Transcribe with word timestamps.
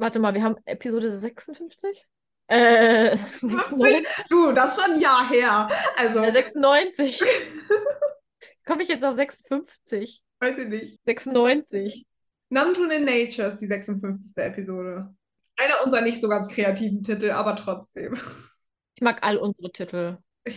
Warte 0.00 0.18
mal, 0.18 0.32
wir 0.32 0.42
haben 0.42 0.56
Episode 0.64 1.10
56? 1.10 2.06
Äh, 2.46 3.18
50? 3.18 4.06
Du, 4.30 4.52
das 4.52 4.72
ist 4.72 4.82
schon 4.82 4.94
ein 4.94 5.00
Jahr 5.00 5.28
her. 5.28 5.68
Also, 5.98 6.20
äh, 6.20 6.32
96. 6.32 7.22
Komme 8.64 8.82
ich 8.82 8.88
jetzt 8.88 9.04
auf 9.04 9.16
56? 9.16 10.22
weiß 10.40 10.58
ich 10.58 10.68
nicht. 10.68 11.00
96. 11.04 12.06
Namjoon 12.48 12.90
in 12.90 13.04
Nature 13.04 13.48
ist 13.48 13.56
die 13.56 13.66
56. 13.66 14.36
Episode. 14.36 15.14
Einer 15.58 15.84
unserer 15.84 16.00
nicht 16.00 16.18
so 16.18 16.30
ganz 16.30 16.48
kreativen 16.48 17.02
Titel, 17.02 17.30
aber 17.30 17.54
trotzdem. 17.56 18.14
Ich 18.94 19.02
mag 19.02 19.18
all 19.22 19.36
unsere 19.36 19.70
Titel. 19.70 20.18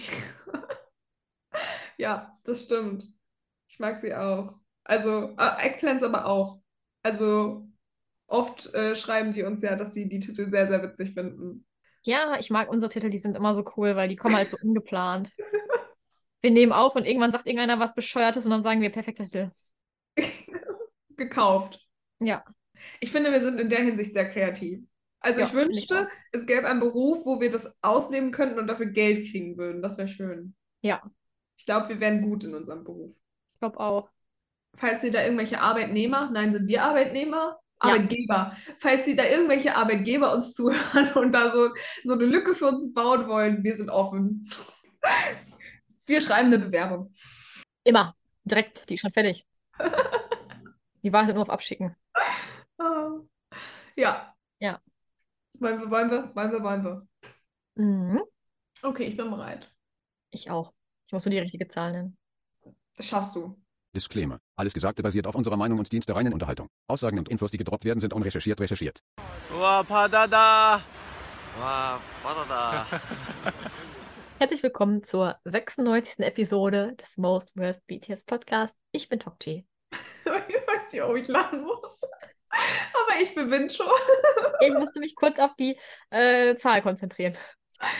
Ja, 1.97 2.39
das 2.43 2.63
stimmt. 2.63 3.03
Ich 3.67 3.77
mag 3.77 3.99
sie 3.99 4.15
auch. 4.15 4.59
Also, 4.83 5.35
äh, 5.37 5.67
Eggplants 5.67 6.03
aber 6.03 6.25
auch. 6.25 6.59
Also, 7.03 7.62
oft 8.27 8.73
äh, 8.73 8.95
schreiben 8.95 9.31
die 9.31 9.43
uns 9.43 9.61
ja, 9.61 9.75
dass 9.75 9.93
sie 9.93 10.07
die 10.09 10.19
Titel 10.19 10.49
sehr, 10.49 10.67
sehr 10.67 10.81
witzig 10.83 11.13
finden. 11.13 11.65
Ja, 12.03 12.37
ich 12.39 12.49
mag 12.49 12.69
unsere 12.69 12.89
Titel, 12.91 13.09
die 13.09 13.17
sind 13.17 13.37
immer 13.37 13.55
so 13.55 13.63
cool, 13.77 13.95
weil 13.95 14.09
die 14.09 14.15
kommen 14.15 14.35
halt 14.35 14.49
so 14.49 14.57
ungeplant. 14.61 15.31
Wir 16.41 16.51
nehmen 16.51 16.73
auf 16.73 16.95
und 16.97 17.05
irgendwann 17.05 17.31
sagt 17.31 17.47
irgendeiner 17.47 17.79
was 17.79 17.95
Bescheuertes 17.95 18.43
und 18.43 18.51
dann 18.51 18.63
sagen 18.63 18.81
wir 18.81 18.89
perfekter 18.89 19.23
Titel. 19.23 19.49
Gekauft. 21.15 21.79
Ja. 22.19 22.43
Ich 22.99 23.11
finde, 23.11 23.31
wir 23.31 23.39
sind 23.39 23.61
in 23.61 23.69
der 23.69 23.79
Hinsicht 23.79 24.13
sehr 24.13 24.29
kreativ. 24.29 24.81
Also 25.21 25.39
Ja, 25.39 25.47
ich 25.47 25.53
wünschte, 25.53 26.09
es 26.33 26.45
gäbe 26.45 26.67
einen 26.67 26.81
Beruf, 26.81 27.25
wo 27.25 27.39
wir 27.39 27.49
das 27.49 27.73
ausnehmen 27.81 28.31
könnten 28.31 28.59
und 28.59 28.67
dafür 28.67 28.87
Geld 28.87 29.19
kriegen 29.31 29.57
würden. 29.57 29.81
Das 29.81 29.97
wäre 29.97 30.09
schön. 30.09 30.53
Ja, 30.81 31.01
Ich 31.55 31.65
glaube, 31.65 31.87
wir 31.87 32.01
wären 32.01 32.21
gut 32.21 32.43
in 32.43 32.53
unserem 32.55 32.83
Beruf. 32.83 33.15
ich 33.53 33.59
glaube 33.59 33.79
auch. 33.79 34.09
Falls 34.75 34.99
Sie 34.99 35.11
da 35.11 35.23
irgendwelche 35.23 35.61
Arbeitnehmer, 35.61 36.29
nein, 36.31 36.51
sind 36.51 36.67
wir 36.67 36.83
Arbeitnehmer? 36.83 37.57
Ja. 37.83 37.91
Arbeitgeber. 37.91 38.55
Falls 38.79 39.05
Sie 39.05 39.15
da 39.15 39.25
irgendwelche 39.25 39.75
Arbeitgeber 39.75 40.33
uns 40.33 40.53
zuhören 40.53 41.13
und 41.15 41.31
da 41.33 41.51
so, 41.51 41.69
so 42.03 42.13
eine 42.13 42.25
Lücke 42.25 42.55
für 42.55 42.67
uns 42.67 42.93
bauen 42.93 43.27
wollen, 43.27 43.63
wir 43.63 43.75
sind 43.75 43.89
offen. 43.89 44.49
Wir 46.05 46.21
schreiben 46.21 46.47
eine 46.47 46.59
Bewerbung. 46.59 47.11
Immer. 47.83 48.15
Direkt, 48.45 48.89
die 48.89 48.95
ist 48.95 49.01
schon 49.01 49.13
fertig. 49.13 49.45
Die 51.01 51.13
wartet 51.13 51.35
nur 51.35 51.43
auf 51.43 51.49
Abschicken. 51.49 51.95
Ah. 52.77 53.11
Ja. 53.95 54.35
Ja. 54.59 54.81
Wollen 55.53 55.79
wir, 55.79 55.91
wollen 55.91 56.11
wir, 56.11 56.35
wollen 56.35 56.51
wir, 56.51 56.63
wollen 56.63 56.83
wir. 56.83 57.07
Mhm. 57.75 58.21
Okay, 58.81 59.03
ich 59.03 59.17
bin 59.17 59.29
bereit. 59.29 59.73
Ich 60.31 60.49
auch. 60.49 60.73
Ich 61.07 61.13
muss 61.13 61.25
nur 61.25 61.31
die 61.31 61.39
richtige 61.39 61.67
Zahl 61.67 61.91
nennen. 61.91 62.17
Das 62.95 63.07
schaffst 63.07 63.35
du. 63.35 63.61
Disclaimer. 63.93 64.39
Alles 64.55 64.73
Gesagte 64.73 65.01
basiert 65.01 65.25
auf 65.25 65.33
unserer 65.33 65.57
Meinung 65.57 65.79
und 65.79 65.91
Dienst 65.91 66.07
der 66.09 66.15
reinen 66.15 66.31
Unterhaltung. 66.31 66.69
Aussagen 66.87 67.17
und 67.17 67.27
Infos, 67.27 67.49
die 67.49 67.57
gedroppt 67.57 67.85
werden, 67.85 67.99
sind 67.99 68.13
unrecherchiert 68.13 68.61
recherchiert. 68.61 69.01
Herzlich 74.37 74.61
willkommen 74.61 75.03
zur 75.03 75.39
96. 75.45 76.19
Episode 76.19 76.93
des 77.01 77.17
Most 77.17 77.49
Worst 77.55 77.81
BTS 77.87 78.25
Podcast. 78.25 78.77
Ich 78.91 79.09
bin 79.09 79.19
Tokchi. 79.19 79.65
ich 79.91 80.27
weiß 80.27 80.91
nicht, 80.91 81.01
ob 81.01 81.17
ich 81.17 81.27
lachen 81.27 81.63
muss. 81.63 82.03
Aber 82.49 83.21
ich 83.23 83.33
bin 83.33 83.71
schon. 83.71 83.87
ich 84.61 84.73
musste 84.73 84.99
mich 84.99 85.15
kurz 85.15 85.39
auf 85.39 85.55
die 85.55 85.79
äh, 86.11 86.55
Zahl 86.57 86.83
konzentrieren. 86.83 87.35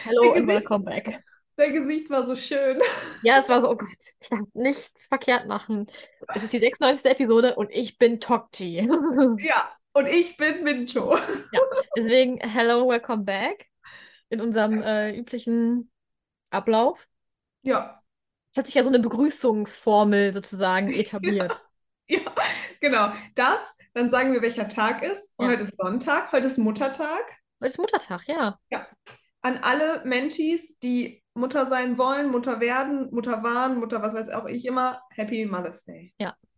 Hallo 0.05 0.33
und 0.33 0.47
willkommen 0.47 0.85
back. 0.85 1.19
Dein 1.55 1.73
Gesicht 1.73 2.09
war 2.09 2.25
so 2.25 2.35
schön. 2.35 2.79
Ja, 3.21 3.39
es 3.39 3.47
war 3.49 3.61
so, 3.61 3.69
oh 3.69 3.75
Gott, 3.75 3.89
ich 4.19 4.29
darf 4.29 4.41
nichts 4.53 5.05
verkehrt 5.05 5.47
machen. 5.47 5.87
Es 6.33 6.43
ist 6.43 6.53
die 6.53 6.59
96. 6.59 7.05
Episode 7.11 7.55
und 7.55 7.69
ich 7.71 7.97
bin 7.97 8.19
Tokchi. 8.19 8.89
Ja, 9.39 9.71
und 9.93 10.07
ich 10.07 10.35
bin 10.37 10.65
Wincho. 10.65 11.15
Deswegen, 11.95 12.39
hello, 12.39 12.89
welcome 12.89 13.23
back 13.23 13.67
in 14.29 14.41
unserem 14.41 14.81
äh, 14.81 15.15
üblichen 15.15 15.91
Ablauf. 16.49 17.07
Ja, 17.61 18.01
Es 18.51 18.57
hat 18.57 18.65
sich 18.65 18.75
ja 18.75 18.83
so 18.83 18.89
eine 18.89 18.99
Begrüßungsformel 18.99 20.33
sozusagen 20.33 20.91
etabliert. 20.93 21.61
ja, 22.07 22.19
genau. 22.81 23.13
Das, 23.35 23.77
dann 23.93 24.09
sagen 24.09 24.33
wir, 24.33 24.41
welcher 24.41 24.67
Tag 24.67 25.03
ist. 25.03 25.31
Ja. 25.39 25.47
heute 25.47 25.63
ist 25.63 25.77
Sonntag, 25.77 26.31
heute 26.31 26.47
ist 26.47 26.57
Muttertag. 26.57 27.37
Heute 27.61 27.67
ist 27.67 27.77
Muttertag, 27.77 28.27
ja. 28.27 28.59
An 29.41 29.57
alle 29.57 30.03
Menschis, 30.05 30.79
die 30.79 31.22
Mutter 31.35 31.65
sein 31.65 31.97
wollen, 31.97 32.29
Mutter 32.29 32.59
werden, 32.59 33.09
Mutter 33.11 33.43
waren, 33.43 33.79
Mutter, 33.79 34.01
was 34.01 34.13
weiß 34.13 34.29
auch 34.29 34.45
ich 34.45 34.65
immer, 34.65 35.01
Happy 35.11 35.45
Mother's 35.45 35.83
Day. 35.83 36.13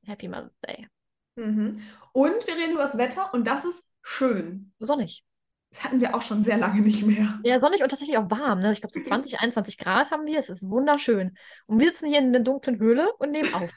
Happy 0.06 0.28
Mother's 0.28 0.60
Day. 0.66 0.88
Mhm. 1.36 1.82
Und 2.12 2.48
wir 2.48 2.56
reden 2.56 2.74
über 2.74 2.82
das 2.82 2.98
Wetter 2.98 3.34
und 3.34 3.48
das 3.48 3.66
ist 3.66 3.92
schön. 4.02 4.74
Sonnig. 4.80 5.26
Das 5.72 5.84
hatten 5.84 6.00
wir 6.00 6.16
auch 6.16 6.22
schon 6.22 6.44
sehr 6.44 6.58
lange 6.58 6.82
nicht 6.82 7.06
mehr. 7.06 7.40
Ja, 7.44 7.60
sonnig 7.60 7.84
und 7.84 7.90
tatsächlich 7.90 8.18
auch 8.18 8.30
warm. 8.30 8.62
Ne? 8.62 8.72
Ich 8.72 8.82
glaube, 8.82 8.98
so 8.98 9.04
20, 9.08 9.40
21 9.40 9.78
Grad 9.78 10.12
haben 10.12 10.26
wir. 10.26 10.40
Es 10.40 10.50
ist 10.50 10.70
wunderschön. 10.70 11.38
Und 11.66 11.80
wir 11.80 11.88
sitzen 11.88 12.08
hier 12.08 12.20
in 12.20 12.28
einer 12.28 12.40
dunklen 12.40 12.80
Höhle 12.80 13.12
und 13.18 13.32
nehmen 13.32 13.54
auf. 13.54 13.70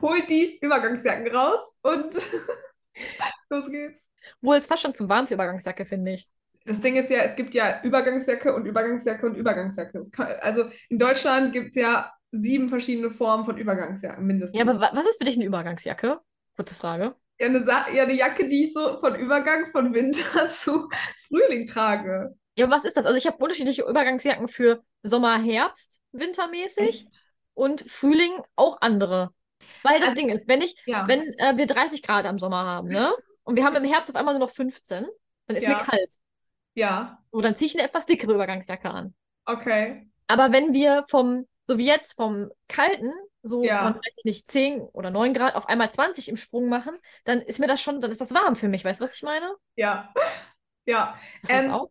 Holt 0.00 0.28
die 0.28 0.58
Übergangsjacken 0.60 1.34
raus 1.34 1.78
und 1.82 2.14
los 3.50 3.70
geht's. 3.70 4.06
Wohl 4.40 4.56
ist 4.56 4.66
fast 4.66 4.82
schon 4.82 4.94
zu 4.94 5.08
warm 5.08 5.26
für 5.26 5.34
Übergangsjacke, 5.34 5.86
finde 5.86 6.12
ich. 6.12 6.28
Das 6.66 6.80
Ding 6.80 6.96
ist 6.96 7.10
ja, 7.10 7.18
es 7.22 7.34
gibt 7.36 7.54
ja 7.54 7.80
Übergangsjacke 7.82 8.54
und 8.54 8.66
Übergangsjacke 8.66 9.26
und 9.26 9.36
Übergangsjacke. 9.36 10.00
Kann, 10.12 10.28
also 10.40 10.64
in 10.88 10.98
Deutschland 10.98 11.52
gibt 11.52 11.70
es 11.70 11.74
ja 11.76 12.12
sieben 12.30 12.68
verschiedene 12.68 13.10
Formen 13.10 13.44
von 13.44 13.56
Übergangsjacken 13.58 14.24
mindestens. 14.26 14.58
Ja, 14.58 14.64
aber 14.66 14.80
wa- 14.80 14.90
was 14.94 15.06
ist 15.06 15.18
für 15.18 15.24
dich 15.24 15.36
eine 15.36 15.44
Übergangsjacke? 15.44 16.20
Kurze 16.56 16.74
Frage. 16.74 17.14
Ja, 17.40 17.46
eine, 17.46 17.62
Sa 17.64 17.86
ja, 17.92 18.04
eine 18.04 18.12
Jacke, 18.14 18.46
die 18.48 18.64
ich 18.64 18.72
so 18.72 19.00
von 19.00 19.14
Übergang 19.16 19.70
von 19.72 19.94
Winter 19.94 20.48
zu 20.48 20.88
Frühling 21.28 21.66
trage. 21.66 22.34
Ja, 22.56 22.70
was 22.70 22.84
ist 22.84 22.96
das? 22.96 23.06
Also 23.06 23.16
ich 23.18 23.26
habe 23.26 23.38
unterschiedliche 23.38 23.82
Übergangsjacken 23.82 24.48
für 24.48 24.82
Sommer, 25.02 25.40
Herbst, 25.40 26.00
wintermäßig 26.12 27.06
und 27.54 27.82
Frühling 27.90 28.32
auch 28.56 28.78
andere. 28.80 29.30
Weil 29.82 29.98
das 30.00 30.10
Also- 30.10 30.20
Ding 30.20 30.28
ist, 30.30 30.46
wenn 30.48 30.60
ich, 30.60 30.76
Ja. 30.86 31.06
wenn 31.08 31.20
äh, 31.38 31.56
wir 31.56 31.66
30 31.66 32.02
Grad 32.02 32.26
am 32.26 32.38
Sommer 32.38 32.64
haben, 32.64 32.88
ne? 32.88 33.12
Und 33.44 33.56
wir 33.56 33.64
haben 33.64 33.74
im 33.76 33.84
Herbst 33.84 34.10
auf 34.10 34.16
einmal 34.16 34.34
nur 34.34 34.46
noch 34.46 34.54
15, 34.54 35.06
dann 35.46 35.56
ist 35.56 35.62
Ja. 35.64 35.70
mir 35.70 35.76
kalt. 35.84 36.10
Ja, 36.74 37.20
So, 37.30 37.40
dann 37.42 37.56
ziehe 37.56 37.66
ich 37.68 37.74
eine 37.78 37.86
etwas 37.88 38.06
dickere 38.06 38.32
Übergangsjacke 38.34 38.88
an. 38.90 39.14
okay. 39.46 40.08
Aber 40.26 40.52
wenn 40.52 40.72
wir 40.72 41.04
vom, 41.08 41.46
so 41.66 41.78
wie 41.78 41.86
jetzt, 41.86 42.14
vom 42.16 42.50
Kalten, 42.68 43.12
so 43.42 43.68
Ja. 43.68 43.76
von, 43.76 43.94
weiß 43.94 44.12
ich 44.18 44.24
nicht, 44.24 44.50
10 44.50 44.80
oder 44.80 45.10
9 45.10 45.34
Grad 45.34 45.54
auf 45.56 45.66
einmal 45.68 45.92
20 45.92 46.28
im 46.28 46.36
Sprung 46.36 46.68
machen, 46.68 46.96
dann 47.24 47.40
ist 47.40 47.58
mir 47.58 47.66
das 47.66 47.82
schon, 47.82 48.00
dann 48.00 48.10
ist 48.10 48.20
das 48.20 48.32
warm 48.34 48.56
für 48.56 48.68
mich. 48.68 48.84
Weißt 48.84 49.00
du, 49.00 49.04
was 49.04 49.14
ich 49.14 49.22
meine? 49.22 49.52
Ja. 49.76 50.12
Ja. 50.86 51.18
Hast 51.42 51.52
du 51.52 51.56
das 51.56 51.66
Ähm, 51.66 51.68
auch? 51.68 51.90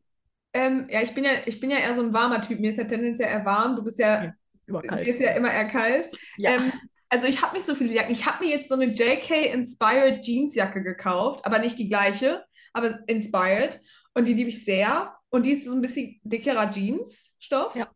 Ähm, 0.53 0.87
ja, 0.89 1.01
ich 1.01 1.13
bin 1.15 1.23
ja, 1.25 1.31
ich 1.45 1.59
bin 1.59 1.71
ja 1.71 1.77
eher 1.79 1.93
so 1.95 2.03
ein 2.03 2.13
warmer 2.13 2.41
Typ. 2.41 2.59
Mir 2.59 2.71
ist 2.71 2.77
ja 2.77 2.85
tendenziell 2.85 3.29
eher 3.29 3.45
warm. 3.45 3.75
Du 3.77 3.83
bist 3.83 3.99
ja, 3.99 4.19
Ja, 4.19 4.33
Überkalt. 4.65 5.01
dir 5.05 5.13
ist 5.13 5.21
ja 5.21 5.31
immer 5.33 5.51
eher 5.53 5.67
kalt. 5.69 6.09
Ja. 6.35 6.51
Ähm, 6.57 6.73
also 7.09 7.27
ich 7.27 7.41
habe 7.41 7.55
nicht 7.55 7.65
so 7.65 7.75
viele 7.75 7.93
Jacken. 7.93 8.11
Ich 8.13 8.25
habe 8.25 8.45
mir 8.45 8.51
jetzt 8.51 8.69
so 8.69 8.75
eine 8.75 8.87
JK-Inspired 8.93 10.25
Jeansjacke 10.25 10.83
gekauft, 10.83 11.45
aber 11.45 11.59
nicht 11.59 11.79
die 11.79 11.89
gleiche, 11.89 12.45
aber 12.73 12.99
inspired. 13.07 13.79
Und 14.13 14.27
die 14.27 14.33
liebe 14.33 14.49
ich 14.49 14.63
sehr. 14.65 15.15
Und 15.29 15.45
die 15.45 15.51
ist 15.51 15.65
so 15.65 15.73
ein 15.73 15.81
bisschen 15.81 16.19
dickerer 16.23 16.69
Jeansstoff. 16.69 17.73
Ja. 17.73 17.91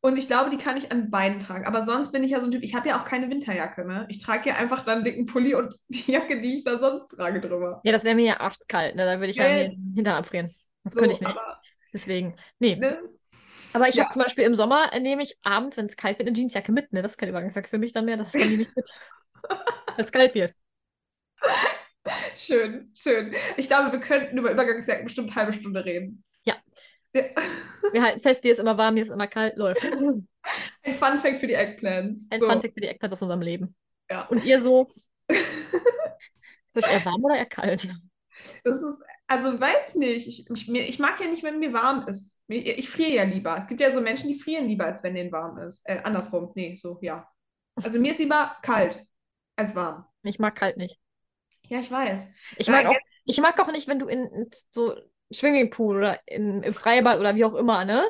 Und 0.00 0.18
ich 0.18 0.28
glaube, 0.28 0.50
die 0.50 0.58
kann 0.58 0.76
ich 0.76 0.92
an 0.92 1.10
beiden 1.10 1.38
tragen. 1.40 1.66
Aber 1.66 1.84
sonst 1.84 2.12
bin 2.12 2.22
ich 2.24 2.30
ja 2.30 2.40
so 2.40 2.46
ein 2.46 2.52
Typ, 2.52 2.62
ich 2.62 2.74
habe 2.74 2.88
ja 2.88 3.00
auch 3.00 3.04
keine 3.04 3.28
Winterjacke, 3.30 3.84
ne? 3.86 4.06
Ich 4.08 4.18
trage 4.18 4.50
ja 4.50 4.56
einfach 4.56 4.84
dann 4.84 4.96
einen 4.96 5.04
dicken 5.04 5.26
Pulli 5.26 5.54
und 5.54 5.74
die 5.88 6.12
Jacke, 6.12 6.40
die 6.40 6.58
ich 6.58 6.64
da 6.64 6.78
sonst 6.78 7.08
trage, 7.08 7.40
drüber. 7.40 7.82
Ja, 7.82 7.92
das 7.92 8.04
wäre 8.04 8.16
mir 8.16 8.24
ja 8.26 8.40
arschkalt, 8.40 8.96
ne? 8.96 9.04
Da 9.04 9.18
würde 9.20 9.30
ich 9.30 9.36
ja 9.38 9.48
ja. 9.48 9.68
den 9.68 9.92
Hintern 9.94 10.16
abfrieren. 10.16 10.52
Das 10.84 10.94
So, 10.94 10.98
könnte 10.98 11.14
ich 11.14 11.20
nicht. 11.20 11.38
aber, 11.38 11.62
Deswegen, 11.92 12.36
nee. 12.58 12.82
ne? 12.82 12.98
Aber 13.72 13.88
ich 13.88 13.98
Ja. 13.98 14.00
habe 14.00 14.10
zum 14.10 14.22
Beispiel 14.22 14.44
im 14.44 14.54
Sommer, 14.56 14.92
äh, 14.92 15.00
nehme 15.00 15.22
ich 15.22 15.38
abends, 15.44 15.76
wenn 15.76 15.86
es 15.86 15.96
kalt 15.96 16.18
wird, 16.18 16.28
eine 16.28 16.36
Jeansjacke 16.38 16.72
mit, 16.72 16.92
ne? 16.92 17.02
Das 17.02 17.12
ist 17.12 17.18
keine 17.18 17.30
Übergangsjacke 17.30 17.68
für 17.68 17.78
mich 17.78 17.92
dann 17.92 18.06
mehr, 18.06 18.16
das 18.18 18.30
ist 18.30 18.40
dann 18.40 18.48
nehme 18.50 18.64
ich 18.64 18.74
mit. 18.76 18.88
Wenn 19.96 20.04
es 20.04 20.12
kalt 20.12 20.34
wird. 20.34 20.54
Schön, 22.34 22.92
schön. 22.94 23.34
Ich 23.56 23.68
glaube, 23.68 23.92
wir 23.92 24.00
könnten 24.00 24.38
über 24.38 24.50
Übergangsjacken 24.50 25.04
bestimmt 25.04 25.30
eine 25.30 25.36
halbe 25.36 25.52
Stunde 25.52 25.84
reden. 25.84 26.24
Ja. 26.44 26.54
Ja. 27.14 27.24
Wir 27.92 28.02
halten 28.02 28.20
fest, 28.20 28.44
dir 28.44 28.52
ist 28.52 28.58
immer 28.58 28.76
warm, 28.76 28.94
mir 28.94 29.04
ist 29.04 29.10
immer 29.10 29.26
kalt, 29.26 29.56
läuft. 29.56 29.84
Ein 29.84 30.28
Ein 30.82 30.94
Fun 30.94 31.18
Fact 31.18 31.40
für 31.40 31.46
die 31.46 31.54
Eggplants. 31.54 32.28
So, 32.38 32.46
Funfact 32.48 32.74
für 32.74 32.80
die 32.80 32.88
Eckpants 32.88 33.14
aus 33.14 33.22
unserem 33.22 33.40
Leben. 33.42 33.74
ja. 34.10 34.26
Und 34.26 34.44
ihr 34.44 34.60
so, 34.60 34.86
ist 35.28 36.76
euch 36.76 36.88
eher 36.90 37.04
warm 37.04 37.24
oder 37.24 37.36
eher 37.36 37.46
kalt? 37.46 37.88
Das 38.64 38.82
ist, 38.82 39.02
also 39.26 39.58
weiß 39.58 39.90
ich 39.90 39.94
nicht. 39.94 40.28
Ich, 40.28 40.50
ich, 40.50 40.68
mir, 40.68 40.82
ich 40.82 40.98
mag 40.98 41.18
ja 41.20 41.26
nicht, 41.26 41.42
wenn 41.42 41.58
mir 41.58 41.72
warm 41.72 42.06
ist. 42.06 42.38
Mir, 42.48 42.78
ich 42.78 42.88
friere 42.90 43.10
ja 43.12 43.22
lieber. 43.24 43.56
Es 43.58 43.66
gibt 43.66 43.80
ja 43.80 43.90
so 43.90 44.00
Menschen, 44.00 44.28
die 44.28 44.38
frieren 44.38 44.68
lieber, 44.68 44.84
als 44.84 45.02
wenn 45.02 45.14
denen 45.14 45.32
warm 45.32 45.58
ist. 45.58 45.82
Äh, 45.88 46.00
andersrum, 46.04 46.52
nee, 46.54 46.76
so, 46.76 46.98
ja. 47.00 47.28
Also 47.82 47.98
mir 47.98 48.12
ist 48.12 48.18
lieber 48.18 48.56
kalt 48.62 49.04
als 49.56 49.74
warm. 49.74 50.04
Ich 50.22 50.38
mag 50.38 50.54
kalt 50.54 50.76
nicht. 50.76 51.00
Ja, 51.68 51.80
ich 51.80 51.90
weiß. 51.90 52.28
Ich 52.56 52.68
mag 52.68 52.86
auch, 52.86 52.96
ich 53.24 53.38
mag 53.40 53.58
auch 53.60 53.70
nicht, 53.72 53.88
wenn 53.88 53.98
du 53.98 54.06
in, 54.06 54.24
in 54.24 54.50
so 54.70 54.94
Swimmingpool 55.32 55.96
oder 55.96 56.20
in, 56.26 56.62
im 56.62 56.74
Freibad 56.74 57.18
oder 57.18 57.34
wie 57.34 57.44
auch 57.44 57.54
immer, 57.54 57.84
ne? 57.84 58.04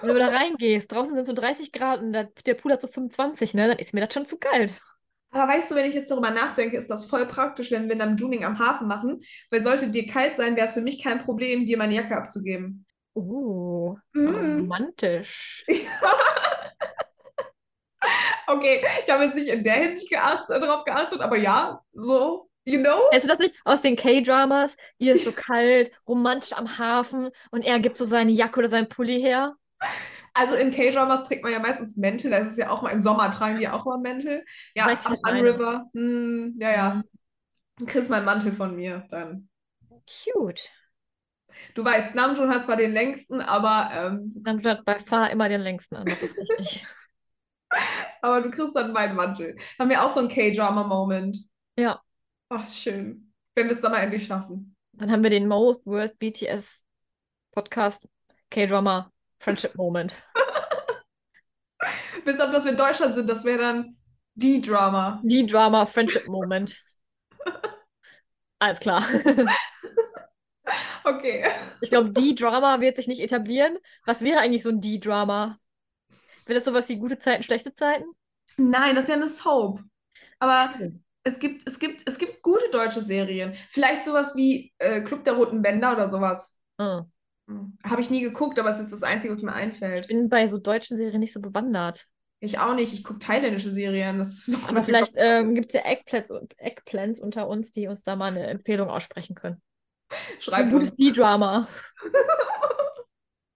Wenn 0.00 0.10
du 0.14 0.18
da 0.18 0.28
reingehst, 0.28 0.92
draußen 0.92 1.14
sind 1.14 1.26
so 1.26 1.32
30 1.32 1.72
Grad 1.72 2.00
und 2.00 2.12
der, 2.12 2.24
der 2.46 2.54
Pool 2.54 2.72
hat 2.72 2.82
so 2.82 2.88
25, 2.88 3.54
ne? 3.54 3.68
Dann 3.68 3.78
ist 3.78 3.94
mir 3.94 4.00
das 4.00 4.12
schon 4.14 4.26
zu 4.26 4.38
kalt. 4.38 4.74
Aber 5.30 5.52
weißt 5.52 5.70
du, 5.70 5.74
wenn 5.74 5.86
ich 5.86 5.94
jetzt 5.94 6.10
darüber 6.10 6.30
nachdenke, 6.30 6.76
ist 6.76 6.88
das 6.90 7.06
voll 7.06 7.26
praktisch, 7.26 7.72
wenn 7.72 7.88
wir 7.88 7.96
dann 7.98 8.16
Tuning 8.16 8.44
am 8.44 8.58
Hafen 8.60 8.86
machen, 8.86 9.18
weil 9.50 9.62
sollte 9.62 9.88
dir 9.90 10.06
kalt 10.06 10.36
sein, 10.36 10.54
wäre 10.56 10.68
es 10.68 10.74
für 10.74 10.80
mich 10.80 11.02
kein 11.02 11.24
Problem, 11.24 11.64
dir 11.66 11.76
meine 11.76 11.94
Jacke 11.94 12.16
abzugeben. 12.16 12.86
Uh, 13.16 13.96
Mm. 14.14 14.68
romantisch. 14.68 15.64
Okay, 18.46 18.80
ich 19.04 19.10
habe 19.10 19.24
jetzt 19.24 19.36
nicht 19.36 19.48
in 19.48 19.62
der 19.62 19.74
Hinsicht 19.74 20.10
geacht, 20.10 20.44
darauf 20.48 20.84
geachtet, 20.84 21.20
aber 21.20 21.36
ja, 21.36 21.80
so, 21.92 22.48
you 22.64 22.80
know? 22.80 23.08
Kennst 23.10 23.26
du 23.26 23.28
das 23.28 23.38
nicht 23.38 23.54
aus 23.64 23.80
den 23.82 23.96
K-Dramas? 23.96 24.76
Ihr 24.98 25.14
ist 25.14 25.24
so 25.24 25.32
kalt, 25.32 25.90
romantisch 26.08 26.52
am 26.52 26.78
Hafen 26.78 27.30
und 27.50 27.62
er 27.62 27.80
gibt 27.80 27.96
so 27.96 28.04
seine 28.04 28.32
Jacke 28.32 28.60
oder 28.60 28.68
seinen 28.68 28.88
Pulli 28.88 29.20
her. 29.20 29.56
Also 30.34 30.54
in 30.54 30.72
K-Dramas 30.72 31.24
trägt 31.24 31.44
man 31.44 31.52
ja 31.52 31.60
meistens 31.60 31.96
Mäntel, 31.96 32.30
das 32.30 32.48
ist 32.48 32.58
ja 32.58 32.70
auch 32.70 32.82
mal 32.82 32.90
im 32.90 33.00
Sommer 33.00 33.30
tragen 33.30 33.58
die 33.58 33.64
ja 33.64 33.72
auch 33.72 33.84
mal 33.84 33.98
Mäntel. 33.98 34.44
Ja, 34.74 34.86
Weiß 34.86 35.00
ich, 35.00 35.06
am 35.06 35.16
meinst. 35.22 35.42
River, 35.44 35.84
hm, 35.94 36.56
ja, 36.60 36.72
ja. 36.72 37.02
Du 37.76 37.86
kriegst 37.86 38.10
meinen 38.10 38.24
Mantel 38.24 38.52
von 38.52 38.74
mir 38.74 39.04
dann. 39.10 39.48
Cute. 40.06 40.70
Du 41.74 41.84
weißt, 41.84 42.16
Namjoon 42.16 42.50
hat 42.50 42.64
zwar 42.64 42.76
den 42.76 42.92
längsten, 42.92 43.40
aber, 43.40 43.90
ähm, 43.94 44.34
Namjoon 44.44 44.72
hat 44.72 44.84
bei 44.84 44.98
Far 44.98 45.30
immer 45.30 45.48
den 45.48 45.60
längsten 45.60 45.96
an, 45.96 46.06
das 46.06 46.20
ist 46.22 46.36
richtig. 46.36 46.86
aber 48.22 48.40
du 48.40 48.50
kriegst 48.50 48.74
dann 48.74 48.92
meinen 48.92 49.16
Mantel. 49.16 49.56
Haben 49.78 49.90
wir 49.90 50.04
auch 50.04 50.10
so 50.10 50.20
einen 50.20 50.28
K-Drama-Moment. 50.28 51.38
Ja. 51.76 52.00
Ach, 52.56 52.70
schön. 52.70 53.32
Wenn 53.56 53.66
wir 53.66 53.74
es 53.74 53.80
dann 53.80 53.90
mal 53.90 53.98
endlich 53.98 54.26
schaffen. 54.26 54.76
Dann 54.92 55.10
haben 55.10 55.24
wir 55.24 55.30
den 55.30 55.48
Most 55.48 55.84
Worst 55.86 56.20
BTS 56.20 56.86
Podcast 57.50 58.06
K-Drama 58.50 59.10
Friendship 59.40 59.74
Moment. 59.76 60.14
Bis 62.24 62.38
auf, 62.38 62.52
dass 62.52 62.64
wir 62.64 62.70
in 62.70 62.78
Deutschland 62.78 63.16
sind, 63.16 63.28
das 63.28 63.44
wäre 63.44 63.58
dann 63.58 63.96
die 64.34 64.60
Drama. 64.60 65.20
Die 65.24 65.44
Drama 65.44 65.84
Friendship 65.84 66.28
Moment. 66.28 66.80
Alles 68.60 68.78
klar. 68.78 69.04
Okay. 71.02 71.44
Ich 71.80 71.90
glaube, 71.90 72.10
die 72.10 72.36
Drama 72.36 72.80
wird 72.80 72.96
sich 72.96 73.08
nicht 73.08 73.20
etablieren. 73.20 73.78
Was 74.06 74.20
wäre 74.20 74.38
eigentlich 74.38 74.62
so 74.62 74.70
ein 74.70 74.80
die 74.80 75.00
Drama? 75.00 75.58
Wäre 76.46 76.54
das 76.54 76.64
sowas 76.64 76.88
wie 76.88 76.96
gute 76.96 77.18
Zeiten, 77.18 77.42
schlechte 77.42 77.74
Zeiten? 77.74 78.04
Nein, 78.56 78.94
das 78.94 79.04
ist 79.04 79.08
ja 79.10 79.16
eine 79.16 79.28
Soap. 79.28 79.82
Aber 80.38 80.72
es 81.24 81.38
gibt, 81.38 81.66
es 81.66 81.78
gibt, 81.78 82.06
es 82.06 82.18
gibt 82.18 82.42
gute 82.42 82.68
deutsche 82.70 83.02
Serien. 83.02 83.54
Vielleicht 83.70 84.04
sowas 84.04 84.36
wie 84.36 84.72
äh, 84.78 85.00
Club 85.00 85.24
der 85.24 85.34
Roten 85.34 85.62
Bänder 85.62 85.92
oder 85.94 86.10
sowas. 86.10 86.60
Ah. 86.78 87.04
Hm. 87.48 87.76
Habe 87.84 88.00
ich 88.00 88.10
nie 88.10 88.20
geguckt, 88.20 88.58
aber 88.58 88.70
es 88.70 88.78
ist 88.78 88.92
das 88.92 89.02
Einzige, 89.02 89.32
was 89.32 89.42
mir 89.42 89.52
Ich 89.52 89.56
einfällt. 89.56 90.08
bin 90.08 90.28
bei 90.28 90.48
so 90.48 90.58
deutschen 90.58 90.96
Serien 90.96 91.20
nicht 91.20 91.32
so 91.32 91.40
bewandert. 91.40 92.06
Ich 92.40 92.58
auch 92.58 92.74
nicht. 92.74 92.92
Ich 92.92 93.04
gucke 93.04 93.18
thailändische 93.20 93.70
Serien. 93.70 94.18
Das 94.18 94.48
ist 94.48 94.68
Aber 94.68 94.82
vielleicht 94.82 95.14
ähm, 95.16 95.54
gibt 95.54 95.74
es 95.74 95.80
ja 95.80 95.90
Eggplants, 95.90 96.30
Eggplants 96.58 97.20
unter 97.20 97.48
uns, 97.48 97.72
die 97.72 97.88
uns 97.88 98.02
da 98.02 98.16
mal 98.16 98.26
eine 98.26 98.46
Empfehlung 98.46 98.90
aussprechen 98.90 99.34
können. 99.34 99.62
Ein 100.10 100.16
Schreibt 100.40 100.70
gutes 100.70 100.90
uns. 100.90 100.98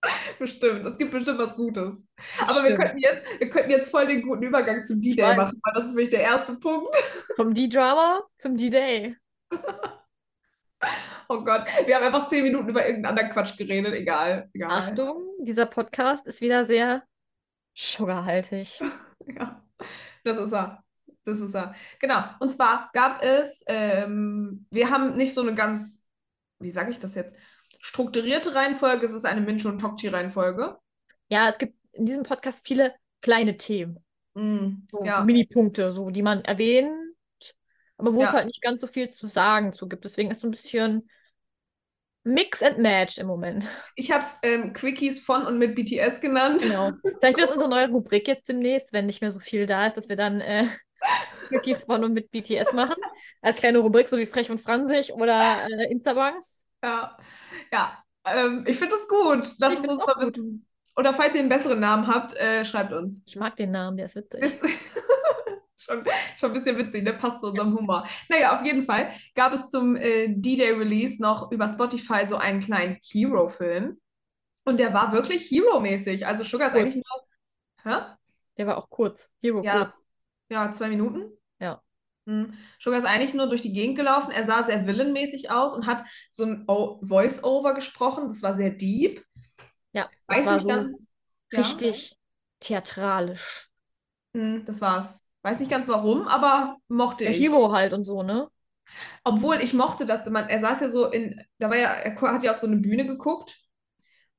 Bestimmt. 0.38 0.86
Es 0.86 0.98
gibt 0.98 1.12
bestimmt 1.12 1.38
was 1.38 1.56
Gutes. 1.56 2.04
Aber 2.38 2.62
wir 2.64 2.76
könnten 2.76 2.98
jetzt, 2.98 3.22
wir 3.38 3.50
könnten 3.50 3.70
jetzt 3.70 3.90
voll 3.90 4.06
den 4.06 4.22
guten 4.22 4.42
Übergang 4.42 4.82
zum 4.82 5.00
D-Day 5.00 5.36
machen, 5.36 5.60
weil 5.62 5.74
das 5.74 5.84
ist 5.84 5.90
nämlich 5.90 6.10
der 6.10 6.20
erste 6.20 6.54
Punkt. 6.56 6.94
Vom 7.36 7.54
Die-Drama 7.54 8.22
zum 8.38 8.56
Die-Day. 8.56 9.16
Oh 11.28 11.42
Gott. 11.42 11.66
Wir 11.86 11.96
haben 11.96 12.04
einfach 12.04 12.26
zehn 12.28 12.42
Minuten 12.44 12.68
über 12.68 12.86
irgendeinen 12.86 13.18
anderen 13.18 13.30
Quatsch 13.30 13.56
geredet. 13.56 13.92
Egal. 13.94 14.48
Egal. 14.54 14.70
Achtung, 14.70 15.24
dieser 15.40 15.66
Podcast 15.66 16.26
ist 16.26 16.40
wieder 16.40 16.66
sehr 16.66 17.02
sugarhaltig. 17.74 18.80
Ja, 19.30 19.62
das 20.24 20.38
ist 20.38 20.54
er. 20.54 20.82
Das 21.24 21.40
ist 21.40 21.54
er. 21.54 21.74
Genau. 22.00 22.24
Und 22.40 22.48
zwar 22.48 22.88
gab 22.94 23.22
es, 23.22 23.62
ähm, 23.66 24.64
wir 24.70 24.88
haben 24.88 25.16
nicht 25.18 25.34
so 25.34 25.42
eine 25.42 25.54
ganz, 25.54 26.06
wie 26.60 26.70
sage 26.70 26.90
ich 26.92 26.98
das 26.98 27.14
jetzt, 27.14 27.36
strukturierte 27.78 28.54
Reihenfolge. 28.54 29.06
Es 29.06 29.12
ist 29.12 29.24
eine 29.24 29.40
Mincho 29.40 29.68
und 29.68 29.80
Tokchi-Reihenfolge. 29.80 30.76
Ja, 31.28 31.48
es 31.50 31.58
gibt 31.58 31.74
in 31.92 32.06
diesem 32.06 32.22
Podcast 32.22 32.66
viele 32.66 32.94
kleine 33.20 33.56
Themen. 33.56 34.04
Mm, 34.34 34.86
So 34.90 35.04
ja. 35.04 35.24
Mini-Punkte, 35.24 35.92
so, 35.92 36.10
die 36.10 36.22
man 36.22 36.42
erwähnt, 36.44 36.92
aber 37.96 38.14
wo 38.14 38.22
es 38.22 38.28
Ja. 38.28 38.34
halt 38.34 38.46
nicht 38.46 38.62
ganz 38.62 38.80
so 38.80 38.86
viel 38.86 39.10
zu 39.10 39.26
sagen 39.26 39.72
zu 39.72 39.88
gibt. 39.88 40.04
Deswegen 40.04 40.30
ist 40.30 40.40
so 40.40 40.48
ein 40.48 40.52
bisschen 40.52 41.08
Mix 42.24 42.62
and 42.62 42.78
Match 42.78 43.18
im 43.18 43.26
Moment. 43.26 43.66
Ich 43.96 44.10
habe 44.10 44.22
es 44.22 44.38
ähm, 44.42 44.72
Quickies 44.72 45.20
von 45.20 45.46
und 45.46 45.58
mit 45.58 45.74
BTS 45.74 46.20
genannt. 46.20 46.60
Genau. 46.62 46.92
Vielleicht 47.20 47.36
wird 47.36 47.46
das 47.48 47.50
unsere 47.52 47.70
neue 47.70 47.88
Rubrik 47.88 48.28
jetzt 48.28 48.48
demnächst, 48.48 48.92
wenn 48.92 49.06
nicht 49.06 49.20
mehr 49.22 49.30
so 49.30 49.40
viel 49.40 49.66
da 49.66 49.86
ist, 49.86 49.96
dass 49.96 50.08
wir 50.08 50.16
dann 50.16 50.40
äh, 50.40 50.66
Cookies 51.50 51.84
von 51.84 52.04
und 52.04 52.12
mit 52.12 52.30
BTS 52.30 52.72
machen. 52.72 52.96
Als 53.40 53.56
kleine 53.58 53.78
Rubrik, 53.78 54.08
so 54.08 54.18
wie 54.18 54.26
Frech 54.26 54.50
und 54.50 54.60
Franzig 54.60 55.12
oder 55.14 55.66
äh, 55.68 55.90
Instagram. 55.92 56.34
Ja, 56.82 57.16
ja. 57.72 58.04
Ähm, 58.24 58.64
ich 58.66 58.78
finde 58.78 58.94
das 58.96 59.08
gut. 59.08 59.54
Lass 59.58 59.78
es 59.78 59.86
uns 59.86 59.98
mal 60.04 60.16
wissen. 60.20 60.66
Oder 60.96 61.14
falls 61.14 61.34
ihr 61.34 61.40
einen 61.40 61.48
besseren 61.48 61.80
Namen 61.80 62.06
habt, 62.06 62.34
äh, 62.36 62.64
schreibt 62.64 62.92
uns. 62.92 63.22
Ich 63.26 63.36
mag 63.36 63.56
den 63.56 63.70
Namen, 63.70 63.96
der 63.96 64.06
ist 64.06 64.16
witzig. 64.16 64.42
Ist 64.42 64.62
schon, 65.76 66.04
schon 66.36 66.50
ein 66.50 66.54
bisschen 66.54 66.76
witzig, 66.78 67.04
ne? 67.04 67.12
Passt 67.12 67.40
zu 67.40 67.46
unserem 67.48 67.76
Humor. 67.76 68.06
Naja, 68.28 68.58
auf 68.58 68.64
jeden 68.66 68.84
Fall 68.84 69.12
gab 69.34 69.52
es 69.52 69.70
zum 69.70 69.96
äh, 69.96 70.28
D-Day-Release 70.28 71.22
noch 71.22 71.52
über 71.52 71.68
Spotify 71.68 72.26
so 72.26 72.36
einen 72.36 72.60
kleinen 72.60 72.98
Hero-Film. 73.02 73.98
Und 74.64 74.80
der 74.80 74.92
war 74.92 75.12
wirklich 75.12 75.50
Hero-mäßig. 75.50 76.26
Also 76.26 76.44
Sugar 76.44 76.68
ist 76.68 76.74
Gut. 76.74 76.82
eigentlich 76.82 76.96
nur. 76.96 77.94
Hä? 77.94 78.00
Der 78.58 78.66
war 78.66 78.76
auch 78.78 78.90
kurz. 78.90 79.32
Hero 79.40 79.62
Ja. 79.62 79.84
kurz. 79.84 79.94
Ja, 80.50 80.72
zwei 80.72 80.88
Minuten. 80.88 81.37
Ja. 82.28 82.32
Hm. 82.32 82.54
Sugar 82.78 82.98
ist 82.98 83.06
eigentlich 83.06 83.34
nur 83.34 83.48
durch 83.48 83.62
die 83.62 83.72
Gegend 83.72 83.96
gelaufen. 83.96 84.30
Er 84.30 84.44
sah 84.44 84.62
sehr 84.62 84.86
villainmäßig 84.86 85.50
aus 85.50 85.74
und 85.74 85.86
hat 85.86 86.04
so 86.30 86.44
ein 86.44 86.66
Voice-Over 86.66 87.74
gesprochen. 87.74 88.28
Das 88.28 88.42
war 88.42 88.54
sehr 88.56 88.70
deep. 88.70 89.24
Ja, 89.92 90.06
das 90.26 90.38
Weiß 90.38 90.46
war 90.46 90.52
nicht 90.54 90.62
so 90.62 90.68
ganz. 90.68 91.10
Ja. 91.50 91.60
richtig 91.60 92.16
theatralisch. 92.60 93.68
Hm, 94.34 94.64
das 94.64 94.80
war's. 94.80 95.24
Weiß 95.42 95.60
nicht 95.60 95.70
ganz 95.70 95.88
warum, 95.88 96.28
aber 96.28 96.76
mochte 96.88 97.24
Der 97.24 97.34
ich. 97.34 97.40
Hero 97.40 97.72
halt 97.72 97.92
und 97.92 98.04
so, 98.04 98.22
ne? 98.22 98.48
Obwohl 99.24 99.56
ich 99.56 99.74
mochte 99.74 100.06
das, 100.06 100.26
man, 100.26 100.48
er 100.48 100.60
saß 100.60 100.80
ja 100.80 100.88
so 100.88 101.06
in, 101.06 101.40
da 101.58 101.70
war 101.70 101.76
ja, 101.76 101.88
er 101.88 102.20
hat 102.20 102.42
ja 102.42 102.52
auf 102.52 102.56
so 102.56 102.66
eine 102.66 102.76
Bühne 102.76 103.06
geguckt 103.06 103.56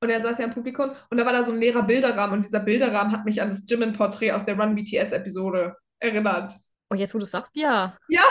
und 0.01 0.09
er 0.09 0.21
saß 0.21 0.39
ja 0.39 0.45
im 0.45 0.51
Publikum 0.51 0.91
und 1.09 1.19
da 1.19 1.25
war 1.25 1.33
da 1.33 1.43
so 1.43 1.51
ein 1.51 1.59
leerer 1.59 1.83
Bilderrahmen 1.83 2.35
und 2.35 2.45
dieser 2.45 2.59
Bilderrahmen 2.59 3.11
hat 3.11 3.25
mich 3.25 3.41
an 3.41 3.49
das 3.49 3.63
Jimin-Porträt 3.67 4.31
aus 4.31 4.43
der 4.45 4.59
Run 4.59 4.75
BTS-Episode 4.75 5.75
erinnert. 5.99 6.53
Oh, 6.89 6.95
jetzt 6.95 7.13
wo 7.13 7.19
du 7.19 7.25
sagst, 7.25 7.55
ja. 7.55 7.97
Ja, 8.09 8.23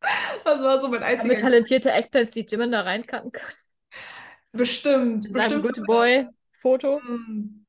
das 0.44 0.60
war 0.60 0.80
so 0.80 0.88
mein 0.88 1.02
einziger. 1.02 1.36
talentierte 1.36 1.92
Eggplants, 1.92 2.32
die 2.34 2.46
Jimin 2.48 2.72
da 2.72 2.82
reincutten 2.82 3.32
können. 3.32 3.52
Bestimmt, 4.52 5.26
In 5.26 5.34
seinem 5.34 5.62
bestimmt. 5.62 5.76
Good 5.76 5.86
Boy-Foto. 5.86 7.00
Hm. 7.02 7.66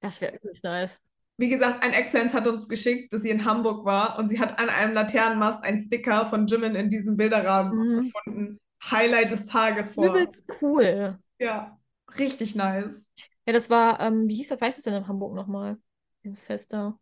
Das 0.00 0.20
wäre 0.20 0.34
wirklich 0.34 0.62
nice. 0.62 0.98
Wie 1.36 1.48
gesagt, 1.48 1.82
ein 1.82 1.92
Eggplants 1.92 2.34
hat 2.34 2.46
uns 2.46 2.68
geschickt, 2.68 3.12
dass 3.12 3.22
sie 3.22 3.30
in 3.30 3.44
Hamburg 3.44 3.84
war 3.84 4.18
und 4.18 4.28
sie 4.28 4.38
hat 4.38 4.58
an 4.58 4.68
einem 4.68 4.92
Laternenmast 4.92 5.64
einen 5.64 5.80
Sticker 5.80 6.28
von 6.28 6.46
Jimin 6.46 6.74
in 6.74 6.88
diesem 6.88 7.16
Bilderrahmen 7.16 7.72
Mhm. 7.76 8.12
gefunden. 8.12 8.60
Highlight 8.90 9.32
des 9.32 9.46
Tages 9.46 9.90
vor. 9.90 10.06
Übelst 10.06 10.46
cool. 10.60 11.18
Ja, 11.38 11.78
richtig 12.18 12.54
nice. 12.54 13.06
Ja, 13.46 13.52
das 13.52 13.70
war, 13.70 14.00
ähm, 14.00 14.28
wie 14.28 14.36
hieß 14.36 14.48
das, 14.48 14.60
weißt 14.60 14.78
du 14.78 14.80
es 14.80 14.84
denn 14.84 14.94
in 14.94 15.08
Hamburg 15.08 15.34
nochmal? 15.34 15.78
Dieses 16.22 16.44
Fest 16.44 16.72
da. 16.72 16.98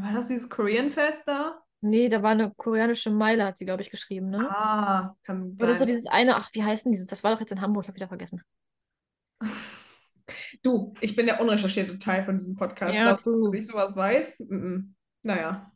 War 0.00 0.12
das 0.14 0.28
dieses 0.28 0.48
Korean 0.48 0.90
Fest 0.90 1.22
da? 1.26 1.62
Nee, 1.80 2.08
da 2.08 2.22
war 2.22 2.30
eine 2.30 2.52
koreanische 2.54 3.10
Meile, 3.10 3.44
hat 3.44 3.58
sie, 3.58 3.64
glaube 3.64 3.82
ich, 3.82 3.90
geschrieben, 3.90 4.30
ne? 4.30 4.48
Ah, 4.48 5.16
kann 5.24 5.56
Oder 5.60 5.72
so 5.72 5.80
sein. 5.80 5.88
dieses 5.88 6.06
eine, 6.06 6.36
ach, 6.36 6.50
wie 6.52 6.62
heißt 6.62 6.84
denn 6.84 6.92
dieses? 6.92 7.08
Das 7.08 7.24
war 7.24 7.32
doch 7.32 7.40
jetzt 7.40 7.50
in 7.50 7.60
Hamburg, 7.60 7.84
ich 7.84 7.88
habe 7.88 7.96
wieder 7.96 8.08
vergessen. 8.08 8.42
Du, 10.62 10.94
ich 11.00 11.16
bin 11.16 11.26
der 11.26 11.40
unrecherchierte 11.40 11.98
Teil 11.98 12.22
von 12.22 12.38
diesem 12.38 12.54
Podcast. 12.54 12.94
Ja, 12.94 13.16
true. 13.16 13.50
dass 13.50 13.54
ich 13.54 13.66
sowas 13.66 13.96
weiß? 13.96 14.40
Mhm. 14.48 14.94
Naja. 15.22 15.72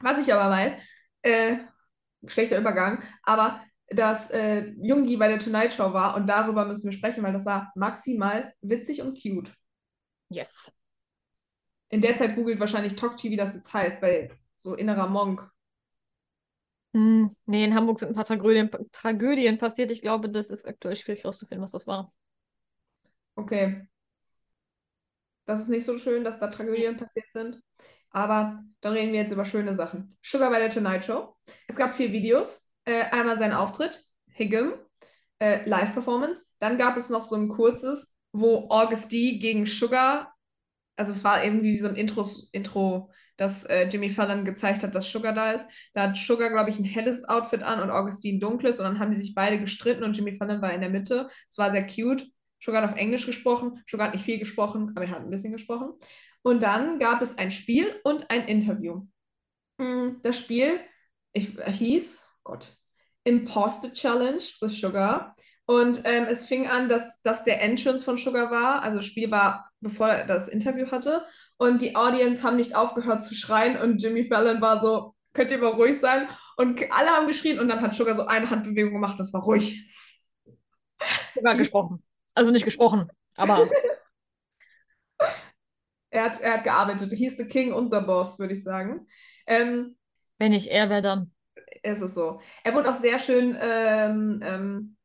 Was 0.00 0.18
ich 0.18 0.32
aber 0.34 0.50
weiß, 0.50 0.76
äh, 1.22 1.58
schlechter 2.26 2.58
Übergang, 2.58 3.02
aber 3.22 3.60
dass 3.88 4.30
äh, 4.30 4.72
Jungi 4.82 5.16
bei 5.16 5.28
der 5.28 5.38
Tonight 5.38 5.72
Show 5.72 5.92
war 5.92 6.16
und 6.16 6.28
darüber 6.28 6.64
müssen 6.64 6.90
wir 6.90 6.92
sprechen, 6.92 7.22
weil 7.22 7.32
das 7.32 7.46
war 7.46 7.72
maximal 7.76 8.52
witzig 8.60 9.00
und 9.02 9.20
cute. 9.20 9.50
Yes. 10.28 10.72
In 11.94 12.00
der 12.00 12.16
Zeit 12.16 12.34
googelt 12.34 12.58
wahrscheinlich 12.58 12.96
Tokchi, 12.96 13.30
wie 13.30 13.36
das 13.36 13.54
jetzt 13.54 13.72
heißt, 13.72 14.02
weil 14.02 14.36
so 14.56 14.74
innerer 14.74 15.06
Monk. 15.06 15.48
Hm, 16.92 17.36
nee, 17.46 17.62
in 17.62 17.72
Hamburg 17.72 18.00
sind 18.00 18.08
ein 18.08 18.16
paar 18.16 18.24
Tragödien, 18.24 18.68
Tragödien 18.90 19.58
passiert. 19.58 19.92
Ich 19.92 20.02
glaube, 20.02 20.28
das 20.28 20.50
ist 20.50 20.66
aktuell 20.66 20.96
schwierig 20.96 21.24
rauszufinden, 21.24 21.62
was 21.62 21.70
das 21.70 21.86
war. 21.86 22.12
Okay. 23.36 23.86
Das 25.44 25.60
ist 25.60 25.68
nicht 25.68 25.84
so 25.84 25.96
schön, 25.96 26.24
dass 26.24 26.40
da 26.40 26.48
Tragödien 26.48 26.96
passiert 26.96 27.26
sind. 27.32 27.62
Aber 28.10 28.60
dann 28.80 28.92
reden 28.94 29.12
wir 29.12 29.20
jetzt 29.20 29.32
über 29.32 29.44
schöne 29.44 29.76
Sachen. 29.76 30.16
Sugar 30.20 30.50
bei 30.50 30.58
der 30.58 30.70
Tonight 30.70 31.04
Show. 31.04 31.36
Es 31.68 31.76
gab 31.76 31.94
vier 31.94 32.10
Videos. 32.10 32.68
Äh, 32.86 33.04
einmal 33.12 33.38
sein 33.38 33.52
Auftritt, 33.52 34.04
Higgum, 34.32 34.72
äh, 35.38 35.64
Live-Performance. 35.68 36.46
Dann 36.58 36.76
gab 36.76 36.96
es 36.96 37.08
noch 37.08 37.22
so 37.22 37.36
ein 37.36 37.48
kurzes, 37.48 38.16
wo 38.32 38.66
August 38.68 39.12
D 39.12 39.38
gegen 39.38 39.66
Sugar, 39.66 40.33
also 40.96 41.12
es 41.12 41.24
war 41.24 41.44
irgendwie 41.44 41.78
so 41.78 41.88
ein 41.88 41.96
Intro, 41.96 42.24
Intro 42.52 43.10
dass 43.36 43.64
äh, 43.64 43.88
Jimmy 43.88 44.10
Fallon 44.10 44.44
gezeigt 44.44 44.82
hat, 44.84 44.94
dass 44.94 45.10
Sugar 45.10 45.32
da 45.32 45.52
ist. 45.52 45.66
Da 45.92 46.02
hat 46.04 46.16
Sugar, 46.16 46.50
glaube 46.50 46.70
ich, 46.70 46.78
ein 46.78 46.84
helles 46.84 47.24
Outfit 47.28 47.62
an 47.64 47.80
und 47.82 47.90
Augustine 47.90 48.38
dunkles 48.38 48.78
und 48.78 48.84
dann 48.84 48.98
haben 49.00 49.10
die 49.10 49.18
sich 49.18 49.34
beide 49.34 49.58
gestritten 49.58 50.04
und 50.04 50.16
Jimmy 50.16 50.36
Fallon 50.36 50.62
war 50.62 50.72
in 50.72 50.80
der 50.80 50.90
Mitte. 50.90 51.28
Es 51.50 51.58
war 51.58 51.72
sehr 51.72 51.86
cute. 51.86 52.24
Sugar 52.60 52.82
hat 52.82 52.90
auf 52.92 52.96
Englisch 52.98 53.26
gesprochen. 53.26 53.82
Sugar 53.88 54.06
hat 54.08 54.14
nicht 54.14 54.24
viel 54.24 54.38
gesprochen, 54.38 54.92
aber 54.94 55.04
er 55.04 55.10
hat 55.10 55.20
ein 55.22 55.30
bisschen 55.30 55.52
gesprochen. 55.52 55.92
Und 56.42 56.62
dann 56.62 56.98
gab 56.98 57.22
es 57.22 57.36
ein 57.38 57.50
Spiel 57.50 58.00
und 58.04 58.30
ein 58.30 58.46
Interview. 58.46 59.02
Hm, 59.80 60.20
Das 60.22 60.38
Spiel 60.38 60.80
ich, 61.32 61.56
hieß, 61.66 62.28
Gott, 62.44 62.76
Imposter 63.24 63.92
Challenge 63.92 64.42
with 64.60 64.78
Sugar. 64.80 65.34
Und 65.66 66.02
ähm, 66.04 66.26
es 66.28 66.46
fing 66.46 66.68
an, 66.68 66.88
dass 66.88 67.20
das 67.22 67.44
der 67.44 67.62
Entrance 67.62 68.04
von 68.04 68.18
Sugar 68.18 68.50
war. 68.50 68.82
Also 68.82 68.98
das 68.98 69.06
Spiel 69.06 69.30
war, 69.30 69.70
bevor 69.80 70.08
er 70.08 70.26
das 70.26 70.48
Interview 70.48 70.90
hatte. 70.90 71.24
Und 71.56 71.80
die 71.80 71.96
Audience 71.96 72.42
haben 72.42 72.56
nicht 72.56 72.76
aufgehört 72.76 73.22
zu 73.24 73.34
schreien. 73.34 73.76
Und 73.78 74.02
Jimmy 74.02 74.26
Fallon 74.26 74.60
war 74.60 74.80
so, 74.80 75.14
könnt 75.32 75.50
ihr 75.50 75.58
mal 75.58 75.72
ruhig 75.72 75.98
sein? 75.98 76.28
Und 76.56 76.80
alle 76.92 77.10
haben 77.10 77.26
geschrien. 77.26 77.58
Und 77.58 77.68
dann 77.68 77.80
hat 77.80 77.94
Sugar 77.94 78.14
so 78.14 78.26
eine 78.26 78.50
Handbewegung 78.50 78.92
gemacht. 78.92 79.18
Das 79.18 79.32
war 79.32 79.42
ruhig. 79.42 79.90
Sogar 81.34 81.54
gesprochen. 81.54 82.02
Also 82.34 82.50
nicht 82.50 82.64
gesprochen, 82.64 83.08
aber 83.36 83.68
Er 86.10 86.24
hat, 86.26 86.40
er 86.40 86.52
hat 86.52 86.64
gearbeitet. 86.64 87.12
He's 87.12 87.36
the 87.36 87.44
King 87.44 87.72
und 87.72 87.92
the 87.92 87.98
Boss, 87.98 88.38
würde 88.38 88.54
ich 88.54 88.62
sagen. 88.62 89.08
Ähm, 89.48 89.96
wenn 90.38 90.52
nicht 90.52 90.68
er, 90.68 90.88
wer 90.88 91.02
dann? 91.02 91.34
es 91.84 92.00
ist 92.00 92.14
so. 92.14 92.40
Er 92.62 92.74
wurde 92.74 92.90
auch 92.90 92.94
sehr 92.94 93.18
schön 93.18 93.56
ähm, 93.60 94.40
ähm, 94.42 94.96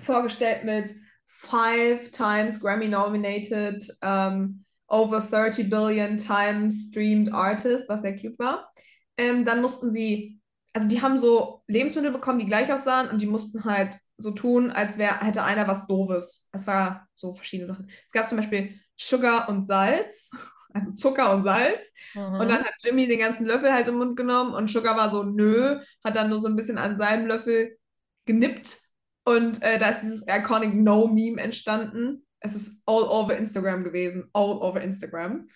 vorgestellt 0.00 0.64
mit 0.64 0.94
five 1.26 2.10
times 2.10 2.60
Grammy 2.60 2.88
nominated, 2.88 3.82
ähm, 4.02 4.64
over 4.88 5.20
30 5.20 5.68
billion 5.68 6.16
times 6.16 6.88
streamed 6.88 7.32
artist, 7.32 7.88
was 7.88 8.02
sehr 8.02 8.16
cute 8.16 8.38
war. 8.38 8.70
Ähm, 9.18 9.44
dann 9.44 9.60
mussten 9.60 9.90
sie, 9.90 10.40
also 10.72 10.88
die 10.88 11.02
haben 11.02 11.18
so 11.18 11.62
Lebensmittel 11.66 12.12
bekommen, 12.12 12.38
die 12.38 12.46
gleich 12.46 12.72
aussahen 12.72 13.08
und 13.08 13.20
die 13.20 13.26
mussten 13.26 13.64
halt 13.64 13.96
so 14.18 14.30
tun, 14.30 14.70
als 14.70 14.98
wäre 14.98 15.20
hätte 15.20 15.42
einer 15.42 15.68
was 15.68 15.86
Doofes. 15.86 16.48
Es 16.52 16.66
war 16.66 17.08
so 17.14 17.34
verschiedene 17.34 17.68
Sachen. 17.68 17.90
Es 18.06 18.12
gab 18.12 18.28
zum 18.28 18.38
Beispiel 18.38 18.78
Sugar 18.96 19.48
und 19.48 19.66
Salz, 19.66 20.30
also 20.72 20.92
Zucker 20.92 21.34
und 21.34 21.44
Salz. 21.44 21.92
Mhm. 22.14 22.34
Und 22.40 22.48
dann 22.48 22.64
hat 22.64 22.74
Jimmy 22.82 23.06
den 23.06 23.18
ganzen 23.18 23.46
Löffel 23.46 23.72
halt 23.72 23.88
im 23.88 23.96
Mund 23.96 24.16
genommen 24.16 24.54
und 24.54 24.70
Sugar 24.70 24.96
war 24.96 25.10
so, 25.10 25.22
nö, 25.22 25.80
hat 26.04 26.16
dann 26.16 26.30
nur 26.30 26.40
so 26.40 26.48
ein 26.48 26.56
bisschen 26.56 26.78
an 26.78 26.96
seinem 26.96 27.26
Löffel 27.26 27.76
genippt. 28.24 28.85
Und 29.26 29.60
äh, 29.62 29.76
da 29.78 29.88
ist 29.88 30.02
dieses 30.02 30.24
iconic 30.28 30.72
No-Meme 30.72 31.42
entstanden. 31.42 32.24
Es 32.38 32.54
ist 32.54 32.80
all 32.86 33.02
over 33.02 33.36
Instagram 33.36 33.82
gewesen. 33.82 34.30
All 34.32 34.52
over 34.62 34.80
Instagram. 34.80 35.48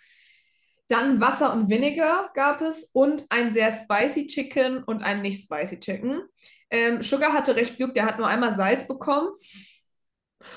Dann 0.89 1.21
Wasser 1.21 1.53
und 1.53 1.71
Vinegar 1.71 2.33
gab 2.35 2.63
es 2.63 2.91
und 2.93 3.27
ein 3.31 3.55
sehr 3.55 3.71
spicy 3.71 4.27
Chicken 4.27 4.83
und 4.83 5.05
ein 5.05 5.23
nicht 5.23 5.41
spicy 5.41 5.79
Chicken. 5.79 6.23
Ähm, 6.69 7.01
Sugar 7.01 7.33
hatte 7.33 7.55
recht 7.55 7.77
Glück, 7.77 7.95
der 7.95 8.07
hat 8.07 8.19
nur 8.19 8.27
einmal 8.27 8.57
Salz 8.57 8.89
bekommen. 8.89 9.29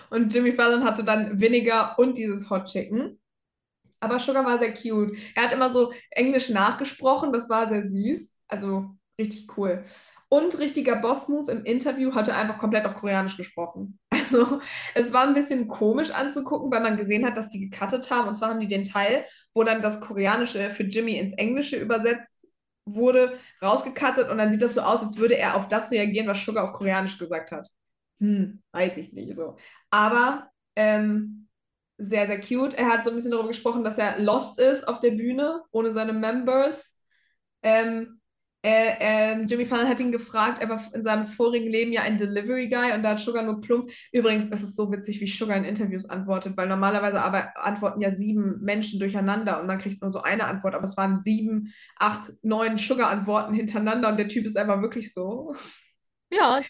Und 0.10 0.34
Jimmy 0.34 0.51
Fallon 0.51 0.84
hatte 0.84 1.03
dann 1.03 1.39
Vinegar 1.39 2.00
und 2.00 2.17
dieses 2.17 2.50
Hot 2.50 2.65
Chicken. 2.65 3.20
Aber 4.00 4.17
Sugar 4.17 4.43
war 4.43 4.58
sehr 4.58 4.74
cute. 4.74 5.15
Er 5.36 5.43
hat 5.43 5.53
immer 5.53 5.70
so 5.70 5.93
Englisch 6.10 6.50
nachgesprochen, 6.50 7.32
das 7.32 7.48
war 7.48 7.70
sehr 7.70 7.88
süß. 7.88 8.39
Also 8.48 8.89
richtig 9.20 9.55
cool. 9.55 9.84
Und 10.34 10.58
richtiger 10.58 10.96
Boss-Move 10.96 11.52
im 11.52 11.63
Interview 11.63 12.16
hatte 12.16 12.34
einfach 12.34 12.58
komplett 12.58 12.88
auf 12.88 12.96
Koreanisch 12.96 13.38
gesprochen. 13.38 14.00
Also 14.24 14.62
es 14.96 15.13
war 15.13 15.28
ein 15.28 15.36
bisschen 15.36 15.68
komisch 15.68 16.10
anzugucken, 16.10 16.72
weil 16.72 16.82
man 16.82 16.98
gesehen 16.98 17.24
hat, 17.24 17.38
dass 17.38 17.52
die 17.52 17.70
gecuttet 17.70 18.10
haben. 18.10 18.30
Und 18.30 18.36
zwar 18.36 18.50
haben 18.50 18.60
die 18.60 18.68
den 18.68 18.84
Teil, 18.84 19.25
wo 19.54 19.63
dann 19.63 19.84
das 19.84 20.02
Koreanische 20.02 20.72
für 20.72 20.84
Jimmy 20.86 21.20
ins 21.20 21.34
Englische 21.34 21.75
übersetzt 21.75 22.48
wurde, 22.86 23.38
rausgecuttet. 23.62 24.32
Und 24.32 24.40
dann 24.40 24.52
sieht 24.52 24.63
das 24.63 24.74
so 24.74 24.82
aus, 24.82 25.04
als 25.04 25.18
würde 25.18 25.38
er 25.38 25.56
auf 25.56 25.68
das 25.68 25.92
reagieren, 25.92 26.25
was 26.25 26.44
Sugar 26.44 26.63
auf 26.63 26.74
Koreanisch 26.74 27.20
gesagt 27.20 27.52
hat. 27.52 27.68
Hm, 28.20 28.63
weiß 28.72 28.98
ich 28.98 29.13
nicht 29.13 29.36
so. 29.36 29.58
Aber 29.92 30.50
ähm, 30.75 31.48
sehr, 32.00 32.25
sehr 32.25 32.42
cute. 32.42 32.74
Er 32.74 32.88
hat 32.88 33.04
so 33.04 33.12
ein 33.12 33.16
bisschen 33.16 33.32
darüber 33.32 33.50
gesprochen, 33.50 33.84
dass 33.84 34.00
er 34.00 34.18
lost 34.20 34.60
ist 34.60 34.88
auf 34.88 35.00
der 35.00 35.12
Bühne, 35.12 35.62
ohne 35.70 35.92
seine 35.92 36.13
Members. 36.13 37.00
Ähm, 37.62 38.20
äh, 38.63 38.96
ähm, 39.01 39.46
Jimmy 39.48 39.65
Fallon 39.65 39.89
hat 39.89 40.00
ihn 40.00 40.12
gefragt, 40.13 40.60
er 40.62 40.70
war 40.70 40.82
in 40.96 41.03
seinem 41.03 41.25
vorigen 41.27 41.70
Leben 41.70 41.91
ja 41.91 42.01
ein 42.03 42.17
Delivery 42.17 42.70
Guy 42.70 42.93
und 42.93 43.03
da 43.03 43.10
hat 43.12 43.20
Sugar 43.20 43.43
nur 43.43 43.60
plump. 43.62 43.89
Übrigens, 44.13 44.48
es 44.50 44.63
ist 44.63 44.75
so 44.77 44.91
witzig, 44.91 45.20
wie 45.22 45.27
Sugar 45.27 45.58
in 45.58 45.65
Interviews 45.65 46.10
antwortet, 46.10 46.55
weil 46.55 46.67
normalerweise 46.70 47.22
aber 47.22 47.51
antworten 47.58 48.00
ja 48.01 48.12
sieben 48.12 48.62
Menschen 48.62 49.00
durcheinander 49.00 49.60
und 49.60 49.67
man 49.67 49.79
kriegt 49.79 50.01
nur 50.01 50.12
so 50.12 50.22
eine 50.22 50.46
Antwort, 50.46 50.75
aber 50.75 50.86
es 50.86 50.96
waren 50.98 51.22
sieben, 51.24 51.74
acht, 52.00 52.32
neun 52.41 52.77
Sugar-Antworten 52.77 53.53
hintereinander 53.53 54.10
und 54.10 54.17
der 54.17 54.29
Typ 54.29 54.46
ist 54.46 54.58
einfach 54.58 54.82
wirklich 54.82 55.13
so. 55.13 55.53
Ja, 56.29 56.62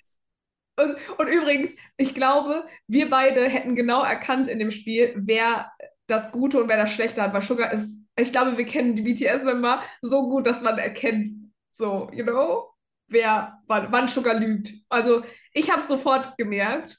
Und, 0.79 0.95
und 1.19 1.27
übrigens, 1.27 1.75
ich 1.97 2.15
glaube, 2.15 2.65
wir 2.87 3.09
beide 3.09 3.47
hätten 3.47 3.75
genau 3.75 4.03
erkannt 4.03 4.47
in 4.47 4.57
dem 4.59 4.71
Spiel, 4.71 5.13
wer 5.15 5.71
das 6.07 6.31
Gute 6.31 6.61
und 6.61 6.67
wer 6.67 6.77
das 6.77 6.91
Schlechte 6.91 7.21
hat, 7.21 7.33
weil 7.33 7.41
Sugar 7.43 7.71
ist, 7.71 8.03
ich 8.17 8.31
glaube, 8.31 8.57
wir 8.57 8.65
kennen 8.65 8.95
die 8.95 9.03
BTS-Member 9.03 9.83
so 10.01 10.29
gut, 10.29 10.47
dass 10.47 10.61
man 10.61 10.77
erkennt, 10.79 11.29
so, 11.73 12.09
you 12.13 12.23
know, 12.23 12.69
wer, 13.07 13.59
wann, 13.67 13.91
wann 13.91 14.07
Sugar 14.07 14.35
lügt. 14.35 14.71
Also, 14.89 15.23
ich 15.53 15.69
habe 15.69 15.81
es 15.81 15.87
sofort 15.87 16.37
gemerkt. 16.37 16.97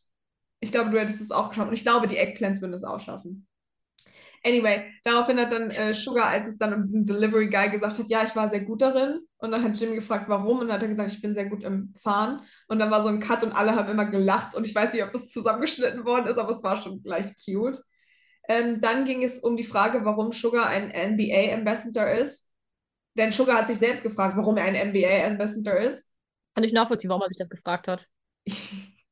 Ich 0.60 0.70
glaube, 0.70 0.90
du 0.90 1.00
hättest 1.00 1.20
es 1.20 1.30
auch 1.30 1.50
geschafft. 1.50 1.68
Und 1.68 1.74
ich 1.74 1.82
glaube, 1.82 2.06
die 2.06 2.18
Eggplants 2.18 2.60
würden 2.60 2.74
es 2.74 2.84
auch 2.84 3.00
schaffen. 3.00 3.46
Anyway, 4.46 4.84
daraufhin 5.04 5.40
hat 5.40 5.52
dann 5.52 5.70
äh, 5.70 5.94
Sugar, 5.94 6.28
als 6.28 6.46
es 6.46 6.58
dann 6.58 6.74
um 6.74 6.84
diesen 6.84 7.06
Delivery 7.06 7.48
Guy 7.48 7.70
gesagt 7.70 7.98
hat, 7.98 8.08
ja, 8.08 8.24
ich 8.24 8.36
war 8.36 8.46
sehr 8.48 8.60
gut 8.60 8.82
darin. 8.82 9.20
Und 9.38 9.50
dann 9.50 9.62
hat 9.62 9.78
Jimmy 9.78 9.94
gefragt, 9.94 10.28
warum. 10.28 10.58
Und 10.58 10.68
dann 10.68 10.76
hat 10.76 10.82
er 10.82 10.88
gesagt, 10.88 11.12
ich 11.12 11.22
bin 11.22 11.34
sehr 11.34 11.48
gut 11.48 11.64
im 11.64 11.94
Fahren. 11.96 12.42
Und 12.68 12.78
dann 12.78 12.90
war 12.90 13.00
so 13.00 13.08
ein 13.08 13.20
Cut 13.20 13.42
und 13.42 13.52
alle 13.52 13.74
haben 13.74 13.90
immer 13.90 14.04
gelacht. 14.04 14.54
Und 14.54 14.66
ich 14.66 14.74
weiß 14.74 14.92
nicht, 14.92 15.02
ob 15.02 15.12
das 15.12 15.28
zusammengeschnitten 15.28 16.04
worden 16.04 16.26
ist, 16.26 16.36
aber 16.36 16.52
es 16.52 16.62
war 16.62 16.76
schon 16.76 17.00
leicht 17.04 17.34
cute. 17.42 17.82
Ähm, 18.46 18.80
dann 18.80 19.06
ging 19.06 19.24
es 19.24 19.38
um 19.38 19.56
die 19.56 19.64
Frage, 19.64 20.04
warum 20.04 20.32
Sugar 20.32 20.66
ein 20.66 20.90
NBA-Ambassador 20.90 22.10
ist. 22.10 22.53
Denn 23.14 23.32
Sugar 23.32 23.58
hat 23.58 23.68
sich 23.68 23.78
selbst 23.78 24.02
gefragt, 24.02 24.36
warum 24.36 24.56
er 24.56 24.64
ein 24.64 24.74
NBA-Ambassador 24.74 25.76
ist. 25.78 26.10
kann 26.54 26.64
ich 26.64 26.72
nachvollziehen, 26.72 27.10
warum 27.10 27.22
er 27.22 27.28
sich 27.28 27.36
das 27.36 27.50
gefragt 27.50 27.88
hat. 27.88 28.08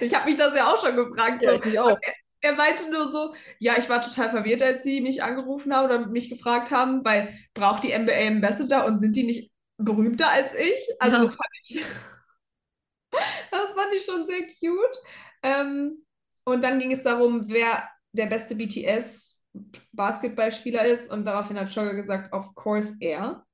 Ich 0.00 0.14
habe 0.14 0.30
mich 0.30 0.38
das 0.38 0.54
ja 0.56 0.72
auch 0.72 0.80
schon 0.80 0.96
gefragt. 0.96 1.42
Ja, 1.42 1.60
so. 1.62 1.80
auch. 1.80 1.98
Er 2.40 2.52
meinte 2.54 2.88
nur 2.90 3.08
so, 3.10 3.34
ja, 3.58 3.74
ich 3.78 3.88
war 3.88 4.00
total 4.02 4.30
verwirrt, 4.30 4.62
als 4.62 4.82
sie 4.82 5.00
mich 5.00 5.22
angerufen 5.22 5.74
haben 5.74 5.86
oder 5.86 6.06
mich 6.06 6.28
gefragt 6.30 6.70
haben, 6.70 7.04
weil 7.04 7.34
braucht 7.54 7.82
die 7.82 7.92
NBA 7.92 8.26
Ambassador 8.28 8.84
und 8.86 8.98
sind 9.00 9.16
die 9.16 9.24
nicht 9.24 9.52
berühmter 9.78 10.28
als 10.30 10.54
ich? 10.54 10.88
Also 11.00 11.16
Ja. 11.16 11.22
das 11.24 11.34
fand 11.34 11.50
ich, 11.62 11.82
das 13.50 13.72
fand 13.72 13.92
ich 13.94 14.04
schon 14.04 14.26
sehr 14.26 14.42
cute. 14.46 14.96
Ähm, 15.42 16.04
und 16.44 16.62
dann 16.62 16.78
ging 16.78 16.92
es 16.92 17.02
darum, 17.02 17.48
wer 17.48 17.88
der 18.12 18.26
beste 18.26 18.54
BTS 18.54 19.35
Basketballspieler 19.92 20.84
ist 20.84 21.10
und 21.10 21.24
daraufhin 21.24 21.58
hat 21.58 21.70
Sugar 21.70 21.94
gesagt, 21.94 22.32
of 22.32 22.54
course 22.54 22.96
er. 23.00 23.44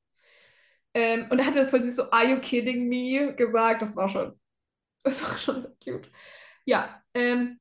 Ähm, 0.94 1.26
und 1.30 1.38
er 1.38 1.46
hat 1.46 1.56
das 1.56 1.70
süß 1.70 1.96
so, 1.96 2.10
are 2.10 2.26
you 2.26 2.38
kidding 2.40 2.88
me? 2.88 3.34
gesagt. 3.34 3.82
Das 3.82 3.96
war 3.96 4.08
schon, 4.08 4.38
das 5.04 5.22
war 5.22 5.38
schon 5.38 5.66
cute. 5.82 6.10
Ja, 6.64 7.02
ähm, 7.14 7.58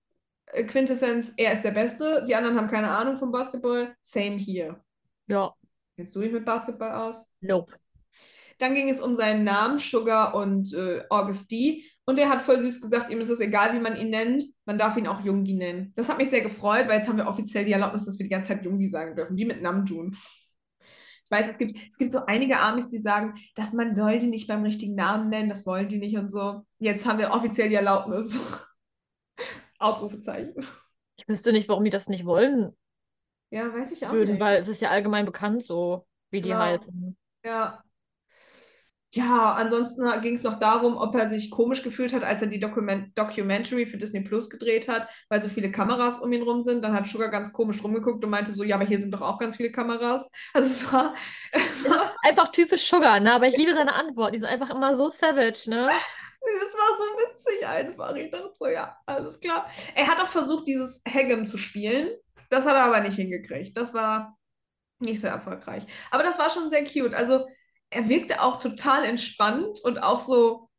Quintessenz, 0.68 1.34
er 1.38 1.54
ist 1.54 1.64
der 1.64 1.72
Beste. 1.72 2.26
Die 2.28 2.36
anderen 2.36 2.58
haben 2.58 2.68
keine 2.68 2.92
Ahnung 2.92 3.18
vom 3.18 3.32
Basketball. 3.32 3.96
Same 4.02 4.38
hier. 4.38 4.84
Ja, 5.28 5.56
Kennst 5.96 6.16
du 6.16 6.22
dich 6.22 6.32
mit 6.32 6.46
Basketball 6.46 6.92
aus? 6.92 7.32
nope. 7.42 7.76
Dann 8.60 8.76
ging 8.76 8.90
es 8.90 9.02
um 9.02 9.16
seinen 9.16 9.44
Namen, 9.44 9.80
Sugar 9.80 10.36
und 10.36 10.74
äh, 10.74 11.04
August 11.10 11.52
D. 11.52 11.84
Und 12.12 12.20
er 12.20 12.28
hat 12.28 12.42
voll 12.42 12.60
süß 12.60 12.82
gesagt, 12.82 13.10
ihm 13.10 13.22
ist 13.22 13.30
es 13.30 13.40
egal, 13.40 13.74
wie 13.74 13.80
man 13.80 13.96
ihn 13.96 14.10
nennt. 14.10 14.44
Man 14.66 14.78
darf 14.78 14.98
ihn 14.98 15.08
auch 15.08 15.22
Jungi 15.22 15.54
nennen. 15.54 15.94
Das 15.96 16.10
hat 16.10 16.18
mich 16.18 16.30
sehr 16.30 16.42
gefreut, 16.42 16.90
weil 16.90 16.98
jetzt 16.98 17.08
haben 17.08 17.18
wir 17.18 17.26
offiziell 17.26 17.64
die 17.64 17.72
Erlaubnis, 17.72 18.04
dass 18.04 18.20
wir 18.20 18.26
die 18.26 18.30
ganze 18.30 18.50
Zeit 18.50 18.66
Jungi 18.66 18.86
sagen 18.88 19.16
dürfen. 19.16 19.38
Wie 19.38 19.46
mit 19.46 19.62
Namjoon. 19.62 20.14
Ich 21.24 21.32
weiß, 21.32 21.48
es 21.48 21.58
gibt, 21.58 21.78
es 21.90 21.98
gibt 21.98 22.12
so 22.12 22.26
einige 22.26 22.60
Amis, 22.60 22.90
die 22.90 22.98
sagen, 22.98 23.34
dass 23.56 23.72
man 23.72 23.96
soll 23.96 24.18
die 24.20 24.28
nicht 24.28 24.50
beim 24.50 24.64
richtigen 24.64 24.96
Namen 24.96 25.30
nennen, 25.30 25.48
das 25.48 25.66
wollen 25.66 25.88
die 25.88 26.00
nicht 26.00 26.18
und 26.18 26.30
so. 26.30 26.66
Jetzt 26.80 27.06
haben 27.06 27.18
wir 27.20 27.32
offiziell 27.32 27.70
die 27.70 27.76
Erlaubnis. 27.76 28.38
Ausrufezeichen. 29.80 30.68
Ich 31.16 31.28
wüsste 31.30 31.54
nicht, 31.54 31.70
warum 31.70 31.86
die 31.86 31.90
das 31.92 32.10
nicht 32.10 32.26
wollen 32.26 32.76
Ja, 33.52 33.74
weiß 33.74 33.92
ich 33.92 34.06
auch 34.06 34.12
würden, 34.12 34.32
nicht. 34.34 34.42
weil 34.42 34.60
es 34.60 34.68
ist 34.68 34.82
ja 34.82 34.90
allgemein 34.90 35.26
bekannt 35.26 35.64
so, 35.64 36.06
wie 36.30 36.42
die 36.42 36.50
Genau. 36.50 36.60
heißen. 36.60 37.16
Ja. 37.46 37.82
Ja, 39.14 39.54
ansonsten 39.54 40.04
ging 40.22 40.36
es 40.36 40.44
noch 40.44 40.58
darum, 40.58 40.96
ob 40.96 41.14
er 41.16 41.30
sich 41.30 41.52
komisch 41.52 41.84
gefühlt 41.84 42.14
hat, 42.14 42.24
als 42.24 42.42
er 42.42 42.48
die 42.48 42.62
Dokument 42.62 43.18
Documentary 43.18 43.86
für 43.86 43.98
Disney 43.98 44.22
Plus 44.22 44.50
gedreht 44.50 44.88
hat, 44.88 45.10
weil 45.28 45.42
so 45.42 45.50
viele 45.50 45.70
Kameras 45.70 46.20
um 46.20 46.32
ihn 46.32 46.44
rum 46.44 46.64
sind. 46.64 46.82
Dann 46.82 46.94
hat 46.94 47.08
Sugar 47.08 47.28
ganz 47.28 47.52
komisch 47.52 47.84
rumgeguckt 47.84 48.24
und 48.24 48.30
meinte 48.30 48.54
so, 48.54 48.64
ja, 48.64 48.76
aber 48.76 48.86
hier 48.86 49.00
sind 49.00 49.14
doch 49.14 49.22
auch 49.22 49.38
ganz 49.38 49.58
viele 49.58 49.72
Kameras. 49.72 50.32
Also 50.54 50.70
es 50.70 50.94
war, 50.94 51.16
es 51.52 51.90
war, 51.90 52.14
einfach 52.24 52.50
typisch 52.52 52.88
Sugar, 52.88 53.20
ne? 53.20 53.34
Aber 53.34 53.48
ich 53.48 53.58
liebe 53.58 53.74
seine 53.74 53.94
Antworten. 53.94 54.34
Die 54.34 54.40
sind 54.40 54.50
einfach 54.50 54.70
immer 54.70 54.96
so 54.96 55.10
savage, 55.10 55.70
ne? 55.70 55.90
es 56.44 56.74
war 56.74 56.98
so 56.98 57.04
witzig 57.04 57.68
einfach. 57.68 58.16
Ich 58.16 58.32
dachte 58.32 58.52
so, 58.58 58.68
ja, 58.68 58.98
alles 59.06 59.40
klar. 59.40 59.70
Er 59.96 60.08
hat 60.08 60.20
auch 60.20 60.28
versucht, 60.28 60.68
dieses 60.68 61.04
Hagem 61.08 61.48
zu 61.48 61.58
spielen. 61.58 62.10
Das 62.50 62.66
hat 62.66 62.76
er 62.76 62.86
aber 62.86 63.00
nicht 63.02 63.16
hingekriegt. 63.16 63.78
Das 63.78 63.94
war, 63.94 64.38
nicht 65.02 65.20
so 65.20 65.28
erfolgreich. 65.28 65.86
Aber 66.12 66.24
das 66.24 66.40
war 66.40 66.50
schon 66.50 66.70
sehr 66.70 66.86
cute. 66.86 67.14
Also 67.14 67.46
er 67.92 68.10
wirkte 68.10 68.42
auch 68.42 68.60
total 68.60 69.06
entspannt 69.06 69.80
und 69.84 70.00
auch 70.04 70.20
so, 70.20 70.70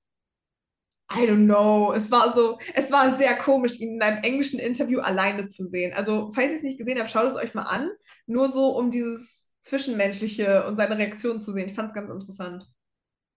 I 1.13 1.27
don't 1.27 1.45
know, 1.47 1.93
es 1.93 2.11
war 2.11 2.35
so, 2.35 2.59
es 2.75 2.91
war 2.91 3.15
sehr 3.17 3.37
komisch, 3.37 3.79
ihn 3.81 3.97
in 3.97 4.03
einem 4.03 4.23
englischen 4.23 4.59
Interview 4.59 5.01
alleine 5.01 5.47
zu 5.47 5.65
sehen. 5.67 5.93
Also, 5.93 6.33
falls 6.35 6.51
ihr 6.53 6.57
es 6.57 6.63
nicht 6.63 6.79
gesehen 6.79 6.99
habt, 6.99 7.11
schaut 7.11 7.27
es 7.29 7.37
euch 7.37 7.55
mal 7.55 7.65
an. 7.65 7.91
Nur 8.27 8.49
so, 8.49 8.77
um 8.77 8.91
dieses 8.91 9.47
Zwischenmenschliche 9.61 10.67
und 10.67 10.77
seine 10.77 10.97
Reaktion 10.97 11.41
zu 11.41 11.53
sehen. 11.53 11.69
Ich 11.69 11.75
fand 11.75 11.89
es 11.89 11.95
ganz 11.95 12.11
interessant. 12.11 12.67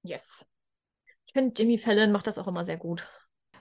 Yes. 0.03 0.45
Ich 1.27 1.33
finde, 1.33 1.53
Jimmy 1.61 1.77
Fallon 1.77 2.11
macht 2.13 2.27
das 2.27 2.37
auch 2.37 2.47
immer 2.47 2.63
sehr 2.63 2.77
gut. 2.77 3.09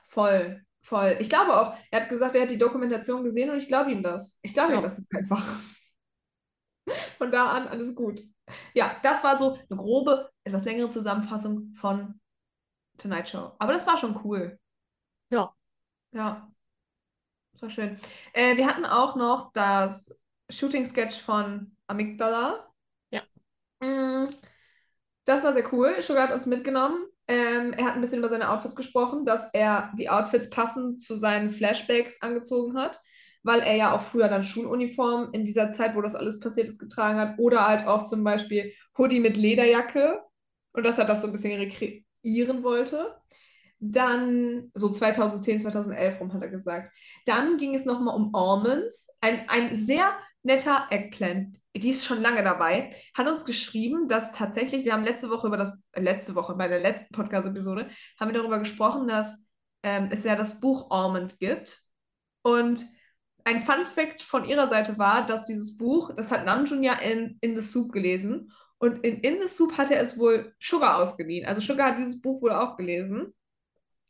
Voll, 0.08 0.64
voll. 0.82 1.16
Ich 1.20 1.28
glaube 1.28 1.56
auch, 1.60 1.76
er 1.90 2.02
hat 2.02 2.08
gesagt, 2.08 2.34
er 2.36 2.42
hat 2.42 2.50
die 2.50 2.58
Dokumentation 2.58 3.24
gesehen 3.24 3.50
und 3.50 3.58
ich 3.58 3.68
glaube 3.68 3.90
ihm 3.92 4.02
das. 4.02 4.38
Ich 4.42 4.54
glaube 4.54 4.72
Ja. 4.72 4.78
ihm 4.78 4.82
das 4.82 4.98
jetzt 4.98 5.12
einfach. 5.14 5.44
Von 7.18 7.30
da 7.32 7.52
an 7.52 7.68
alles 7.68 7.94
gut. 7.94 8.22
Ja, 8.74 8.96
das 9.02 9.24
war 9.24 9.38
so 9.38 9.52
eine 9.54 9.78
grobe, 9.78 10.30
etwas 10.44 10.64
längere 10.64 10.88
Zusammenfassung 10.88 11.72
von 11.74 12.20
Tonight 12.98 13.28
Show. 13.28 13.52
Aber 13.58 13.72
das 13.72 13.86
war 13.86 13.98
schon 13.98 14.20
cool. 14.24 14.58
Ja. 15.30 15.54
Ja. 16.12 16.50
Das 17.52 17.62
war 17.62 17.70
schön. 17.70 17.96
Äh, 18.32 18.56
wir 18.56 18.66
hatten 18.66 18.84
auch 18.84 19.16
noch 19.16 19.52
das 19.52 20.16
Shooting-Sketch 20.50 21.20
von 21.20 21.76
Amygdala. 21.86 22.68
Ja. 23.10 23.22
Mm, 23.80 24.28
Das 25.24 25.44
war 25.44 25.52
sehr 25.54 25.72
cool. 25.72 26.02
Sugar 26.02 26.24
hat 26.28 26.34
uns 26.34 26.46
mitgenommen. 26.46 27.06
Ähm, 27.28 27.72
er 27.72 27.86
hat 27.86 27.94
ein 27.94 28.00
bisschen 28.02 28.18
über 28.18 28.28
seine 28.28 28.50
Outfits 28.50 28.76
gesprochen, 28.76 29.24
dass 29.24 29.50
er 29.54 29.92
die 29.98 30.10
Outfits 30.10 30.50
passend 30.50 31.00
zu 31.00 31.16
seinen 31.16 31.50
Flashbacks 31.50 32.20
angezogen 32.20 32.76
hat, 32.78 33.00
weil 33.44 33.60
er 33.60 33.76
ja 33.76 33.94
auch 33.94 34.00
früher 34.00 34.28
dann 34.28 34.42
Schuluniform 34.42 35.28
in 35.32 35.44
dieser 35.44 35.70
Zeit, 35.70 35.94
wo 35.94 36.02
das 36.02 36.14
alles 36.14 36.40
passiert 36.40 36.68
ist, 36.68 36.80
getragen 36.80 37.20
hat. 37.20 37.38
Oder 37.38 37.68
halt 37.68 37.86
auch 37.86 38.04
zum 38.04 38.24
Beispiel 38.24 38.72
Hoodie 38.98 39.20
mit 39.20 39.36
Lederjacke. 39.36 40.20
Und 40.72 40.84
dass 40.84 40.98
er 40.98 41.04
das 41.04 41.20
so 41.20 41.28
ein 41.28 41.32
bisschen 41.32 41.60
rekreieren 41.60 42.64
wollte. 42.64 43.14
Dann, 43.78 44.70
so 44.72 44.88
2010, 44.88 45.60
2011 45.60 46.20
rum 46.20 46.32
hat 46.32 46.42
er 46.42 46.48
gesagt. 46.48 46.90
Dann 47.26 47.58
ging 47.58 47.74
es 47.74 47.84
nochmal 47.84 48.16
um 48.16 48.34
Almonds. 48.34 49.14
Ein, 49.20 49.46
ein 49.48 49.74
sehr 49.74 50.16
netter 50.42 50.86
Eggplant, 50.90 51.58
die 51.76 51.90
ist 51.90 52.06
schon 52.06 52.22
lange 52.22 52.42
dabei, 52.42 52.90
hat 53.14 53.28
uns 53.28 53.44
geschrieben, 53.44 54.08
dass 54.08 54.32
tatsächlich, 54.32 54.84
wir 54.84 54.92
haben 54.92 55.04
letzte 55.04 55.30
Woche 55.30 55.48
über 55.48 55.56
das, 55.56 55.84
äh, 55.92 56.00
letzte 56.00 56.34
Woche, 56.34 56.54
bei 56.54 56.68
der 56.68 56.80
letzten 56.80 57.12
Podcast-Episode, 57.14 57.88
haben 58.18 58.32
wir 58.32 58.38
darüber 58.38 58.58
gesprochen, 58.58 59.08
dass 59.08 59.44
ähm, 59.82 60.08
es 60.10 60.24
ja 60.24 60.36
das 60.36 60.60
Buch 60.60 60.90
Almond 60.90 61.38
gibt. 61.38 61.82
Und 62.42 62.84
ein 63.44 63.60
Fun 63.60 63.84
Fact 63.86 64.22
von 64.22 64.44
ihrer 64.46 64.68
Seite 64.68 64.98
war, 64.98 65.26
dass 65.26 65.44
dieses 65.44 65.76
Buch, 65.76 66.12
das 66.16 66.30
hat 66.30 66.44
Namjoon 66.46 66.82
ja 66.82 66.94
in 66.94 67.38
In 67.40 67.56
the 67.56 67.62
Soup 67.62 67.92
gelesen. 67.92 68.52
Und 68.78 69.04
in 69.04 69.20
In 69.20 69.40
the 69.42 69.48
Soup 69.48 69.76
hat 69.78 69.90
er 69.90 70.00
es 70.02 70.18
wohl 70.18 70.54
Sugar 70.60 70.98
ausgeliehen. 70.98 71.46
Also 71.46 71.60
Sugar 71.60 71.90
hat 71.90 71.98
dieses 71.98 72.20
Buch 72.22 72.42
wohl 72.42 72.52
auch 72.52 72.76
gelesen. 72.76 73.34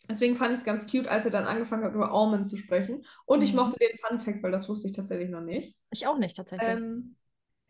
Deswegen 0.09 0.37
fand 0.37 0.53
ich 0.53 0.59
es 0.61 0.64
ganz 0.64 0.87
cute, 0.91 1.09
als 1.09 1.25
er 1.25 1.31
dann 1.31 1.45
angefangen 1.47 1.85
hat, 1.85 1.95
über 1.95 2.12
Almond 2.12 2.47
zu 2.47 2.57
sprechen. 2.57 3.05
Und 3.26 3.43
ich 3.43 3.53
Mhm. 3.53 3.57
mochte 3.57 3.79
den 3.79 3.97
Fun 3.99 4.21
Fact, 4.21 4.43
weil 4.43 4.53
das 4.53 4.69
wusste 4.69 4.88
ich 4.88 4.95
tatsächlich 4.95 5.31
noch 5.31 5.41
nicht. 5.41 5.76
Ich 5.91 6.07
auch 6.07 6.19
nicht, 6.19 6.37
tatsächlich. 6.37 6.69
Ähm, 6.69 7.17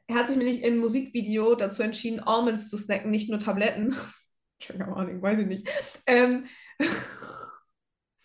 er 0.09 0.17
hat 0.17 0.29
sich 0.29 0.37
nämlich 0.37 0.63
im 0.63 0.79
Musikvideo 0.79 1.55
dazu 1.55 1.83
entschieden, 1.83 2.21
Almonds 2.21 2.69
zu 2.71 2.79
snacken, 2.79 3.11
nicht 3.11 3.31
nur 3.31 3.39
Tabletten. 3.41 3.95
Keine 4.61 4.89
Ahnung, 4.97 5.23
weiß 5.23 5.41
ich 5.41 5.47
nicht. 5.47 5.69
Ähm, 6.07 6.47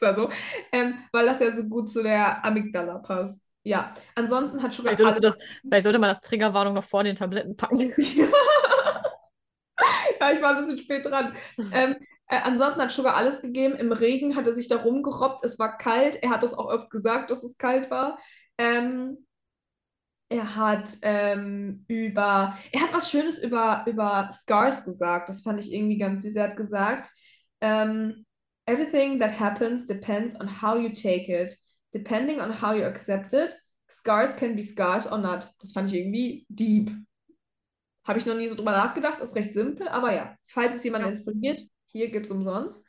ja 0.01 0.15
so. 0.15 0.29
Ähm, 0.72 0.96
weil 1.12 1.25
das 1.25 1.39
ja 1.39 1.51
so 1.51 1.63
gut 1.68 1.89
zu 1.89 2.03
der 2.03 2.44
Amygdala 2.46 3.00
passt. 3.00 3.48
Ja, 3.63 3.94
ansonsten 4.15 4.63
hat 4.63 4.74
Sugar 4.74 4.96
Vielleicht, 4.96 5.18
alles. 5.18 5.38
das, 5.38 5.46
vielleicht 5.62 5.84
sollte 5.84 6.00
man 6.00 6.10
das 6.10 6.22
Triggerwarnung 6.22 6.74
noch 6.74 6.86
vor 6.86 7.03
den 7.03 7.15
Tabletten 7.15 7.56
packen. 7.56 7.94
Ja, 10.20 10.32
ich 10.32 10.41
war 10.41 10.51
ein 10.51 10.58
bisschen 10.58 10.77
spät 10.77 11.06
dran. 11.06 11.34
Ähm, 11.72 11.96
äh, 12.27 12.39
ansonsten 12.44 12.82
hat 12.82 12.91
Sugar 12.91 13.15
alles 13.15 13.41
gegeben. 13.41 13.75
Im 13.75 13.91
Regen 13.91 14.36
hat 14.36 14.48
er 14.48 14.53
sich 14.53 14.68
da 14.68 14.77
rumgerobbt. 14.77 15.44
Es 15.44 15.58
war 15.60 15.77
kalt. 15.77 16.22
Er 16.22 16.29
hat 16.29 16.44
das 16.44 16.53
auch 16.53 16.65
oft 16.65 16.89
gesagt, 16.89 17.32
dass 17.32 17.44
es 17.44 17.58
kalt 17.58 17.89
war. 17.89 18.20
Ähm, 18.58 19.25
er 20.30 20.56
hat 20.56 20.97
ähm, 21.02 21.86
über, 21.88 22.56
er 22.71 22.82
hat 22.82 22.93
was 22.93 23.10
Schönes 23.10 23.39
über, 23.39 23.84
über 23.88 24.30
Scars 24.32 24.86
gesagt. 24.86 25.30
Das 25.30 25.41
fand 25.41 25.60
ich 25.60 25.71
irgendwie 25.73 25.97
ganz 25.97 26.21
süß. 26.21 26.36
Er 26.36 26.50
hat 26.50 26.58
gesagt, 26.58 27.10
ähm, 27.62 28.26
everything 28.69 29.19
that 29.19 29.32
happens 29.32 29.86
depends 29.86 30.36
on 30.39 30.47
how 30.47 30.77
you 30.77 30.89
take 30.89 31.29
it. 31.29 31.51
Depending 31.91 32.39
on 32.39 32.51
how 32.51 32.73
you 32.75 32.86
accept 32.86 33.34
it, 33.34 33.53
scars 33.88 34.34
can 34.36 34.55
be 34.55 34.62
scars 34.62 35.08
or 35.12 35.17
not. 35.17 35.49
Das 35.62 35.71
fand 35.73 35.91
ich 35.91 35.97
irgendwie 35.99 36.45
deep. 36.49 36.91
Habe 38.05 38.19
ich 38.19 38.25
noch 38.25 38.36
nie 38.36 38.47
so 38.47 38.55
drüber 38.55 38.71
nachgedacht, 38.71 39.19
ist 39.19 39.36
recht 39.36 39.53
simpel, 39.53 39.88
aber 39.88 40.13
ja, 40.13 40.36
falls 40.45 40.75
es 40.75 40.84
jemand 40.84 41.03
Ja. 41.05 41.10
inspiriert, 41.12 41.62
hier 41.88 42.10
gibt 42.10 42.25
es 42.25 42.32
umsonst. 42.32 42.84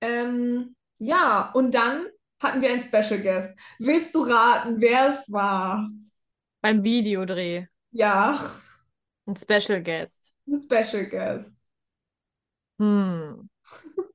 Ähm, 0.00 0.74
ja, 0.98 1.50
und 1.54 1.74
dann 1.74 2.06
hatten 2.40 2.60
wir 2.60 2.70
einen 2.70 2.80
Special 2.80 3.20
Guest. 3.20 3.56
Willst 3.78 4.14
du 4.14 4.20
raten, 4.22 4.80
wer 4.80 5.08
es 5.08 5.30
war? 5.32 5.88
Beim 6.60 6.82
Videodreh. 6.82 7.66
Ja, 7.92 8.50
Ein 9.26 9.36
Special 9.36 9.82
Guest. 9.82 10.32
ein 10.46 10.60
Special 10.60 11.06
Guest. 11.06 11.54
Hm. 12.78 13.48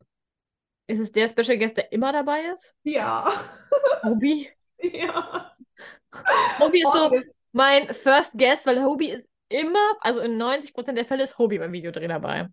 Ist 0.88 1.00
es 1.00 1.12
der 1.12 1.28
Special 1.28 1.58
Guest, 1.58 1.78
der 1.78 1.92
immer 1.92 2.14
dabei 2.14 2.46
ist? 2.54 2.74
Ja, 2.84 3.32
Hobie? 4.04 4.50
ja. 4.82 5.52
Hobie 6.60 6.82
ist 6.82 6.94
so 6.94 7.12
mein 7.52 7.94
First 7.94 8.38
Guest, 8.38 8.66
weil 8.66 8.82
Hobie 8.84 9.10
ist 9.10 9.28
immer, 9.50 9.98
also 10.00 10.22
in 10.22 10.42
90% 10.42 10.94
der 10.94 11.06
Fälle 11.06 11.24
ist 11.24 11.38
Hobie 11.38 11.60
beim 11.60 11.74
Videodreh 11.74 12.08
dabei. 12.08 12.48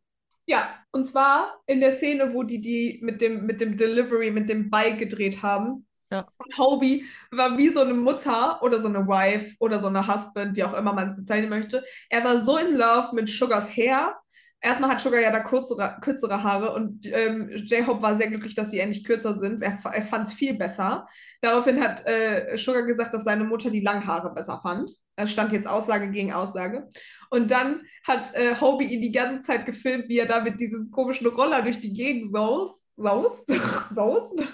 Ja, 0.47 0.85
und 0.93 1.05
zwar 1.05 1.61
in 1.67 1.81
der 1.81 1.93
Szene, 1.93 2.35
wo 2.35 2.43
die 2.43 2.61
die 2.61 2.99
mit 3.03 3.21
dem, 3.21 3.47
mit 3.47 3.61
dem 3.61 3.77
Delivery, 3.77 4.31
mit 4.31 4.49
dem 4.49 4.69
Bike 4.69 4.99
gedreht 4.99 5.43
haben. 5.43 5.87
Ja. 6.11 6.29
Und 6.37 6.59
Hobie 6.59 7.07
war 7.31 7.57
wie 7.57 7.71
so 7.71 7.81
eine 7.81 7.95
Mutter 7.95 8.63
oder 8.63 8.79
so 8.79 8.89
eine 8.89 9.07
Wife 9.07 9.55
oder 9.59 9.79
so 9.79 9.87
eine 9.87 10.07
Husband, 10.07 10.57
wie 10.57 10.65
auch 10.65 10.75
immer 10.75 10.93
man 10.93 11.07
es 11.07 11.17
bezeichnen 11.17 11.51
möchte. 11.51 11.85
Er 12.11 12.25
war 12.25 12.39
so 12.39 12.59
in 12.59 12.75
love 12.75 13.15
mit 13.15 13.29
Sugars 13.29 13.75
Hair. 13.75 14.17
Erstmal 14.65 14.89
hat 14.89 15.01
Sugar 15.03 15.21
ja 15.21 15.31
da 15.31 15.41
kürzere, 15.41 15.99
kürzere 16.01 16.43
Haare 16.43 16.73
und 16.73 17.05
ähm, 17.05 17.51
J-Hope 17.51 18.01
war 18.01 18.17
sehr 18.17 18.29
glücklich, 18.29 18.55
dass 18.55 18.71
sie 18.71 18.79
endlich 18.79 19.05
kürzer 19.05 19.39
sind. 19.39 19.63
Er, 19.63 19.79
er 19.85 20.03
fand 20.03 20.27
es 20.27 20.33
viel 20.33 20.55
besser. 20.55 21.07
Daraufhin 21.43 21.83
hat 21.83 22.03
äh, 22.07 22.57
Sugar 22.57 22.85
gesagt, 22.85 23.13
dass 23.13 23.25
seine 23.25 23.45
Mutter 23.45 23.69
die 23.69 23.83
langen 23.83 24.07
Haare 24.07 24.33
besser 24.33 24.59
fand. 24.63 24.91
Da 25.17 25.27
stand 25.27 25.53
jetzt 25.53 25.69
Aussage 25.69 26.11
gegen 26.11 26.33
Aussage. 26.33 26.89
Und 27.29 27.51
dann 27.51 27.83
hat 28.09 28.35
äh, 28.35 28.55
Hobie 28.59 28.87
ihn 28.87 29.03
die 29.03 29.13
ganze 29.13 29.41
Zeit 29.41 29.67
gefilmt, 29.67 30.09
wie 30.09 30.19
er 30.19 30.27
da 30.27 30.41
mit 30.41 30.59
diesem 30.59 30.91
komischen 30.91 31.27
Roller 31.27 31.61
durch 31.61 31.81
die 31.81 31.93
Gegend 31.93 32.33
saust, 32.33 32.87
saust, 32.95 33.53
saust, 33.91 34.47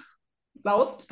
saust. 0.63 1.11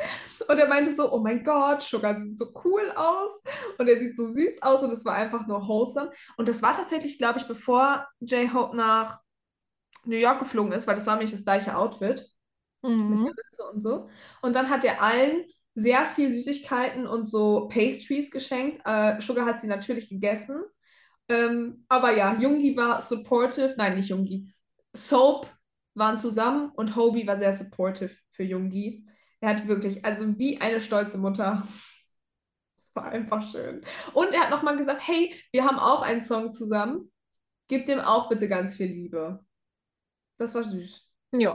Und 0.48 0.58
er 0.58 0.68
meinte 0.68 0.94
so, 0.94 1.12
oh 1.12 1.20
mein 1.20 1.44
Gott, 1.44 1.82
Sugar 1.82 2.18
sieht 2.18 2.38
so 2.38 2.52
cool 2.64 2.92
aus 2.96 3.42
und 3.78 3.88
er 3.88 3.98
sieht 4.00 4.16
so 4.16 4.26
süß 4.26 4.62
aus 4.62 4.82
und 4.82 4.92
es 4.92 5.04
war 5.04 5.14
einfach 5.14 5.46
nur 5.46 5.66
wholesome. 5.68 6.10
Und 6.36 6.48
das 6.48 6.62
war 6.62 6.76
tatsächlich, 6.76 7.18
glaube 7.18 7.38
ich, 7.38 7.46
bevor 7.46 8.06
J-Hope 8.20 8.76
nach 8.76 9.20
New 10.04 10.16
York 10.16 10.40
geflogen 10.40 10.72
ist, 10.72 10.86
weil 10.86 10.94
das 10.96 11.06
war 11.06 11.14
nämlich 11.16 11.32
das 11.32 11.44
gleiche 11.44 11.76
Outfit 11.76 12.26
mit 13.06 13.20
Mhm. 13.22 13.26
der 13.26 13.34
Mütze 13.36 13.64
und 13.72 13.82
so. 13.82 14.08
Und 14.42 14.56
dann 14.56 14.70
hat 14.70 14.84
er 14.84 15.02
allen 15.02 15.44
sehr 15.74 16.04
viel 16.06 16.32
Süßigkeiten 16.32 17.06
und 17.06 17.26
so 17.26 17.68
Pastries 17.68 18.30
geschenkt. 18.30 18.82
Äh, 18.84 19.20
Sugar 19.20 19.46
hat 19.46 19.60
sie 19.60 19.68
natürlich 19.68 20.08
gegessen. 20.08 20.62
Ähm, 21.28 21.84
aber 21.88 22.16
ja, 22.16 22.34
Jungi 22.40 22.76
war 22.76 23.00
supportive, 23.00 23.74
nein, 23.78 23.94
nicht 23.96 24.08
Jungi. 24.10 24.52
Soap 24.94 25.50
waren 25.94 26.18
zusammen 26.18 26.70
und 26.74 26.96
Hobie 26.96 27.26
war 27.26 27.38
sehr 27.38 27.52
supportive 27.52 28.14
für 28.32 28.44
Jungi. 28.44 29.06
Er 29.40 29.50
hat 29.50 29.68
wirklich, 29.68 30.04
also 30.04 30.38
wie 30.38 30.60
eine 30.60 30.80
stolze 30.80 31.18
Mutter. 31.18 31.66
Es 32.76 32.94
war 32.94 33.06
einfach 33.06 33.48
schön. 33.50 33.82
Und 34.14 34.32
er 34.34 34.40
hat 34.42 34.50
nochmal 34.50 34.76
gesagt, 34.76 35.06
hey, 35.06 35.34
wir 35.52 35.64
haben 35.64 35.78
auch 35.78 36.02
einen 36.02 36.20
Song 36.20 36.52
zusammen. 36.52 37.10
Gib 37.68 37.86
dem 37.86 38.00
auch 38.00 38.28
bitte 38.28 38.48
ganz 38.48 38.76
viel 38.76 38.86
Liebe. 38.86 39.44
Das 40.38 40.54
war 40.54 40.64
süß 40.64 41.06
Ja. 41.32 41.54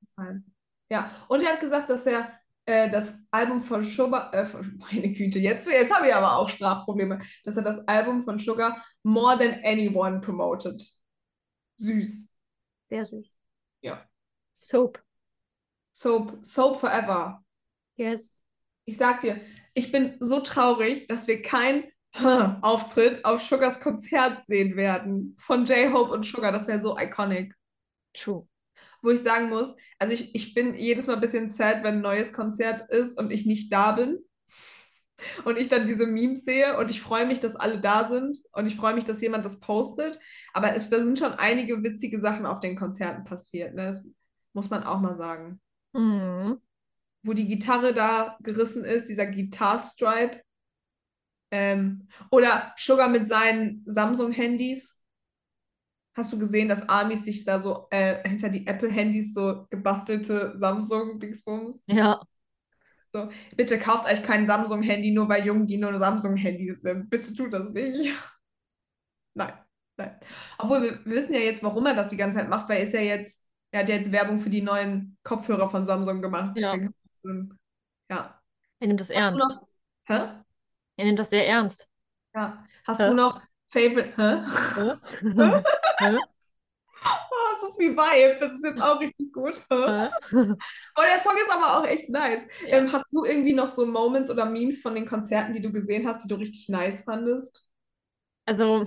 gefallen. 0.00 0.54
Ja, 0.90 1.10
und 1.28 1.42
er 1.42 1.52
hat 1.52 1.60
gesagt, 1.60 1.90
dass 1.90 2.06
er 2.06 2.32
äh, 2.66 2.88
das 2.88 3.26
Album 3.30 3.62
von 3.62 3.82
Sugar, 3.82 4.32
äh, 4.34 4.46
meine 4.78 5.12
Güte, 5.12 5.38
jetzt, 5.38 5.66
jetzt 5.66 5.94
habe 5.94 6.08
ich 6.08 6.14
aber 6.14 6.36
auch 6.36 6.48
Sprachprobleme, 6.48 7.20
dass 7.44 7.56
er 7.56 7.62
das 7.62 7.86
Album 7.88 8.22
von 8.24 8.38
Sugar 8.38 8.84
More 9.02 9.38
Than 9.38 9.60
Anyone 9.64 10.20
promoted. 10.20 10.82
Süß. 11.78 12.28
Sehr 12.88 13.04
süß. 13.04 13.38
Ja. 13.82 14.08
Soap. 14.54 15.03
Soap, 15.94 16.44
Soap 16.44 16.80
Forever. 16.80 17.44
Yes. 17.96 18.42
Ich 18.84 18.96
sag 18.96 19.20
dir, 19.20 19.40
ich 19.74 19.92
bin 19.92 20.16
so 20.18 20.40
traurig, 20.40 21.06
dass 21.06 21.28
wir 21.28 21.40
keinen 21.40 21.84
Auftritt 22.62 23.24
auf 23.24 23.42
Sugars 23.42 23.80
Konzert 23.80 24.44
sehen 24.44 24.76
werden. 24.76 25.36
Von 25.38 25.64
J-Hope 25.64 26.12
und 26.12 26.26
Sugar. 26.26 26.50
Das 26.50 26.66
wäre 26.66 26.80
so 26.80 26.98
iconic. 26.98 27.54
True. 28.12 28.46
wo 29.02 29.10
ich 29.10 29.20
sagen 29.20 29.48
muss, 29.48 29.74
also 29.98 30.12
ich, 30.12 30.34
ich 30.34 30.54
bin 30.54 30.74
jedes 30.74 31.06
Mal 31.06 31.14
ein 31.14 31.20
bisschen 31.20 31.48
sad, 31.48 31.82
wenn 31.82 31.96
ein 31.96 32.00
neues 32.00 32.32
Konzert 32.32 32.88
ist 32.90 33.18
und 33.18 33.32
ich 33.32 33.44
nicht 33.44 33.72
da 33.72 33.92
bin. 33.92 34.18
und 35.44 35.58
ich 35.58 35.68
dann 35.68 35.86
diese 35.86 36.06
Memes 36.06 36.44
sehe 36.44 36.76
und 36.76 36.90
ich 36.90 37.00
freue 37.00 37.26
mich, 37.26 37.40
dass 37.40 37.56
alle 37.56 37.80
da 37.80 38.08
sind 38.08 38.36
und 38.52 38.66
ich 38.66 38.76
freue 38.76 38.94
mich, 38.94 39.04
dass 39.04 39.20
jemand 39.20 39.44
das 39.44 39.60
postet. 39.60 40.18
Aber 40.52 40.74
es, 40.74 40.90
da 40.90 40.98
sind 40.98 41.18
schon 41.18 41.32
einige 41.34 41.82
witzige 41.82 42.20
Sachen 42.20 42.46
auf 42.46 42.60
den 42.60 42.76
Konzerten 42.76 43.24
passiert. 43.24 43.74
Ne? 43.74 43.86
Das 43.86 44.08
muss 44.52 44.70
man 44.70 44.84
auch 44.84 45.00
mal 45.00 45.16
sagen. 45.16 45.60
Mhm. 45.94 46.60
Wo 47.22 47.32
die 47.32 47.48
Gitarre 47.48 47.94
da 47.94 48.36
gerissen 48.42 48.84
ist, 48.84 49.08
dieser 49.08 49.26
Gitarstripe. 49.26 50.42
Ähm, 51.50 52.08
oder 52.30 52.74
Sugar 52.76 53.08
mit 53.08 53.28
seinen 53.28 53.82
Samsung-Handys. 53.86 55.00
Hast 56.16 56.32
du 56.32 56.38
gesehen, 56.38 56.68
dass 56.68 56.88
Amis 56.88 57.24
sich 57.24 57.44
da 57.44 57.58
so 57.58 57.86
äh, 57.90 58.28
hinter 58.28 58.48
die 58.48 58.66
Apple-Handys 58.66 59.34
so 59.34 59.66
gebastelte 59.70 60.54
Samsung-Dingsbums? 60.58 61.82
Ja. 61.86 62.20
So, 63.12 63.30
bitte 63.56 63.78
kauft 63.78 64.06
euch 64.06 64.24
kein 64.24 64.46
Samsung-Handy, 64.46 65.12
nur 65.12 65.28
weil 65.28 65.46
Jungi 65.46 65.76
nur 65.76 65.96
Samsung-Handys 65.96 66.82
nimmt. 66.82 67.10
Bitte 67.10 67.34
tut 67.34 67.52
das 67.52 67.70
nicht. 67.70 68.12
Nein, 69.34 69.52
nein. 69.96 70.20
Obwohl, 70.58 70.82
wir, 70.82 71.04
wir 71.04 71.16
wissen 71.16 71.34
ja 71.34 71.40
jetzt, 71.40 71.64
warum 71.64 71.86
er 71.86 71.94
das 71.94 72.06
die 72.06 72.16
ganze 72.16 72.38
Zeit 72.38 72.48
macht, 72.48 72.68
weil 72.68 72.78
er 72.78 72.82
ist 72.84 72.94
ja 72.94 73.00
jetzt, 73.00 73.43
er 73.74 73.80
hat 73.80 73.88
ja 73.88 73.96
jetzt 73.96 74.12
Werbung 74.12 74.38
für 74.38 74.50
die 74.50 74.62
neuen 74.62 75.18
Kopfhörer 75.24 75.68
von 75.68 75.84
Samsung 75.84 76.22
gemacht. 76.22 76.56
Ja. 76.56 76.72
Deswegen, 76.72 77.58
ja. 78.08 78.40
Er 78.78 78.86
nimmt 78.86 79.00
das 79.00 79.08
Hast 79.08 79.16
ernst. 79.16 79.38
noch, 79.38 79.66
hä? 80.04 80.14
Er 80.96 81.04
nimmt 81.04 81.18
das 81.18 81.30
sehr 81.30 81.48
ernst. 81.48 81.88
Ja. 82.34 82.64
Hast 82.86 83.00
Hä? 83.00 83.08
du 83.08 83.14
noch 83.14 83.40
Favorite, 83.66 84.12
hä? 84.16 84.44
Hä? 84.76 85.62
Hä? 85.98 86.18
Oh, 87.04 87.54
es 87.54 87.62
ist 87.70 87.78
wie 87.78 87.90
Vibe, 87.96 88.38
das 88.40 88.52
ist 88.54 88.64
jetzt 88.64 88.80
auch 88.80 89.00
richtig 89.00 89.32
gut. 89.32 89.56
Hä? 89.70 90.08
Oh, 90.96 91.02
der 91.02 91.18
Song 91.18 91.36
ist 91.36 91.50
aber 91.50 91.78
auch 91.78 91.84
echt 91.86 92.08
nice. 92.08 92.42
Ja. 92.62 92.78
Ähm, 92.78 92.92
hast 92.92 93.12
du 93.12 93.24
irgendwie 93.24 93.54
noch 93.54 93.68
so 93.68 93.86
Moments 93.86 94.30
oder 94.30 94.44
Memes 94.46 94.80
von 94.80 94.94
den 94.94 95.06
Konzerten, 95.06 95.52
die 95.52 95.60
du 95.60 95.72
gesehen 95.72 96.06
hast, 96.06 96.22
die 96.24 96.28
du 96.28 96.36
richtig 96.36 96.68
nice 96.68 97.02
fandest? 97.02 97.68
Also, 98.46 98.86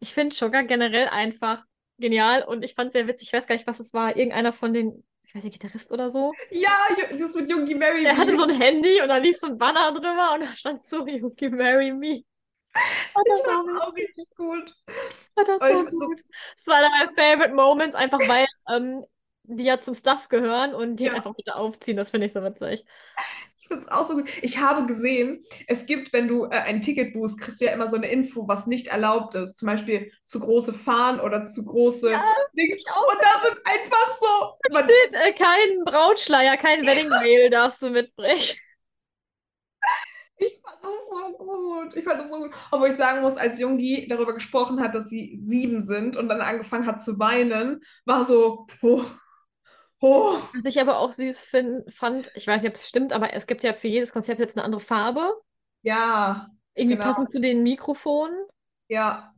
ich 0.00 0.14
finde 0.14 0.34
Sugar 0.34 0.64
generell 0.64 1.08
einfach 1.08 1.64
genial 1.98 2.42
und 2.44 2.64
ich 2.64 2.74
fand 2.74 2.92
sehr 2.92 3.06
witzig, 3.08 3.28
ich 3.28 3.32
weiß 3.32 3.46
gar 3.46 3.54
nicht, 3.54 3.66
was 3.66 3.80
es 3.80 3.92
war, 3.92 4.16
irgendeiner 4.16 4.52
von 4.52 4.72
den, 4.72 5.04
ich 5.24 5.34
weiß 5.34 5.44
nicht, 5.44 5.60
Gitarrist 5.60 5.90
oder 5.92 6.10
so. 6.10 6.32
Ja, 6.50 6.76
das 7.18 7.34
mit 7.34 7.50
Jungi 7.50 7.74
Mary 7.74 8.02
Der 8.02 8.14
Me. 8.14 8.18
hatte 8.18 8.36
so 8.36 8.44
ein 8.44 8.50
Handy 8.60 9.00
und 9.00 9.08
da 9.08 9.16
lief 9.16 9.36
so 9.38 9.46
ein 9.48 9.58
Banner 9.58 9.92
drüber 9.92 10.34
und 10.34 10.42
da 10.42 10.56
stand 10.56 10.84
so, 10.86 11.06
You 11.06 11.30
can 11.30 11.56
marry 11.56 11.92
me. 11.92 12.24
Oh, 13.14 13.20
das 13.26 13.40
Ich 13.40 13.46
war 13.46 13.88
auch 13.88 13.94
richtig 13.94 14.26
gut. 14.36 14.74
Oh, 15.36 15.42
das 15.46 15.60
war 15.60 15.70
so- 15.72 15.84
gut. 15.84 16.20
Das 16.20 16.60
ist 16.60 16.70
einer 16.70 16.90
meiner 16.90 17.12
Favorite 17.14 17.54
Moments, 17.54 17.94
einfach 17.94 18.18
weil 18.26 18.46
ähm, 18.74 19.04
die 19.44 19.64
ja 19.64 19.80
zum 19.80 19.94
Stuff 19.94 20.28
gehören 20.28 20.74
und 20.74 20.96
die 20.96 21.04
Ja. 21.04 21.12
einfach 21.14 21.34
bitte 21.34 21.54
aufziehen. 21.54 21.96
Das 21.96 22.10
finde 22.10 22.26
ich 22.26 22.32
so 22.32 22.42
witzig. 22.42 22.84
Ich 23.64 23.68
finde 23.68 23.84
es 23.86 23.90
auch 23.92 24.04
so 24.06 24.14
gut. 24.16 24.28
Ich 24.42 24.58
habe 24.58 24.86
gesehen, 24.86 25.40
es 25.66 25.86
gibt, 25.86 26.12
wenn 26.12 26.28
du 26.28 26.44
äh, 26.44 26.50
ein 26.50 26.82
Ticket 26.82 27.14
buchst, 27.14 27.40
kriegst 27.40 27.62
du 27.62 27.64
ja 27.64 27.72
immer 27.72 27.88
so 27.88 27.96
eine 27.96 28.08
Info, 28.08 28.46
was 28.46 28.66
nicht 28.66 28.88
erlaubt 28.88 29.34
ist. 29.36 29.56
Zum 29.56 29.66
Beispiel 29.66 30.12
zu 30.24 30.38
große 30.40 30.74
Fahnen 30.74 31.18
oder 31.18 31.44
zu 31.46 31.64
große 31.64 32.10
Ja, 32.10 32.22
Dings. 32.54 32.76
Und 32.84 33.18
da 33.22 33.40
sind 33.42 33.66
einfach 33.66 34.18
so. 34.20 34.58
Da 34.70 34.80
steht, 34.84 35.14
äh, 35.14 35.32
kein 35.32 35.84
Brautschleier, 35.86 36.58
kein 36.58 36.82
Wedding 36.86 37.08
Veil 37.08 37.48
darfst 37.48 37.80
du 37.80 37.88
mitbringen. 37.88 38.42
ich 40.36 40.60
fand 40.62 40.82
das 40.82 41.08
so 41.08 41.36
gut. 41.38 41.96
Ich 41.96 42.04
fand 42.04 42.20
das 42.20 42.28
so 42.28 42.38
gut. 42.38 42.50
Obwohl 42.70 42.88
ich 42.88 42.96
sagen 42.96 43.22
muss, 43.22 43.36
als 43.36 43.58
Jungi 43.60 44.06
darüber 44.08 44.34
gesprochen 44.34 44.80
hat, 44.80 44.94
dass 44.94 45.08
sie 45.08 45.36
sieben 45.36 45.80
sind 45.80 46.16
und 46.16 46.28
dann 46.28 46.40
angefangen 46.40 46.86
hat 46.86 47.00
zu 47.02 47.18
weinen, 47.18 47.82
war 48.04 48.24
so, 48.24 48.66
oh, 48.82 49.02
oh. 50.04 50.38
Was 50.54 50.64
ich 50.66 50.80
aber 50.80 50.98
auch 50.98 51.10
süß 51.12 51.40
fin- 51.40 51.84
fand, 51.88 52.30
ich 52.34 52.46
weiß 52.46 52.62
nicht, 52.62 52.70
ob 52.70 52.76
es 52.76 52.88
stimmt, 52.88 53.12
aber 53.12 53.32
es 53.34 53.46
gibt 53.46 53.62
ja 53.64 53.72
für 53.72 53.88
jedes 53.88 54.12
Konzept 54.12 54.40
jetzt 54.40 54.56
eine 54.56 54.64
andere 54.64 54.80
Farbe. 54.80 55.34
Ja, 55.82 56.48
Irgendwie 56.76 56.96
Genau. 56.96 57.06
passend 57.08 57.30
zu 57.30 57.40
den 57.40 57.62
Mikrofonen. 57.62 58.36
ja. 58.88 59.30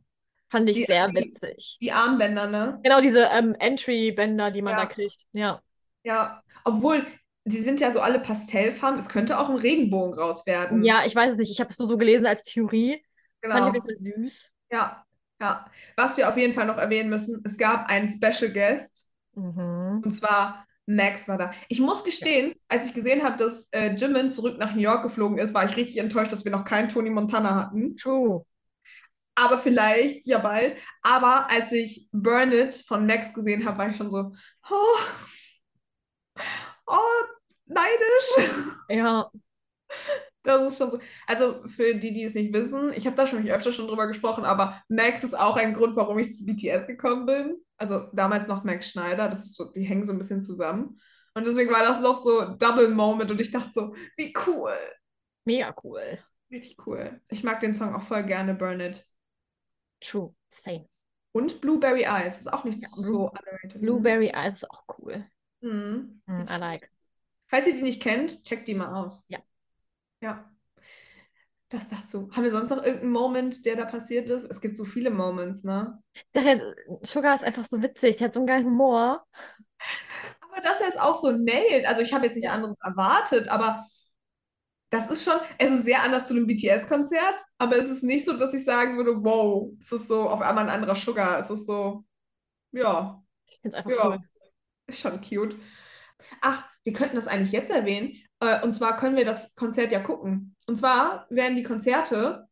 Fand 0.49 0.69
ich 0.69 0.77
Die- 0.77 0.85
sehr 0.85 1.07
die- 1.09 1.15
witzig. 1.15 1.77
Die 1.81 1.91
Armbänder, 1.91 2.47
ne? 2.47 2.79
Genau, 2.81 3.01
diese 3.01 3.25
ähm, 3.25 3.53
Entry-Bänder, 3.59 4.49
die 4.49 4.61
man 4.61 4.73
Ja. 4.75 4.79
da 4.79 4.85
kriegt. 4.85 5.23
Ja. 5.33 5.61
Ja. 6.03 6.41
Obwohl, 6.63 7.05
die 7.43 7.57
sind 7.57 7.81
ja 7.81 7.91
so 7.91 7.99
alle 7.99 8.19
Pastellfarben. 8.21 8.97
Es 8.97 9.09
könnte 9.09 9.39
auch 9.39 9.49
ein 9.49 9.57
Regenbogen 9.57 10.13
raus 10.17 10.45
werden. 10.45 10.85
Ja, 10.85 11.03
ich 11.05 11.13
weiß 11.13 11.31
es 11.33 11.37
nicht. 11.37 11.51
Ich 11.51 11.59
habe 11.59 11.69
es 11.69 11.77
nur 11.79 11.89
so 11.89 11.97
gelesen 11.97 12.25
als 12.25 12.43
Theorie. 12.43 13.03
Fand 13.41 13.55
ich 13.55 13.59
genau. 13.59 13.73
jeden 13.73 13.85
Fall 13.85 13.95
süß. 13.95 14.51
Ja, 14.71 15.03
ja. 15.41 15.65
Was 15.97 16.15
wir 16.15 16.29
auf 16.29 16.37
jeden 16.37 16.53
Fall 16.53 16.65
noch 16.65 16.77
erwähnen 16.77 17.09
müssen, 17.09 17.41
es 17.45 17.57
gab 17.57 17.89
einen 17.89 18.07
Special 18.07 18.49
Guest 18.53 19.06
Mhm. 19.37 20.01
und 20.03 20.11
zwar 20.11 20.65
Max 20.87 21.27
war 21.27 21.37
da. 21.37 21.51
Ich 21.67 21.81
muss 21.81 22.03
gestehen, 22.03 22.55
als 22.69 22.85
ich 22.85 22.93
gesehen 22.93 23.23
habe, 23.23 23.37
dass 23.37 23.67
äh, 23.71 23.93
Jimin 23.93 24.31
zurück 24.31 24.57
nach 24.57 24.73
New 24.73 24.81
York 24.81 25.03
geflogen 25.03 25.37
ist, 25.37 25.53
war 25.53 25.65
ich 25.65 25.75
richtig 25.75 25.97
enttäuscht, 25.97 26.31
dass 26.31 26.45
wir 26.45 26.51
noch 26.51 26.63
keinen 26.63 26.87
Tony 26.87 27.09
Montana 27.09 27.55
hatten. 27.55 27.97
True. 27.97 28.45
Aber 29.35 29.59
vielleicht 29.59 30.25
ja 30.25 30.39
bald. 30.39 30.75
Aber 31.01 31.51
als 31.51 31.73
ich 31.73 32.07
Burn 32.13 32.53
It 32.53 32.75
von 32.87 33.05
Max 33.05 33.33
gesehen 33.33 33.65
habe, 33.65 33.77
war 33.77 33.89
ich 33.89 33.97
schon 33.97 34.09
so, 34.09 34.31
oh, 34.69 34.97
oh 36.87 37.23
neidisch. 37.65 38.51
Ja. 38.89 39.29
Das 40.43 40.61
ist 40.65 40.77
schon 40.77 40.91
so. 40.91 40.99
Also 41.27 41.67
für 41.67 41.95
die, 41.95 42.13
die 42.13 42.23
es 42.23 42.33
nicht 42.33 42.53
wissen, 42.53 42.93
ich 42.93 43.05
habe 43.05 43.17
da 43.17 43.27
schon 43.27 43.45
öfter 43.49 43.73
schon 43.73 43.87
drüber 43.87 44.07
gesprochen, 44.07 44.45
aber 44.45 44.81
Max 44.87 45.25
ist 45.25 45.37
auch 45.37 45.57
ein 45.57 45.73
Grund, 45.73 45.97
warum 45.97 46.17
ich 46.19 46.31
zu 46.33 46.45
BTS 46.45 46.87
gekommen 46.87 47.25
bin. 47.25 47.57
Also 47.77 48.09
damals 48.13 48.47
noch 48.47 48.63
Max 48.63 48.89
Schneider, 48.89 49.29
das 49.29 49.45
ist 49.45 49.55
so, 49.55 49.71
die 49.71 49.83
hängen 49.83 50.03
so 50.03 50.11
ein 50.11 50.17
bisschen 50.17 50.41
zusammen. 50.41 50.99
Und 51.33 51.45
deswegen 51.45 51.71
war 51.71 51.83
das 51.83 52.01
noch 52.01 52.15
so 52.15 52.55
Double 52.55 52.89
Moment 52.89 53.29
und 53.29 53.39
ich 53.39 53.51
dachte 53.51 53.69
so, 53.71 53.95
wie 54.15 54.33
cool. 54.47 54.75
Mega 55.45 55.73
cool. 55.83 56.17
Richtig 56.49 56.77
cool. 56.87 57.21
Ich 57.29 57.43
mag 57.43 57.59
den 57.59 57.75
Song 57.75 57.93
auch 57.93 58.01
voll 58.01 58.23
gerne, 58.23 58.55
Burn 58.55 58.79
It. 58.79 59.05
True. 60.01 60.33
Same. 60.49 60.87
Und 61.33 61.61
Blueberry 61.61 62.03
Eyes 62.03 62.39
ist 62.39 62.51
auch 62.51 62.63
nicht 62.63 62.81
Ja, 62.81 62.87
so 62.89 63.29
underrated. 63.29 63.81
Blueberry 63.81 64.29
Eyes 64.29 64.55
ist 64.55 64.71
auch 64.71 64.83
cool. 64.97 65.25
Mhm. 65.61 66.21
Mm, 66.25 66.41
I 66.49 66.57
like. 66.59 66.89
Falls 67.47 67.67
ihr 67.67 67.75
die 67.75 67.83
nicht 67.83 68.01
kennt, 68.01 68.43
checkt 68.43 68.67
die 68.67 68.73
mal 68.73 68.93
aus. 68.93 69.25
Ja. 69.29 69.39
Ja. 70.21 70.49
Das 71.69 71.89
dazu. 71.89 72.29
Haben 72.31 72.43
wir 72.43 72.51
sonst 72.51 72.69
noch 72.69 72.77
irgendeinen 72.83 73.11
Moment, 73.11 73.65
der 73.65 73.75
da 73.75 73.85
passiert 73.85 74.29
ist? 74.29 74.45
Es 74.45 74.61
gibt 74.61 74.77
so 74.77 74.85
viele 74.85 75.09
Moments, 75.09 75.63
ne? 75.63 76.01
Ich 76.13 76.25
sag 76.33 76.45
ja, 76.45 76.59
Sugar 77.03 77.35
ist 77.35 77.43
einfach 77.43 77.65
so 77.65 77.81
witzig. 77.81 78.15
Der 78.17 78.27
hat 78.27 78.33
so 78.33 78.39
einen 78.39 78.47
geilen 78.47 78.65
Humor. 78.65 79.25
Aber 80.41 80.61
dass 80.61 80.81
er 80.81 80.87
es 80.87 80.97
auch 80.97 81.15
so 81.15 81.31
nailt, 81.31 81.87
also 81.87 82.01
ich 82.01 82.13
habe 82.13 82.25
jetzt 82.25 82.35
nicht 82.35 82.49
anderes 82.49 82.77
erwartet, 82.81 83.47
aber 83.49 83.85
das 84.89 85.07
ist 85.07 85.23
schon, 85.23 85.33
es 85.57 85.71
ist 85.71 85.83
sehr 85.85 86.01
anders 86.03 86.27
zu 86.27 86.33
einem 86.33 86.47
BTS-Konzert, 86.47 87.43
aber 87.57 87.77
es 87.77 87.89
ist 87.89 88.03
nicht 88.03 88.25
so, 88.25 88.37
dass 88.37 88.53
ich 88.53 88.63
sagen 88.63 88.95
würde, 88.97 89.21
wow, 89.23 89.73
es 89.81 89.91
ist 89.91 90.07
so 90.07 90.29
auf 90.29 90.39
einmal 90.41 90.63
ein 90.65 90.69
anderer 90.69 90.95
Sugar. 90.95 91.39
Es 91.39 91.49
ist 91.49 91.65
so, 91.65 92.05
ja, 92.71 93.23
Ich 93.45 93.59
finde 93.61 93.77
es 93.77 93.85
einfach 93.85 93.91
Ja. 93.97 94.09
cool. 94.11 94.19
ist 94.87 94.99
schon 95.01 95.21
cute. 95.21 95.57
Ach, 96.41 96.65
wir 96.83 96.93
könnten 96.93 97.15
das 97.17 97.27
eigentlich 97.27 97.51
jetzt 97.53 97.71
erwähnen. 97.71 98.13
Äh, 98.39 98.61
und 98.63 98.73
zwar 98.73 98.97
können 98.97 99.15
wir 99.15 99.25
das 99.25 99.55
Konzert 99.55 99.91
ja 99.91 99.99
gucken. 99.99 100.55
Und 100.67 100.77
zwar 100.77 101.25
werden 101.29 101.55
die 101.55 101.63
Konzerte, 101.63 102.47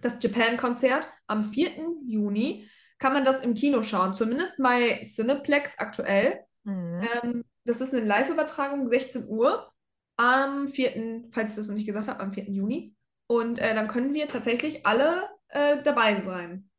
das 0.00 0.18
Japan-Konzert 0.20 1.08
am 1.26 1.52
4. 1.52 1.70
Juni, 2.04 2.68
kann 2.98 3.12
man 3.12 3.24
das 3.24 3.40
im 3.40 3.54
Kino 3.54 3.82
schauen. 3.82 4.14
Zumindest 4.14 4.62
bei 4.62 5.00
Cineplex 5.02 5.78
aktuell. 5.78 6.40
Mhm. 6.64 7.06
Ähm, 7.22 7.44
das 7.64 7.80
ist 7.80 7.94
eine 7.94 8.04
Live-Übertragung, 8.04 8.86
16 8.88 9.28
Uhr, 9.28 9.72
am 10.16 10.68
4., 10.68 11.24
falls 11.32 11.50
ich 11.50 11.56
das 11.56 11.68
noch 11.68 11.74
nicht 11.74 11.86
gesagt 11.86 12.08
habe, 12.08 12.20
am 12.20 12.32
4. 12.32 12.44
Juni. 12.50 12.94
Und 13.26 13.58
äh, 13.58 13.74
dann 13.74 13.88
können 13.88 14.14
wir 14.14 14.28
tatsächlich 14.28 14.86
alle 14.86 15.28
äh, 15.48 15.82
dabei 15.82 16.20
sein, 16.20 16.70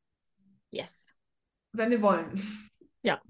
Yes. 0.70 1.08
wenn 1.72 1.90
wir 1.90 2.02
wollen. 2.02 2.40
Ja. 3.02 3.22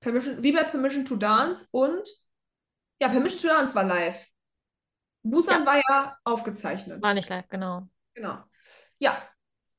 Permission, 0.00 0.42
wie 0.42 0.52
bei 0.52 0.64
Permission 0.64 1.04
to 1.04 1.16
Dance 1.16 1.68
und 1.72 2.08
ja, 3.02 3.08
Permission 3.08 3.40
to 3.40 3.48
Dance 3.48 3.74
war 3.74 3.82
live. 3.82 4.16
Busan 5.24 5.66
war 5.66 5.80
ja 5.88 6.16
aufgezeichnet. 6.22 7.02
War 7.02 7.14
nicht 7.14 7.28
live, 7.28 7.48
genau. 7.48 7.88
Genau. 8.14 8.38
Ja, 8.98 9.20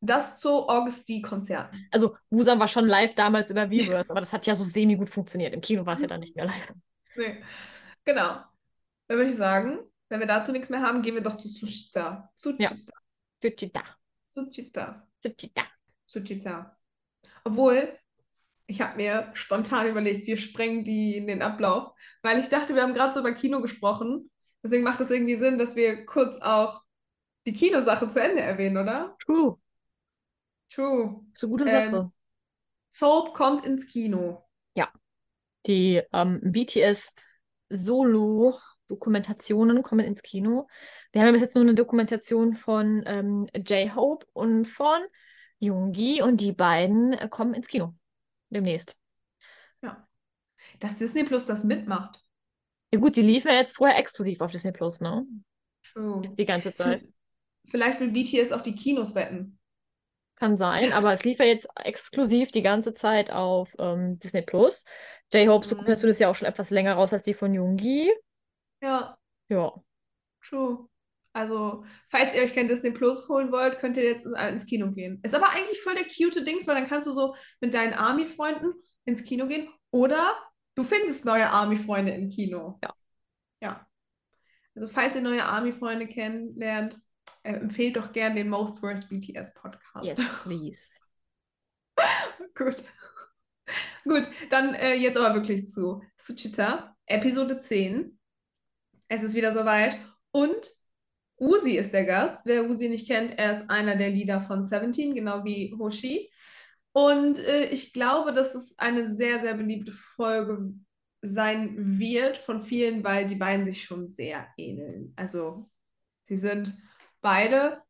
das 0.02 0.38
zu 0.38 0.68
August 0.68 1.08
D-Konzerten. 1.08 1.88
Also, 1.92 2.18
Busan 2.30 2.60
war 2.60 2.68
schon 2.68 2.86
live 2.86 3.16
damals 3.16 3.50
über 3.50 3.70
Weverse, 3.70 4.10
aber 4.10 4.20
das 4.20 4.34
hat 4.34 4.46
ja 4.46 4.56
so 4.56 4.66
semi 4.66 4.98
gut 4.98 5.10
funktioniert. 5.10 5.54
Im 5.54 5.62
Kino 5.62 5.86
war 5.86 5.96
es 5.96 6.02
ja 6.02 6.08
dann 6.08 6.20
nicht 6.20 6.36
mehr 6.36 6.46
live. 6.46 6.74
Nee. 7.16 7.42
Genau. 8.04 8.44
Dann 9.08 9.18
würde 9.18 9.30
ich 9.30 9.38
sagen, 9.38 9.80
wenn 10.10 10.20
wir 10.20 10.28
dazu 10.28 10.52
nichts 10.52 10.70
mehr 10.70 10.82
haben, 10.82 11.02
gehen 11.02 11.16
wir 11.16 11.22
doch 11.22 11.38
zu 11.38 11.50
Tsuchita. 11.50 12.30
Ja. 12.58 12.70
Tsuchita. 12.70 12.92
Tsuchita. 13.40 13.84
Tsuchita. 14.34 15.08
Tsuchita. 15.22 15.64
Tsuchita. 16.06 16.78
Obwohl, 17.46 17.98
ich 18.66 18.82
habe 18.82 18.98
mir 18.98 19.30
spontan 19.34 19.88
überlegt, 19.88 20.28
wir 20.28 20.38
sprengen 20.38 20.84
die 20.84 21.18
in 21.18 21.28
den 21.28 21.42
Ablauf, 21.42 21.94
weil 22.22 22.40
ich 22.40 22.50
dachte, 22.50 22.76
wir 22.76 22.82
haben 22.82 22.94
gerade 22.94 23.14
so 23.14 23.20
über 23.20 23.34
Kino 23.34 23.62
gesprochen. 23.62 24.30
Deswegen 24.64 24.84
macht 24.84 25.02
es 25.02 25.10
irgendwie 25.12 25.36
Sinn, 25.36 25.58
dass 25.58 25.76
wir 25.76 26.06
kurz 26.06 26.38
auch 26.38 26.84
die 27.46 27.54
Kinosache 27.54 28.08
zu 28.08 28.22
Ende 28.22 28.42
erwähnen, 28.42 28.78
oder? 28.78 29.16
True. 29.20 29.58
True. 30.70 31.26
So 31.36 31.50
gute 31.50 31.66
Ähm, 31.68 31.92
Sache. 31.92 32.12
Soap 32.94 33.34
kommt 33.34 33.66
ins 33.66 33.88
Kino. 33.88 34.44
Die 35.66 36.02
ähm, 36.12 36.40
BTS 36.44 37.16
Solo 37.70 38.60
Dokumentationen 38.88 39.82
kommen 39.82 40.06
ins 40.06 40.22
Kino. 40.22 40.68
Wir 41.12 41.22
haben 41.22 41.28
ja 41.28 41.32
bis 41.32 41.42
jetzt 41.42 41.56
nur 41.56 41.64
eine 41.64 41.74
Dokumentation 41.74 42.54
von 42.54 43.04
ähm, 43.06 43.48
J-Hope 43.56 44.28
und 44.34 44.66
von 44.66 45.02
Yoongi 45.60 46.22
und 46.22 46.42
die 46.42 46.52
beiden 46.52 47.14
äh, 47.14 47.30
kommen 47.30 47.54
ins 47.54 47.68
Kino 47.68 47.96
demnächst. 48.54 48.98
Ja. 49.82 50.08
Dass 50.80 50.98
Disney 50.98 51.24
Plus 51.24 51.46
das 51.46 51.64
mitmacht. 51.64 52.20
Ja 52.92 53.00
gut, 53.00 53.16
die 53.16 53.22
liefen 53.22 53.50
ja 53.50 53.56
jetzt 53.56 53.76
vorher 53.76 53.98
exklusiv 53.98 54.42
auf 54.42 54.52
Disney 54.52 54.72
Plus, 54.72 55.02
ne? 55.02 55.26
True. 55.84 56.22
Die 56.38 56.46
ganze 56.46 56.74
Zeit. 56.74 57.04
Vielleicht 57.66 58.00
will 58.00 58.12
BTS 58.12 58.52
auch 58.52 58.62
die 58.62 58.76
Kinos 58.76 59.16
retten. 59.16 59.60
Kann 60.36 60.58
sein, 60.58 60.92
aber 60.94 61.14
es 61.14 61.24
lief 61.24 61.40
ja 61.40 61.46
jetzt 61.46 61.68
exklusiv 61.76 62.52
die 62.52 62.64
ganze 62.64 62.94
Zeit 62.94 63.32
auf 63.32 63.76
ähm, 63.80 64.18
Disney 64.20 64.42
Plus. 64.42 64.84
J-Hopes 65.32 65.68
Mhm. 65.68 65.72
Dokumentation 65.72 66.12
ist 66.12 66.20
ja 66.20 66.30
auch 66.30 66.36
schon 66.36 66.48
etwas 66.48 66.70
länger 66.70 66.96
raus 66.96 67.14
als 67.14 67.24
die 67.24 67.34
von 67.34 67.54
Yoongi. 67.54 68.12
Ja, 68.82 69.18
Ja. 69.50 69.74
true. 70.42 70.88
Also, 71.34 71.84
falls 72.10 72.34
ihr 72.36 72.44
euch 72.44 72.54
kein 72.54 72.68
Disney 72.68 72.92
Plus 72.92 73.28
holen 73.28 73.52
wollt, 73.52 73.80
könnt 73.80 73.98
ihr 73.98 74.04
jetzt 74.04 74.26
äh, 74.26 74.50
ins 74.50 74.68
Kino 74.68 74.92
gehen. 74.92 75.20
Ist 75.24 75.34
aber 75.34 75.50
eigentlich 75.50 75.82
voll 75.82 75.96
der 75.96 76.06
cute 76.06 76.46
Dings, 76.46 76.68
weil 76.68 76.76
dann 76.76 76.88
kannst 76.88 77.08
du 77.08 77.12
so 77.12 77.36
mit 77.60 77.74
deinen 77.74 77.94
Army-Freunden 77.94 78.74
ins 79.06 79.24
Kino 79.24 79.48
gehen 79.48 79.68
oder 79.90 80.38
du 80.76 80.84
findest 80.84 81.26
neue 81.26 81.50
Army-Freunde 81.50 82.12
im 82.12 82.30
Kino. 82.30 82.80
Ja. 82.84 82.94
Ja. 83.62 83.88
Also, 84.76 84.88
falls 84.88 85.16
ihr 85.16 85.22
neue 85.22 85.44
Army-Freunde 85.44 86.08
kennenlernt, 86.08 86.98
äh, 87.42 87.54
empfehlt 87.54 87.98
doch 87.98 88.14
gern 88.14 88.36
den 88.36 88.50
Most 88.50 88.82
Worst 88.84 89.10
BTS 89.10 89.56
Podcast. 89.56 90.06
Yes, 90.06 90.20
please. 90.44 90.90
Gut. 92.56 92.84
Gut, 94.04 94.30
dann 94.50 94.76
äh, 94.76 94.96
jetzt 94.96 95.18
aber 95.18 95.34
wirklich 95.34 95.66
zu 95.66 96.04
Suchita, 96.18 96.96
Episode 97.06 97.60
10. 97.60 98.20
Es 99.08 99.24
ist 99.24 99.36
wieder 99.36 99.52
soweit. 99.52 99.98
Und 100.32 100.70
Uzi 101.44 101.78
ist 101.78 101.94
der 101.94 102.06
Gast. 102.06 102.42
Wer 102.46 102.70
Uzi 102.70 102.88
nicht 102.88 103.08
kennt, 103.08 103.38
er 103.38 103.52
ist 103.52 103.70
einer 103.70 103.96
der 103.96 104.10
Leader 104.10 104.40
von 104.40 104.64
Seventeen, 104.64 105.14
genau 105.14 105.44
wie 105.44 105.76
Hoshi. 105.78 106.32
Und 106.94 107.40
äh, 107.40 107.66
ich 107.66 107.92
glaube, 107.92 108.32
dass 108.32 108.56
es 108.56 108.80
eine 108.80 109.08
sehr, 109.08 109.42
sehr 109.42 109.54
beliebte 109.56 109.92
Folge 109.92 110.74
sein 111.22 112.00
wird 112.00 112.38
von 112.38 112.62
vielen, 112.62 113.04
weil 113.04 113.26
die 113.26 113.36
beiden 113.36 113.66
sich 113.66 113.84
schon 113.84 114.10
sehr 114.10 114.48
ähneln. 114.58 115.14
Also, 115.16 115.70
sie 116.28 116.38
sind 116.38 116.78
beide 117.22 117.82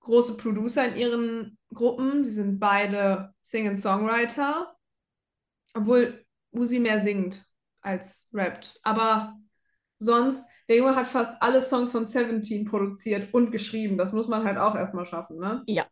große 0.00 0.36
Producer 0.36 0.86
in 0.86 0.96
ihren 0.96 1.58
Gruppen. 1.74 2.24
Sie 2.24 2.32
sind 2.32 2.60
beide 2.60 3.34
Sing-and-Songwriter. 3.42 4.76
Obwohl 5.74 6.24
Uzi 6.52 6.78
mehr 6.78 7.02
singt 7.02 7.44
als 7.80 8.28
rappt. 8.32 8.78
Aber 8.82 9.41
sonst, 10.04 10.44
der 10.68 10.76
Junge 10.76 10.96
hat 10.96 11.06
fast 11.06 11.34
alle 11.40 11.62
Songs 11.62 11.92
von 11.92 12.06
Seventeen 12.06 12.64
produziert 12.64 13.32
und 13.32 13.50
geschrieben. 13.50 13.98
Das 13.98 14.12
muss 14.12 14.28
man 14.28 14.44
halt 14.44 14.58
auch 14.58 14.74
erstmal 14.74 15.04
schaffen, 15.04 15.38
ne? 15.38 15.62
Ja. 15.66 15.86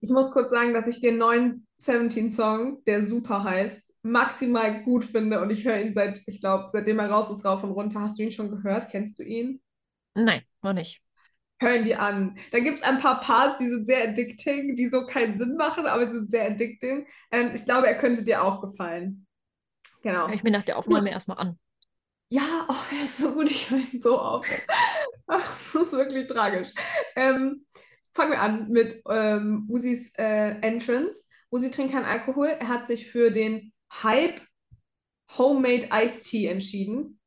Ich 0.00 0.10
muss 0.10 0.30
kurz 0.30 0.50
sagen, 0.50 0.74
dass 0.74 0.86
ich 0.86 1.00
den 1.00 1.16
neuen 1.16 1.66
Seventeen-Song, 1.78 2.84
der 2.84 3.02
super 3.02 3.44
heißt, 3.44 3.96
maximal 4.02 4.82
gut 4.84 5.04
finde 5.04 5.40
und 5.40 5.50
ich 5.50 5.64
höre 5.64 5.80
ihn 5.80 5.94
seit, 5.94 6.22
ich 6.26 6.40
glaube, 6.40 6.68
seitdem 6.72 6.98
er 6.98 7.10
raus 7.10 7.30
ist, 7.30 7.44
rauf 7.44 7.64
und 7.64 7.70
runter. 7.70 8.00
Hast 8.00 8.18
du 8.18 8.22
ihn 8.22 8.32
schon 8.32 8.50
gehört? 8.50 8.90
Kennst 8.90 9.18
du 9.18 9.22
ihn? 9.22 9.60
Nein, 10.14 10.42
noch 10.62 10.74
nicht. 10.74 11.00
Hören 11.60 11.84
die 11.84 11.96
an. 11.96 12.36
Da 12.52 12.58
gibt 12.58 12.76
es 12.76 12.82
ein 12.82 12.98
paar 12.98 13.20
Parts, 13.20 13.58
die 13.58 13.68
sind 13.68 13.86
sehr 13.86 14.08
addicting, 14.08 14.74
die 14.76 14.88
so 14.88 15.06
keinen 15.06 15.38
Sinn 15.38 15.56
machen, 15.56 15.86
aber 15.86 16.06
sie 16.06 16.16
sind 16.16 16.30
sehr 16.30 16.46
addicting. 16.46 17.06
Ähm, 17.30 17.52
ich 17.54 17.64
glaube, 17.64 17.86
er 17.86 17.96
könnte 17.96 18.24
dir 18.24 18.44
auch 18.44 18.60
gefallen. 18.60 19.26
Genau. 20.02 20.28
Hör 20.28 20.34
ich 20.34 20.42
mir 20.42 20.50
nach 20.50 20.64
der 20.64 20.76
Aufnahme 20.76 21.10
erstmal 21.10 21.38
an. 21.38 21.58
Ja, 22.28 22.66
oh, 22.68 22.74
er 22.98 23.04
ist 23.04 23.18
so 23.18 23.32
gut, 23.32 23.50
ich 23.50 23.70
höre 23.70 23.78
ihn 23.92 23.98
so 23.98 24.18
auf. 24.18 24.46
Ach, 25.26 25.72
Das 25.72 25.82
ist 25.82 25.92
wirklich 25.92 26.26
tragisch. 26.26 26.70
Ähm, 27.16 27.66
fangen 28.14 28.32
wir 28.32 28.40
an 28.40 28.68
mit 28.68 29.02
ähm, 29.08 29.66
Usis 29.68 30.12
äh, 30.18 30.60
Entrance. 30.60 31.26
Uzi 31.50 31.70
trinkt 31.70 31.92
keinen 31.92 32.04
Alkohol. 32.04 32.48
Er 32.48 32.68
hat 32.68 32.86
sich 32.86 33.10
für 33.10 33.30
den 33.30 33.72
Hype 34.02 34.40
Homemade 35.38 35.88
Iced 35.92 36.24
Tea 36.24 36.46
entschieden 36.48 37.18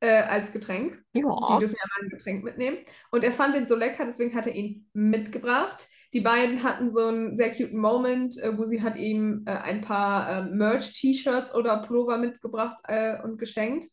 äh, 0.00 0.22
als 0.22 0.52
Getränk. 0.52 1.02
Die 1.14 1.20
Ja. 1.20 1.58
dürfen 1.58 1.76
ja 1.76 1.86
mal 1.88 2.04
ein 2.04 2.10
Getränk 2.10 2.44
mitnehmen. 2.44 2.78
Und 3.10 3.24
er 3.24 3.32
fand 3.32 3.54
den 3.54 3.66
so 3.66 3.76
lecker, 3.76 4.04
deswegen 4.06 4.34
hat 4.34 4.46
er 4.46 4.54
ihn 4.54 4.88
mitgebracht. 4.92 5.88
Die 6.12 6.20
beiden 6.20 6.62
hatten 6.62 6.90
so 6.90 7.06
einen 7.06 7.36
sehr 7.36 7.52
cuten 7.52 7.78
Moment. 7.78 8.36
Äh, 8.38 8.56
Wusi 8.58 8.78
hat 8.78 8.96
ihm 8.96 9.44
äh, 9.46 9.52
ein 9.52 9.82
paar 9.82 10.28
äh, 10.30 10.42
Merch-T-Shirts 10.50 11.54
oder 11.54 11.82
Pullover 11.82 12.18
mitgebracht 12.18 12.78
äh, 12.88 13.22
und 13.22 13.38
geschenkt. 13.38 13.86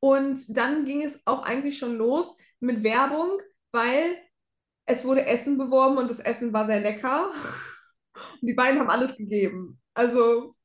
Und 0.00 0.56
dann 0.56 0.84
ging 0.84 1.02
es 1.02 1.20
auch 1.26 1.42
eigentlich 1.42 1.78
schon 1.78 1.96
los 1.96 2.36
mit 2.60 2.82
Werbung, 2.82 3.40
weil 3.72 4.16
es 4.86 5.04
wurde 5.04 5.26
Essen 5.26 5.58
beworben 5.58 5.98
und 5.98 6.10
das 6.10 6.20
Essen 6.20 6.52
war 6.52 6.66
sehr 6.66 6.80
lecker. 6.80 7.30
Und 8.40 8.46
die 8.48 8.54
beiden 8.54 8.80
haben 8.80 8.88
alles 8.88 9.16
gegeben. 9.16 9.78
Also 9.92 10.56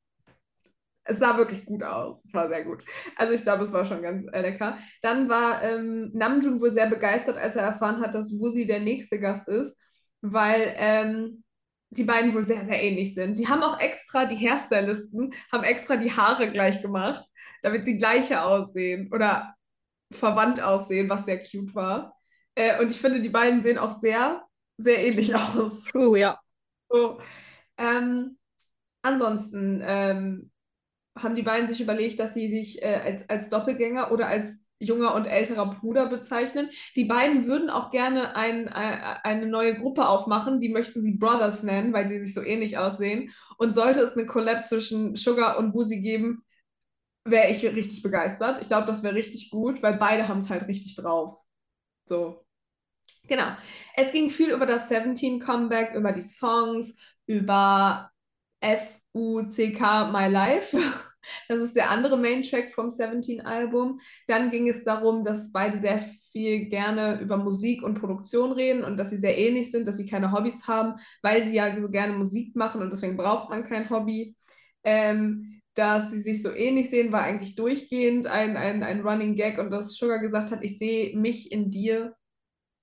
es 1.04 1.18
sah 1.18 1.36
wirklich 1.36 1.64
gut 1.66 1.82
aus. 1.82 2.20
Es 2.24 2.32
war 2.32 2.48
sehr 2.48 2.64
gut. 2.64 2.84
Also 3.16 3.34
ich 3.34 3.42
glaube, 3.42 3.64
es 3.64 3.72
war 3.72 3.84
schon 3.84 4.02
ganz 4.02 4.24
äh, 4.32 4.40
lecker. 4.40 4.78
Dann 5.02 5.28
war 5.28 5.62
ähm, 5.62 6.10
Namjoon 6.14 6.60
wohl 6.60 6.70
sehr 6.70 6.86
begeistert, 6.88 7.36
als 7.36 7.56
er 7.56 7.64
erfahren 7.64 8.00
hat, 8.00 8.14
dass 8.14 8.30
Wusi 8.38 8.66
der 8.66 8.80
nächste 8.80 9.18
Gast 9.18 9.48
ist, 9.48 9.78
weil 10.20 10.74
ähm, 10.76 11.44
die 11.90 12.04
beiden 12.04 12.34
wohl 12.34 12.46
sehr, 12.46 12.64
sehr 12.64 12.82
ähnlich 12.82 13.14
sind. 13.14 13.36
Sie 13.36 13.48
haben 13.48 13.62
auch 13.62 13.78
extra, 13.80 14.24
die 14.24 14.36
Hairstylisten 14.36 15.34
haben 15.50 15.64
extra 15.64 15.96
die 15.96 16.12
Haare 16.12 16.50
gleich 16.50 16.80
gemacht, 16.80 17.24
damit 17.62 17.84
sie 17.84 17.96
gleiche 17.96 18.42
aussehen 18.42 19.10
oder 19.12 19.54
verwandt 20.12 20.60
aussehen, 20.60 21.08
was 21.08 21.24
sehr 21.24 21.42
cute 21.42 21.74
war. 21.74 22.16
Äh, 22.54 22.80
und 22.80 22.90
ich 22.90 23.00
finde, 23.00 23.20
die 23.20 23.28
beiden 23.28 23.62
sehen 23.62 23.78
auch 23.78 23.98
sehr, 23.98 24.44
sehr 24.78 25.04
ähnlich 25.04 25.34
aus. 25.56 25.84
True, 25.84 26.18
ja. 26.18 26.38
So. 26.88 27.18
Ähm, 27.78 28.38
ansonsten 29.02 29.82
ähm, 29.84 30.50
haben 31.18 31.34
die 31.34 31.42
beiden 31.42 31.68
sich 31.68 31.80
überlegt, 31.80 32.20
dass 32.20 32.34
sie 32.34 32.48
sich 32.54 32.82
äh, 32.82 33.00
als, 33.04 33.28
als 33.28 33.48
Doppelgänger 33.48 34.12
oder 34.12 34.28
als 34.28 34.64
junger 34.78 35.14
und 35.14 35.26
älterer 35.26 35.70
Bruder 35.70 36.06
bezeichnen. 36.06 36.68
Die 36.96 37.04
beiden 37.04 37.46
würden 37.46 37.70
auch 37.70 37.90
gerne 37.90 38.34
ein, 38.36 38.66
äh, 38.66 38.98
eine 39.22 39.46
neue 39.46 39.74
Gruppe 39.74 40.08
aufmachen, 40.08 40.60
die 40.60 40.68
möchten 40.68 41.02
sie 41.02 41.16
Brothers 41.16 41.62
nennen, 41.62 41.92
weil 41.92 42.08
sie 42.08 42.18
sich 42.18 42.34
so 42.34 42.42
ähnlich 42.42 42.78
aussehen. 42.78 43.32
Und 43.58 43.74
sollte 43.74 44.00
es 44.00 44.16
eine 44.16 44.26
Collab 44.26 44.66
zwischen 44.66 45.14
Sugar 45.14 45.58
und 45.58 45.72
Busi 45.72 46.00
geben, 46.00 46.44
wäre 47.24 47.50
ich 47.50 47.64
richtig 47.64 48.02
begeistert. 48.02 48.60
Ich 48.60 48.68
glaube, 48.68 48.86
das 48.86 49.02
wäre 49.02 49.14
richtig 49.14 49.50
gut, 49.50 49.82
weil 49.82 49.94
beide 49.94 50.28
haben 50.28 50.38
es 50.38 50.50
halt 50.50 50.66
richtig 50.68 50.94
drauf. 50.96 51.38
So. 52.06 52.44
Genau. 53.28 53.56
Es 53.94 54.12
ging 54.12 54.30
viel 54.30 54.50
über 54.50 54.66
das 54.66 54.88
17 54.88 55.38
Comeback, 55.40 55.94
über 55.94 56.12
die 56.12 56.22
Songs, 56.22 56.98
über 57.26 58.10
F-U-C-K 58.60 60.10
My 60.10 60.28
Life. 60.28 60.76
Das 61.46 61.60
ist 61.60 61.76
der 61.76 61.88
andere 61.92 62.16
Main-Track 62.16 62.74
vom 62.74 62.90
17-Album. 62.90 64.00
Dann 64.26 64.50
ging 64.50 64.68
es 64.68 64.82
darum, 64.82 65.22
dass 65.22 65.52
beide 65.52 65.78
sehr 65.78 66.04
viel 66.32 66.66
gerne 66.66 67.20
über 67.20 67.36
Musik 67.36 67.84
und 67.84 68.00
Produktion 68.00 68.50
reden 68.50 68.82
und 68.82 68.96
dass 68.96 69.10
sie 69.10 69.18
sehr 69.18 69.38
ähnlich 69.38 69.70
sind, 69.70 69.86
dass 69.86 69.98
sie 69.98 70.06
keine 70.06 70.32
Hobbys 70.32 70.66
haben, 70.66 70.94
weil 71.22 71.46
sie 71.46 71.54
ja 71.54 71.80
so 71.80 71.88
gerne 71.90 72.14
Musik 72.14 72.56
machen 72.56 72.82
und 72.82 72.90
deswegen 72.90 73.16
braucht 73.16 73.50
man 73.50 73.62
kein 73.62 73.88
Hobby. 73.88 74.34
Ähm, 74.82 75.61
dass 75.74 76.10
sie 76.10 76.20
sich 76.20 76.42
so 76.42 76.50
ähnlich 76.50 76.90
sehen, 76.90 77.12
war 77.12 77.22
eigentlich 77.22 77.54
durchgehend 77.56 78.26
ein, 78.26 78.56
ein, 78.56 78.82
ein 78.82 79.00
Running 79.00 79.36
Gag 79.36 79.58
und 79.58 79.70
dass 79.70 79.94
Sugar 79.94 80.18
gesagt 80.18 80.50
hat, 80.50 80.62
ich 80.62 80.78
sehe 80.78 81.16
mich 81.16 81.50
in 81.50 81.70
dir 81.70 82.14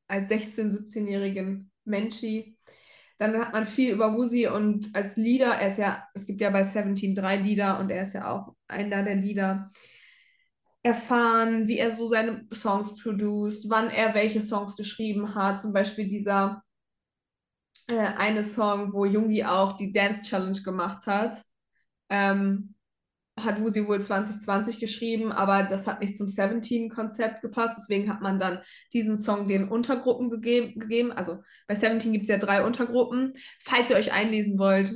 als 0.07 0.31
16-, 0.31 0.71
17-jährigen 0.71 1.71
Menschi. 1.85 2.57
Dann 3.19 3.37
hat 3.37 3.53
man 3.53 3.65
viel 3.65 3.93
über 3.93 4.15
Wusi 4.15 4.47
und 4.47 4.89
als 4.95 5.17
Leader, 5.17 5.51
er 5.55 5.67
ist 5.67 5.77
ja, 5.77 6.07
es 6.13 6.25
gibt 6.25 6.41
ja 6.41 6.49
bei 6.49 6.63
17 6.63 7.13
drei 7.13 7.35
Leader 7.35 7.79
und 7.79 7.89
er 7.89 8.03
ist 8.03 8.13
ja 8.13 8.31
auch 8.31 8.55
einer 8.67 9.03
der 9.03 9.15
Leader, 9.15 9.69
erfahren, 10.81 11.67
wie 11.67 11.77
er 11.77 11.91
so 11.91 12.07
seine 12.07 12.47
Songs 12.53 12.95
produced, 12.95 13.69
wann 13.69 13.89
er 13.89 14.13
welche 14.13 14.41
Songs 14.41 14.75
geschrieben 14.75 15.35
hat. 15.35 15.59
Zum 15.59 15.73
Beispiel 15.73 16.07
dieser 16.07 16.63
äh, 17.87 17.97
eine 17.97 18.43
Song, 18.43 18.93
wo 18.93 19.05
Jungi 19.05 19.43
auch 19.43 19.75
die 19.75 19.91
Dance 19.91 20.21
Challenge 20.21 20.61
gemacht 20.61 21.05
hat. 21.07 21.43
Ähm, 22.09 22.75
hat 23.43 23.61
Wusi 23.61 23.87
wohl 23.87 24.01
2020 24.01 24.79
geschrieben, 24.79 25.31
aber 25.31 25.63
das 25.63 25.87
hat 25.87 26.01
nicht 26.01 26.15
zum 26.15 26.27
17-Konzept 26.27 27.41
gepasst. 27.41 27.75
Deswegen 27.77 28.09
hat 28.09 28.21
man 28.21 28.39
dann 28.39 28.59
diesen 28.93 29.17
Song 29.17 29.47
den 29.47 29.67
Untergruppen 29.67 30.29
gegeben. 30.29 30.79
gegeben. 30.79 31.11
Also 31.11 31.43
bei 31.67 31.75
17 31.75 32.11
gibt 32.11 32.23
es 32.23 32.29
ja 32.29 32.37
drei 32.37 32.63
Untergruppen. 32.63 33.33
Falls 33.61 33.89
ihr 33.89 33.95
euch 33.97 34.13
einlesen 34.13 34.57
wollt, 34.59 34.93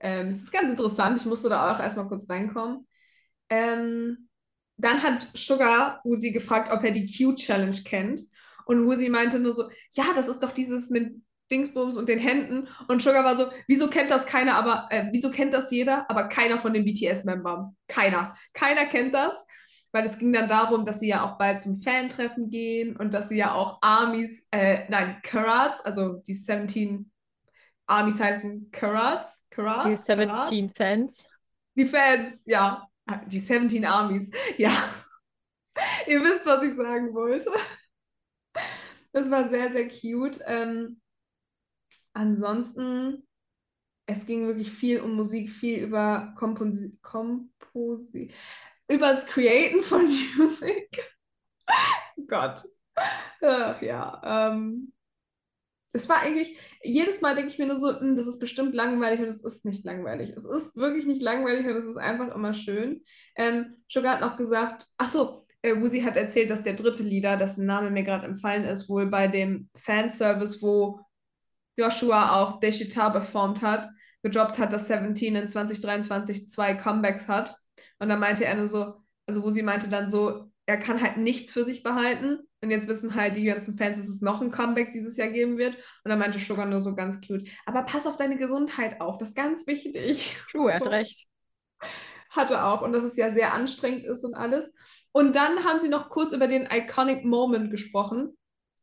ähm, 0.00 0.28
es 0.28 0.42
ist 0.42 0.52
ganz 0.52 0.70
interessant. 0.70 1.18
Ich 1.18 1.26
musste 1.26 1.48
da 1.48 1.72
auch 1.72 1.80
erstmal 1.80 2.08
kurz 2.08 2.28
reinkommen. 2.28 2.86
Ähm, 3.48 4.28
dann 4.76 5.02
hat 5.02 5.28
Sugar 5.34 6.00
Wusi 6.04 6.32
gefragt, 6.32 6.72
ob 6.72 6.82
er 6.84 6.90
die 6.90 7.06
Q-Challenge 7.06 7.76
kennt. 7.84 8.20
Und 8.64 8.86
Wusi 8.86 9.08
meinte 9.08 9.38
nur 9.38 9.52
so, 9.52 9.68
ja, 9.90 10.12
das 10.14 10.28
ist 10.28 10.42
doch 10.42 10.52
dieses 10.52 10.90
mit 10.90 11.14
Dingsbums 11.50 11.96
und 11.96 12.08
den 12.08 12.18
Händen. 12.18 12.68
Und 12.88 13.02
Sugar 13.02 13.24
war 13.24 13.36
so, 13.36 13.46
wieso 13.66 13.88
kennt 13.90 14.10
das 14.10 14.26
keiner, 14.26 14.56
aber 14.56 14.88
äh, 14.90 15.06
wieso 15.12 15.30
kennt 15.30 15.54
das 15.54 15.70
jeder, 15.70 16.08
aber 16.10 16.24
keiner 16.28 16.58
von 16.58 16.72
den 16.72 16.84
BTS-Membern. 16.84 17.76
Keiner. 17.88 18.36
Keiner 18.54 18.86
kennt 18.86 19.14
das. 19.14 19.34
weil 19.92 20.06
es 20.06 20.18
ging 20.18 20.32
dann 20.32 20.48
darum, 20.48 20.84
dass 20.84 21.00
sie 21.00 21.08
ja 21.08 21.24
auch 21.24 21.36
bald 21.38 21.60
zum 21.60 21.80
Fan-Treffen 21.82 22.48
gehen 22.50 22.96
und 22.96 23.12
dass 23.14 23.28
sie 23.28 23.36
ja 23.38 23.54
auch 23.54 23.78
Armies, 23.82 24.46
äh, 24.52 24.84
nein, 24.88 25.18
Karats, 25.22 25.80
also 25.80 26.14
die 26.26 26.34
17 26.34 27.10
Armies 27.86 28.20
heißen 28.20 28.70
Karats, 28.70 29.44
Karats, 29.50 30.06
Die 30.08 30.14
Karats? 30.14 30.50
17 30.50 30.70
Fans. 30.74 31.28
Die 31.74 31.86
Fans, 31.86 32.42
ja. 32.46 32.86
Die 33.26 33.40
17 33.40 33.84
Armies, 33.84 34.30
ja. 34.56 34.70
Ihr 36.06 36.22
wisst, 36.22 36.46
was 36.46 36.64
ich 36.64 36.74
sagen 36.74 37.12
wollte. 37.14 37.50
Das 39.12 39.30
war 39.30 39.48
sehr, 39.48 39.72
sehr 39.72 39.88
cute. 39.88 40.40
Ähm, 40.46 40.99
ansonsten, 42.12 43.26
es 44.06 44.26
ging 44.26 44.46
wirklich 44.46 44.72
viel 44.72 45.00
um 45.00 45.14
Musik, 45.14 45.50
viel 45.50 45.80
über 45.84 46.34
Komposi 46.36 46.98
Komposi 47.02 48.32
über 48.90 49.08
das 49.10 49.26
Createn 49.26 49.82
von 49.82 50.02
Musik. 50.38 51.12
Gott. 52.28 52.62
Ach 53.42 53.80
ja. 53.82 54.20
Ähm, 54.52 54.92
es 55.92 56.08
war 56.08 56.20
eigentlich, 56.20 56.56
jedes 56.82 57.20
Mal 57.20 57.34
denke 57.34 57.50
ich 57.50 57.58
mir 57.58 57.66
nur 57.66 57.76
so, 57.76 57.98
"Hm, 57.98 58.14
das 58.16 58.26
ist 58.26 58.38
bestimmt 58.38 58.74
langweilig 58.74 59.20
und 59.20 59.28
es 59.28 59.44
ist 59.44 59.64
nicht 59.64 59.84
langweilig. 59.84 60.30
Es 60.30 60.44
ist 60.44 60.76
wirklich 60.76 61.06
nicht 61.06 61.22
langweilig 61.22 61.66
und 61.66 61.76
es 61.76 61.86
ist 61.86 61.96
einfach 61.96 62.34
immer 62.34 62.54
schön. 62.54 63.02
Ähm, 63.36 63.76
Sugar 63.88 64.14
hat 64.14 64.20
noch 64.20 64.36
gesagt, 64.36 64.86
ach 64.98 65.08
so, 65.08 65.46
äh, 65.62 65.74
Woozy 65.80 66.02
hat 66.02 66.16
erzählt, 66.16 66.50
dass 66.50 66.62
der 66.62 66.74
dritte 66.74 67.02
Leader, 67.02 67.36
dessen 67.36 67.66
Name 67.66 67.90
mir 67.90 68.04
gerade 68.04 68.26
empfallen 68.26 68.64
ist, 68.64 68.88
wohl 68.88 69.06
bei 69.06 69.26
dem 69.26 69.68
Fanservice, 69.74 70.62
wo 70.62 71.00
Joshua 71.80 72.40
auch 72.40 72.60
Deshita 72.60 73.10
performt 73.10 73.62
hat, 73.62 73.88
gedroppt 74.22 74.58
hat, 74.58 74.72
dass 74.72 74.86
17 74.86 75.34
in 75.34 75.48
2023 75.48 76.46
zwei 76.46 76.74
Comebacks 76.74 77.28
hat. 77.28 77.54
Und 77.98 78.08
dann 78.08 78.20
meinte 78.20 78.44
er 78.44 78.54
nur 78.54 78.68
so, 78.68 78.94
also 79.26 79.42
Woozy 79.42 79.62
meinte 79.62 79.88
dann 79.88 80.08
so, 80.08 80.50
er 80.66 80.76
kann 80.76 81.00
halt 81.00 81.16
nichts 81.16 81.50
für 81.50 81.64
sich 81.64 81.82
behalten. 81.82 82.38
Und 82.62 82.70
jetzt 82.70 82.88
wissen 82.88 83.14
halt 83.14 83.36
die 83.36 83.44
ganzen 83.44 83.76
Fans, 83.78 83.96
dass 83.96 84.08
es 84.08 84.20
noch 84.20 84.42
ein 84.42 84.50
Comeback 84.50 84.92
dieses 84.92 85.16
Jahr 85.16 85.28
geben 85.28 85.56
wird. 85.56 85.76
Und 86.04 86.10
dann 86.10 86.18
meinte 86.18 86.38
Sugar 86.38 86.66
nur 86.66 86.84
so 86.84 86.94
ganz 86.94 87.20
cute. 87.26 87.48
Aber 87.64 87.82
pass 87.82 88.06
auf 88.06 88.16
deine 88.16 88.36
Gesundheit 88.36 89.00
auf, 89.00 89.16
das 89.16 89.30
ist 89.30 89.36
ganz 89.36 89.66
wichtig. 89.66 90.36
True, 90.50 90.70
er 90.70 90.76
hat 90.76 90.84
So 90.84 90.90
recht. 90.90 91.26
hatte 92.30 92.64
auch 92.64 92.82
und 92.82 92.92
dass 92.92 93.04
es 93.04 93.16
ja 93.16 93.32
sehr 93.32 93.54
anstrengend 93.54 94.04
ist 94.04 94.24
und 94.24 94.34
alles. 94.34 94.72
Und 95.12 95.34
dann 95.34 95.64
haben 95.64 95.80
sie 95.80 95.88
noch 95.88 96.10
kurz 96.10 96.32
über 96.32 96.46
den 96.46 96.68
Iconic 96.70 97.24
Moment 97.24 97.70
gesprochen, 97.70 98.36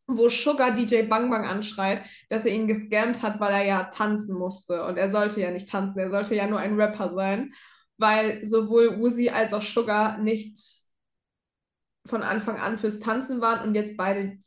wo 0.08 0.30
Sugar 0.30 0.72
DJ 0.72 1.04
Bang 1.04 1.30
Bang 1.30 1.46
anschreit, 1.46 2.02
dass 2.30 2.46
er 2.46 2.54
ihn 2.54 2.68
gescammt 2.68 3.22
hat, 3.22 3.40
weil 3.40 3.54
er 3.54 3.66
ja 3.66 3.84
tanzen 3.84 4.38
musste. 4.38 4.86
Und 4.86 4.98
er 4.98 5.12
sollte 5.12 5.42
ja 5.42 5.52
nicht 5.52 5.70
tanzen, 5.70 6.00
er 6.00 6.10
sollte 6.10 6.34
ja 6.34 6.48
nur 6.48 6.60
ein 6.60 6.80
Rapper 6.80 7.14
sein, 7.14 7.54
weil 7.98 8.44
sowohl 8.44 9.00
Woozy 9.00 9.30
als 9.30 9.54
auch 9.54 9.62
Sugar 9.62 10.18
nicht 10.18 10.58
von 12.06 12.24
Anfang 12.24 12.58
an 12.58 12.78
fürs 12.78 13.00
Tanzen 13.00 13.42
waren 13.42 13.68
und 13.68 13.76
jetzt 13.76 13.98
beide 13.98 14.38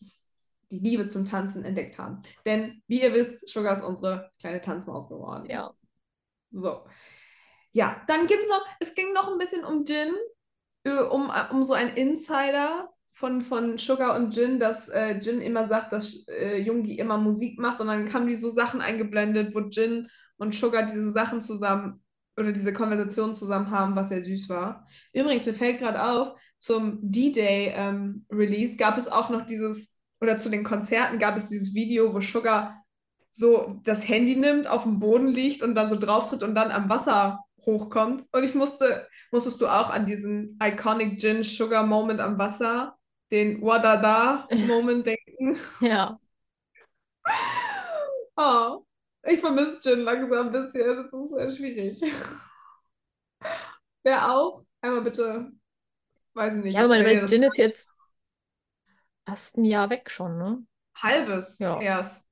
die 0.71 0.79
Liebe 0.79 1.09
zum 1.09 1.27
Tanzen 1.27 1.65
entdeckt 1.65 1.99
haben. 1.99 2.23
Denn 2.47 2.83
wie 2.87 3.03
ihr 3.03 3.13
wisst, 3.13 3.49
Sugar 3.49 3.75
ist 3.75 3.83
unsere 3.83 4.31
kleine 4.41 4.61
Tanzmaus 4.61 5.09
geworden. 5.09 5.45
Ja. 5.51 5.75
So. 6.51 6.85
Ja, 7.73 8.03
dann 8.07 8.27
gibt 8.27 8.43
es 8.43 8.49
noch, 8.49 8.65
es 8.81 8.95
ging 8.95 9.13
noch 9.13 9.31
ein 9.31 9.39
bisschen 9.39 9.65
um 9.65 9.85
Jin, 9.85 10.15
äh, 10.85 11.03
um, 11.03 11.31
um 11.51 11.63
so 11.63 11.75
einen 11.75 11.95
Insider 11.95 12.89
von, 13.21 13.43
von 13.43 13.77
Sugar 13.77 14.17
und 14.17 14.35
Jin, 14.35 14.59
dass 14.59 14.89
äh, 14.89 15.19
Jin 15.19 15.43
immer 15.43 15.69
sagt, 15.69 15.93
dass 15.93 16.27
äh, 16.27 16.57
Jungi 16.57 16.95
immer 16.95 17.19
Musik 17.19 17.59
macht 17.59 17.83
und 17.83 17.89
dann 17.89 18.11
haben 18.15 18.27
die 18.27 18.35
so 18.35 18.51
Sachen 18.51 18.81
eingeblendet, 18.81 19.55
wo 19.55 19.61
Jin 19.61 20.09
und 20.39 20.55
Sugar 20.55 20.85
diese 20.85 21.11
Sachen 21.11 21.43
zusammen 21.43 22.03
oder 22.39 22.51
diese 22.51 22.73
Konversation 22.73 23.35
zusammen 23.35 23.71
haben, 23.71 23.95
was 23.95 24.09
sehr 24.09 24.25
süß 24.25 24.49
war. 24.49 24.87
Übrigens, 25.13 25.45
mir 25.45 25.53
fällt 25.53 25.81
gerade 25.81 26.03
auf, 26.03 26.41
zum 26.59 26.99
D-Day-Release 27.03 28.79
gab 28.79 28.97
es 28.97 29.07
auch 29.07 29.29
noch 29.29 29.45
dieses, 29.45 29.99
oder 30.23 30.39
zu 30.39 30.49
den 30.49 30.65
Konzerten 30.65 31.19
gab 31.19 31.37
es 31.37 31.47
dieses 31.47 31.75
Video, 31.75 32.15
wo 32.15 32.23
Sugar 32.23 32.83
so 33.31 33.79
das 33.85 34.09
Handy 34.09 34.35
nimmt, 34.35 34.67
auf 34.67 34.85
dem 34.85 34.99
Boden 34.99 35.29
liegt 35.29 35.63
und 35.63 35.75
dann 35.75 35.91
so 35.91 35.97
drauftritt 35.97 36.43
und 36.43 36.55
dann 36.55 36.71
am 36.71 36.89
Wasser 36.89 37.41
hochkommt. 37.67 38.25
Und 38.33 38.45
ich 38.45 38.55
musste, 38.55 39.07
musstest 39.31 39.61
du 39.61 39.67
auch 39.67 39.91
an 39.91 40.07
diesen 40.07 40.59
iconic 40.63 41.21
Gin 41.21 41.43
Sugar 41.43 41.87
Moment 41.87 42.21
am 42.21 42.39
Wasser, 42.39 42.97
den 43.31 43.63
Wadada 43.63 44.49
Moment 44.67 45.07
denken. 45.07 45.59
Ja. 45.81 46.19
Oh, 48.37 48.85
ich 49.25 49.41
vermisse 49.41 49.81
Gin 49.81 50.01
langsam 50.01 50.47
ein 50.47 50.53
bisschen. 50.53 50.97
Das 50.97 51.13
ist 51.13 51.31
sehr 51.31 51.51
schwierig. 51.51 52.03
Wer 54.03 54.31
auch? 54.31 54.65
Einmal 54.81 55.03
bitte, 55.03 55.53
weiß 56.35 56.57
ich 56.57 56.65
nicht. 56.65 56.75
Ja, 56.75 56.85
aber 56.85 56.99
das 57.03 57.31
Jin 57.31 57.43
ist 57.43 57.59
jetzt 57.59 57.91
fast 59.27 59.59
ein 59.59 59.65
Jahr 59.65 59.91
weg 59.91 60.11
schon, 60.11 60.39
ne? 60.39 60.65
halbes 61.03 61.59
Ja. 61.59 61.81
erst. 61.81 62.27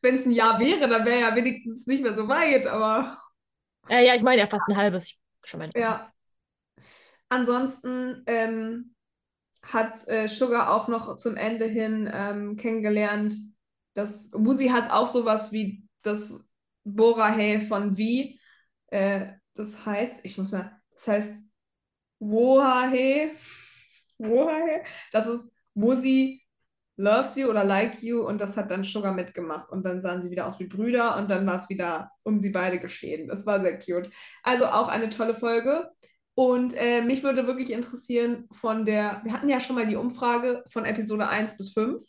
Wenn 0.00 0.14
es 0.14 0.26
ein 0.26 0.30
Jahr 0.30 0.60
wäre, 0.60 0.88
dann 0.88 1.04
wäre 1.04 1.20
ja 1.20 1.34
wenigstens 1.34 1.86
nicht 1.86 2.02
mehr 2.02 2.14
so 2.14 2.28
weit, 2.28 2.66
aber. 2.66 3.18
Äh, 3.88 4.06
ja, 4.06 4.14
ich 4.14 4.22
meine 4.22 4.40
ja 4.40 4.46
fast 4.46 4.68
ein 4.68 4.76
halbes. 4.76 5.06
Ich, 5.06 5.20
schon 5.44 5.58
meine. 5.58 5.72
Ja. 5.76 6.12
Ansonsten 7.28 8.22
ähm, 8.26 8.94
hat 9.72 10.06
äh, 10.08 10.28
Sugar 10.28 10.74
auch 10.74 10.88
noch 10.88 11.16
zum 11.16 11.36
Ende 11.36 11.66
hin 11.66 12.10
ähm, 12.12 12.56
kennengelernt, 12.56 13.34
dass 13.94 14.30
Woozy 14.32 14.68
hat 14.68 14.90
auch 14.90 15.12
sowas 15.12 15.52
wie 15.52 15.84
das 16.02 16.48
Borahe 16.84 17.60
von 17.60 17.96
Wie. 17.96 18.40
Äh, 18.88 19.32
das 19.54 19.84
heißt, 19.84 20.24
ich 20.24 20.38
muss 20.38 20.52
mal, 20.52 20.80
das 20.92 21.08
heißt 21.08 21.38
Wohahe. 22.18 23.30
Wohahe. 24.18 24.84
Das 25.12 25.26
ist 25.26 25.52
Woozy 25.74 26.42
loves 26.96 27.36
you 27.36 27.48
oder 27.48 27.64
like 27.64 28.02
you 28.02 28.22
und 28.26 28.40
das 28.40 28.56
hat 28.56 28.70
dann 28.70 28.82
Sugar 28.82 29.12
mitgemacht 29.12 29.70
und 29.70 29.84
dann 29.84 30.02
sahen 30.02 30.20
sie 30.20 30.30
wieder 30.30 30.46
aus 30.46 30.58
wie 30.58 30.66
Brüder 30.66 31.16
und 31.16 31.30
dann 31.30 31.46
war 31.46 31.56
es 31.56 31.68
wieder 31.68 32.10
um 32.24 32.40
sie 32.40 32.50
beide 32.50 32.80
geschehen. 32.80 33.28
Das 33.28 33.46
war 33.46 33.62
sehr 33.62 33.78
cute. 33.78 34.10
Also 34.42 34.66
auch 34.66 34.88
eine 34.88 35.08
tolle 35.08 35.34
Folge. 35.34 35.90
Und 36.38 36.72
äh, 36.76 37.02
mich 37.02 37.24
würde 37.24 37.48
wirklich 37.48 37.72
interessieren 37.72 38.46
von 38.52 38.84
der, 38.84 39.20
wir 39.24 39.32
hatten 39.32 39.48
ja 39.48 39.58
schon 39.58 39.74
mal 39.74 39.88
die 39.88 39.96
Umfrage 39.96 40.62
von 40.68 40.84
Episode 40.84 41.28
1 41.28 41.56
bis 41.56 41.72
5, 41.72 42.00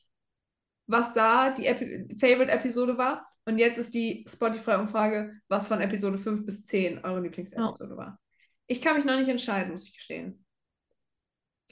was 0.86 1.15
da 1.15 1.50
die 1.50 1.65
Epi 1.65 2.15
Favorite-Episode 2.20 3.00
war. 3.00 3.28
Und 3.46 3.58
jetzt 3.58 3.80
ist 3.80 3.96
die 3.96 4.24
Spotify-Umfrage, 4.30 5.34
was 5.48 5.65
von 5.65 5.82
Episode 5.82 6.20
5 6.20 6.46
bis 6.46 6.68
10 6.68 7.04
eure 7.04 7.22
Lieblingsepisode 7.22 7.98
war. 7.98 8.20
Ich 8.68 8.84
kann 8.84 8.98
mich 8.98 9.06
noch 9.06 9.18
nicht 9.18 9.30
entscheiden, 9.30 9.72
muss 9.72 9.88
ich 9.88 9.96
gestehen. 9.96 10.46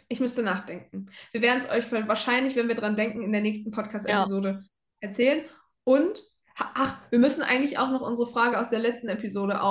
Ich 0.07 0.19
müsste 0.19 0.41
nachdenken. 0.41 1.11
Wir 1.33 1.43
werden 1.43 1.59
es 1.59 1.69
euch 1.69 1.91
wahrscheinlich, 2.07 2.55
wenn 2.55 2.69
wir 2.69 2.73
dran 2.75 2.95
denken, 2.95 3.21
in 3.21 3.33
der 3.33 3.41
nächsten 3.41 3.69
Podcast-Episode 3.69 4.63
erzählen. 4.99 5.45
Und, 5.83 6.23
ach, 6.55 6.97
wir 7.11 7.19
müssen 7.19 7.43
eigentlich 7.43 7.77
auch 7.77 7.91
noch 7.91 8.01
unsere 8.01 8.31
Frage 8.31 8.59
aus 8.59 8.69
der 8.69 8.79
letzten 8.79 9.09
Episode 9.09 9.61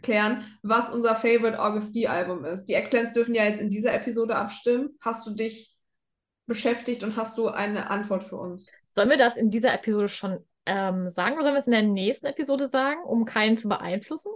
aufklären, 0.00 0.44
was 0.62 0.88
unser 0.90 1.14
Favorite 1.14 1.58
August 1.60 1.94
D-Album 1.94 2.44
ist. 2.44 2.64
Die 2.64 2.74
Eggplants 2.74 3.12
dürfen 3.12 3.34
ja 3.34 3.44
jetzt 3.44 3.60
in 3.60 3.70
dieser 3.70 3.92
Episode 3.92 4.36
abstimmen. 4.36 4.96
Hast 5.00 5.26
du 5.26 5.32
dich 5.34 5.76
beschäftigt 6.46 7.04
und 7.04 7.16
hast 7.16 7.38
du 7.38 7.48
eine 7.48 7.90
Antwort 7.90 8.24
für 8.24 8.36
uns? 8.36 8.70
Sollen 8.94 9.10
wir 9.10 9.18
das 9.18 9.36
in 9.36 9.50
dieser 9.50 9.72
Episode 9.74 10.08
schon 10.08 10.44
ähm, 10.66 11.08
sagen 11.08 11.34
oder 11.34 11.42
sollen 11.44 11.54
wir 11.54 11.60
es 11.60 11.66
in 11.66 11.72
der 11.72 11.82
nächsten 11.82 12.26
Episode 12.26 12.68
sagen, 12.68 13.02
um 13.04 13.24
keinen 13.24 13.56
zu 13.56 13.68
beeinflussen? 13.68 14.32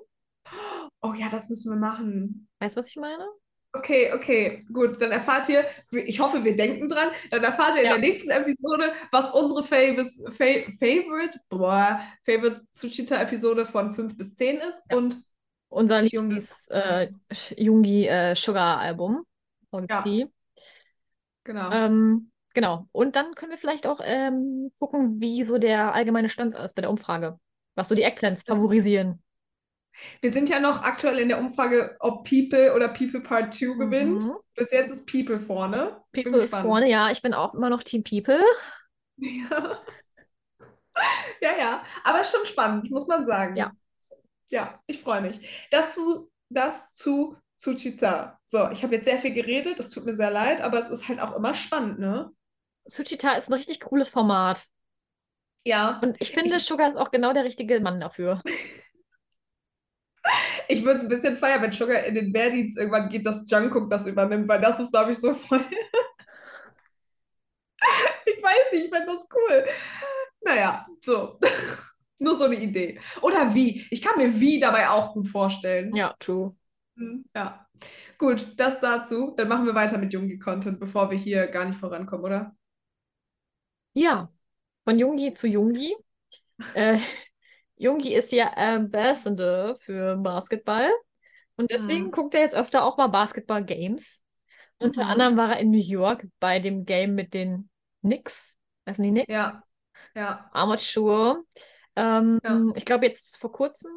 Oh 1.03 1.13
ja, 1.15 1.29
das 1.29 1.49
müssen 1.49 1.73
wir 1.73 1.79
machen. 1.81 2.49
Weißt 2.61 2.77
du, 2.77 2.81
was 2.81 2.89
ich 2.89 2.97
meine? 2.97 3.27
Okay, 3.73 4.13
okay, 4.15 4.65
gut. 4.73 5.03
Dann 5.03 5.11
erfahrt 5.11 5.49
ihr, 5.49 5.65
ich 5.91 6.21
hoffe, 6.21 6.45
wir 6.45 6.55
denken 6.55 6.89
dran, 6.89 7.09
dann 7.33 7.43
erfahrt 7.43 7.75
ihr 7.75 7.81
in 7.81 7.87
Ja. 7.87 7.93
der 7.95 8.01
nächsten 8.01 8.31
Episode, 8.31 8.93
was 9.11 9.31
unsere 9.31 9.65
Favis, 9.65 10.23
Fa 10.31 10.45
Favorite, 10.79 11.37
boah, 11.49 12.01
Favorite 12.25 12.63
Tsuchita-Episode 12.71 13.67
von 13.67 13.93
5 13.93 14.17
bis 14.17 14.37
10 14.37 14.59
ist. 14.59 14.83
Ja. 14.91 14.97
Und 14.97 15.21
Unser 15.75 16.03
liebstes 16.03 16.69
äh, 16.71 17.09
Jungi 17.57 18.07
äh, 18.07 18.35
Sugar 18.35 18.79
Album. 18.79 19.25
Und 19.71 19.91
Ja. 19.91 20.03
die. 20.03 20.27
genau. 21.43 21.71
Ähm, 21.73 22.31
genau. 22.55 22.89
Und 22.93 23.17
dann 23.17 23.35
können 23.35 23.51
wir 23.51 23.59
vielleicht 23.59 23.87
auch 23.87 24.01
ähm, 24.05 24.71
gucken, 24.79 25.21
wie 25.21 25.45
so 25.45 25.59
der 25.59 25.93
allgemeine 25.95 26.29
Stand 26.29 26.55
ist 26.55 26.75
bei 26.75 26.83
der 26.83 26.91
Umfrage. 26.91 27.39
Was 27.75 27.89
so 27.89 27.95
die 27.95 28.03
Eggplants 28.03 28.45
Das- 28.45 28.57
favorisieren. 28.57 29.21
Wir 30.21 30.33
sind 30.33 30.49
ja 30.49 30.59
noch 30.59 30.83
aktuell 30.83 31.21
in 31.21 31.29
der 31.29 31.39
Umfrage, 31.39 31.97
ob 32.01 32.29
People 32.29 32.75
oder 32.75 32.89
People 32.89 33.21
Part 33.21 33.55
2 33.55 33.77
gewinnt. 33.79 34.25
Mhm. 34.25 34.35
Bis 34.57 34.73
jetzt 34.73 34.91
ist 34.91 35.07
People 35.07 35.39
vorne. 35.39 36.01
People 36.13 36.39
ist 36.39 36.51
vorne, 36.51 36.89
ja. 36.91 37.11
Ich 37.13 37.23
bin 37.23 37.33
auch 37.33 37.55
immer 37.55 37.71
noch 37.71 37.83
Team 37.83 38.03
People. 38.03 38.41
Ja. 39.17 39.79
ja, 41.41 41.51
ja. 41.59 41.83
Aber 42.03 42.25
schon 42.25 42.45
spannend, 42.47 42.91
muss 42.91 43.07
man 43.07 43.25
sagen. 43.25 43.55
Ja. 43.57 43.71
Ja, 44.49 44.81
ich 44.87 45.01
freue 45.01 45.23
mich. 45.23 45.67
Das 45.71 45.95
zu, 45.95 46.31
das 46.49 46.93
zu 46.93 47.37
Tsuchita. 47.57 48.39
So, 48.47 48.71
ich 48.71 48.83
habe 48.83 48.97
jetzt 48.97 49.07
sehr 49.07 49.19
viel 49.19 49.33
geredet, 49.33 49.79
das 49.79 49.91
tut 49.91 50.05
mir 50.05 50.17
sehr 50.17 50.31
leid, 50.31 50.61
aber 50.61 50.81
es 50.81 50.89
ist 50.89 51.09
halt 51.09 51.21
auch 51.21 51.35
immer 51.37 51.55
spannend, 51.55 51.99
ne? 51.99 52.31
Suchita 52.87 53.33
ist 53.33 53.49
ein 53.49 53.55
richtig 53.55 53.81
cooles 53.81 54.11
Format. 54.11 54.67
Ja. 55.65 55.99
Und 56.03 56.21
ich 56.21 56.33
finde, 56.33 56.61
Sugar 56.61 56.91
ist 56.91 56.97
auch 56.97 57.11
genau 57.11 57.33
der 57.33 57.45
richtige 57.45 57.81
Mann 57.81 58.01
dafür. 58.01 58.43
Ich 60.69 60.83
würde 60.83 60.97
es 60.97 61.03
ein 61.03 61.09
bisschen 61.09 61.37
feiern, 61.37 61.61
wenn 61.63 61.73
Sugar 61.73 62.03
in 62.05 62.15
den 62.15 62.33
Wehrdienst 62.33 62.79
irgendwann 62.79 63.11
geht, 63.11 63.27
dass 63.27 63.45
Jungkook 63.51 63.91
das 63.91 64.07
übernimmt, 64.07 64.49
weil 64.49 64.61
das 64.61 64.81
ist, 64.81 64.91
glaube 64.91 65.13
ich, 65.13 65.19
so 65.19 65.35
voll. 65.35 65.61
Ich 68.27 68.43
weiß 68.43 68.73
nicht, 68.73 68.85
ich 68.87 68.91
fände 68.91 69.07
das 69.13 69.27
cool. 69.35 69.67
Naja, 70.43 70.87
so. 71.03 71.39
Nur 72.25 72.35
so 72.37 72.45
eine 72.45 72.57
Idee. 72.57 73.01
Oder 73.23 73.55
wie? 73.55 73.87
Ich 73.91 74.03
kann 74.03 74.19
mir 74.19 74.41
wie 74.41 74.61
dabei 74.61 74.89
auch 74.91 75.13
gut 75.15 75.29
vorstellen. 75.29 76.01
Ja, 76.01 76.15
true. 76.19 76.55
Hm, 76.97 77.25
Ja. 77.35 77.67
Gut, 78.19 78.47
das 78.59 78.81
dazu. 78.81 79.35
Dann 79.37 79.49
machen 79.49 79.67
wir 79.67 79.75
weiter 79.75 79.99
mit 79.99 80.13
Jungi-Content, 80.13 80.81
bevor 80.81 81.11
wir 81.11 81.19
hier 81.19 81.47
gar 81.49 81.65
nicht 81.67 81.79
vorankommen, 81.81 82.25
oder? 82.27 82.57
Ja, 83.93 84.33
von 84.85 84.99
Jungi 84.99 85.33
zu 85.33 85.47
Jungi. 85.49 85.97
Äh, 86.75 86.99
Jungi 87.77 88.15
ist 88.15 88.33
ja 88.33 88.53
Ambassador 88.57 89.77
für 89.81 90.17
Basketball 90.19 90.91
und 91.57 91.71
deswegen 91.71 92.11
Mhm. 92.11 92.13
guckt 92.13 92.35
er 92.35 92.43
jetzt 92.43 92.57
öfter 92.57 92.85
auch 92.85 92.97
mal 92.99 93.09
Basketball-Games. 93.09 94.23
Unter 94.79 95.03
Mhm. 95.03 95.11
anderem 95.11 95.37
war 95.39 95.55
er 95.55 95.61
in 95.61 95.71
New 95.73 95.79
York 95.79 96.27
bei 96.41 96.61
dem 96.61 96.87
Game 96.87 97.15
mit 97.17 97.35
den 97.35 97.71
Knicks. 98.03 98.59
Du 98.87 98.95
die 98.95 99.11
Knicks? 99.11 99.29
Ja, 99.29 99.63
ja, 100.15 100.51
Amateur. 100.53 101.45
Ähm, 101.97 102.41
Ja. 102.45 102.61
ich 102.75 102.85
glaube, 102.85 103.07
jetzt 103.07 103.37
vor 103.39 103.53
kurzem 103.53 103.91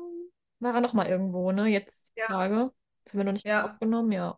war 0.60 0.76
er 0.76 0.82
noch 0.82 0.94
mal 0.94 1.08
irgendwo, 1.08 1.52
ne? 1.52 1.68
Jetzt 1.68 2.14
Ja. 2.16 2.26
Frage. 2.26 2.72
Das 3.04 3.14
haben 3.14 3.20
wir 3.20 3.24
noch 3.26 3.34
nicht 3.34 3.46
Ja. 3.46 3.66
aufgenommen, 3.66 4.12
ja. 4.12 4.38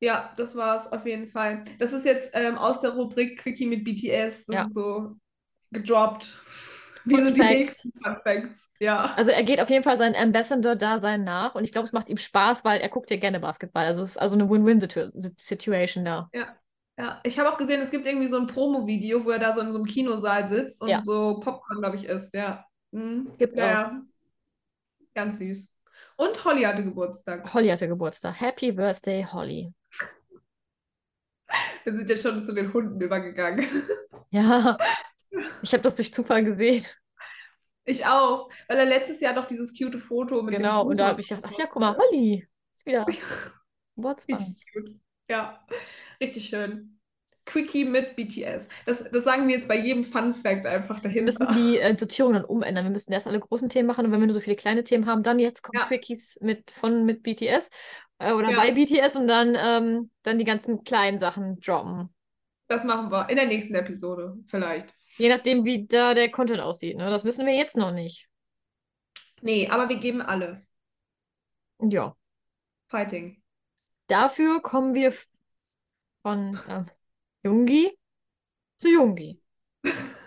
ja, 0.00 0.32
das 0.36 0.54
war's 0.56 0.92
auf 0.92 1.06
jeden 1.06 1.26
Fall. 1.28 1.64
Das 1.78 1.92
ist 1.92 2.04
jetzt 2.04 2.30
ähm, 2.34 2.58
aus 2.58 2.80
der 2.82 2.90
Rubrik 2.90 3.38
Quickie 3.40 3.66
mit 3.66 3.84
BTS. 3.84 4.46
Das 4.46 4.54
Ja. 4.54 4.62
ist 4.64 4.74
so 4.74 5.16
gedroppt. 5.70 6.38
Wie 7.06 7.20
sind 7.20 7.36
die 7.36 7.42
nächsten 7.42 7.92
Fun 8.02 8.16
Facts? 8.24 8.70
Ja. 8.80 9.12
Also 9.16 9.30
er 9.30 9.42
geht 9.44 9.60
auf 9.60 9.68
jeden 9.68 9.84
Fall 9.84 9.98
seinem 9.98 10.14
Ambassador-Dasein 10.14 11.22
nach 11.24 11.54
und 11.54 11.64
ich 11.64 11.72
glaube, 11.72 11.86
es 11.86 11.92
macht 11.92 12.08
ihm 12.08 12.16
Spaß, 12.16 12.64
weil 12.64 12.80
er 12.80 12.88
guckt 12.88 13.10
ja 13.10 13.18
gerne 13.18 13.40
Basketball. 13.40 13.84
Also 13.86 14.02
es 14.02 14.10
ist 14.12 14.16
also 14.16 14.36
eine 14.36 14.48
Win-Win-Situation 14.48 16.04
da. 16.04 16.30
Ja, 16.32 16.56
ich 17.24 17.38
habe 17.38 17.50
auch 17.52 17.56
gesehen, 17.56 17.80
es 17.80 17.90
gibt 17.90 18.06
irgendwie 18.06 18.28
so 18.28 18.36
ein 18.36 18.46
Promo-Video, 18.46 19.24
wo 19.24 19.30
er 19.30 19.38
da 19.38 19.52
so 19.52 19.60
in 19.60 19.72
so 19.72 19.78
einem 19.78 19.86
Kinosaal 19.86 20.46
sitzt 20.46 20.80
und 20.80 20.88
Ja. 20.88 21.02
so 21.02 21.40
Popcorn, 21.40 21.80
glaube 21.80 21.96
ich, 21.96 22.04
isst. 22.06 22.32
Ja. 22.34 22.64
Mhm. 22.92 23.32
Gibt's 23.38 23.58
ja, 23.58 23.64
auch. 23.64 23.68
ja. 23.92 24.02
Ganz 25.14 25.38
süß. 25.38 25.76
Und 26.16 26.44
Holly 26.44 26.62
hatte 26.62 26.84
Geburtstag. 26.84 27.52
Holly 27.52 27.68
hatte 27.68 27.88
Geburtstag. 27.88 28.40
Happy 28.40 28.72
Birthday, 28.72 29.24
Holly. 29.24 29.72
Wir 31.84 31.94
sind 31.94 32.08
ja 32.08 32.16
schon 32.16 32.42
zu 32.42 32.52
den 32.52 32.72
Hunden 32.72 33.00
übergegangen. 33.00 33.66
Ja, 34.30 34.76
ich 35.62 35.72
habe 35.72 35.82
das 35.84 35.94
durch 35.94 36.12
Zufall 36.12 36.42
gesehen. 36.42 36.84
Ich 37.84 38.04
auch, 38.04 38.50
weil 38.66 38.78
er 38.78 38.84
letztes 38.84 39.20
Jahr 39.20 39.32
doch 39.32 39.46
dieses 39.46 39.76
cute 39.78 39.96
Foto 39.96 40.42
mit 40.42 40.54
dem 40.54 40.58
Genau, 40.58 40.84
und 40.84 40.96
da 40.96 41.08
habe 41.08 41.20
ich 41.20 41.28
gedacht, 41.28 41.44
ach 41.46 41.56
ja, 41.56 41.66
guck 41.66 41.78
mal, 41.80 41.96
Holly 41.96 42.48
ist 42.72 42.84
wieder 42.84 43.06
Geburtstag. 43.96 44.40
Richtig 44.40 44.64
cute. 44.72 45.03
Ja, 45.30 45.64
richtig 46.20 46.46
schön. 46.48 46.90
Quickie 47.46 47.84
mit 47.84 48.16
BTS. 48.16 48.68
Das, 48.86 49.04
das 49.10 49.24
sagen 49.24 49.46
wir 49.48 49.56
jetzt 49.56 49.68
bei 49.68 49.76
jedem 49.76 50.02
Fun 50.04 50.32
Fact 50.34 50.66
einfach 50.66 51.02
Wir 51.04 51.22
müssen 51.22 51.46
dahinter. 51.46 51.54
die 51.54 51.78
äh, 51.78 51.96
Sortierung 51.96 52.32
dann 52.32 52.44
umändern. 52.44 52.84
Wir 52.84 52.90
müssen 52.90 53.12
erst 53.12 53.26
alle 53.26 53.38
großen 53.40 53.68
Themen 53.68 53.86
machen 53.86 54.06
und 54.06 54.12
wenn 54.12 54.20
wir 54.20 54.26
nur 54.26 54.34
so 54.34 54.40
viele 54.40 54.56
kleine 54.56 54.82
Themen 54.82 55.06
haben, 55.06 55.22
dann 55.22 55.38
jetzt 55.38 55.62
kommen 55.62 55.78
Ja. 55.78 55.86
Quickies 55.86 56.38
mit, 56.40 56.70
von, 56.70 57.04
mit 57.04 57.22
BTS 57.22 57.68
äh, 58.18 58.32
oder 58.32 58.50
Ja. 58.50 58.56
bei 58.56 58.72
BTS 58.72 59.16
und 59.16 59.26
dann, 59.28 59.56
ähm, 59.60 60.10
dann 60.22 60.38
die 60.38 60.44
ganzen 60.46 60.84
kleinen 60.84 61.18
Sachen 61.18 61.60
droppen. 61.60 62.08
Das 62.68 62.84
machen 62.84 63.10
wir 63.10 63.28
in 63.28 63.36
der 63.36 63.46
nächsten 63.46 63.74
Episode, 63.74 64.38
vielleicht. 64.46 64.94
Je 65.16 65.28
nachdem, 65.28 65.64
wie 65.66 65.86
da 65.86 66.14
der 66.14 66.30
Content 66.30 66.60
aussieht. 66.60 66.96
Ne? 66.96 67.10
Das 67.10 67.24
wissen 67.24 67.44
wir 67.46 67.54
jetzt 67.54 67.76
noch 67.76 67.92
nicht. 67.92 68.26
Nee, 69.42 69.68
aber 69.68 69.90
wir 69.90 69.98
geben 69.98 70.22
alles. 70.22 70.72
Ja. 71.78 72.16
Fighting. 72.88 73.43
Dafür 74.06 74.60
kommen 74.60 74.94
wir 74.94 75.12
von 76.22 76.58
ähm, 76.68 76.90
Jungi 77.42 77.96
zu 78.76 78.88
Jungi. 78.88 79.40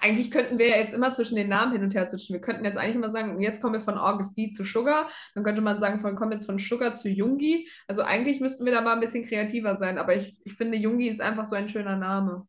Eigentlich 0.00 0.30
könnten 0.30 0.58
wir 0.58 0.68
ja 0.68 0.76
jetzt 0.76 0.94
immer 0.94 1.12
zwischen 1.12 1.34
den 1.34 1.48
Namen 1.48 1.72
hin 1.72 1.82
und 1.82 1.94
her 1.94 2.06
switchen. 2.06 2.34
Wir 2.34 2.40
könnten 2.40 2.64
jetzt 2.64 2.78
eigentlich 2.78 2.94
immer 2.94 3.10
sagen, 3.10 3.40
jetzt 3.40 3.60
kommen 3.60 3.74
wir 3.74 3.80
von 3.80 3.98
August 3.98 4.38
D 4.38 4.52
zu 4.52 4.62
Sugar. 4.62 5.10
Dann 5.34 5.42
könnte 5.42 5.62
man 5.62 5.80
sagen, 5.80 5.98
von, 6.00 6.14
kommen 6.14 6.30
wir 6.30 6.36
jetzt 6.36 6.46
von 6.46 6.58
Sugar 6.58 6.94
zu 6.94 7.08
Jungi. 7.08 7.68
Also 7.88 8.02
eigentlich 8.02 8.40
müssten 8.40 8.64
wir 8.64 8.72
da 8.72 8.80
mal 8.80 8.92
ein 8.94 9.00
bisschen 9.00 9.24
kreativer 9.24 9.74
sein. 9.74 9.98
Aber 9.98 10.14
ich, 10.14 10.40
ich 10.44 10.54
finde, 10.54 10.78
Jungi 10.78 11.08
ist 11.08 11.20
einfach 11.20 11.46
so 11.46 11.56
ein 11.56 11.68
schöner 11.68 11.96
Name. 11.96 12.46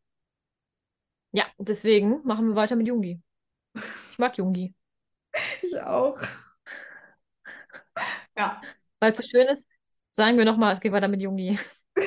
Ja, 1.32 1.44
deswegen 1.58 2.22
machen 2.24 2.48
wir 2.50 2.54
weiter 2.54 2.76
mit 2.76 2.86
Jungi. 2.86 3.20
Ich 3.74 4.18
mag 4.18 4.36
Jungi. 4.38 4.74
Ich 5.62 5.78
auch. 5.80 6.18
Ja. 8.36 8.60
Weil 9.00 9.12
es 9.12 9.18
so 9.18 9.22
schön 9.28 9.46
ist, 9.46 9.68
sagen 10.18 10.36
wir 10.36 10.44
nochmal, 10.44 10.74
es 10.74 10.80
geht 10.80 10.92
weiter 10.92 11.08
mit 11.08 11.22
Jungi. 11.22 11.58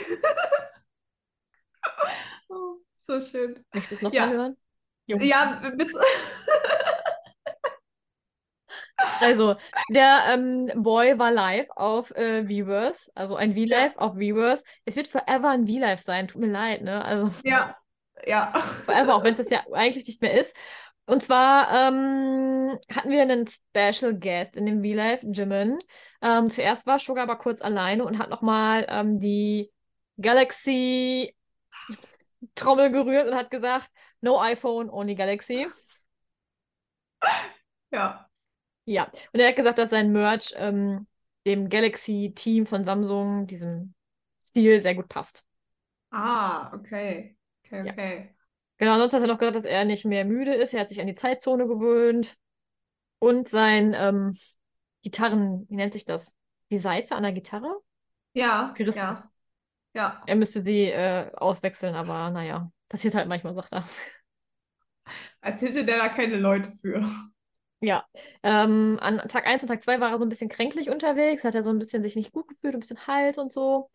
Oh, 2.50 2.78
so 2.96 3.20
schön. 3.20 3.64
Möchtest 3.74 4.02
du 4.04 4.08
es 4.08 4.14
Ja. 4.14 4.26
nochmal 4.26 4.38
hören? 4.38 4.58
Jungi. 5.08 5.28
Ja, 5.28 5.62
bitte. 5.76 5.94
Also, 9.20 9.56
der 9.90 10.24
ähm, 10.34 10.72
Boy 10.76 11.18
war 11.18 11.32
live 11.32 11.68
auf 11.76 12.12
äh, 12.12 12.48
Weverse, 12.48 13.12
also 13.16 13.36
ein 13.36 13.54
V-Live 13.56 13.98
auf 13.98 14.18
Weverse. 14.18 14.64
Es 14.86 14.96
wird 14.96 15.08
forever 15.08 15.50
ein 15.50 15.68
V-Live 15.68 16.02
sein, 16.02 16.28
tut 16.28 16.42
mir 16.42 16.48
leid, 16.52 16.82
ne? 16.82 17.04
Also 17.04 17.30
Ja, 17.44 17.76
ja. 18.26 18.52
forever, 18.86 19.16
auch 19.16 19.24
wenn 19.24 19.34
es 19.34 19.38
das 19.40 19.50
ja 19.50 19.64
eigentlich 19.74 20.08
nicht 20.08 20.22
mehr 20.22 20.34
ist. 20.40 20.56
Und 21.06 21.24
zwar 21.24 21.70
ähm, 21.90 22.78
hatten 22.90 23.10
wir 23.10 23.22
einen 23.22 23.48
Special 23.48 24.18
Guest 24.18 24.56
in 24.56 24.66
dem 24.66 24.82
V-Live, 24.84 25.24
Jimin. 25.24 25.80
Ähm, 26.22 26.50
zuerst 26.50 26.86
war 26.88 27.00
Sugar 27.00 27.24
aber 27.24 27.38
kurz 27.38 27.62
alleine 27.62 28.06
und 28.06 28.18
hat 28.18 28.30
nochmal 28.30 28.86
ähm, 28.90 29.20
die 29.20 29.72
Galaxy 30.22 31.36
Trommel 32.56 32.92
gerührt 32.92 33.28
und 33.28 33.36
hat 33.36 33.52
gesagt, 33.52 33.90
no 34.22 34.40
iPhone, 34.42 34.90
only 34.90 35.16
Galaxy. 35.16 35.68
Ja. 37.92 38.30
Ja, 38.86 39.12
und 39.34 39.40
er 39.40 39.50
hat 39.50 39.56
gesagt, 39.56 39.78
dass 39.78 39.90
sein 39.92 40.12
Merch 40.12 40.54
ähm, 40.58 41.08
dem 41.46 41.70
Galaxy-Team 41.70 42.66
von 42.66 42.84
Samsung, 42.84 43.48
diesem 43.48 43.94
Stil, 44.44 44.82
sehr 44.82 44.96
gut 44.96 45.08
passt. 45.08 45.46
Ah, 46.12 46.72
okay. 46.74 47.36
Okay, 47.66 47.82
Ja. 47.82 47.92
okay. 47.92 48.36
Genau, 48.82 48.98
sonst 48.98 49.14
hat 49.14 49.22
er 49.22 49.28
noch 49.28 49.38
gesagt, 49.38 49.56
dass 49.58 49.66
er 49.66 49.86
nicht 49.86 50.06
mehr 50.06 50.26
müde 50.26 50.56
ist. 50.56 50.74
Er 50.74 50.82
hat 50.82 50.90
sich 50.90 51.00
an 51.02 51.08
die 51.08 51.16
Zeitzone 51.16 51.68
gewöhnt. 51.68 52.36
Und 53.20 53.50
sein 53.50 53.96
ähm, 53.98 54.38
Gitarren, 55.04 55.68
wie 55.70 55.76
nennt 55.78 55.94
sich 55.94 56.06
das? 56.06 56.36
Die 56.72 56.80
Seite 56.80 57.16
an 57.16 57.24
der 57.24 57.34
Gitarre? 57.34 57.82
Ja, 58.34 58.74
Gerissen. 58.74 59.02
ja. 59.02 59.32
Ja. 59.94 60.24
Er 60.26 60.36
müsste 60.36 60.62
sie 60.62 60.86
äh, 60.86 61.32
auswechseln, 61.36 61.96
aber 61.96 62.30
naja, 62.32 62.72
passiert 62.90 63.16
halt 63.16 63.28
manchmal, 63.28 63.56
sagt 63.56 63.74
er. 63.74 63.86
Als 65.42 65.62
hätte 65.62 65.86
der 65.86 65.98
da 65.98 66.10
keine 66.10 66.38
Leute 66.38 66.72
für. 66.82 67.06
Ja, 67.84 68.06
ähm, 68.44 69.00
an 69.02 69.18
Tag 69.28 69.48
1 69.48 69.64
und 69.64 69.68
Tag 69.70 69.82
2 69.84 70.00
war 70.00 70.12
er 70.12 70.20
so 70.20 70.24
ein 70.26 70.30
bisschen 70.30 70.50
kränklich 70.50 70.90
unterwegs, 70.92 71.44
hat 71.44 71.56
er 71.56 71.64
so 71.64 71.72
ein 71.72 71.80
bisschen 71.80 72.04
sich 72.04 72.16
nicht 72.16 72.32
gut 72.32 72.48
gefühlt, 72.48 72.76
ein 72.76 72.80
bisschen 72.80 73.08
Hals 73.08 73.40
und 73.40 73.52
so. 73.52 73.90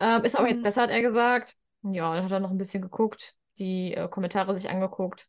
Ähm, 0.00 0.24
ist 0.24 0.34
aber 0.36 0.48
jetzt 0.48 0.58
Mhm. 0.58 0.64
besser, 0.64 0.82
hat 0.82 0.90
er 0.90 1.02
gesagt. 1.02 1.56
Ja, 1.82 2.14
dann 2.14 2.24
hat 2.24 2.32
er 2.32 2.40
noch 2.40 2.50
ein 2.50 2.58
bisschen 2.58 2.82
geguckt, 2.82 3.34
die 3.58 3.94
äh, 3.94 4.08
Kommentare 4.08 4.56
sich 4.56 4.70
angeguckt. 4.70 5.28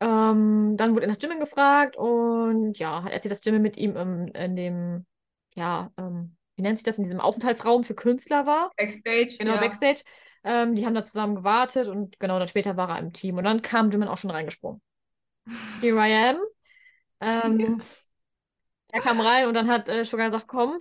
Ähm, 0.00 0.76
dann 0.76 0.94
wurde 0.94 1.06
er 1.06 1.12
nach 1.12 1.20
Jimin 1.20 1.38
gefragt 1.38 1.96
und 1.96 2.76
ja, 2.78 3.04
hat 3.04 3.12
erzählt, 3.12 3.32
dass 3.32 3.44
Jimin 3.44 3.62
mit 3.62 3.76
ihm 3.76 3.96
im, 3.96 4.26
in 4.28 4.56
dem, 4.56 5.06
ja, 5.54 5.92
ähm, 5.96 6.36
wie 6.56 6.62
nennt 6.62 6.78
sich 6.78 6.84
das, 6.84 6.98
in 6.98 7.04
diesem 7.04 7.20
Aufenthaltsraum 7.20 7.84
für 7.84 7.94
Künstler 7.94 8.46
war. 8.46 8.72
Backstage. 8.76 9.36
Genau, 9.38 9.54
ja. 9.54 9.60
Backstage. 9.60 10.02
Ähm, 10.44 10.74
die 10.74 10.84
haben 10.84 10.94
da 10.94 11.04
zusammen 11.04 11.36
gewartet 11.36 11.86
und 11.86 12.18
genau, 12.18 12.38
dann 12.38 12.48
später 12.48 12.76
war 12.76 12.90
er 12.90 12.98
im 12.98 13.12
Team. 13.12 13.38
Und 13.38 13.44
dann 13.44 13.62
kam 13.62 13.90
Jimin 13.90 14.08
auch 14.08 14.18
schon 14.18 14.32
reingesprungen. 14.32 14.82
Here 15.80 15.96
I 15.96 16.30
am. 16.30 16.40
Ähm, 17.20 17.80
er 18.88 19.00
kam 19.00 19.20
rein 19.20 19.46
und 19.46 19.54
dann 19.54 19.68
hat 19.68 19.88
äh, 19.88 20.04
Sugar 20.04 20.30
gesagt, 20.30 20.48
komm, 20.48 20.78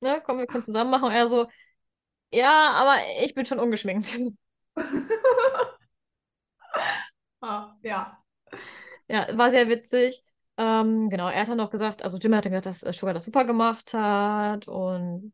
ne, 0.00 0.20
komm, 0.24 0.38
wir 0.38 0.46
können 0.46 0.64
zusammen 0.64 0.90
machen. 0.90 1.04
Und 1.04 1.12
er 1.12 1.28
so, 1.28 1.46
ja, 2.32 2.70
aber 2.72 2.96
ich 3.22 3.34
bin 3.34 3.46
schon 3.46 3.60
ungeschminkt. 3.60 4.18
Ah, 7.42 7.76
ja. 7.82 8.22
Ja, 9.08 9.26
war 9.38 9.50
sehr 9.50 9.68
witzig. 9.68 10.24
Ähm, 10.56 11.08
genau, 11.10 11.28
er 11.28 11.42
hat 11.42 11.48
dann 11.48 11.58
noch 11.58 11.70
gesagt, 11.70 12.02
also 12.02 12.18
Jimmy 12.18 12.36
hatte 12.36 12.50
gesagt, 12.50 12.66
dass 12.66 12.82
äh, 12.82 12.92
Sugar 12.92 13.14
das 13.14 13.24
super 13.24 13.44
gemacht 13.44 13.94
hat 13.94 14.68
und 14.68 15.32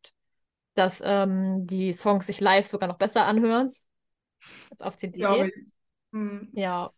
dass 0.75 1.03
ähm, 1.05 1.67
die 1.67 1.93
Songs 1.93 2.27
sich 2.27 2.41
live 2.41 2.67
sogar 2.69 2.89
noch 2.89 2.99
besser 2.99 3.27
anhören 3.27 3.73
als 4.71 4.81
auf 4.81 4.97
CD. 4.99 5.19
Glaube 5.19 5.49
ich. 5.49 5.55
Hm. 6.13 6.51
Ja. 6.55 6.93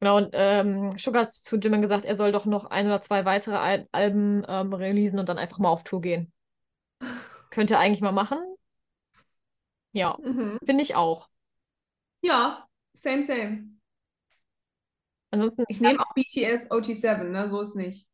Genau, 0.00 0.18
und 0.18 0.28
ähm, 0.32 0.92
Sugar 0.98 1.22
hat 1.22 1.32
zu 1.32 1.56
Jimin 1.56 1.80
gesagt, 1.80 2.04
er 2.04 2.14
soll 2.14 2.30
doch 2.30 2.44
noch 2.44 2.66
ein 2.66 2.86
oder 2.86 3.00
zwei 3.00 3.24
weitere 3.24 3.56
Al 3.56 3.88
Alben 3.92 4.44
ähm, 4.46 4.72
releasen 4.74 5.18
und 5.18 5.28
dann 5.28 5.38
einfach 5.38 5.58
mal 5.58 5.70
auf 5.70 5.84
Tour 5.84 6.02
gehen. 6.02 6.32
Könnte 7.50 7.74
er 7.74 7.80
eigentlich 7.80 8.02
mal 8.02 8.12
machen. 8.12 8.38
Ja, 9.96 10.18
Mhm. 10.18 10.58
finde 10.64 10.82
ich 10.84 10.94
auch. 10.94 11.28
Ja, 12.22 12.68
same, 12.94 13.22
same. 13.22 13.76
Ansonsten, 15.32 15.64
Ich 15.68 15.80
nehme 15.80 16.00
auch 16.00 16.12
BTS 16.14 16.72
OT7, 16.72 17.30
ne? 17.30 17.48
So 17.48 17.60
ist 17.60 17.76
nicht. 17.76 18.08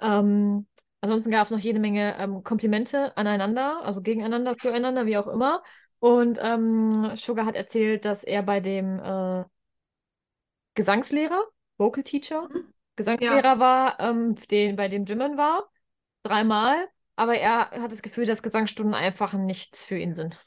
Ähm, 0.00 0.66
ansonsten 1.00 1.30
gab 1.30 1.46
es 1.46 1.50
noch 1.50 1.58
jede 1.58 1.78
Menge 1.80 2.16
ähm, 2.18 2.42
Komplimente 2.44 3.16
aneinander, 3.16 3.82
also 3.84 4.02
gegeneinander, 4.02 4.56
füreinander, 4.56 5.06
wie 5.06 5.16
auch 5.16 5.26
immer. 5.28 5.62
Und 5.98 6.38
ähm, 6.40 7.12
Sugar 7.16 7.44
hat 7.46 7.54
erzählt, 7.56 8.04
dass 8.04 8.24
er 8.24 8.42
bei 8.42 8.60
dem 8.60 8.98
äh, 9.00 9.44
Gesangslehrer, 10.74 11.44
Vocal 11.78 12.02
Teacher, 12.04 12.50
Mhm. 12.50 12.70
Gesangslehrer 12.96 13.58
war, 13.58 13.98
ähm, 14.00 14.34
den, 14.50 14.76
bei 14.76 14.88
dem 14.88 15.04
Jimin 15.04 15.36
war, 15.36 15.70
dreimal. 16.22 16.88
Aber 17.16 17.36
er 17.38 17.70
hat 17.72 17.92
das 17.92 18.02
Gefühl, 18.02 18.26
dass 18.26 18.42
Gesangsstunden 18.42 18.94
einfach 18.94 19.34
nichts 19.34 19.84
für 19.86 19.98
ihn 19.98 20.14
sind. 20.14 20.40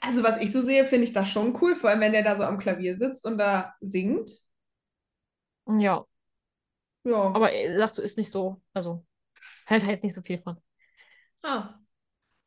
Also, 0.00 0.22
was 0.22 0.38
ich 0.38 0.52
so 0.52 0.62
sehe, 0.62 0.84
finde 0.84 1.04
ich 1.04 1.12
das 1.12 1.28
schon 1.28 1.56
cool, 1.60 1.74
vor 1.76 1.90
allem 1.90 2.00
wenn 2.00 2.12
der 2.12 2.22
da 2.22 2.36
so 2.36 2.44
am 2.44 2.58
Klavier 2.58 2.98
sitzt 2.98 3.26
und 3.26 3.38
da 3.38 3.74
singt. 3.80 4.30
Ja, 5.66 6.06
Ja. 7.04 7.22
aber 7.32 7.52
er 7.52 7.76
sagt 7.78 7.94
so, 7.96 8.02
ist 8.02 8.16
nicht 8.16 8.30
so, 8.32 8.60
also 8.72 9.04
hält 9.66 9.84
er 9.84 9.90
jetzt 9.90 10.04
nicht 10.04 10.14
so 10.14 10.22
viel 10.22 10.40
von. 10.42 10.58
Ah. 11.42 11.80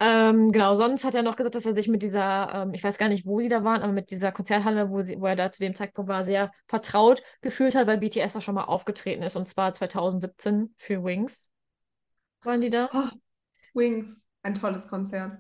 Ähm, 0.02 0.52
genau, 0.54 0.78
sonst 0.78 1.04
hat 1.04 1.14
er 1.14 1.24
noch 1.24 1.36
gesagt, 1.36 1.56
dass 1.56 1.66
er 1.66 1.76
sich 1.76 1.90
mit 1.90 2.02
dieser, 2.04 2.54
ähm, 2.54 2.74
ich 2.74 2.82
weiß 2.84 2.98
gar 2.98 3.10
nicht, 3.10 3.26
wo 3.26 3.40
die 3.42 3.50
da 3.50 3.66
waren, 3.66 3.82
aber 3.82 3.92
mit 3.92 4.12
dieser 4.12 4.32
Konzerthalle, 4.32 4.90
wo, 4.90 5.02
sie, 5.04 5.20
wo 5.20 5.26
er 5.26 5.36
da 5.36 5.52
zu 5.52 5.60
dem 5.62 5.76
Zeitpunkt 5.76 6.08
war, 6.10 6.24
sehr 6.24 6.52
vertraut 6.68 7.22
gefühlt 7.42 7.76
hat, 7.76 7.86
weil 7.86 7.98
BTS 7.98 8.34
da 8.34 8.40
schon 8.42 8.56
mal 8.56 8.64
aufgetreten 8.64 9.24
ist, 9.24 9.36
und 9.36 9.48
zwar 9.48 9.74
2017 9.74 10.74
für 10.78 11.04
Wings. 11.04 11.52
Waren 12.44 12.62
die 12.62 12.70
da? 12.70 12.90
Oh, 12.94 13.10
Wings, 13.74 14.30
ein 14.44 14.56
tolles 14.56 14.88
Konzert. 14.88 15.40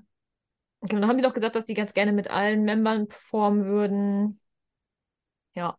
Genau, 0.82 1.02
da 1.02 1.08
haben 1.08 1.18
die 1.18 1.24
doch 1.24 1.34
gesagt, 1.34 1.56
dass 1.56 1.66
die 1.66 1.74
ganz 1.74 1.94
gerne 1.94 2.14
mit 2.14 2.30
allen 2.30 2.64
Membern 2.64 3.08
performen 3.08 3.66
würden. 3.66 4.40
Ja. 5.56 5.78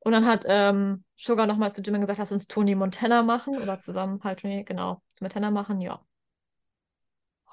Und 0.00 0.12
dann 0.12 0.26
hat 0.26 0.44
ähm, 0.48 1.04
Sugar 1.16 1.46
nochmal 1.46 1.72
zu 1.72 1.80
Jimin 1.80 2.00
gesagt, 2.00 2.18
lass 2.18 2.32
uns 2.32 2.46
Tony 2.48 2.74
Montana 2.74 3.22
machen 3.22 3.56
oder 3.56 3.78
zusammen 3.78 4.20
halt 4.24 4.40
Tony, 4.40 4.64
genau, 4.64 5.00
Montana 5.20 5.50
machen, 5.50 5.80
ja. 5.80 6.04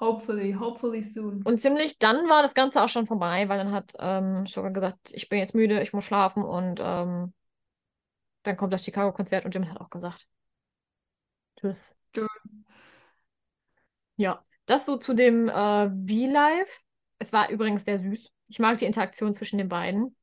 Hopefully, 0.00 0.52
hopefully 0.52 1.02
soon. 1.02 1.42
Und 1.42 1.60
ziemlich 1.60 1.98
dann 1.98 2.28
war 2.28 2.42
das 2.42 2.54
Ganze 2.54 2.82
auch 2.82 2.88
schon 2.88 3.06
vorbei, 3.06 3.48
weil 3.48 3.58
dann 3.58 3.70
hat 3.70 3.92
ähm, 3.98 4.46
Sugar 4.46 4.70
gesagt, 4.70 5.12
ich 5.12 5.28
bin 5.28 5.38
jetzt 5.38 5.54
müde, 5.54 5.82
ich 5.82 5.92
muss 5.92 6.04
schlafen 6.04 6.42
und 6.42 6.80
ähm, 6.82 7.34
dann 8.42 8.56
kommt 8.56 8.72
das 8.72 8.84
Chicago-Konzert 8.84 9.44
und 9.44 9.54
Jimin 9.54 9.70
hat 9.70 9.80
auch 9.80 9.90
gesagt, 9.90 10.26
tschüss. 11.56 11.94
Tschüss. 12.12 12.28
Ja, 14.16 14.44
das 14.70 14.86
so 14.86 14.96
zu 14.96 15.14
dem 15.14 15.48
äh, 15.48 15.88
V-Live. 15.88 16.80
Es 17.18 17.32
war 17.32 17.50
übrigens 17.50 17.84
sehr 17.84 17.98
süß. 17.98 18.30
Ich 18.48 18.58
mag 18.60 18.78
die 18.78 18.86
Interaktion 18.86 19.34
zwischen 19.34 19.58
den 19.58 19.68
beiden. 19.68 20.16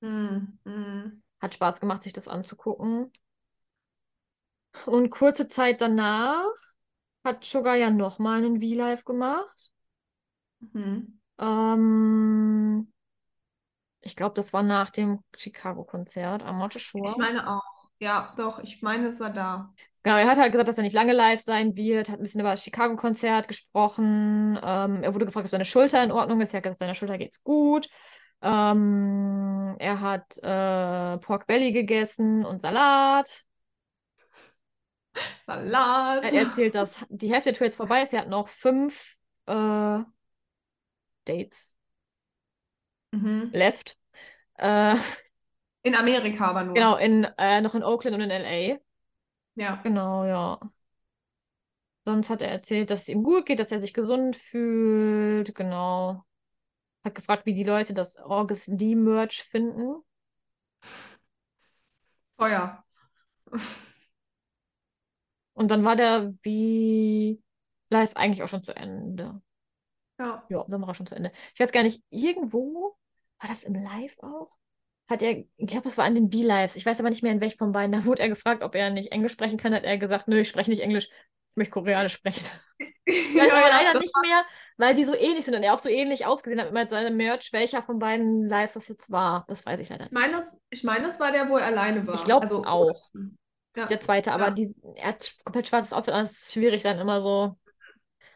Hm, 0.00 0.58
hm. 0.64 1.22
Hat 1.40 1.54
Spaß 1.54 1.80
gemacht, 1.80 2.02
sich 2.02 2.12
das 2.12 2.26
anzugucken. 2.26 3.12
Und 4.86 5.10
kurze 5.10 5.46
Zeit 5.46 5.80
danach 5.80 6.52
hat 7.22 7.44
Sugar 7.44 7.76
ja 7.76 7.90
nochmal 7.90 8.38
einen 8.38 8.60
V-Live 8.60 9.04
gemacht. 9.04 9.70
Hm. 10.72 11.20
Ähm, 11.38 12.92
ich 14.00 14.16
glaube, 14.16 14.34
das 14.34 14.52
war 14.52 14.64
nach 14.64 14.90
dem 14.90 15.22
Chicago-Konzert. 15.36 16.42
I'm 16.42 16.58
not 16.58 16.72
sure. 16.72 17.08
Ich 17.08 17.16
meine 17.16 17.48
auch. 17.48 17.90
Ja, 18.00 18.34
doch, 18.36 18.58
ich 18.58 18.82
meine, 18.82 19.06
es 19.06 19.20
war 19.20 19.30
da. 19.30 19.72
Genau, 20.04 20.16
er 20.18 20.26
hat 20.26 20.36
halt 20.38 20.52
gesagt, 20.52 20.68
dass 20.68 20.76
er 20.76 20.84
nicht 20.84 20.92
lange 20.92 21.14
live 21.14 21.40
sein 21.40 21.76
wird, 21.76 22.10
hat 22.10 22.18
ein 22.20 22.22
bisschen 22.22 22.40
über 22.42 22.50
das 22.50 22.62
Chicago-Konzert 22.62 23.48
gesprochen. 23.48 24.58
Ähm, 24.62 25.02
er 25.02 25.14
wurde 25.14 25.24
gefragt, 25.24 25.46
ob 25.46 25.50
seine 25.50 25.64
Schulter 25.64 26.04
in 26.04 26.12
Ordnung 26.12 26.42
ist. 26.42 26.52
Er 26.52 26.58
hat 26.58 26.64
gesagt, 26.64 26.78
seiner 26.78 26.94
Schulter 26.94 27.16
geht's 27.16 27.42
gut. 27.42 27.88
Ähm, 28.42 29.76
er 29.78 30.00
hat 30.02 30.36
äh, 30.42 31.18
Pork 31.18 31.46
Belly 31.46 31.72
gegessen 31.72 32.44
und 32.44 32.60
Salat. 32.60 33.44
Salat. 35.46 36.22
Er 36.24 36.40
erzählt, 36.46 36.74
dass 36.74 37.04
die 37.08 37.30
Hälfte 37.32 37.50
der 37.50 37.58
Tour 37.58 37.66
jetzt 37.66 37.76
vorbei 37.76 38.02
ist. 38.02 38.12
Er 38.12 38.20
hat 38.22 38.28
noch 38.28 38.48
fünf 38.48 39.16
äh, 39.46 39.98
Dates 41.26 41.74
Mhm. 43.12 43.50
left. 43.52 43.98
Äh, 44.58 44.96
In 45.82 45.94
Amerika 45.94 46.46
aber 46.50 46.64
nur. 46.64 46.74
genau, 46.74 46.96
in, 46.96 47.24
äh, 47.38 47.60
noch 47.60 47.74
in 47.74 47.82
Oakland 47.82 48.14
und 48.16 48.22
in 48.22 48.30
LA. 48.30 48.80
Ja. 49.54 49.76
Genau, 49.82 50.24
ja. 50.24 50.58
Sonst 52.04 52.28
hat 52.28 52.42
er 52.42 52.50
erzählt, 52.50 52.90
dass 52.90 53.02
es 53.02 53.08
ihm 53.08 53.22
gut 53.22 53.46
geht, 53.46 53.58
dass 53.58 53.72
er 53.72 53.80
sich 53.80 53.94
gesund 53.94 54.36
fühlt. 54.36 55.54
Genau. 55.54 56.24
Hat 57.02 57.14
gefragt, 57.14 57.46
wie 57.46 57.54
die 57.54 57.64
Leute 57.64 57.94
das 57.94 58.18
August 58.18 58.68
D-Merch 58.72 59.42
finden. 59.42 60.02
Feuer. 62.36 62.84
Und 65.54 65.70
dann 65.70 65.84
war 65.84 65.96
der 65.96 66.34
wie 66.42 67.42
live 67.88 68.16
eigentlich 68.16 68.42
auch 68.42 68.48
schon 68.48 68.62
zu 68.62 68.74
Ende. 68.76 69.40
Ja. 70.18 70.44
Ja, 70.48 70.64
dann 70.68 70.80
war 70.80 70.88
er 70.88 70.94
schon 70.94 71.06
zu 71.06 71.14
Ende. 71.14 71.32
Ich 71.54 71.60
weiß 71.60 71.72
gar 71.72 71.82
nicht, 71.82 72.02
irgendwo 72.10 72.96
war 73.38 73.48
das 73.48 73.62
im 73.62 73.74
Live 73.74 74.18
auch? 74.20 74.50
Hat 75.08 75.22
er, 75.22 75.44
ich 75.56 75.66
glaube, 75.66 75.88
es 75.88 75.98
war 75.98 76.06
an 76.06 76.14
den 76.14 76.30
B-Lives. 76.30 76.76
Ich 76.76 76.86
weiß 76.86 76.98
aber 76.98 77.10
nicht 77.10 77.22
mehr, 77.22 77.32
in 77.32 77.40
welchem 77.40 77.58
von 77.58 77.72
beiden. 77.72 77.92
Da 77.92 78.04
wurde 78.04 78.22
er 78.22 78.28
gefragt, 78.30 78.62
ob 78.62 78.74
er 78.74 78.90
nicht 78.90 79.12
Englisch 79.12 79.32
sprechen 79.32 79.58
kann. 79.58 79.74
Hat 79.74 79.84
er 79.84 79.98
gesagt, 79.98 80.28
nö, 80.28 80.38
ich 80.40 80.48
spreche 80.48 80.70
nicht 80.70 80.80
Englisch. 80.82 81.06
Ich 81.06 81.56
möchte 81.56 81.72
Koreanisch 81.72 82.14
sprechen. 82.14 82.44
Ja, 83.06 83.44
aber 83.44 83.68
leider 83.68 84.00
nicht 84.00 84.14
mehr, 84.22 84.44
weil 84.78 84.94
die 84.94 85.04
so 85.04 85.14
ähnlich 85.14 85.44
sind 85.44 85.54
und 85.54 85.62
er 85.62 85.74
auch 85.74 85.78
so 85.78 85.88
ähnlich 85.88 86.26
ausgesehen 86.26 86.60
hat 86.60 86.72
mit 86.72 86.90
seinem 86.90 87.16
Merch. 87.16 87.52
Welcher 87.52 87.82
von 87.82 87.98
beiden 87.98 88.48
Lives 88.48 88.72
das 88.72 88.88
jetzt 88.88 89.10
war, 89.10 89.44
das 89.46 89.64
weiß 89.64 89.78
ich 89.80 89.88
leider 89.90 90.06
Ich 90.06 90.10
nicht. 90.10 90.20
meine, 90.20 90.32
das, 90.32 90.60
ich 90.70 90.82
meine, 90.84 91.04
das 91.04 91.20
war 91.20 91.30
der, 91.30 91.48
wo 91.48 91.56
er 91.58 91.66
alleine 91.66 92.06
war. 92.06 92.14
Ich 92.14 92.24
glaube 92.24 92.42
Also, 92.42 92.64
auch. 92.64 93.10
Ja. 93.76 93.86
Der 93.86 94.00
zweite, 94.00 94.32
aber 94.32 94.46
Ja. 94.46 94.50
die, 94.50 94.74
er 94.96 95.08
hat 95.08 95.34
komplett 95.44 95.68
schwarzes 95.68 95.92
Outfit, 95.92 96.14
das 96.14 96.32
ist 96.32 96.52
schwierig 96.54 96.82
dann 96.82 96.98
immer 96.98 97.20
so. 97.20 97.56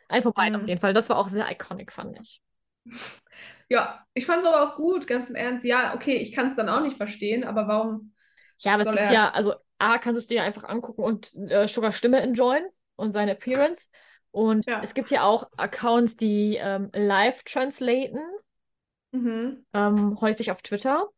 Ein 0.08 0.22
von 0.22 0.32
beiden 0.32 0.54
Mhm. 0.56 0.62
auf 0.62 0.68
jeden 0.68 0.80
Fall. 0.80 0.92
Das 0.94 1.08
war 1.08 1.18
auch 1.18 1.28
sehr 1.28 1.50
iconic, 1.50 1.92
fand 1.92 2.18
ich. 2.20 2.42
Ja, 3.68 4.06
ich 4.14 4.26
fand 4.26 4.42
es 4.42 4.48
aber 4.48 4.62
auch 4.64 4.76
gut, 4.76 5.06
ganz 5.06 5.28
im 5.30 5.36
Ernst. 5.36 5.64
Ja, 5.66 5.94
okay, 5.94 6.14
ich 6.16 6.32
kann 6.32 6.48
es 6.48 6.56
dann 6.56 6.68
auch 6.68 6.80
nicht 6.82 6.96
verstehen, 6.96 7.44
aber 7.44 7.68
warum? 7.68 8.14
Ja, 8.58 8.74
aber 8.74 8.82
es 8.82 8.90
gibt 8.90 9.08
er- 9.10 9.10
ja, 9.10 9.30
also 9.30 9.54
A, 9.78 9.98
kannst 9.98 10.16
du 10.18 10.20
es 10.22 10.26
dir 10.26 10.38
ja 10.38 10.42
einfach 10.44 10.64
angucken 10.64 11.02
und 11.02 11.34
äh, 11.50 11.68
Sugar 11.68 11.92
Stimme 11.92 12.20
enjoyen 12.20 12.66
und 12.96 13.12
seine 13.12 13.32
Appearance. 13.32 13.88
Und 14.30 14.66
Ja. 14.66 14.80
es 14.80 14.94
gibt 14.94 15.10
ja 15.10 15.22
auch 15.24 15.48
Accounts, 15.56 16.16
die 16.16 16.56
ähm, 16.56 16.90
live 16.92 17.42
translaten, 17.44 18.18
Mhm. 19.12 19.64
ähm, 19.74 20.20
häufig 20.20 20.50
auf 20.50 20.62
Twitter. 20.62 21.08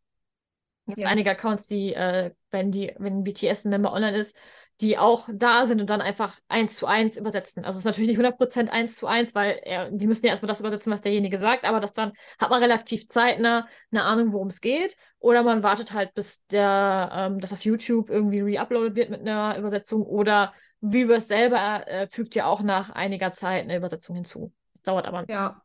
Es 0.86 0.94
gibt 0.94 1.06
Yes. 1.06 1.06
einige 1.06 1.30
Accounts, 1.30 1.66
die, 1.66 1.94
äh, 1.94 2.32
wenn 2.50 2.72
die, 2.72 2.94
wenn 2.98 3.18
ein 3.20 3.24
BTS-Member 3.24 3.92
online 3.92 4.16
ist, 4.18 4.36
die 4.80 4.98
auch 4.98 5.28
da 5.32 5.66
sind 5.66 5.80
und 5.80 5.90
dann 5.90 6.00
einfach 6.00 6.38
eins 6.48 6.76
zu 6.76 6.86
eins 6.86 7.16
übersetzen. 7.16 7.64
Also 7.64 7.76
es 7.78 7.82
ist 7.82 7.84
natürlich 7.86 8.08
nicht 8.08 8.18
100% 8.18 8.70
eins 8.70 8.96
zu 8.96 9.06
eins, 9.06 9.34
weil 9.34 9.60
er, 9.64 9.90
die 9.90 10.06
müssen 10.06 10.24
ja 10.26 10.32
erstmal 10.32 10.48
das 10.48 10.60
übersetzen, 10.60 10.92
was 10.92 11.02
derjenige 11.02 11.38
sagt, 11.38 11.64
aber 11.64 11.80
das 11.80 11.92
dann 11.92 12.12
hat 12.38 12.50
man 12.50 12.62
relativ 12.62 13.08
zeitnah 13.08 13.68
eine 13.92 14.04
Ahnung, 14.04 14.32
worum 14.32 14.48
es 14.48 14.60
geht. 14.60 14.96
Oder 15.18 15.42
man 15.42 15.62
wartet 15.62 15.92
halt, 15.92 16.14
bis 16.14 16.44
der, 16.46 17.10
ähm, 17.12 17.40
das 17.40 17.52
auf 17.52 17.64
YouTube 17.64 18.10
irgendwie 18.10 18.40
reuploadet 18.56 18.94
wird 18.96 19.10
mit 19.10 19.20
einer 19.20 19.56
Übersetzung. 19.58 20.02
Oder 20.02 20.54
Weverse 20.80 21.26
selber 21.26 21.86
äh, 21.86 22.08
fügt 22.10 22.34
ja 22.34 22.46
auch 22.46 22.62
nach 22.62 22.90
einiger 22.90 23.32
Zeit 23.32 23.64
eine 23.64 23.76
Übersetzung 23.76 24.16
hinzu. 24.16 24.52
Das 24.72 24.82
dauert 24.82 25.06
aber, 25.06 25.26
Ja, 25.26 25.64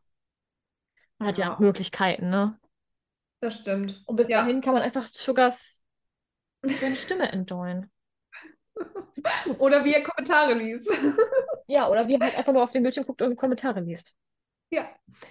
man 1.18 1.28
hat 1.28 1.36
ja 1.38 1.50
Ja. 1.50 1.58
Möglichkeiten, 1.58 2.30
ne? 2.30 2.58
das 3.40 3.56
stimmt. 3.58 4.02
Und 4.06 4.16
bis 4.16 4.28
Ja. 4.28 4.42
dahin 4.42 4.60
kann 4.60 4.74
man 4.74 4.82
einfach 4.82 5.06
Sugars 5.06 5.82
seine 6.80 6.96
Stimme 6.96 7.32
enjoyen. 7.32 7.90
Oder 9.58 9.84
wie 9.84 9.94
er 9.94 10.02
Kommentare 10.02 10.54
liest. 10.54 10.90
Ja, 11.68 11.88
oder 11.88 12.06
wie 12.06 12.14
er 12.14 12.20
halt 12.20 12.36
einfach 12.38 12.52
nur 12.52 12.62
auf 12.62 12.70
den 12.70 12.84
Bildschirm 12.84 13.06
guckt 13.06 13.22
und 13.22 13.34
Kommentare 13.34 13.80
liest. 13.80 14.14
Ja, 14.70 14.88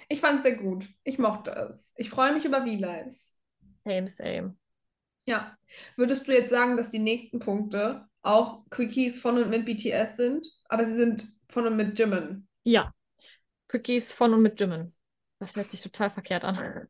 ich 0.10 0.20
fand 0.20 0.40
es 0.40 0.44
sehr 0.44 0.58
gut. 0.58 0.86
Ich 1.06 1.18
mochte 1.18 1.52
es. 1.52 1.94
Ich 1.96 2.10
freue 2.10 2.34
mich 2.34 2.44
über 2.44 2.58
V-Lives. 2.58 3.34
Same, 3.86 4.10
same. 4.10 4.58
Ja. 5.26 5.58
Würdest 5.96 6.28
du 6.28 6.34
jetzt 6.34 6.50
sagen, 6.50 6.76
dass 6.76 6.90
die 6.90 7.00
nächsten 7.00 7.40
Punkte 7.40 8.10
auch 8.22 8.66
Quickies 8.70 9.18
von 9.18 9.38
und 9.38 9.50
mit 9.50 9.66
BTS 9.66 10.18
sind, 10.18 10.46
aber 10.68 10.84
sie 10.84 10.96
sind 10.96 11.26
von 11.48 11.68
und 11.68 11.78
mit 11.78 11.98
Jimin? 11.98 12.48
Ja. 12.66 12.94
Quickies 13.70 14.14
von 14.14 14.34
und 14.34 14.42
mit 14.42 14.60
Jimin. 14.60 14.94
Das 15.40 15.56
hört 15.56 15.72
sich 15.72 15.82
total 15.82 16.10
verkehrt 16.12 16.44
an. 16.44 16.90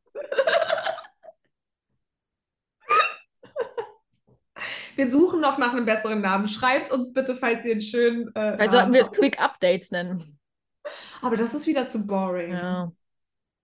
Wir 4.96 5.10
suchen 5.10 5.42
noch 5.42 5.58
nach 5.58 5.74
einem 5.74 5.86
besseren 5.86 6.22
Namen. 6.22 6.48
Schreibt 6.48 6.92
uns 6.92 7.14
bitte, 7.14 7.36
falls 7.36 7.66
ihr 7.66 7.74
einen 7.74 7.82
schönen 7.82 8.28
äh, 8.36 8.54
Vielleicht 8.54 8.72
sollten 8.72 8.94
wir 8.94 9.02
es. 9.02 9.12
Quick 9.12 9.40
Updates 9.40 9.92
nennen. 9.92 10.40
Aber 11.22 11.36
das 11.36 11.54
ist 11.54 11.68
wieder 11.68 11.88
zu 11.88 12.06
boring. 12.06 12.52
Ja. 12.52 12.92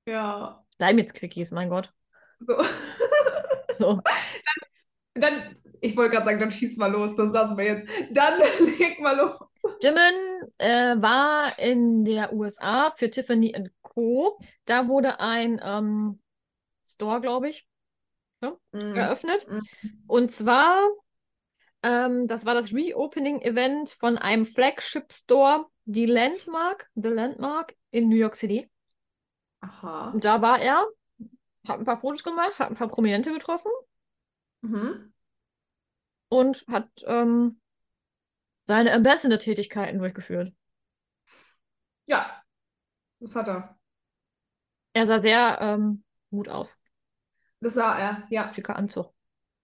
Ja. 0.07 0.63
Bleiben 0.77 0.99
jetzt 0.99 1.13
Quickies, 1.13 1.51
mein 1.51 1.69
Gott. 1.69 1.91
So. 2.39 2.55
So. 3.73 4.01
Dann, 5.13 5.55
ich 5.79 5.95
wollte 5.95 6.11
gerade 6.11 6.25
sagen, 6.25 6.39
dann 6.39 6.51
schieß 6.51 6.75
mal 6.75 6.91
los, 6.91 7.15
das 7.15 7.31
lassen 7.31 7.57
wir 7.57 7.63
jetzt. 7.65 7.87
Dann 8.11 8.37
leg 8.79 8.99
mal 8.99 9.15
los. 9.15 9.39
Jimin 9.81 10.49
äh, 10.57 11.01
war 11.01 11.57
in 11.57 12.03
der 12.03 12.33
USA 12.33 12.93
für 12.97 13.09
Tiffany 13.09 13.55
Co. 13.81 14.37
Da 14.65 14.89
wurde 14.89 15.21
ein 15.21 15.61
ähm, 15.63 16.19
Store, 16.85 17.21
glaube 17.21 17.49
ich, 17.49 17.65
Mhm. 18.73 18.95
eröffnet. 18.95 19.47
Mhm. 19.47 19.61
Und 20.07 20.31
zwar 20.31 20.81
Ähm, 21.83 22.27
das 22.27 22.45
war 22.45 22.53
das 22.53 22.73
Reopening-Event 22.73 23.91
von 23.99 24.17
einem 24.17 24.45
Flagship-Store, 24.45 25.65
die 25.85 26.05
Landmark, 26.05 26.89
The 26.95 27.09
Landmark 27.09 27.75
in 27.91 28.09
New 28.09 28.15
York 28.15 28.35
City. 28.35 28.69
Aha. 29.61 30.11
Und 30.11 30.25
da 30.25 30.41
war 30.41 30.59
er, 30.59 30.85
hat 31.67 31.79
ein 31.79 31.85
paar 31.85 31.99
Fotos 31.99 32.23
gemacht, 32.23 32.59
hat 32.59 32.69
ein 32.69 32.75
paar 32.75 32.87
Prominente 32.89 33.31
getroffen 33.33 33.71
Mhm. 34.63 35.11
und 36.29 36.65
hat 36.67 36.87
ähm, 37.05 37.59
seine 38.65 38.93
Ambassador-Tätigkeiten 38.93 39.99
durchgeführt. 39.99 40.53
Ja, 42.05 42.43
das 43.19 43.35
hat 43.35 43.47
er. 43.49 43.79
Er 44.93 45.05
sah 45.07 45.21
sehr 45.21 45.57
ähm, 45.61 46.03
gut 46.29 46.47
aus. 46.49 46.77
Das 47.59 47.73
sah 47.75 47.97
er, 47.97 48.27
ja. 48.29 48.53
Schicker 48.53 48.75
Anzug. 48.75 49.13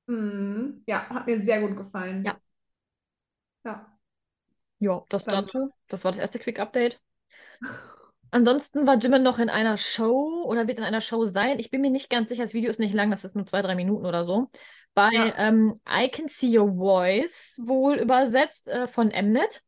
Mhm. 0.07 0.83
Ja, 0.87 1.07
hat 1.09 1.27
mir 1.27 1.39
sehr 1.39 1.61
gut 1.61 1.77
gefallen. 1.77 2.23
Ja. 2.25 2.37
Ja. 3.65 3.97
Ja, 4.79 5.03
das 5.09 5.25
Dann- 5.25 5.45
dazu. 5.45 5.71
Das 5.87 6.03
war 6.03 6.11
das 6.11 6.19
erste 6.19 6.39
Quick-Update. 6.39 7.01
Ansonsten 8.29 8.85
war 8.85 8.97
Jimin 8.97 9.23
noch 9.23 9.39
in 9.39 9.49
einer 9.49 9.77
Show 9.77 10.43
oder 10.45 10.67
wird 10.67 10.77
in 10.79 10.83
einer 10.83 11.01
Show 11.01 11.25
sein. 11.25 11.59
Ich 11.59 11.71
bin 11.71 11.81
mir 11.81 11.89
nicht 11.89 12.09
ganz 12.09 12.29
sicher, 12.29 12.43
das 12.43 12.53
Video 12.53 12.69
ist 12.69 12.79
nicht 12.79 12.93
lang, 12.93 13.09
das 13.09 13.23
ist 13.23 13.35
nur 13.35 13.45
zwei, 13.45 13.61
drei 13.61 13.73
Minuten 13.75 14.05
oder 14.05 14.25
so. 14.25 14.49
Bei 14.93 15.11
Ja. 15.11 15.33
ähm, 15.37 15.79
I 15.89 16.09
Can 16.09 16.27
See 16.27 16.57
Your 16.57 16.75
Voice, 16.75 17.61
wohl 17.65 17.95
übersetzt 17.95 18.67
äh, 18.67 18.87
von 18.87 19.07
Mnet. 19.09 19.63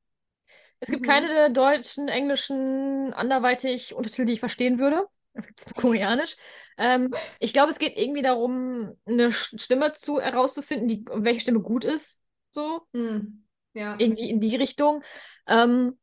Es 0.81 0.89
gibt 0.89 1.03
Mhm. 1.03 1.07
keine 1.07 1.51
deutschen, 1.51 2.07
englischen, 2.09 3.13
anderweitig 3.13 3.95
Untertitel, 3.95 4.25
die 4.25 4.33
ich 4.33 4.39
verstehen 4.39 4.77
würde. 4.77 5.05
Gibt 5.33 5.61
es 5.61 5.67
nur 5.67 5.81
koreanisch. 5.81 6.35
Ähm, 6.77 7.13
ich 7.39 7.53
glaube, 7.53 7.71
es 7.71 7.79
geht 7.79 7.97
irgendwie 7.97 8.21
darum, 8.21 8.97
eine 9.05 9.31
Stimme 9.31 9.93
zu 9.93 10.19
herauszufinden, 10.19 10.87
die, 10.87 11.05
welche 11.11 11.41
Stimme 11.41 11.61
gut 11.61 11.85
ist. 11.85 12.21
So 12.51 12.81
Mhm. 12.93 13.45
Ja. 13.73 13.95
irgendwie 13.99 14.29
in 14.29 14.39
die 14.39 14.55
Richtung. 14.55 15.03
Ähm, 15.47 15.97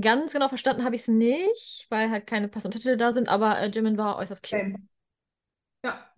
ganz 0.00 0.32
genau 0.32 0.48
verstanden 0.48 0.84
habe 0.84 0.96
ich 0.96 1.02
es 1.02 1.08
nicht, 1.08 1.86
weil 1.90 2.10
halt 2.10 2.26
keine 2.26 2.48
passenden 2.48 2.80
Titel 2.80 2.96
da 2.96 3.12
sind, 3.12 3.28
aber 3.28 3.58
äh, 3.60 3.66
Jimin 3.68 3.98
war 3.98 4.16
äußerst 4.16 4.42
cute. 4.42 4.60
Same. 4.60 4.74
Ja. 5.84 6.08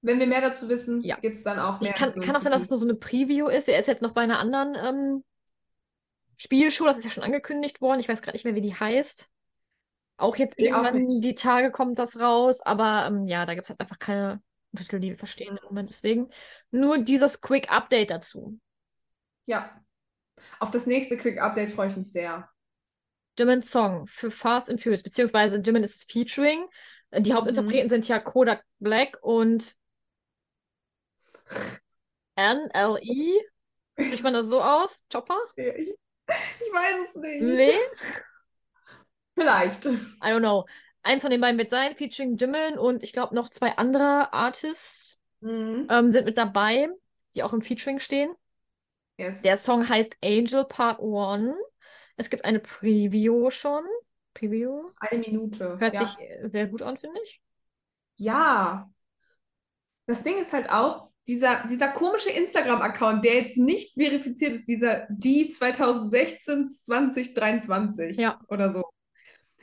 Wenn 0.00 0.18
wir 0.18 0.26
mehr 0.26 0.40
dazu 0.40 0.68
wissen, 0.68 1.02
Ja. 1.02 1.16
gibt 1.16 1.36
es 1.36 1.44
dann 1.44 1.58
auch 1.58 1.80
mehr. 1.80 1.92
Kann, 1.92 2.18
kann 2.20 2.34
auch 2.36 2.40
sein, 2.40 2.52
dass 2.52 2.62
es 2.62 2.70
nur 2.70 2.78
so 2.78 2.86
eine 2.86 2.94
Preview 2.94 3.48
ist. 3.48 3.68
Er 3.68 3.78
ist 3.78 3.86
jetzt 3.88 4.02
noch 4.02 4.12
bei 4.12 4.22
einer 4.22 4.38
anderen 4.38 4.74
ähm, 4.74 5.24
Spielshow, 6.38 6.84
das 6.84 6.98
ist 6.98 7.04
ja 7.04 7.10
schon 7.10 7.22
angekündigt 7.24 7.80
worden. 7.80 8.00
Ich 8.00 8.08
weiß 8.08 8.22
gerade 8.22 8.36
nicht 8.36 8.44
mehr, 8.44 8.54
wie 8.54 8.60
die 8.60 8.74
heißt. 8.74 9.28
Auch 10.16 10.36
jetzt 10.36 10.58
Ich 10.58 10.72
auch 10.72 10.84
irgendwann 10.84 11.20
die 11.20 11.34
Tage 11.34 11.70
kommt 11.70 11.98
das 11.98 12.18
raus, 12.18 12.60
aber 12.62 13.06
ähm, 13.06 13.26
ja, 13.26 13.44
da 13.44 13.54
gibt 13.54 13.66
es 13.66 13.70
halt 13.70 13.80
einfach 13.80 13.98
keine 13.98 14.42
Titel, 14.74 14.98
die 14.98 15.10
wir 15.10 15.18
verstehen 15.18 15.56
im 15.56 15.64
Moment. 15.64 15.90
Deswegen 15.90 16.28
nur 16.70 16.98
dieses 16.98 17.40
Quick 17.40 17.70
Update 17.70 18.10
dazu. 18.10 18.58
Ja. 19.46 19.82
Auf 20.58 20.70
das 20.70 20.86
nächste 20.86 21.16
Quick 21.16 21.40
Update 21.40 21.70
freue 21.70 21.88
ich 21.88 21.96
mich 21.96 22.10
sehr. 22.10 22.48
Jimin's 23.38 23.70
Song 23.70 24.06
für 24.06 24.30
Fast 24.30 24.70
and 24.70 24.82
Furious, 24.82 25.02
beziehungsweise 25.02 25.58
Jimin 25.58 25.84
ist 25.84 25.94
es 25.94 26.04
Featuring. 26.04 26.66
Die 27.12 27.34
Hauptinterpreten 27.34 27.90
sind 27.90 28.08
ja 28.08 28.18
Kodak 28.18 28.64
Black 28.78 29.18
und 29.22 29.76
NLE. 32.36 33.40
Spricht 33.98 34.22
man 34.22 34.34
das 34.34 34.46
so 34.46 34.62
aus? 34.62 35.04
Chopper? 35.12 35.38
Ich, 35.56 35.88
ich 35.88 36.72
weiß 36.72 37.08
es 37.08 37.14
nicht. 37.16 37.42
Nee? 37.42 37.72
Vielleicht. 39.36 39.84
I 39.86 39.98
don't 40.22 40.40
know. 40.40 40.66
Eins 41.02 41.22
von 41.22 41.30
den 41.30 41.40
beiden 41.40 41.58
wird 41.58 41.70
sein, 41.70 41.94
featuring 41.96 42.36
Jimin 42.36 42.78
und 42.78 43.02
ich 43.02 43.12
glaube 43.12 43.34
noch 43.34 43.48
zwei 43.50 43.76
andere 43.76 44.32
Artists 44.32 45.22
Mhm. 45.40 45.86
ähm, 45.90 46.12
sind 46.12 46.24
mit 46.24 46.38
dabei, 46.38 46.88
die 47.34 47.42
auch 47.42 47.52
im 47.52 47.60
Featuring 47.60 48.00
stehen. 48.00 48.30
Yes. 49.18 49.42
Der 49.42 49.56
Song 49.58 49.88
heißt 49.88 50.16
Angel 50.24 50.64
Part 50.66 50.98
1. 51.00 51.54
Es 52.16 52.30
gibt 52.30 52.44
eine 52.44 52.58
Preview 52.58 53.50
schon. 53.50 53.84
Preview. 54.34 54.90
Eine 54.98 55.20
Minute. 55.20 55.78
Hört 55.78 55.94
ja. 55.94 56.06
sich 56.06 56.16
äh, 56.18 56.48
sehr 56.48 56.66
gut 56.66 56.82
an, 56.82 56.96
finde 56.96 57.20
ich. 57.22 57.40
Ja. 58.16 58.90
Das 60.06 60.22
Ding 60.22 60.38
ist 60.38 60.52
halt 60.52 60.70
auch, 60.70 61.10
dieser, 61.28 61.66
dieser 61.68 61.88
komische 61.88 62.30
Instagram-Account, 62.30 63.24
der 63.24 63.34
jetzt 63.34 63.56
nicht 63.56 63.94
verifiziert 63.94 64.52
ist, 64.52 64.68
dieser 64.68 65.06
die 65.10 65.48
2016 65.48 66.68
2023 66.68 68.16
Ja. 68.16 68.40
oder 68.48 68.72
so. 68.72 68.84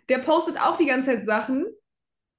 Der 0.10 0.20
postet 0.20 0.60
auch 0.60 0.78
die 0.78 0.86
ganze 0.86 1.12
Zeit 1.12 1.26
Sachen 1.26 1.66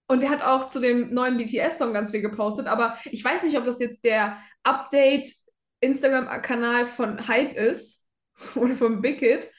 und 0.07 0.23
der 0.23 0.31
hat 0.31 0.43
auch 0.43 0.69
zu 0.69 0.81
dem 0.81 1.13
neuen 1.15 1.39
BTS-Song 1.39 1.93
ganz 1.93 2.11
viel 2.11 2.21
gepostet, 2.21 2.67
aber 2.67 2.99
ich 3.07 3.25
weiß 3.25 3.45
nicht, 3.45 3.57
ob 3.57 3.65
das 3.65 3.79
jetzt 3.81 4.05
der 4.05 4.39
Update-Instagram-Kanal 4.63 6.85
von 6.87 7.27
Hype 7.27 7.55
ist 7.55 8.07
oder 8.55 8.77
von 8.77 9.01
Big 9.01 9.21
Hit, 9.21 9.51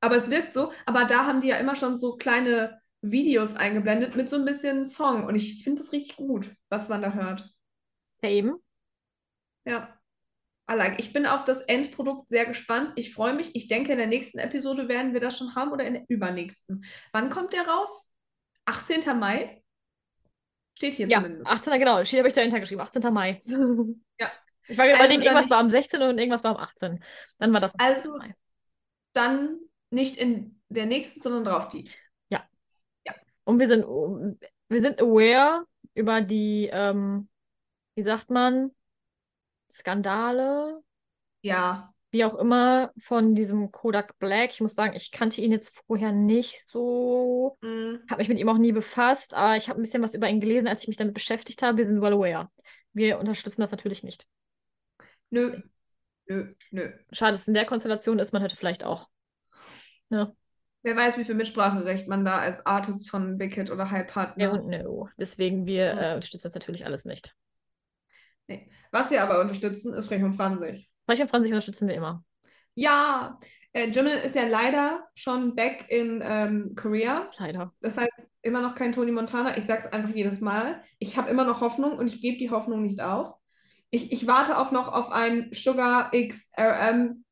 aber 0.00 0.16
es 0.16 0.30
wirkt 0.30 0.52
so. 0.54 0.72
Aber 0.86 1.04
da 1.04 1.26
haben 1.26 1.40
die 1.40 1.48
ja 1.48 1.56
immer 1.56 1.74
schon 1.76 1.96
so 1.96 2.16
kleine 2.16 2.80
Videos 3.00 3.56
eingeblendet 3.56 4.16
mit 4.16 4.28
so 4.28 4.36
ein 4.36 4.44
bisschen 4.44 4.84
Song 4.86 5.24
und 5.26 5.36
ich 5.36 5.62
finde 5.62 5.82
das 5.82 5.92
richtig 5.92 6.16
gut, 6.16 6.56
was 6.68 6.88
man 6.88 7.02
da 7.02 7.12
hört. 7.12 7.54
Same. 8.22 8.58
Ja. 9.64 9.93
Like. 10.68 10.98
Ich 10.98 11.12
bin 11.12 11.26
auf 11.26 11.44
das 11.44 11.60
Endprodukt 11.62 12.28
sehr 12.30 12.46
gespannt. 12.46 12.92
Ich 12.96 13.12
freue 13.14 13.34
mich. 13.34 13.54
Ich 13.54 13.68
denke, 13.68 13.92
in 13.92 13.98
der 13.98 14.06
nächsten 14.06 14.38
Episode 14.38 14.88
werden 14.88 15.12
wir 15.12 15.20
das 15.20 15.36
schon 15.38 15.54
haben 15.54 15.72
oder 15.72 15.84
in 15.84 15.94
der 15.94 16.04
übernächsten. 16.08 16.84
Wann 17.12 17.28
kommt 17.30 17.52
der 17.52 17.66
raus? 17.66 18.08
18. 18.64 19.18
Mai? 19.18 19.62
Steht 20.76 20.94
hier 20.94 21.06
Ja, 21.08 21.18
zumindest. 21.22 21.48
18. 21.50 21.78
genau. 21.78 22.04
Steht 22.04 22.18
habe 22.20 22.28
ich 22.28 22.34
dahinter 22.34 22.60
geschrieben. 22.60 22.80
18. 22.80 23.12
Mai. 23.12 23.40
Ja. 24.20 24.30
Ich 24.68 24.78
war 24.78 24.86
gerade 24.86 25.00
Also 25.00 25.14
überlegen, 25.14 25.22
irgendwas 25.22 25.50
war 25.50 25.58
am 25.58 25.70
16. 25.70 26.00
und 26.02 26.18
irgendwas 26.18 26.44
war 26.44 26.52
am 26.52 26.56
18. 26.62 27.02
Dann 27.38 27.52
war 27.52 27.60
das 27.60 27.74
Also- 27.78 28.10
18. 28.10 28.10
Mai. 28.16 28.34
Dann 29.12 29.58
nicht 29.90 30.16
in 30.16 30.60
der 30.68 30.86
nächsten, 30.86 31.20
sondern 31.20 31.44
drauf 31.44 31.68
die. 31.68 31.90
Und 33.46 33.58
wir 33.58 33.68
sind, 33.68 33.84
wir 33.84 34.80
sind 34.80 35.02
aware 35.02 35.66
über 35.92 36.22
die, 36.22 36.70
ähm, 36.72 37.28
wie 37.94 38.02
sagt 38.02 38.30
man, 38.30 38.70
Skandale, 39.70 40.80
Ja. 41.42 41.92
wie 42.10 42.24
auch 42.24 42.36
immer, 42.36 42.92
von 42.98 43.34
diesem 43.34 43.70
Kodak 43.72 44.18
Black. 44.18 44.50
Ich 44.52 44.60
muss 44.60 44.74
sagen, 44.74 44.94
ich 44.94 45.10
kannte 45.10 45.40
ihn 45.40 45.52
jetzt 45.52 45.76
vorher 45.86 46.12
nicht 46.12 46.68
so, 46.68 47.56
Mm. 47.60 47.96
habe 48.10 48.18
mich 48.18 48.28
mit 48.28 48.38
ihm 48.38 48.48
auch 48.48 48.58
nie 48.58 48.72
befasst, 48.72 49.34
aber 49.34 49.56
ich 49.56 49.68
habe 49.68 49.80
ein 49.80 49.82
bisschen 49.82 50.02
was 50.02 50.14
über 50.14 50.28
ihn 50.28 50.40
gelesen, 50.40 50.68
als 50.68 50.82
ich 50.82 50.88
mich 50.88 50.96
damit 50.96 51.14
beschäftigt 51.14 51.62
habe. 51.62 51.78
Wir 51.78 51.86
sind 51.86 52.00
well 52.00 52.12
aware. 52.14 52.48
Wir 52.92 53.18
unterstützen 53.18 53.60
das 53.62 53.72
natürlich 53.72 54.02
nicht. 54.04 54.28
Nö. 55.30 55.60
Nö. 56.26 56.54
Nö. 56.70 56.90
Schade, 57.12 57.32
dass 57.32 57.42
es 57.42 57.48
in 57.48 57.54
der 57.54 57.66
Konstellation 57.66 58.18
ist, 58.18 58.32
man 58.32 58.40
hätte 58.42 58.56
vielleicht 58.56 58.84
auch. 58.84 59.08
Ne? 60.08 60.34
Wer 60.82 60.96
weiß, 60.96 61.16
wie 61.18 61.24
viel 61.24 61.34
Mitspracherecht 61.34 62.08
man 62.08 62.24
da 62.24 62.38
als 62.38 62.64
Artist 62.66 63.08
von 63.10 63.36
Big 63.38 63.54
Hit 63.54 63.70
oder 63.70 63.90
Hype 63.90 64.14
hat. 64.14 64.36
Ja 64.38 64.52
Ne? 64.52 64.60
und 64.62 64.68
no. 64.68 65.08
Deswegen, 65.18 65.66
wir 65.66 65.84
Ja. 65.84 66.12
äh, 66.12 66.14
unterstützen 66.14 66.44
das 66.44 66.54
natürlich 66.54 66.84
alles 66.86 67.04
nicht. 67.04 67.34
Nee. 68.46 68.70
Was 68.90 69.10
wir 69.10 69.22
aber 69.22 69.40
unterstützen, 69.40 69.92
ist 69.92 70.06
Frech 70.06 70.22
und 70.22 70.34
Franzig. 70.34 70.90
Reich 71.08 71.20
und 71.20 71.28
Franzig 71.28 71.52
unterstützen 71.52 71.88
wir 71.88 71.94
immer. 71.94 72.24
Ja, 72.74 73.38
äh, 73.72 73.88
Jimin 73.88 74.12
ist 74.12 74.36
ja 74.36 74.46
leider 74.46 75.08
schon 75.14 75.54
back 75.54 75.86
in 75.88 76.22
ähm, 76.24 76.74
Korea. 76.76 77.30
Leider. 77.38 77.72
Das 77.80 77.96
heißt, 77.96 78.12
immer 78.42 78.60
noch 78.60 78.74
kein 78.74 78.92
Tony 78.92 79.10
Montana. 79.10 79.56
Ich 79.56 79.66
sag's 79.66 79.86
einfach 79.86 80.14
jedes 80.14 80.40
Mal. 80.40 80.82
Ich 80.98 81.16
habe 81.16 81.30
immer 81.30 81.44
noch 81.44 81.60
Hoffnung 81.60 81.98
und 81.98 82.06
ich 82.06 82.20
gebe 82.20 82.38
die 82.38 82.50
Hoffnung 82.50 82.82
nicht 82.82 83.00
auf. 83.00 83.34
Ich, 83.90 84.12
ich 84.12 84.26
warte 84.26 84.58
auch 84.58 84.70
noch 84.70 84.88
auf 84.88 85.10
einen 85.10 85.52
Sugar 85.52 86.10
XRM 86.12 87.24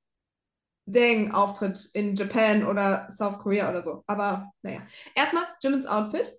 Dang-Auftritt 0.86 1.90
in 1.94 2.16
Japan 2.16 2.64
oder 2.64 3.08
South 3.08 3.38
Korea 3.38 3.70
oder 3.70 3.84
so. 3.84 4.02
Aber 4.06 4.50
naja. 4.62 4.82
Erstmal 5.14 5.44
Jimins 5.62 5.86
Outfit. 5.86 6.30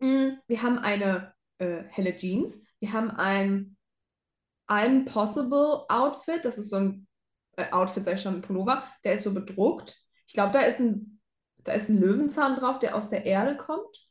Mm, 0.00 0.30
Wir 0.48 0.62
haben 0.62 0.78
eine 0.78 1.32
äh, 1.58 1.84
helle 1.88 2.16
Jeans. 2.16 2.66
Wir 2.80 2.92
haben 2.92 3.10
ein 3.10 3.76
I'm 4.72 5.04
Possible 5.04 5.84
Outfit. 5.90 6.44
Das 6.44 6.56
ist 6.56 6.70
so 6.70 6.76
ein 6.76 7.06
äh, 7.56 7.70
Outfit, 7.72 8.04
sag 8.04 8.14
ich 8.14 8.22
schon, 8.22 8.36
ein 8.36 8.42
Pullover. 8.42 8.82
Der 9.04 9.12
ist 9.14 9.24
so 9.24 9.34
bedruckt. 9.34 10.02
Ich 10.26 10.32
glaube, 10.32 10.52
da 10.52 10.60
ist 10.60 10.80
ein, 10.80 11.20
da 11.58 11.72
ist 11.72 11.90
ein 11.90 11.98
Löwenzahn 11.98 12.56
drauf, 12.56 12.78
der 12.78 12.96
aus 12.96 13.10
der 13.10 13.26
Erde 13.26 13.56
kommt. 13.58 14.08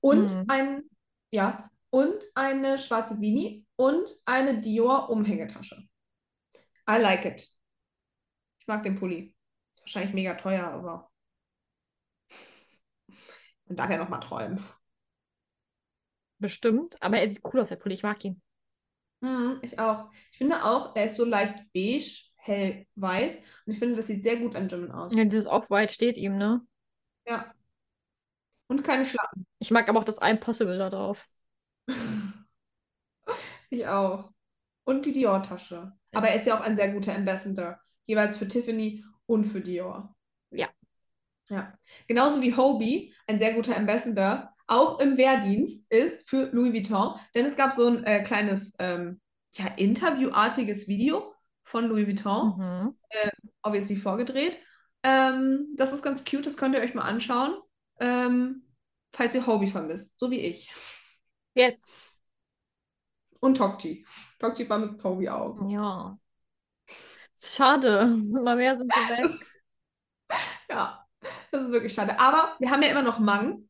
Und 0.00 0.34
Mhm. 0.34 0.44
ein, 0.48 0.82
ja, 1.30 1.70
und 1.90 2.24
eine 2.34 2.78
schwarze 2.78 3.18
Beanie 3.18 3.66
und 3.76 4.12
eine 4.26 4.60
Dior 4.60 5.08
Umhängetasche. 5.08 5.76
I 6.88 6.98
like 7.00 7.24
it. 7.24 7.48
Ich 8.60 8.66
mag 8.66 8.82
den 8.82 8.96
Pulli. 8.96 9.34
Ist 9.72 9.80
wahrscheinlich 9.82 10.12
mega 10.12 10.34
teuer, 10.34 10.64
aber 10.64 11.10
man 13.66 13.76
darf 13.76 13.90
ja 13.90 13.96
noch 13.98 14.08
mal 14.08 14.18
träumen. 14.18 14.62
Bestimmt. 16.38 16.96
Aber 17.02 17.18
er 17.18 17.30
sieht 17.30 17.44
cool 17.44 17.60
aus, 17.60 17.68
der 17.68 17.76
Pulli. 17.76 17.94
Ich 17.94 18.02
mag 18.02 18.22
ihn. 18.24 18.42
Mhm, 19.20 19.58
ich 19.62 19.78
auch. 19.78 20.10
Ich 20.32 20.38
finde 20.38 20.64
auch, 20.64 20.96
er 20.96 21.06
ist 21.06 21.16
so 21.16 21.24
leicht 21.24 21.54
beige, 21.74 22.22
hell 22.36 22.86
weiß. 22.96 23.42
Und 23.66 23.72
ich 23.72 23.78
finde, 23.78 23.96
das 23.96 24.06
sieht 24.06 24.22
sehr 24.22 24.36
gut 24.36 24.56
an 24.56 24.68
Jimin 24.68 24.90
aus. 24.92 25.14
Ja, 25.14 25.24
dieses 25.24 25.46
Off-White 25.46 25.92
steht 25.92 26.16
ihm, 26.16 26.36
ne? 26.36 26.62
Ja. 27.26 27.54
Und 28.68 28.84
keine 28.84 29.04
Schlappen. 29.04 29.46
Ich 29.58 29.70
mag 29.70 29.88
aber 29.88 29.98
auch 29.98 30.04
das 30.04 30.20
I'm 30.20 30.36
Possible 30.36 30.78
da 30.78 30.90
drauf. 30.90 31.26
Ich 33.70 33.86
auch. 33.86 34.32
und 34.84 35.06
die 35.06 35.12
Dior-Tasche. 35.12 35.92
Aber 36.12 36.28
er 36.28 36.34
ist 36.34 36.46
ja 36.46 36.58
auch 36.58 36.62
ein 36.62 36.76
sehr 36.76 36.92
guter 36.92 37.14
Ambassador, 37.14 37.78
jeweils 38.04 38.36
für 38.36 38.48
Tiffany 38.48 39.04
und 39.26 39.44
für 39.44 39.60
Dior. 39.60 40.16
Ja. 40.50 40.68
Ja. 41.48 41.72
Genauso 42.08 42.40
wie 42.40 42.56
Hobie 42.56 43.14
ein 43.26 43.38
sehr 43.38 43.54
guter 43.54 43.76
Ambassador 43.76 44.49
auch 44.70 45.00
im 45.00 45.16
Wehrdienst 45.16 45.92
ist 45.92 46.28
für 46.28 46.50
Louis 46.52 46.72
Vuitton, 46.72 47.14
denn 47.34 47.46
es 47.46 47.56
gab 47.56 47.74
so 47.74 47.86
ein 47.88 48.04
äh, 48.04 48.22
kleines 48.22 48.74
ähm, 48.78 49.20
ja, 49.54 49.66
interviewartiges 49.76 50.88
Video 50.88 51.34
von 51.64 51.86
Louis 51.86 52.06
Vuitton, 52.06 52.58
Mhm. 52.58 52.94
obviously 53.62 53.96
vorgedreht. 53.96 54.58
Ähm, 55.02 55.68
das 55.76 55.92
ist 55.92 56.02
ganz 56.02 56.24
cute, 56.24 56.46
das 56.46 56.56
könnt 56.56 56.74
ihr 56.74 56.80
euch 56.82 56.94
mal 56.94 57.02
anschauen, 57.02 57.54
ähm, 58.00 58.64
falls 59.12 59.34
ihr 59.34 59.46
Hobie 59.46 59.66
vermisst, 59.68 60.18
so 60.18 60.30
wie 60.30 60.40
ich. 60.40 60.70
Yes. 61.54 61.86
Und 63.40 63.56
Tokchi. 63.56 64.06
Tokchi 64.38 64.64
vermisst 64.66 65.02
Hobie 65.04 65.28
auch. 65.30 65.60
Ja. 65.68 66.18
Schade. 67.36 68.06
Mal 68.44 68.56
mehr 68.56 68.76
sind 68.76 68.94
wir 68.94 69.08
weg. 69.08 69.30
Ja, 70.70 71.06
das 71.50 71.62
ist 71.66 71.72
wirklich 71.72 71.92
schade. 71.94 72.18
Aber 72.20 72.56
wir 72.58 72.70
haben 72.70 72.82
ja 72.82 72.90
immer 72.90 73.02
noch 73.02 73.18
Mang. 73.18 73.68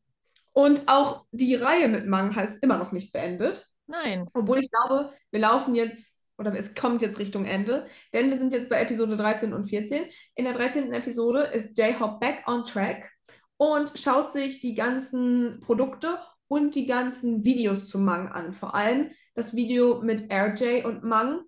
Und 0.53 0.87
auch 0.87 1.25
die 1.31 1.55
Reihe 1.55 1.87
mit 1.87 2.07
Mang 2.07 2.35
heißt 2.35 2.61
immer 2.63 2.77
noch 2.77 2.91
nicht 2.91 3.13
beendet. 3.13 3.65
Nein. 3.87 4.27
Obwohl 4.33 4.59
ich 4.59 4.69
glaube, 4.69 5.11
wir 5.31 5.39
laufen 5.39 5.75
jetzt, 5.75 6.27
oder 6.37 6.53
es 6.53 6.75
kommt 6.75 7.01
jetzt 7.01 7.19
Richtung 7.19 7.45
Ende, 7.45 7.85
denn 8.13 8.29
wir 8.29 8.37
sind 8.37 8.53
jetzt 8.53 8.69
bei 8.69 8.81
Episode 8.81 9.17
13 9.17 9.53
und 9.53 9.65
14. 9.65 10.05
In 10.35 10.45
der 10.45 10.53
13. 10.53 10.91
Episode 10.93 11.41
ist 11.41 11.77
J-Hop 11.77 12.19
back 12.19 12.47
on 12.47 12.65
track 12.65 13.11
und 13.57 13.93
schaut 13.97 14.31
sich 14.31 14.59
die 14.59 14.75
ganzen 14.75 15.59
Produkte 15.61 16.19
und 16.47 16.75
die 16.75 16.85
ganzen 16.85 17.45
Videos 17.45 17.87
zu 17.87 17.99
Mang 17.99 18.29
an. 18.29 18.53
Vor 18.53 18.75
allem 18.75 19.11
das 19.35 19.55
Video 19.55 20.01
mit 20.01 20.31
RJ 20.31 20.83
und 20.83 21.03
Mang. 21.03 21.41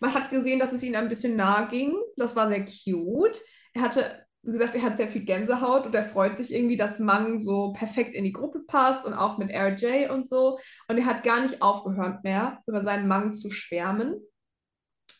Man 0.00 0.12
hat 0.12 0.30
gesehen, 0.30 0.58
dass 0.58 0.72
es 0.72 0.82
ihnen 0.82 0.96
ein 0.96 1.08
bisschen 1.08 1.36
nahe 1.36 1.68
ging. 1.68 1.94
Das 2.16 2.36
war 2.36 2.48
sehr 2.48 2.64
cute. 2.64 3.38
Er 3.72 3.82
hatte 3.82 4.26
gesagt, 4.42 4.74
er 4.74 4.82
hat 4.82 4.96
sehr 4.96 5.08
viel 5.08 5.24
Gänsehaut 5.24 5.86
und 5.86 5.94
er 5.94 6.04
freut 6.04 6.36
sich 6.36 6.52
irgendwie, 6.52 6.76
dass 6.76 6.98
Mang 6.98 7.38
so 7.38 7.72
perfekt 7.72 8.14
in 8.14 8.24
die 8.24 8.32
Gruppe 8.32 8.60
passt 8.60 9.06
und 9.06 9.14
auch 9.14 9.38
mit 9.38 9.50
RJ 9.50 10.08
und 10.10 10.28
so. 10.28 10.58
Und 10.88 10.98
er 10.98 11.06
hat 11.06 11.24
gar 11.24 11.40
nicht 11.40 11.62
aufgehört 11.62 12.24
mehr, 12.24 12.62
über 12.66 12.82
seinen 12.82 13.06
Mang 13.06 13.34
zu 13.34 13.50
schwärmen, 13.50 14.14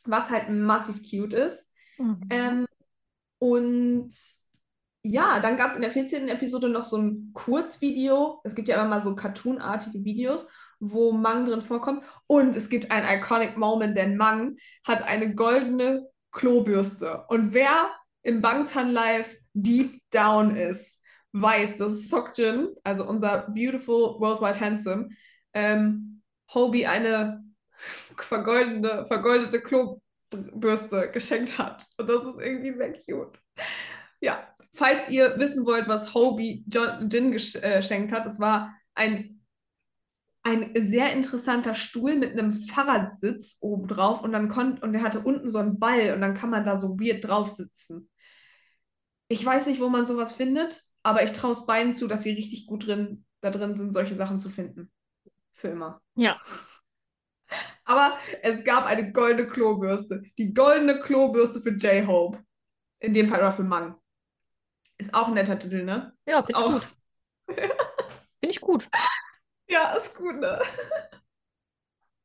was 0.04 0.30
halt 0.30 0.48
massiv 0.48 1.02
cute 1.02 1.34
ist. 1.34 1.70
Mhm. 1.98 2.20
Ähm, 2.30 2.66
und 3.38 4.10
ja, 5.02 5.40
dann 5.40 5.56
gab 5.56 5.68
es 5.68 5.76
in 5.76 5.82
der 5.82 5.90
14. 5.90 6.28
Episode 6.28 6.68
noch 6.68 6.84
so 6.84 6.96
ein 6.96 7.30
Kurzvideo. 7.32 8.40
Es 8.44 8.54
gibt 8.54 8.68
ja 8.68 8.76
immer 8.76 8.88
mal 8.88 9.00
so 9.00 9.14
cartoonartige 9.14 10.04
Videos, 10.04 10.48
wo 10.78 11.12
Mang 11.12 11.46
drin 11.46 11.62
vorkommt. 11.62 12.04
Und 12.26 12.56
es 12.56 12.68
gibt 12.68 12.90
einen 12.90 13.18
iconic 13.18 13.56
Moment, 13.56 13.96
denn 13.96 14.16
Mang 14.16 14.56
hat 14.86 15.02
eine 15.02 15.34
goldene 15.34 16.06
Klobürste. 16.32 17.24
Und 17.28 17.54
wer 17.54 17.90
im 18.22 18.40
Bangtan 18.40 18.92
Live 18.92 19.36
deep 19.54 20.00
down 20.10 20.54
ist, 20.56 21.04
weiß, 21.32 21.78
dass 21.78 22.08
Sokjin, 22.08 22.68
also 22.82 23.08
unser 23.08 23.48
beautiful 23.48 24.20
worldwide 24.20 24.58
handsome, 24.58 25.10
ähm, 25.54 26.22
Hobie 26.52 26.86
eine 26.86 27.44
vergoldene, 28.16 29.06
vergoldete 29.06 29.60
Klobürste 29.60 31.10
geschenkt 31.12 31.58
hat. 31.58 31.86
Und 31.98 32.08
das 32.08 32.24
ist 32.24 32.40
irgendwie 32.40 32.74
sehr 32.74 32.92
cute. 32.92 33.38
Ja, 34.20 34.46
falls 34.74 35.08
ihr 35.08 35.38
wissen 35.38 35.64
wollt, 35.64 35.88
was 35.88 36.14
Hobie 36.14 36.64
John, 36.68 37.08
Jin 37.08 37.32
äh, 37.32 37.78
geschenkt 37.78 38.12
hat, 38.12 38.26
es 38.26 38.40
war 38.40 38.74
ein, 38.94 39.40
ein 40.42 40.72
sehr 40.76 41.12
interessanter 41.12 41.74
Stuhl 41.74 42.16
mit 42.16 42.32
einem 42.32 42.52
Fahrradsitz 42.52 43.58
oben 43.60 43.88
drauf 43.88 44.22
und 44.22 44.32
dann 44.32 44.48
konnte 44.48 44.82
und 44.82 44.94
er 44.94 45.02
hatte 45.02 45.20
unten 45.20 45.50
so 45.50 45.58
einen 45.58 45.78
Ball 45.78 46.12
und 46.14 46.20
dann 46.20 46.34
kann 46.34 46.50
man 46.50 46.64
da 46.64 46.78
so 46.78 46.98
weird 46.98 47.26
drauf 47.26 47.48
sitzen. 47.48 48.09
Ich 49.32 49.46
weiß 49.46 49.66
nicht, 49.66 49.80
wo 49.80 49.88
man 49.88 50.04
sowas 50.04 50.32
findet, 50.32 50.82
aber 51.04 51.22
ich 51.22 51.30
traue 51.30 51.52
es 51.52 51.64
beiden 51.64 51.94
zu, 51.94 52.08
dass 52.08 52.24
sie 52.24 52.32
richtig 52.32 52.66
gut 52.66 52.88
drin, 52.88 53.24
da 53.40 53.50
drin 53.50 53.76
sind, 53.76 53.92
solche 53.92 54.16
Sachen 54.16 54.40
zu 54.40 54.48
finden. 54.48 54.90
Für 55.52 55.68
immer. 55.68 56.02
Ja. 56.16 56.36
Aber 57.84 58.18
es 58.42 58.64
gab 58.64 58.86
eine 58.86 59.12
goldene 59.12 59.48
Klobürste. 59.48 60.22
Die 60.38 60.52
goldene 60.54 61.00
Klobürste 61.00 61.60
für 61.60 61.70
J-Hope. 61.70 62.42
In 62.98 63.14
dem 63.14 63.28
Fall 63.28 63.40
oder 63.40 63.52
für 63.52 63.62
Mang. 63.62 63.96
Ist 64.98 65.14
auch 65.14 65.28
ein 65.28 65.34
netter 65.34 65.58
Titel, 65.58 65.84
ne? 65.84 66.12
Ja, 66.26 66.42
finde 66.42 66.60
ich 66.60 66.66
Auch. 66.66 66.72
gut. 66.72 66.88
Finde 68.40 68.54
ich 68.54 68.60
gut. 68.60 68.88
Ja, 69.68 69.92
ist 69.94 70.16
gut, 70.16 70.36
ne? 70.36 70.60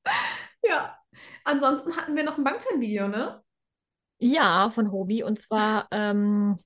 ja. 0.64 0.98
Ansonsten 1.44 1.96
hatten 1.96 2.16
wir 2.16 2.24
noch 2.24 2.38
ein 2.38 2.44
Bangtan-Video, 2.44 3.08
ne? 3.08 3.44
Ja, 4.20 4.72
von 4.72 4.92
Hobie. 4.92 5.24
Und 5.24 5.40
zwar 5.40 5.88
ähm, 5.92 6.58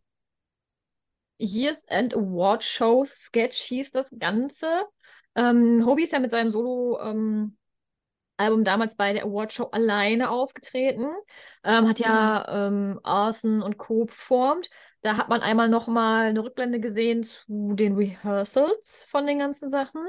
Years 1.39 1.85
and 1.89 2.13
Award 2.13 2.63
Show 2.63 3.05
Sketch 3.05 3.57
hieß 3.57 3.91
das 3.91 4.13
Ganze. 4.17 4.67
Ähm, 5.35 5.85
Hobie 5.85 6.03
ist 6.03 6.13
ja 6.13 6.19
mit 6.19 6.31
seinem 6.31 6.49
Solo 6.49 6.99
ähm, 7.01 7.55
Album 8.37 8.63
damals 8.63 8.95
bei 8.95 9.13
der 9.13 9.25
Award 9.25 9.51
Show 9.51 9.65
alleine 9.65 10.29
aufgetreten. 10.29 11.07
Ähm, 11.63 11.87
hat 11.87 11.99
ja 11.99 12.67
ähm, 12.67 12.99
Arson 13.03 13.61
und 13.61 13.77
Co. 13.77 14.05
performt. 14.05 14.69
Da 15.01 15.17
hat 15.17 15.29
man 15.29 15.41
einmal 15.41 15.69
nochmal 15.69 16.27
eine 16.27 16.43
Rückblende 16.43 16.79
gesehen 16.79 17.23
zu 17.23 17.73
den 17.75 17.95
Rehearsals 17.95 19.05
von 19.09 19.27
den 19.27 19.39
ganzen 19.39 19.71
Sachen. 19.71 20.01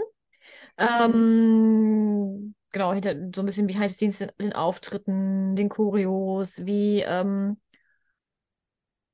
Ähm, 0.78 2.54
genau, 2.70 2.92
hinter 2.92 3.14
so 3.34 3.42
ein 3.42 3.46
bisschen 3.46 3.66
behind 3.66 3.90
the 3.90 3.94
scenes, 3.94 4.18
den, 4.18 4.30
den 4.40 4.52
Auftritten, 4.52 5.56
den 5.56 5.68
Choreos, 5.68 6.64
wie 6.64 7.00
ähm, 7.00 7.58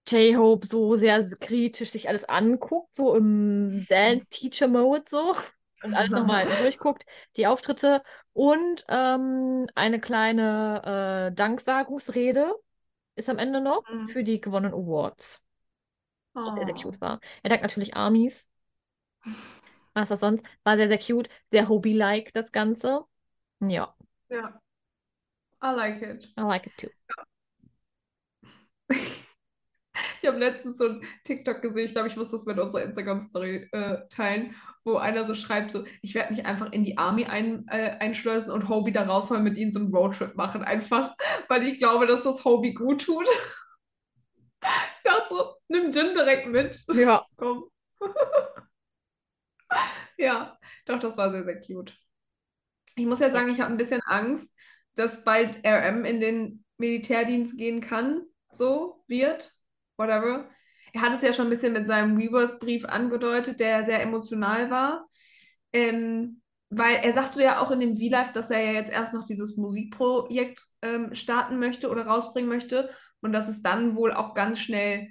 J-Hope 0.09 0.67
so 0.67 0.95
sehr 0.97 1.23
kritisch 1.41 1.91
sich 1.91 2.09
alles 2.09 2.25
anguckt, 2.25 2.95
so 2.95 3.15
im 3.17 3.87
Dance-Teacher-Mode 3.89 5.05
so 5.09 5.35
und 5.83 5.95
alles 5.95 6.15
nochmal 6.15 6.57
durchguckt, 6.57 7.05
die 7.37 7.47
Auftritte 7.47 8.03
und 8.33 8.85
ähm, 8.89 9.67
eine 9.75 10.01
kleine 10.01 11.29
äh, 11.33 11.35
Danksagungsrede 11.35 12.55
ist 13.17 13.29
am 13.31 13.39
Ende 13.39 13.61
noch 13.61 13.85
Mhm. 13.93 14.07
für 14.07 14.25
die 14.25 14.41
gewonnenen 14.41 14.75
Awards, 14.75 15.43
was 16.45 16.55
sehr, 16.55 16.65
sehr 16.67 16.75
Oh. 16.75 16.81
cute 16.81 17.01
war. 17.01 17.21
Er 17.43 17.51
dankt 17.51 17.63
natürlich 17.65 17.97
Armies. 17.97 18.51
Was 19.95 20.09
das 20.11 20.21
sonst? 20.21 20.45
War 20.65 20.77
sehr, 20.77 20.89
sehr 20.89 20.99
cute, 20.99 21.29
sehr 21.51 21.69
Hobie-like 21.69 22.33
das 22.35 22.53
Ganze. 22.53 23.05
Ja, 23.61 23.95
Ja. 24.29 24.61
I 25.61 25.71
like 25.73 26.01
it. 26.03 26.29
I 26.39 26.43
like 26.45 26.67
it 26.67 26.77
too. 26.79 26.91
Ich 30.27 30.33
habe 30.33 30.41
letztens 30.41 30.79
so 30.79 30.89
ein 30.89 31.05
TikTok 31.23 31.63
gesehen, 31.63 31.85
ich 31.85 31.93
glaube, 31.93 32.09
ich 32.09 32.17
muss 32.17 32.33
das 32.33 32.47
mit 32.47 32.59
unserer 32.59 32.83
Instagram-Story 32.83 33.69
äh, 33.71 33.99
teilen, 34.09 34.57
wo 34.83 34.97
einer 34.97 35.25
so 35.25 35.37
schreibt, 35.37 35.71
so, 35.71 35.85
ich 36.03 36.17
werde 36.17 36.35
mich 36.35 36.45
einfach 36.45 36.73
in 36.73 36.83
die 36.83 36.99
Army 36.99 37.27
ein, 37.27 37.65
äh, 37.69 37.97
einschleusen 38.01 38.51
und 38.51 38.69
Hobie 38.69 38.91
da 38.91 39.05
rausholen, 39.05 39.45
mit 39.45 39.57
ihnen 39.57 39.71
so 39.71 39.79
einen 39.79 39.95
Roadtrip 39.95 40.35
machen, 40.35 40.65
einfach, 40.65 41.15
weil 41.49 41.63
ich 41.63 41.79
glaube, 41.79 42.09
dass 42.09 42.25
das 42.25 42.45
Hobie 42.45 42.75
gut 42.75 43.03
tut. 43.03 43.25
Ich 44.63 45.03
dachte 45.05 45.29
so, 45.29 45.55
nimm 45.69 45.93
Jin 45.93 46.13
direkt 46.13 46.49
mit. 46.49 46.83
Ja. 46.93 47.25
Komm. 47.37 47.67
Ja, 50.19 50.59
doch, 50.87 50.99
das 50.99 51.19
war 51.19 51.31
sehr, 51.31 51.45
sehr 51.45 51.61
cute. 51.61 51.97
Ich 52.97 53.07
muss 53.07 53.21
ja 53.21 53.31
sagen, 53.31 53.51
ich 53.51 53.61
habe 53.61 53.71
ein 53.71 53.77
bisschen 53.77 54.01
Angst, 54.07 54.57
dass 54.97 55.23
bald 55.25 55.65
RM 55.65 56.05
in 56.05 56.19
den 56.19 56.65
Militärdienst 56.79 57.59
gehen 57.59 57.81
kann, 57.81 58.23
so 58.51 59.05
wird, 59.09 59.53
whatever. 59.97 60.49
Er 60.93 61.03
hat 61.03 61.13
es 61.13 61.23
ja 61.23 61.33
schon 61.33 61.47
ein 61.47 61.51
bisschen 61.51 61.73
mit 61.73 61.87
seinem 61.87 62.19
Weavers-Brief 62.19 62.85
angedeutet, 62.85 63.61
der 63.61 63.85
sehr 63.85 64.03
emotional 64.03 64.71
war. 64.71 65.07
Ähm, 65.73 66.41
weil 66.71 66.97
er 66.97 67.13
sagte 67.13 67.43
ja 67.43 67.61
auch 67.61 67.71
in 67.71 67.81
dem 67.81 67.97
V-Live, 67.97 68.33
dass 68.33 68.51
er 68.51 68.61
ja 68.61 68.73
jetzt 68.73 68.91
erst 68.91 69.15
noch 69.15 69.25
dieses 69.25 69.57
Musikprojekt 69.57 70.63
ähm, 70.83 71.15
starten 71.15 71.59
möchte 71.59 71.91
oder 71.91 72.07
rausbringen 72.07 72.49
möchte 72.49 72.91
und 73.21 73.33
dass 73.33 73.49
es 73.49 73.63
dann 73.63 73.95
wohl 73.97 74.13
auch 74.13 74.35
ganz 74.35 74.59
schnell 74.59 75.09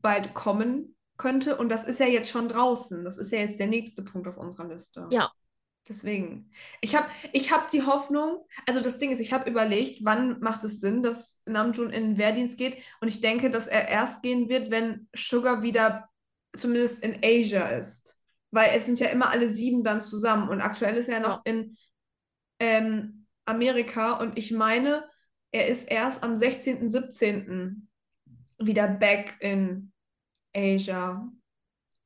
bald 0.00 0.34
kommen 0.34 0.96
könnte. 1.16 1.56
Und 1.56 1.70
das 1.70 1.84
ist 1.84 2.00
ja 2.00 2.06
jetzt 2.06 2.30
schon 2.30 2.48
draußen. 2.48 3.04
Das 3.04 3.16
ist 3.16 3.32
ja 3.32 3.38
jetzt 3.38 3.58
der 3.58 3.68
nächste 3.68 4.02
Punkt 4.02 4.28
auf 4.28 4.36
unserer 4.36 4.68
Liste. 4.68 5.06
Ja. 5.10 5.30
Deswegen. 5.88 6.50
Ich 6.80 6.94
habe 6.94 7.08
ich 7.32 7.50
hab 7.50 7.70
die 7.70 7.82
Hoffnung, 7.82 8.46
also 8.66 8.80
das 8.80 8.98
Ding 8.98 9.10
ist, 9.10 9.18
ich 9.18 9.32
habe 9.32 9.50
überlegt, 9.50 10.04
wann 10.04 10.38
macht 10.40 10.62
es 10.62 10.80
Sinn, 10.80 11.02
dass 11.02 11.42
Namjoon 11.44 11.90
in 11.90 12.02
den 12.02 12.18
Wehrdienst 12.18 12.56
geht. 12.56 12.76
Und 13.00 13.08
ich 13.08 13.20
denke, 13.20 13.50
dass 13.50 13.66
er 13.66 13.88
erst 13.88 14.22
gehen 14.22 14.48
wird, 14.48 14.70
wenn 14.70 15.08
Sugar 15.14 15.62
wieder 15.62 16.08
zumindest 16.56 17.02
in 17.02 17.18
Asia 17.22 17.66
ist. 17.66 18.18
Weil 18.52 18.70
es 18.76 18.86
sind 18.86 19.00
ja 19.00 19.08
immer 19.08 19.30
alle 19.30 19.48
sieben 19.48 19.82
dann 19.82 20.00
zusammen. 20.00 20.48
Und 20.48 20.60
aktuell 20.60 20.96
ist 20.96 21.08
er 21.08 21.20
noch 21.20 21.44
in 21.44 21.76
ähm, 22.60 23.26
Amerika. 23.44 24.12
Und 24.12 24.38
ich 24.38 24.52
meine, 24.52 25.04
er 25.50 25.66
ist 25.66 25.90
erst 25.90 26.22
am 26.22 26.36
16., 26.36 26.88
17. 26.88 27.88
wieder 28.58 28.86
back 28.86 29.36
in 29.40 29.92
Asia. 30.54 31.28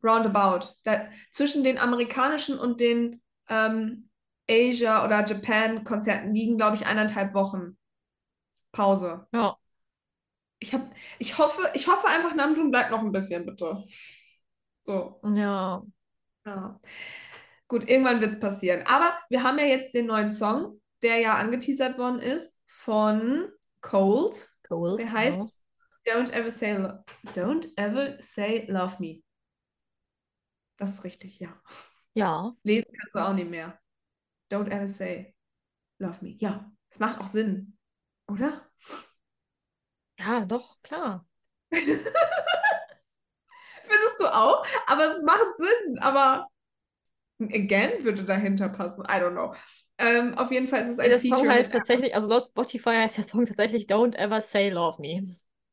Roundabout. 0.02 0.68
Da, 0.84 1.08
zwischen 1.30 1.64
den 1.64 1.78
amerikanischen 1.78 2.58
und 2.58 2.80
den 2.80 3.20
ähm, 3.48 4.08
Asia- 4.48 5.04
oder 5.04 5.24
Japan-Konzerten 5.24 6.34
liegen, 6.34 6.56
glaube 6.56 6.76
ich, 6.76 6.86
eineinhalb 6.86 7.34
Wochen. 7.34 7.76
Pause. 8.72 9.26
Ja. 9.32 9.56
Ich 10.58 10.72
hab, 10.72 10.90
ich 11.18 11.38
hoffe, 11.38 11.70
ich 11.74 11.86
hoffe 11.86 12.06
einfach, 12.08 12.34
Namjoon 12.34 12.70
bleibt 12.70 12.90
noch 12.90 13.00
ein 13.00 13.12
bisschen, 13.12 13.44
bitte. 13.44 13.82
So, 14.82 15.20
Ja. 15.22 15.82
ja. 16.46 16.80
Gut, 17.68 17.88
irgendwann 17.88 18.20
wird 18.20 18.34
es 18.34 18.40
passieren. 18.40 18.84
Aber 18.86 19.18
wir 19.28 19.42
haben 19.42 19.58
ja 19.58 19.64
jetzt 19.64 19.94
den 19.94 20.06
neuen 20.06 20.30
Song, 20.30 20.80
der 21.02 21.18
ja 21.18 21.34
angeteasert 21.34 21.98
worden 21.98 22.20
ist 22.20 22.58
von 22.66 23.50
Cold. 23.80 24.56
Cool. 24.70 24.96
Der 24.96 25.12
heißt 25.12 25.66
Don't 26.06 26.32
ever 26.32 26.50
say 26.50 26.76
Don't 27.34 27.66
ever 27.76 28.16
say 28.20 28.64
love 28.68 28.96
me. 29.00 29.22
Das 30.76 30.94
ist 30.94 31.04
richtig, 31.04 31.40
ja. 31.40 31.60
Ja. 32.16 32.56
Lesen 32.62 32.90
kannst 32.98 33.14
du 33.14 33.18
auch 33.18 33.34
nicht 33.34 33.50
mehr. 33.50 33.78
Don't 34.50 34.70
ever 34.70 34.86
say 34.86 35.34
love 35.98 36.24
me. 36.24 36.36
Ja, 36.38 36.72
es 36.90 36.98
macht 36.98 37.20
auch 37.20 37.26
Sinn, 37.26 37.76
oder? 38.26 38.62
Ja, 40.18 40.46
doch, 40.46 40.80
klar. 40.82 41.26
Findest 41.70 42.08
du 44.18 44.26
auch? 44.26 44.66
Aber 44.86 45.04
es 45.04 45.22
macht 45.22 45.56
Sinn. 45.56 45.98
Aber 45.98 46.46
again 47.40 48.02
würde 48.02 48.24
dahinter 48.24 48.70
passen. 48.70 49.02
I 49.02 49.20
don't 49.20 49.32
know. 49.32 49.54
Ähm, 49.98 50.38
auf 50.38 50.50
jeden 50.50 50.68
Fall 50.68 50.82
ist 50.82 50.88
es 50.88 50.98
ein 50.98 51.10
Der 51.10 51.18
Feature. 51.18 51.40
Song 51.40 51.50
heißt 51.50 51.72
tatsächlich, 51.72 52.14
also 52.14 52.28
laut 52.28 52.46
Spotify 52.46 52.94
heißt 52.94 53.18
der 53.18 53.24
Song 53.24 53.44
tatsächlich 53.44 53.86
Don't 53.86 54.14
Ever 54.16 54.40
Say 54.40 54.70
Love 54.70 55.02
Me. 55.02 55.22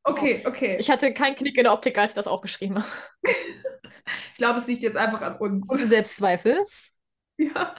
Okay, 0.02 0.44
okay. 0.46 0.76
Ich 0.78 0.90
hatte 0.90 1.14
keinen 1.14 1.36
Knick 1.36 1.56
in 1.56 1.64
der 1.64 1.72
Optik, 1.72 1.96
als 1.96 2.12
ich 2.12 2.16
das 2.16 2.26
aufgeschrieben 2.26 2.76
habe. 2.76 2.86
Ich 4.32 4.38
glaube, 4.38 4.58
es 4.58 4.66
liegt 4.66 4.82
jetzt 4.82 4.96
einfach 4.96 5.22
an 5.22 5.36
uns. 5.36 5.68
Und 5.70 5.88
Selbstzweifel. 5.88 6.64
Ja. 7.36 7.74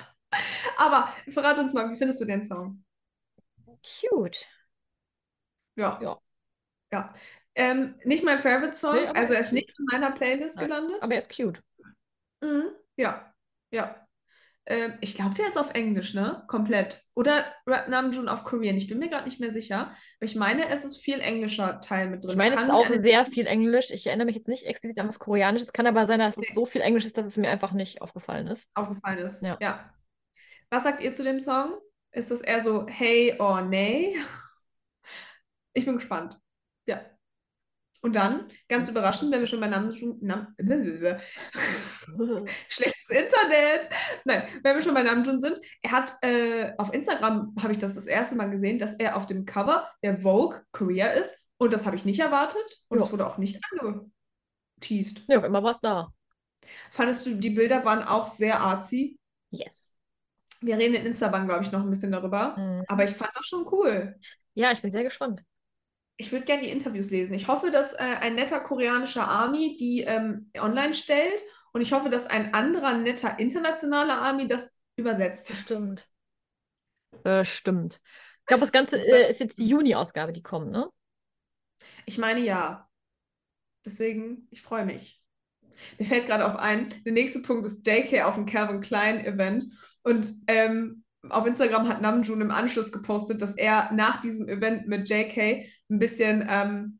Aber 0.78 1.14
verrat 1.30 1.58
uns 1.60 1.72
mal, 1.72 1.90
wie 1.90 1.96
findest 1.96 2.20
du 2.20 2.26
den 2.26 2.44
Song? 2.44 2.84
Cute. 3.82 4.50
Ja. 5.78 5.98
Ja. 6.02 6.20
Ja. 6.92 7.14
Ähm, 7.56 7.96
nicht 8.04 8.26
mein 8.26 8.40
Favorite 8.40 8.76
Song, 8.76 8.96
Nee, 8.96 9.08
also 9.08 9.34
er 9.34 9.40
ist 9.40 9.54
nicht 9.54 9.74
in 9.80 9.86
meiner 9.92 10.12
Playlist 10.12 10.58
Nein. 10.58 10.68
gelandet. 10.68 11.02
Aber 11.02 11.14
er 11.14 11.20
ist 11.20 11.34
cute. 11.34 11.64
Mhm. 12.42 12.72
Ja, 12.98 13.34
ja. 13.72 14.05
Ähm, 14.68 14.94
ich 15.02 15.14
glaube, 15.14 15.36
der 15.36 15.48
ist 15.48 15.58
auf 15.58 15.74
Englisch, 15.76 16.14
ne? 16.14 16.44
Komplett. 16.48 17.04
Oder 17.14 17.46
Rap 17.68 17.88
Namjoon 17.88 18.28
auf 18.28 18.44
Korean. 18.44 18.76
Ich 18.78 18.88
bin 18.88 18.98
mir 18.98 19.10
gerade 19.10 19.26
nicht 19.26 19.40
mehr 19.40 19.52
sicher. 19.52 19.92
Aber 19.92 19.96
ich 20.22 20.36
meine, 20.36 20.70
es 20.70 20.84
ist 20.84 20.98
viel 20.98 21.20
englischer 21.20 21.80
Teil 21.82 22.10
mit 22.10 22.24
drin. 22.24 22.32
Ich 22.32 22.38
meine, 22.38 22.56
es 22.56 22.62
ist 22.64 22.72
auch 22.72 22.88
sehr 22.88 23.26
viel 23.26 23.46
Englisch. 23.46 23.92
Ich 23.92 24.08
erinnere 24.08 24.26
mich 24.26 24.36
jetzt 24.36 24.48
nicht 24.48 24.66
explizit 24.66 24.98
an 25.00 25.08
was 25.08 25.20
Koreanisches. 25.20 25.72
Kann 25.72 25.86
aber 25.86 26.08
sein, 26.08 26.20
dass 26.20 26.38
es 26.38 26.54
so 26.54 26.66
viel 26.66 26.82
Englisch 26.82 27.06
ist, 27.06 27.18
dass 27.18 27.26
es 27.26 27.38
mir 27.38 27.50
einfach 27.50 27.74
nicht 27.74 28.02
aufgefallen 28.02 28.48
ist. 28.48 28.68
aufgefallen 28.74 29.20
ist. 29.20 29.44
Ja. 29.44 29.58
Ja. 29.62 29.94
Was 30.72 30.84
sagt 30.84 31.02
ihr 31.02 31.14
zu 31.14 31.24
dem 31.24 31.40
Song? 31.40 31.74
Ist 32.12 32.32
das 32.32 32.42
eher 32.42 32.64
so 32.64 32.88
hey 32.88 33.36
or 33.40 33.62
nay? 33.62 34.18
Ich 35.74 35.86
bin 35.86 35.96
gespannt. 35.96 36.40
Ja. 36.88 37.02
Und 38.06 38.16
dann, 38.16 38.48
ganz 38.70 38.88
überraschend, 38.88 39.32
wenn 39.32 39.40
wir 39.40 39.48
schon 39.48 39.60
bei 39.60 39.66
Namjoon, 39.66 40.20
Nam, 40.22 40.54
schlechtes 42.70 43.10
Internet. 43.10 43.90
Nein, 44.26 44.44
wenn 44.62 44.76
wir 44.76 44.84
schon 44.84 44.94
bei 44.94 45.02
Namjoon 45.02 45.40
sind, 45.40 45.60
er 45.82 45.92
hat 45.92 46.14
äh, 46.22 46.74
auf 46.78 46.94
Instagram 46.94 47.56
habe 47.60 47.72
ich 47.72 47.80
das 47.80 47.96
das 47.96 48.06
erste 48.06 48.36
Mal 48.36 48.52
gesehen, 48.52 48.78
dass 48.78 48.94
er 48.94 49.18
auf 49.18 49.26
dem 49.26 49.48
Cover 49.48 49.90
der 50.04 50.20
Vogue 50.20 50.62
Korea 50.72 51.08
ist 51.08 51.48
und 51.58 51.74
das 51.74 51.88
habe 51.88 51.96
ich 51.96 52.06
nicht 52.06 52.20
erwartet 52.20 52.78
und 52.90 53.02
es 53.02 53.12
wurde 53.12 53.26
auch 53.26 53.40
nicht 53.40 53.60
angeteased. 53.72 55.24
Ja, 55.28 55.44
immer 55.44 55.64
war 55.64 55.72
es 55.72 55.80
da. 55.80 56.10
Fandest 56.92 57.26
du, 57.26 57.34
die 57.34 57.50
Bilder 57.50 57.86
waren 57.86 58.04
auch 58.04 58.28
sehr 58.28 58.60
artsy? 58.60 59.18
Yes. 59.50 59.98
Wir 60.62 60.78
reden 60.78 60.94
in 60.94 61.08
Instagram, 61.08 61.48
glaube 61.48 61.64
ich, 61.64 61.72
noch 61.72 61.82
ein 61.82 61.90
bisschen 61.90 62.12
darüber. 62.12 62.56
Mhm. 62.56 62.84
Aber 62.88 63.04
ich 63.04 63.16
fand 63.16 63.32
das 63.34 63.48
schon 63.48 63.66
cool. 63.72 64.16
Ja, 64.54 64.72
ich 64.72 64.84
bin 64.84 64.92
sehr 64.92 65.04
gespannt. 65.04 65.42
Ich 66.18 66.32
würde 66.32 66.46
gerne 66.46 66.64
die 66.64 66.70
Interviews 66.70 67.12
lesen. 67.12 67.34
Ich 67.34 67.48
hoffe, 67.48 67.72
dass 67.72 67.94
äh, 67.94 68.04
ein 68.22 68.36
netter 68.36 68.60
koreanischer 68.60 69.28
Army 69.28 69.76
die 69.78 70.02
ähm, 70.02 70.50
online 70.58 70.94
stellt 70.94 71.42
und 71.74 71.82
ich 71.82 71.92
hoffe, 71.92 72.10
dass 72.10 72.26
ein 72.26 72.54
anderer 72.54 72.98
netter 72.98 73.38
internationaler 73.40 74.22
Army 74.22 74.48
das 74.48 74.76
übersetzt. 74.96 75.48
Bestimmt. 75.48 76.10
Bestimmt. 77.24 78.00
Ich 78.42 78.46
glaube, 78.46 78.62
das 78.62 78.72
Ganze 78.72 78.98
äh, 79.06 79.30
ist 79.30 79.40
jetzt 79.40 79.58
die 79.58 79.68
Juni-Ausgabe, 79.68 80.32
die 80.32 80.44
kommt, 80.44 80.72
ne? 80.72 80.90
Ich 82.06 82.18
meine 82.18 82.42
ja. 82.42 82.90
Deswegen, 83.86 84.48
ich 84.52 84.62
freue 84.62 84.86
mich. 84.86 85.22
Mir 85.98 86.06
fällt 86.06 86.28
gerade 86.28 86.46
auf 86.46 86.56
ein, 86.56 86.94
der 87.06 87.14
nächste 87.14 87.42
Punkt 87.42 87.66
ist 87.66 87.86
JK 87.86 88.24
auf 88.24 88.36
dem 88.36 88.46
Calvin 88.46 88.82
Klein 88.82 89.24
Event 89.26 89.66
und 90.04 90.32
ähm, 90.48 91.05
auf 91.30 91.46
Instagram 91.46 91.88
hat 91.88 92.02
Namjoon 92.02 92.42
im 92.42 92.52
Anschluss 92.52 92.92
gepostet, 92.92 93.42
dass 93.42 93.56
er 93.56 93.92
nach 93.94 94.20
diesem 94.22 94.48
Event 94.48 94.88
mit 94.88 95.10
JK 95.10 95.66
ein 95.90 96.00
bisschen 96.00 96.48
ähm, 96.50 97.00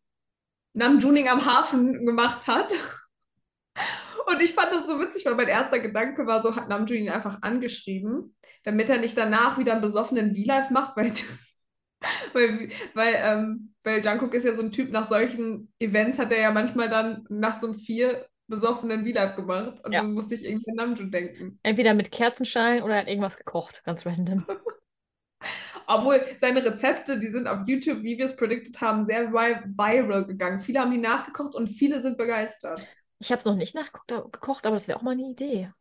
Namjooning 0.74 1.30
am 1.30 1.46
Hafen 1.46 2.06
gemacht 2.06 2.48
hat. 2.48 2.72
Und 4.28 4.42
ich 4.42 4.54
fand 4.54 4.72
das 4.72 4.88
so 4.88 5.00
witzig, 5.00 5.26
weil 5.26 5.36
mein 5.36 5.48
erster 5.48 5.80
Gedanke 5.80 6.26
war 6.26 6.42
so, 6.42 6.56
hat 6.56 6.68
Namjoon 6.68 6.98
ihn 6.98 7.10
einfach 7.10 7.42
angeschrieben, 7.42 8.36
damit 8.64 8.90
er 8.90 8.98
nicht 8.98 9.18
danach 9.18 9.58
wieder 9.58 9.74
einen 9.74 9.82
besoffenen 9.82 10.36
V-Live 10.36 10.72
macht, 10.72 10.98
weil, 10.98 11.14
weil, 12.34 12.70
weil, 12.94 13.16
ähm, 13.20 13.74
weil 13.84 14.04
Jungkook 14.04 14.34
ist 14.34 14.46
ja 14.46 14.54
so 14.54 14.64
ein 14.64 14.72
Typ, 14.72 14.92
nach 14.92 15.06
solchen 15.06 15.72
Events 15.80 16.18
hat 16.18 16.32
er 16.32 16.42
ja 16.42 16.52
manchmal 16.52 16.90
dann 16.90 17.26
nachts 17.30 17.64
um 17.64 17.76
vier 17.76 18.26
besoffenen 18.48 19.06
V-Live 19.06 19.36
gemacht 19.36 19.84
und 19.84 19.94
Ja. 19.94 20.02
dann 20.02 20.14
musste 20.14 20.36
ich 20.36 20.46
irgendwie 20.46 20.72
an 20.72 20.76
Namjoon 20.76 21.12
denken. 21.12 21.60
Entweder 21.64 21.94
mit 21.94 22.12
Kerzenschein 22.12 22.84
oder 22.84 22.96
er 22.96 23.02
hat 23.02 23.08
irgendwas 23.08 23.38
gekocht, 23.38 23.84
ganz 23.84 24.06
random. 24.06 24.46
Obwohl 25.88 26.22
seine 26.38 26.64
Rezepte, 26.64 27.20
die 27.20 27.28
sind 27.28 27.48
auf 27.48 27.68
YouTube, 27.68 28.02
wie 28.04 28.18
wir 28.18 28.26
es 28.26 28.36
predicted 28.36 28.80
haben, 28.82 29.06
sehr 29.06 29.32
vi 29.32 29.56
viral 29.78 30.26
gegangen. 30.26 30.60
Viele 30.60 30.80
haben 30.80 30.92
die 30.92 30.98
nachgekocht 30.98 31.56
und 31.56 31.68
viele 31.68 32.00
sind 32.00 32.18
begeistert. 32.18 32.88
Ich 33.20 33.32
habe 33.32 33.40
es 33.40 33.46
noch 33.46 33.56
nicht 33.56 33.76
nachgekocht, 33.76 34.66
aber 34.66 34.76
das 34.76 34.88
wäre 34.88 34.98
auch 34.98 35.04
mal 35.04 35.12
eine 35.12 35.24
Idee. 35.30 35.72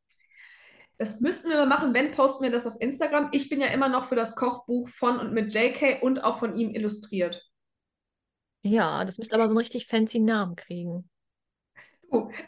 Das 0.98 1.20
müssten 1.20 1.48
wir 1.50 1.56
mal 1.56 1.66
machen. 1.66 1.92
Wenn, 1.92 2.12
posten 2.12 2.44
wir 2.44 2.52
das 2.52 2.66
auf 2.66 2.74
Instagram. 2.80 3.28
Ich 3.32 3.48
bin 3.48 3.60
ja 3.60 3.66
immer 3.68 3.88
noch 3.88 4.04
für 4.04 4.14
das 4.14 4.36
Kochbuch 4.36 4.88
von 4.88 5.18
und 5.18 5.32
mit 5.32 5.52
JK 5.52 6.02
und 6.02 6.22
auch 6.22 6.38
von 6.38 6.54
ihm 6.54 6.70
illustriert. 6.70 7.44
Ja, 8.62 9.04
das 9.04 9.18
müsste 9.18 9.34
aber 9.36 9.44
so 9.46 9.50
einen 9.50 9.58
richtig 9.58 9.86
fancy 9.86 10.20
Namen 10.20 10.56
kriegen. 10.56 11.10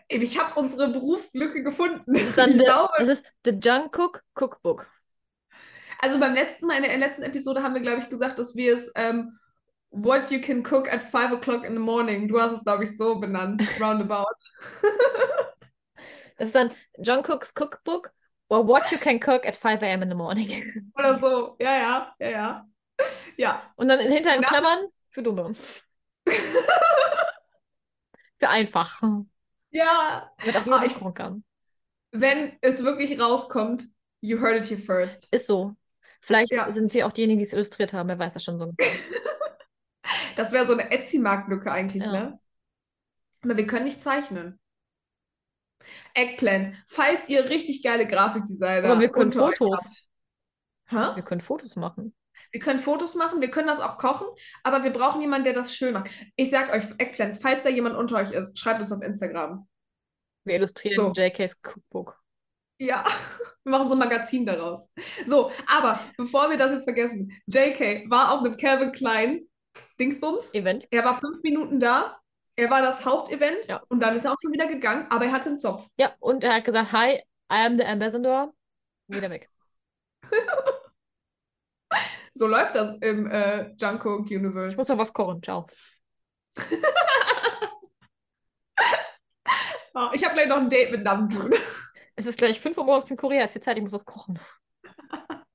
Ich 0.08 0.38
habe 0.38 0.58
unsere 0.60 0.88
Berufslücke 0.90 1.62
gefunden. 1.62 2.14
Das 2.14 2.22
ist 2.22 2.38
dann 2.38 2.50
Ich 2.54 2.56
the, 2.56 2.64
glaube, 2.64 2.92
das 2.98 3.08
ist 3.08 3.24
The 3.44 3.52
Jungkook 3.52 4.22
Cookbook. 4.34 4.86
also 5.98 6.18
beim 6.18 6.34
letzten 6.34 6.66
Mal, 6.66 6.76
in 6.76 6.82
der 6.84 6.98
letzten 6.98 7.22
Episode 7.22 7.62
haben 7.62 7.74
wir, 7.74 7.80
glaube 7.82 8.00
ich, 8.02 8.08
gesagt, 8.08 8.38
dass 8.38 8.54
wir 8.56 8.74
es 8.74 8.92
ähm, 8.96 9.38
What 9.90 10.30
you 10.30 10.40
can 10.40 10.62
cook 10.66 10.92
at 10.92 11.02
5 11.02 11.32
o'clock 11.32 11.64
in 11.64 11.72
the 11.72 11.78
morning. 11.78 12.28
Du 12.28 12.40
hast 12.40 12.52
es, 12.52 12.64
glaube 12.64 12.84
ich, 12.84 12.96
so 12.96 13.18
benannt. 13.18 13.62
Roundabout. 13.80 14.26
Das 16.38 16.48
ist 16.48 16.54
dann 16.54 16.70
Jungkook's 16.98 17.54
Cookbook 17.58 18.12
or 18.48 18.66
What 18.66 18.90
You 18.90 18.98
Can 18.98 19.16
Cook 19.16 19.46
at 19.46 19.56
5 19.56 19.82
a.m. 19.82 20.02
in 20.02 20.10
the 20.10 20.16
morning. 20.16 20.92
Oder 20.98 21.18
so. 21.18 21.56
Ja, 21.60 21.76
ja, 21.78 22.14
ja, 22.18 22.30
ja. 22.30 22.66
Ja. 23.36 23.62
Und 23.76 23.88
dann 23.88 24.00
hinter 24.00 24.34
in 24.34 24.42
Na? 24.42 24.46
Klammern 24.48 24.86
für 25.10 25.22
Dumme. 25.22 25.54
Für 28.38 28.48
einfach. 28.48 29.02
Ja. 29.70 30.30
Damit 30.38 30.56
auch 30.56 30.64
jeder 30.66 30.76
Ah, 30.82 30.88
kochen 30.88 31.14
kann. 31.14 31.44
Wenn 32.12 32.56
es 32.60 32.82
wirklich 32.82 33.20
rauskommt, 33.20 33.84
you 34.20 34.40
heard 34.40 34.56
it 34.56 34.70
here 34.70 34.80
first. 34.80 35.32
Ist 35.32 35.46
so. 35.46 35.74
Vielleicht 36.20 36.52
Ja. 36.52 36.70
sind 36.72 36.92
wir 36.94 37.06
auch 37.06 37.12
diejenigen, 37.12 37.38
die 37.38 37.44
es 37.46 37.52
illustriert 37.52 37.92
haben. 37.92 38.08
Wer 38.08 38.18
weiß 38.18 38.34
das 38.34 38.44
schon 38.44 38.58
so. 38.58 38.72
genau. 38.76 38.76
Das 40.36 40.52
wäre 40.52 40.66
so 40.66 40.72
eine 40.74 40.90
Etsy-Marktlücke 40.92 41.70
eigentlich, 41.72 42.02
Ja. 42.04 42.12
ne? 42.12 42.40
Aber 43.42 43.56
wir 43.56 43.66
können 43.66 43.86
nicht 43.86 44.02
zeichnen. 44.02 44.58
Eggplant. 46.14 46.72
Falls 46.86 47.28
ihr 47.28 47.48
richtig 47.48 47.82
geile 47.82 48.06
Grafikdesigner 48.06 48.90
Aber 48.90 49.00
wir 49.00 49.08
können 49.10 49.32
Fotos. 49.32 50.08
habt. 50.90 51.16
Wir 51.16 51.22
können 51.24 51.40
Fotos 51.40 51.74
machen. 51.76 52.14
Wir 52.56 52.62
können 52.62 52.78
Fotos 52.80 53.14
machen, 53.14 53.42
wir 53.42 53.50
können 53.50 53.66
das 53.66 53.80
auch 53.80 53.98
kochen, 53.98 54.26
aber 54.62 54.82
wir 54.82 54.90
brauchen 54.90 55.20
jemanden, 55.20 55.44
der 55.44 55.52
das 55.52 55.76
schön 55.76 55.92
macht. 55.92 56.08
Ich 56.36 56.48
sag 56.48 56.72
euch, 56.72 56.84
Eggplants, 56.96 57.36
falls 57.36 57.64
da 57.64 57.68
jemand 57.68 57.96
unter 57.96 58.16
euch 58.16 58.30
ist, 58.32 58.58
schreibt 58.58 58.80
uns 58.80 58.90
auf 58.92 59.02
Instagram. 59.02 59.68
Wir 60.44 60.54
illustrieren 60.54 61.12
So. 61.14 61.20
JKs 61.22 61.60
Cookbook. 61.62 62.18
Ja, 62.80 63.04
wir 63.64 63.70
machen 63.72 63.90
so 63.90 63.94
ein 63.94 63.98
Magazin 63.98 64.46
daraus. 64.46 64.90
So, 65.26 65.52
aber 65.66 66.00
bevor 66.16 66.48
wir 66.48 66.56
das 66.56 66.72
jetzt 66.72 66.84
vergessen, 66.84 67.30
JK 67.46 68.08
war 68.08 68.32
auf 68.32 68.38
einem 68.40 68.56
Calvin 68.56 68.92
Klein 68.92 69.42
Dingsbums. 70.00 70.54
Event. 70.54 70.88
Er 70.90 71.04
war 71.04 71.20
fünf 71.20 71.42
Minuten 71.42 71.78
da. 71.78 72.16
Er 72.56 72.70
war 72.70 72.80
das 72.80 73.04
Hauptevent 73.04 73.66
Ja. 73.66 73.82
und 73.90 74.00
dann 74.00 74.16
ist 74.16 74.24
er 74.24 74.32
auch 74.32 74.38
schon 74.40 74.54
wieder 74.54 74.66
gegangen, 74.66 75.08
aber 75.10 75.26
er 75.26 75.32
hatte 75.32 75.50
einen 75.50 75.60
Zopf. 75.60 75.86
Ja, 75.98 76.14
und 76.20 76.42
er 76.42 76.54
hat 76.54 76.64
gesagt, 76.64 76.90
hi, 76.92 77.16
I 77.16 77.20
am 77.66 77.76
the 77.76 77.84
ambassador. 77.84 78.54
Wieder 79.08 79.28
weg. 79.28 79.50
So 82.36 82.46
läuft 82.46 82.74
das 82.74 82.94
im 83.00 83.26
äh, 83.30 83.70
Jungkook 83.80 84.30
Ich 84.30 84.36
Universe. 84.36 84.76
muss 84.76 84.88
noch 84.88 84.98
was 84.98 85.12
kochen. 85.12 85.42
Ciao. 85.42 85.66
Oh, 89.94 90.10
ich 90.12 90.22
habe 90.24 90.34
gleich 90.34 90.48
noch 90.48 90.58
ein 90.58 90.68
Date 90.68 90.90
mit 90.90 91.02
Namjoon. 91.04 91.54
Es 92.16 92.26
ist 92.26 92.36
gleich 92.36 92.60
5 92.60 92.76
Uhr 92.76 92.84
morgens 92.84 93.10
in 93.10 93.16
Korea. 93.16 93.44
Es 93.44 93.54
wird 93.54 93.64
Zeit, 93.64 93.78
ich 93.78 93.82
muss 93.82 93.92
was 93.92 94.04
kochen. 94.04 94.38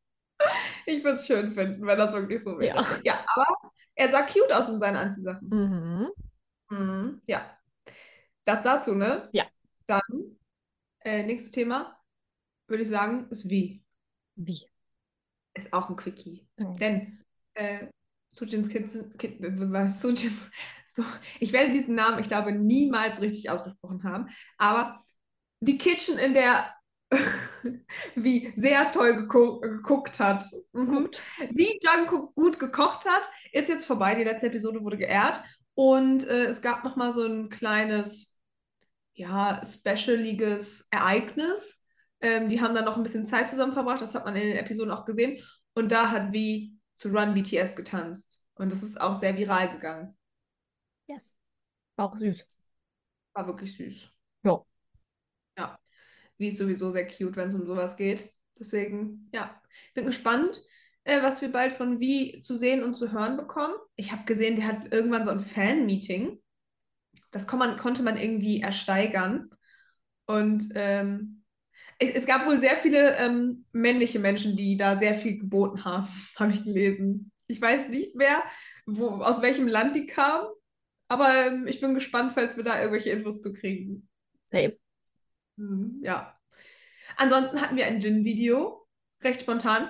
Ich 0.88 1.04
würde 1.04 1.18
es 1.18 1.28
schön 1.28 1.52
finden, 1.54 1.86
wenn 1.86 1.98
das 2.00 2.12
wirklich 2.14 2.44
so 2.44 2.58
wäre. 2.58 2.76
Ja. 2.78 2.86
Ja, 3.04 3.26
aber 3.36 3.46
er 3.94 4.10
sah 4.10 4.24
cute 4.24 4.52
aus 4.52 4.68
in 4.68 4.80
seinen 4.80 4.96
Anziehsachen. 4.98 5.48
Mhm. 5.48 6.10
Mhm, 6.70 7.22
ja. 7.28 7.56
Das 8.44 8.64
dazu, 8.64 8.96
ne? 8.96 9.30
Ja. 9.32 9.46
Dann, 9.86 10.02
äh, 11.02 11.22
nächstes 11.24 11.52
Thema, 11.52 11.96
würde 12.68 12.82
ich 12.82 12.90
sagen, 12.90 13.28
ist 13.30 13.48
wie. 13.50 13.84
Wie? 14.36 14.68
Ist 15.54 15.74
auch 15.74 15.90
ein 15.90 15.96
Quickie. 15.96 16.48
Okay. 16.58 16.78
Denn 16.80 17.20
äh, 17.56 17.88
Sujins 18.34 18.70
Kitchen, 18.70 19.18
Kit, 19.18 19.40
Sujins, 19.92 20.50
so, 20.88 21.04
ich 21.40 21.52
werde 21.52 21.72
diesen 21.72 21.96
Namen, 21.96 22.20
ich 22.20 22.28
glaube, 22.28 22.54
niemals 22.54 23.22
richtig 23.22 23.50
ausgesprochen 23.50 24.04
haben, 24.04 24.30
aber 24.58 25.02
die 25.60 25.78
Kitchen, 25.78 26.18
in 26.18 26.34
der 26.34 26.74
wie 28.16 28.54
sehr 28.56 28.92
toll 28.92 29.16
geguckt, 29.16 29.64
geguckt 29.64 30.20
hat. 30.20 30.46
Mhm. 30.72 31.10
Wie 31.52 31.78
Jungkook 31.82 32.34
gut 32.36 32.58
gekocht 32.60 33.06
hat, 33.06 33.30
ist 33.52 33.70
jetzt 33.70 33.86
vorbei. 33.86 34.16
Die 34.16 34.24
letzte 34.24 34.48
Episode 34.48 34.82
wurde 34.82 34.98
geehrt 34.98 35.42
und 35.74 36.28
äh, 36.28 36.46
es 36.46 36.62
gab 36.62 36.84
noch 36.84 36.96
mal 36.96 37.14
so 37.14 37.26
ein 37.26 37.50
kleines, 37.50 38.40
ja, 39.14 39.62
specialiges 39.66 40.88
Ereignis. 40.90 41.81
Ähm, 42.22 42.50
die 42.50 42.62
haben 42.62 42.76
dann 42.76 42.86
noch 42.86 42.98
ein 42.98 43.04
bisschen 43.04 43.26
Zeit 43.26 43.50
zusammen 43.50 43.74
verbracht. 43.74 44.02
Das 44.02 44.16
hat 44.16 44.26
man 44.26 44.36
in 44.36 44.48
den 44.48 44.58
Episoden 44.58 44.92
auch 44.92 45.06
gesehen. 45.06 45.44
Und 45.74 45.92
da 45.92 46.12
hat 46.12 46.32
wie 46.32 46.78
zu 46.96 47.10
Run 47.10 47.34
BTS 47.34 47.76
getanzt. 47.76 48.44
Und 48.56 48.72
das 48.72 48.84
ist 48.84 49.00
auch 49.00 49.20
sehr 49.20 49.38
viral 49.38 49.72
gegangen. 49.72 50.18
Yes. 51.08 51.38
War 51.96 52.12
auch 52.12 52.16
süß. 52.16 52.46
War 53.34 53.48
wirklich 53.48 53.76
süß. 53.76 54.12
Ja. 54.44 54.64
Ja. 55.58 55.80
Wie 56.38 56.50
ist 56.50 56.58
sowieso 56.58 56.92
sehr 56.92 57.08
cute, 57.08 57.36
wenn 57.36 57.50
es 57.50 57.56
um 57.56 57.66
sowas 57.66 57.98
geht. 57.98 58.32
Deswegen, 58.60 59.30
ja. 59.34 59.60
Bin 59.94 60.06
gespannt, 60.06 60.62
äh, 61.04 61.22
was 61.24 61.42
wir 61.42 61.52
bald 61.52 61.74
von 61.74 62.00
Wie 62.00 62.42
zu 62.42 62.58
sehen 62.58 62.84
und 62.84 62.96
zu 62.96 63.12
hören 63.12 63.38
bekommen. 63.38 63.74
Ich 63.96 64.12
habe 64.12 64.26
gesehen, 64.26 64.56
der 64.56 64.68
hat 64.68 64.94
irgendwann 64.94 65.26
so 65.26 65.32
ein 65.32 65.42
Fan-Meeting. 65.42 66.40
Das 67.32 67.52
man, 67.52 67.78
konnte 67.78 68.04
man 68.04 68.18
irgendwie 68.18 68.62
ersteigern. 68.62 69.50
Und 70.26 70.70
ähm, 70.76 71.41
es, 72.02 72.10
es 72.10 72.26
gab 72.26 72.46
wohl 72.48 72.60
sehr 72.60 72.78
viele 72.78 73.16
ähm, 73.18 73.66
männliche 73.72 74.20
Menschen, 74.20 74.56
die 74.56 74.76
da 74.76 74.98
sehr 74.98 75.16
viel 75.16 75.38
geboten 75.38 75.86
haben, 75.86 76.08
habe 76.36 76.52
ich 76.52 76.64
gelesen. 76.64 77.32
Ich 77.48 77.62
weiß 77.62 77.90
nicht 77.90 78.16
mehr, 78.16 78.44
wo, 78.86 79.10
aus 79.10 79.42
welchem 79.42 79.68
Land 79.68 79.96
die 79.96 80.08
kamen, 80.08 80.48
aber 81.08 81.30
ähm, 81.48 81.68
ich 81.68 81.80
bin 81.80 81.94
gespannt, 81.94 82.34
falls 82.34 82.58
wir 82.58 82.64
da 82.64 82.80
irgendwelche 82.80 83.12
Infos 83.12 83.42
zu 83.42 83.54
kriegen. 83.54 84.10
Same. 84.42 84.78
Hm, 85.58 86.02
ja. 86.04 86.38
Ansonsten 87.18 87.62
hatten 87.62 87.76
wir 87.76 87.86
ein 87.86 88.00
Gin-Video, 88.00 88.88
recht 89.24 89.42
spontan, 89.42 89.90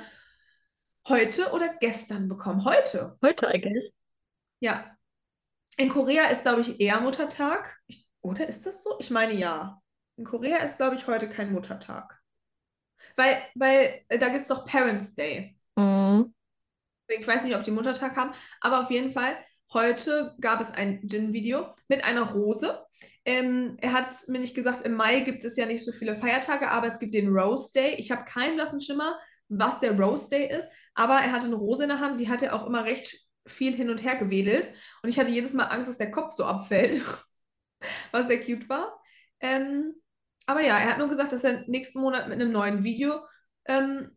heute 1.08 1.52
oder 1.52 1.74
gestern 1.80 2.28
bekommen. 2.28 2.66
Heute. 2.66 3.18
Heute, 3.24 3.52
I 3.54 3.62
guess. 3.62 3.94
Ja. 4.60 4.98
In 5.78 5.90
Korea 5.90 6.26
ist, 6.26 6.42
glaube 6.42 6.62
ich, 6.62 6.82
eher 6.82 7.00
Muttertag. 7.00 7.80
Ich, 7.88 8.08
oder 8.22 8.48
ist 8.50 8.66
das 8.66 8.84
so? 8.84 8.98
Ich 9.00 9.12
meine 9.12 9.34
ja. 9.34 9.81
In 10.22 10.28
Korea 10.28 10.58
ist, 10.58 10.78
glaube 10.78 10.96
ich, 10.96 11.08
heute 11.08 11.28
kein 11.28 11.52
Muttertag. 11.52 12.22
Weil, 13.16 13.42
weil 13.56 14.04
äh, 14.08 14.20
da 14.20 14.30
gibt 14.30 14.44
es 14.44 14.50
doch 14.50 14.66
Parents' 14.66 15.16
Day. 15.16 15.52
Mhm. 15.76 16.32
Ich 17.08 17.26
weiß 17.26 17.44
nicht, 17.44 17.56
ob 17.56 17.64
die 17.64 17.72
Muttertag 17.72 18.16
haben, 18.16 18.32
aber 18.60 18.84
auf 18.84 18.92
jeden 18.92 19.12
Fall, 19.14 19.36
heute 19.74 20.36
gab 20.40 20.62
es 20.62 20.70
ein 20.70 21.02
Gin-Video 21.08 21.74
mit 21.88 22.04
einer 22.04 22.34
Rose. 22.34 22.86
Ähm, 23.26 23.78
er 23.82 23.94
hat 23.94 24.16
mir 24.28 24.38
nicht 24.38 24.54
gesagt, 24.54 24.86
im 24.86 24.94
Mai 24.94 25.22
gibt 25.22 25.44
es 25.44 25.58
ja 25.58 25.66
nicht 25.66 25.84
so 25.84 25.92
viele 25.92 26.14
Feiertage, 26.14 26.70
aber 26.70 26.86
es 26.86 27.00
gibt 27.00 27.16
den 27.16 27.36
Rose 27.36 27.74
Day. 27.74 27.96
Ich 27.96 28.12
habe 28.12 28.24
keinen 28.24 28.58
blassen 28.58 28.80
Schimmer, 28.80 29.20
was 29.50 29.80
der 29.80 30.00
Rose 30.00 30.30
Day 30.30 30.56
ist, 30.56 30.70
aber 30.94 31.16
er 31.16 31.32
hatte 31.32 31.48
eine 31.48 31.56
Rose 31.56 31.82
in 31.82 31.90
der 31.90 32.00
Hand, 32.00 32.20
die 32.20 32.30
hat 32.30 32.44
er 32.44 32.54
auch 32.54 32.68
immer 32.68 32.86
recht 32.86 33.28
viel 33.48 33.76
hin 33.76 33.90
und 33.90 33.98
her 33.98 34.18
gewedelt. 34.18 34.72
Und 35.02 35.10
ich 35.10 35.18
hatte 35.18 35.32
jedes 35.32 35.56
Mal 35.56 35.64
Angst, 35.64 35.90
dass 35.90 35.98
der 35.98 36.12
Kopf 36.12 36.34
so 36.34 36.46
abfällt, 36.46 37.02
was 38.12 38.28
sehr 38.28 38.40
cute 38.46 38.70
war. 38.70 39.02
Ähm, 39.40 39.96
aber 40.46 40.62
ja, 40.62 40.78
er 40.78 40.90
hat 40.92 40.98
nur 40.98 41.08
gesagt, 41.10 41.32
dass 41.32 41.44
er 41.44 41.68
nächsten 41.68 42.00
Monat 42.00 42.28
mit 42.28 42.40
einem 42.40 42.52
neuen 42.52 42.84
Video 42.84 43.22
ähm, 43.66 44.12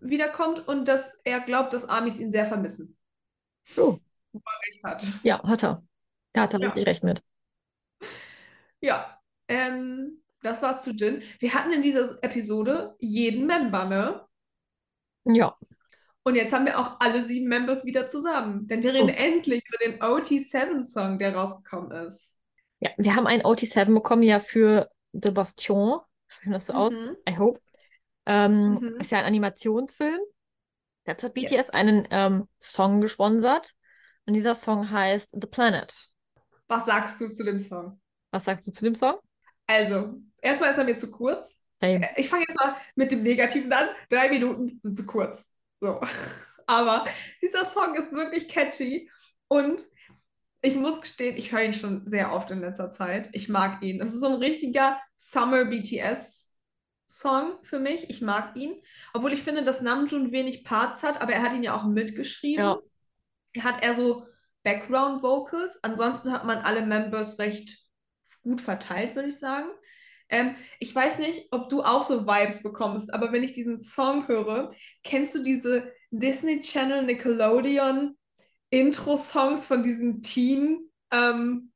wiederkommt 0.00 0.66
und 0.68 0.86
dass 0.88 1.20
er 1.24 1.40
glaubt, 1.40 1.72
dass 1.72 1.88
Amis 1.88 2.18
ihn 2.18 2.30
sehr 2.32 2.46
vermissen. 2.46 2.96
Oh. 3.76 3.98
Wo 4.32 4.40
er 4.44 4.68
recht 4.68 4.84
hat. 4.84 5.04
Ja, 5.22 5.42
hat 5.42 5.62
er. 5.64 5.82
Da 6.32 6.42
hat 6.42 6.54
er 6.54 6.60
Ja. 6.60 6.66
richtig 6.68 6.86
recht 6.86 7.04
mit. 7.04 7.22
Ja, 8.80 9.18
ähm, 9.48 10.22
das 10.42 10.62
war's 10.62 10.82
zu 10.82 10.90
Jin. 10.90 11.22
Wir 11.38 11.54
hatten 11.54 11.72
in 11.72 11.82
dieser 11.82 12.22
Episode 12.22 12.94
jeden 12.98 13.46
Member, 13.46 13.84
ne? 13.86 14.26
Ja. 15.24 15.56
Und 16.22 16.36
jetzt 16.36 16.52
haben 16.52 16.66
wir 16.66 16.78
auch 16.78 16.96
alle 17.00 17.22
sieben 17.24 17.48
Members 17.48 17.84
wieder 17.84 18.06
zusammen. 18.06 18.66
Denn 18.66 18.82
wir 18.82 18.92
reden 18.94 19.10
Oh. 19.10 19.22
endlich 19.22 19.62
über 19.66 19.78
den 19.78 20.02
OT7-Song, 20.02 21.18
der 21.18 21.34
rausgekommen 21.34 21.92
ist. 22.06 22.36
Ja, 22.80 22.90
wir 22.98 23.14
haben 23.16 23.26
einen 23.26 23.42
OT7 23.42 23.94
bekommen 23.94 24.22
ja 24.22 24.40
für 24.40 24.90
The 25.22 25.30
Bastion. 25.30 26.00
Sprechen 26.28 26.52
das 26.52 26.66
so 26.66 26.72
aus? 26.74 26.94
Mhm. 26.94 27.16
I 27.28 27.38
hope. 27.38 27.60
Ähm, 28.26 28.70
Mhm. 28.74 29.00
Ist 29.00 29.10
ja 29.12 29.18
ein 29.18 29.26
Animationsfilm. 29.26 30.20
Dazu 31.04 31.26
hat 31.26 31.34
BTS 31.34 31.50
Yes. 31.50 31.70
einen 31.70 32.08
ähm, 32.10 32.48
Song 32.58 33.00
gesponsert. 33.00 33.72
Und 34.26 34.34
dieser 34.34 34.54
Song 34.54 34.90
heißt 34.90 35.36
The 35.40 35.46
Planet. 35.46 36.08
Was 36.68 36.86
sagst 36.86 37.20
du 37.20 37.28
zu 37.28 37.44
dem 37.44 37.58
Song? 37.60 38.00
Was 38.30 38.44
sagst 38.46 38.66
du 38.66 38.72
zu 38.72 38.84
dem 38.84 38.94
Song? 38.94 39.16
Also, 39.66 40.14
erstmal 40.40 40.70
ist 40.70 40.78
er 40.78 40.84
mir 40.84 40.96
zu 40.96 41.10
kurz. 41.10 41.60
Same. 41.80 42.08
Ich 42.16 42.28
fange 42.28 42.44
jetzt 42.48 42.56
mal 42.58 42.74
mit 42.94 43.12
dem 43.12 43.22
Negativen 43.22 43.72
an. 43.72 43.88
Drei 44.08 44.28
Minuten 44.30 44.78
sind 44.80 44.96
zu 44.96 45.04
kurz. 45.04 45.52
So. 45.80 46.00
Aber 46.66 47.06
dieser 47.42 47.66
Song 47.66 47.94
ist 47.94 48.12
wirklich 48.12 48.48
catchy 48.48 49.10
und 49.48 49.84
ich 50.64 50.76
muss 50.76 51.00
gestehen, 51.00 51.36
ich 51.36 51.52
höre 51.52 51.62
ihn 51.62 51.74
schon 51.74 52.06
sehr 52.06 52.32
oft 52.32 52.50
in 52.50 52.60
letzter 52.60 52.90
Zeit. 52.90 53.28
Ich 53.32 53.48
mag 53.48 53.82
ihn. 53.82 54.00
Es 54.00 54.14
ist 54.14 54.20
so 54.20 54.28
ein 54.28 54.42
richtiger 54.42 54.98
Summer 55.16 55.66
BTS 55.66 56.56
Song 57.06 57.58
für 57.64 57.78
mich. 57.78 58.08
Ich 58.08 58.22
mag 58.22 58.56
ihn. 58.56 58.80
Obwohl 59.12 59.34
ich 59.34 59.42
finde, 59.42 59.62
dass 59.62 59.82
Namjoon 59.82 60.32
wenig 60.32 60.64
Parts 60.64 61.02
hat, 61.02 61.20
aber 61.20 61.34
er 61.34 61.42
hat 61.42 61.52
ihn 61.52 61.62
ja 61.62 61.76
auch 61.76 61.84
mitgeschrieben. 61.84 62.64
Ja. 62.64 62.78
Er 63.52 63.64
hat 63.64 63.82
eher 63.82 63.92
so 63.92 64.26
Background 64.62 65.22
Vocals. 65.22 65.84
Ansonsten 65.84 66.32
hat 66.32 66.46
man 66.46 66.58
alle 66.58 66.86
Members 66.86 67.38
recht 67.38 67.78
gut 68.42 68.62
verteilt, 68.62 69.14
würde 69.14 69.28
ich 69.28 69.38
sagen. 69.38 69.68
Ähm, 70.30 70.56
ich 70.80 70.94
weiß 70.94 71.18
nicht, 71.18 71.48
ob 71.50 71.68
du 71.68 71.82
auch 71.82 72.02
so 72.04 72.26
Vibes 72.26 72.62
bekommst, 72.62 73.12
aber 73.12 73.32
wenn 73.32 73.42
ich 73.42 73.52
diesen 73.52 73.78
Song 73.78 74.26
höre, 74.28 74.72
kennst 75.02 75.34
du 75.34 75.42
diese 75.42 75.92
Disney 76.10 76.60
Channel 76.60 77.02
Nickelodeon 77.02 78.16
Intro-Songs 78.74 79.66
von 79.66 79.82
diesen 79.82 80.22
Teen 80.22 80.90
ähm, 81.12 81.70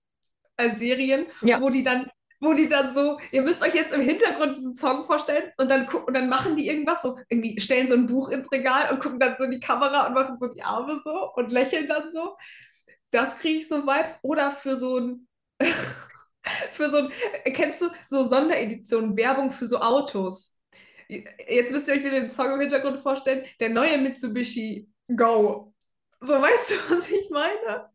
äh, 0.56 0.70
Serien, 0.74 1.26
Ja. 1.42 1.60
wo 1.60 1.70
die 1.70 1.82
dann 1.82 2.10
wo 2.40 2.52
die 2.52 2.68
dann 2.68 2.94
so, 2.94 3.18
ihr 3.32 3.42
müsst 3.42 3.62
euch 3.62 3.74
jetzt 3.74 3.92
im 3.92 4.00
Hintergrund 4.00 4.56
diesen 4.56 4.72
Song 4.72 5.04
vorstellen 5.04 5.50
und 5.56 5.68
dann, 5.68 5.88
und 5.88 6.14
dann 6.14 6.28
machen 6.28 6.54
die 6.54 6.68
irgendwas 6.68 7.02
so, 7.02 7.18
irgendwie 7.28 7.58
stellen 7.60 7.88
so 7.88 7.94
ein 7.94 8.06
Buch 8.06 8.28
ins 8.28 8.52
Regal 8.52 8.92
und 8.92 9.00
gucken 9.02 9.18
dann 9.18 9.34
so 9.36 9.42
in 9.42 9.50
die 9.50 9.58
Kamera 9.58 10.06
und 10.06 10.14
machen 10.14 10.36
so 10.38 10.46
die 10.46 10.62
Arme 10.62 11.00
so 11.02 11.32
und 11.34 11.50
lächeln 11.50 11.88
dann 11.88 12.12
so. 12.12 12.36
Das 13.10 13.38
kriege 13.38 13.58
ich 13.58 13.66
so 13.68 13.82
Vibes. 13.84 14.20
Oder 14.22 14.52
für 14.52 14.76
so 14.76 14.98
ein, 15.00 15.26
für 16.72 16.90
so 16.90 16.98
ein, 16.98 17.12
kennst 17.54 17.80
du 17.82 17.86
so 18.06 18.22
Sondereditionen, 18.22 19.16
Werbung 19.16 19.50
für 19.50 19.66
so 19.66 19.78
Autos? 19.80 20.60
Jetzt 21.08 21.72
müsst 21.72 21.88
ihr 21.88 21.94
euch 21.94 22.04
wieder 22.04 22.20
den 22.20 22.30
Song 22.30 22.52
im 22.54 22.60
Hintergrund 22.60 23.00
vorstellen. 23.00 23.46
Der 23.58 23.70
neue 23.70 23.98
Mitsubishi 23.98 24.88
Go. 25.16 25.74
So, 26.20 26.34
weißt 26.34 26.70
du, 26.70 26.74
was 26.90 27.10
ich 27.10 27.30
meine? 27.30 27.90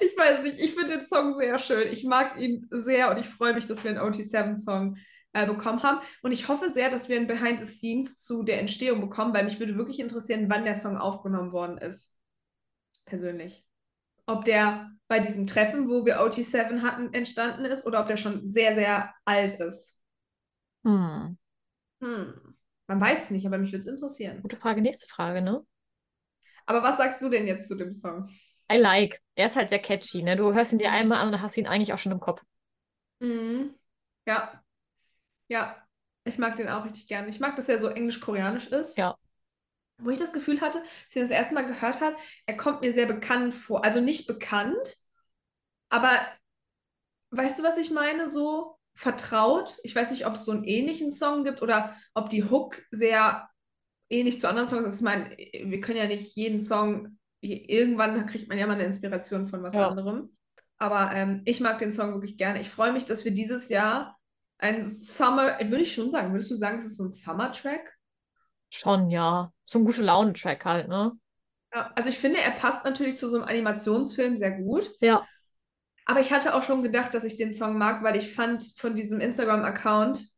Ich 0.00 0.16
weiß 0.16 0.42
nicht, 0.42 0.58
ich 0.60 0.74
finde 0.74 0.98
den 0.98 1.06
Song 1.06 1.36
sehr 1.38 1.58
schön. 1.58 1.88
Ich 1.90 2.04
mag 2.04 2.38
ihn 2.38 2.66
sehr 2.70 3.10
und 3.10 3.18
ich 3.18 3.28
freue 3.28 3.54
mich, 3.54 3.66
dass 3.66 3.82
wir 3.82 3.90
einen 3.90 4.00
OT7-Song 4.00 4.98
äh, 5.32 5.46
bekommen 5.46 5.82
haben. 5.82 6.00
Und 6.22 6.32
ich 6.32 6.48
hoffe 6.48 6.70
sehr, 6.70 6.90
dass 6.90 7.08
wir 7.08 7.18
ein 7.18 7.26
Behind 7.26 7.60
the 7.60 7.66
Scenes 7.66 8.22
zu 8.22 8.42
der 8.42 8.60
Entstehung 8.60 9.00
bekommen, 9.00 9.34
weil 9.34 9.44
mich 9.44 9.58
würde 9.58 9.76
wirklich 9.76 10.00
interessieren, 10.00 10.50
wann 10.50 10.64
der 10.64 10.74
Song 10.74 10.96
aufgenommen 10.96 11.52
worden 11.52 11.78
ist. 11.78 12.16
Persönlich. 13.06 13.64
Ob 14.26 14.44
der 14.44 14.90
bei 15.08 15.18
diesem 15.18 15.46
Treffen, 15.46 15.88
wo 15.88 16.06
wir 16.06 16.20
OT7 16.20 16.82
hatten, 16.82 17.12
entstanden 17.12 17.64
ist 17.64 17.86
oder 17.86 18.00
ob 18.00 18.06
der 18.06 18.16
schon 18.16 18.46
sehr, 18.48 18.74
sehr 18.74 19.12
alt 19.24 19.60
ist. 19.60 19.98
Hm. 20.84 21.36
Hm. 22.02 22.54
Man 22.86 23.00
weiß 23.00 23.24
es 23.24 23.30
nicht, 23.30 23.46
aber 23.46 23.58
mich 23.58 23.72
würde 23.72 23.82
es 23.82 23.88
interessieren. 23.88 24.42
Gute 24.42 24.56
Frage. 24.56 24.82
Nächste 24.82 25.08
Frage, 25.08 25.42
ne? 25.42 25.64
Aber 26.66 26.82
was 26.82 26.96
sagst 26.98 27.20
du 27.22 27.28
denn 27.28 27.46
jetzt 27.46 27.68
zu 27.68 27.74
dem 27.76 27.92
Song? 27.92 28.28
I 28.70 28.76
like. 28.76 29.22
Er 29.36 29.46
ist 29.46 29.56
halt 29.56 29.70
sehr 29.70 29.78
catchy, 29.78 30.22
ne? 30.22 30.36
Du 30.36 30.52
hörst 30.52 30.72
ihn 30.72 30.78
dir 30.78 30.90
Mhm. 30.90 30.92
einmal 30.92 31.18
an 31.20 31.26
und 31.28 31.32
dann 31.32 31.40
hast 31.42 31.56
du 31.56 31.60
ihn 31.62 31.66
eigentlich 31.66 31.92
auch 31.94 31.98
schon 31.98 32.12
im 32.12 32.20
Kopf. 32.20 32.42
Mhm. 33.20 33.74
Ja. 34.26 34.62
Ja. 35.48 35.76
Ich 36.24 36.38
mag 36.38 36.56
den 36.56 36.68
auch 36.68 36.84
richtig 36.84 37.08
gerne. 37.08 37.28
Ich 37.30 37.40
mag, 37.40 37.56
dass 37.56 37.68
er 37.68 37.78
so 37.78 37.88
englisch-koreanisch 37.88 38.68
ist. 38.68 38.98
Ja. 38.98 39.16
Wo 39.98 40.10
ich 40.10 40.18
das 40.18 40.32
Gefühl 40.32 40.60
hatte, 40.60 40.78
als 40.80 40.88
ich 41.10 41.16
ihn 41.16 41.22
das 41.22 41.30
erste 41.30 41.54
Mal 41.54 41.66
gehört 41.66 42.00
habe, 42.00 42.16
er 42.46 42.56
kommt 42.56 42.80
mir 42.82 42.92
sehr 42.92 43.06
bekannt 43.06 43.54
vor. 43.54 43.84
Also 43.84 44.00
nicht 44.00 44.26
bekannt, 44.26 44.96
aber 45.88 46.10
weißt 47.30 47.58
du, 47.58 47.62
was 47.62 47.76
ich 47.78 47.90
meine? 47.90 48.28
So 48.28 48.78
vertraut. 48.94 49.76
Ich 49.82 49.94
weiß 49.94 50.10
nicht, 50.12 50.26
ob 50.26 50.34
es 50.34 50.44
so 50.44 50.52
einen 50.52 50.64
ähnlichen 50.64 51.10
Song 51.10 51.44
gibt 51.44 51.62
oder 51.62 51.96
ob 52.14 52.28
die 52.30 52.44
Hook 52.44 52.82
sehr 52.90 53.48
ähnlich 54.14 54.40
zu 54.40 54.48
anderen 54.48 54.68
Songs 54.68 54.86
ist. 54.88 54.96
Ich 54.96 55.02
meine, 55.02 55.30
wir 55.36 55.80
können 55.80 55.98
ja 55.98 56.06
nicht 56.06 56.36
jeden 56.36 56.60
Song 56.60 57.18
irgendwann 57.40 58.24
kriegt 58.26 58.48
man 58.48 58.56
ja 58.56 58.66
mal 58.66 58.72
eine 58.74 58.84
Inspiration 58.84 59.46
von 59.48 59.62
was 59.62 59.74
Ja. 59.74 59.88
anderem. 59.88 60.34
Aber 60.78 61.10
ähm, 61.14 61.42
ich 61.44 61.60
mag 61.60 61.78
den 61.78 61.92
Song 61.92 62.12
wirklich 62.14 62.38
gerne. 62.38 62.60
Ich 62.60 62.70
freue 62.70 62.92
mich, 62.92 63.04
dass 63.04 63.24
wir 63.24 63.32
dieses 63.32 63.68
Jahr 63.68 64.16
ein 64.58 64.84
Summer, 64.84 65.58
würde 65.60 65.82
ich 65.82 65.92
schon 65.92 66.10
sagen, 66.10 66.32
würdest 66.32 66.50
du 66.50 66.54
sagen, 66.54 66.78
es 66.78 66.86
ist 66.86 66.96
so 66.96 67.04
ein 67.04 67.10
Summer-Track? 67.10 67.94
Schon, 68.70 69.10
ja. 69.10 69.52
So 69.64 69.78
ein 69.78 69.84
gute 69.84 70.02
Laune-Track 70.02 70.64
halt, 70.64 70.88
ne? 70.88 71.12
Ja, 71.74 71.92
also 71.94 72.08
ich 72.08 72.18
finde, 72.18 72.40
er 72.40 72.52
passt 72.52 72.84
natürlich 72.84 73.18
zu 73.18 73.28
so 73.28 73.36
einem 73.36 73.44
Animationsfilm 73.44 74.36
sehr 74.36 74.52
gut. 74.52 74.90
Ja. 75.00 75.26
Aber 76.06 76.20
ich 76.20 76.32
hatte 76.32 76.54
auch 76.54 76.62
schon 76.62 76.82
gedacht, 76.82 77.14
dass 77.14 77.24
ich 77.24 77.36
den 77.36 77.52
Song 77.52 77.78
mag, 77.78 78.02
weil 78.02 78.16
ich 78.16 78.34
fand 78.34 78.64
von 78.76 78.94
diesem 78.94 79.20
Instagram-Account, 79.20 80.33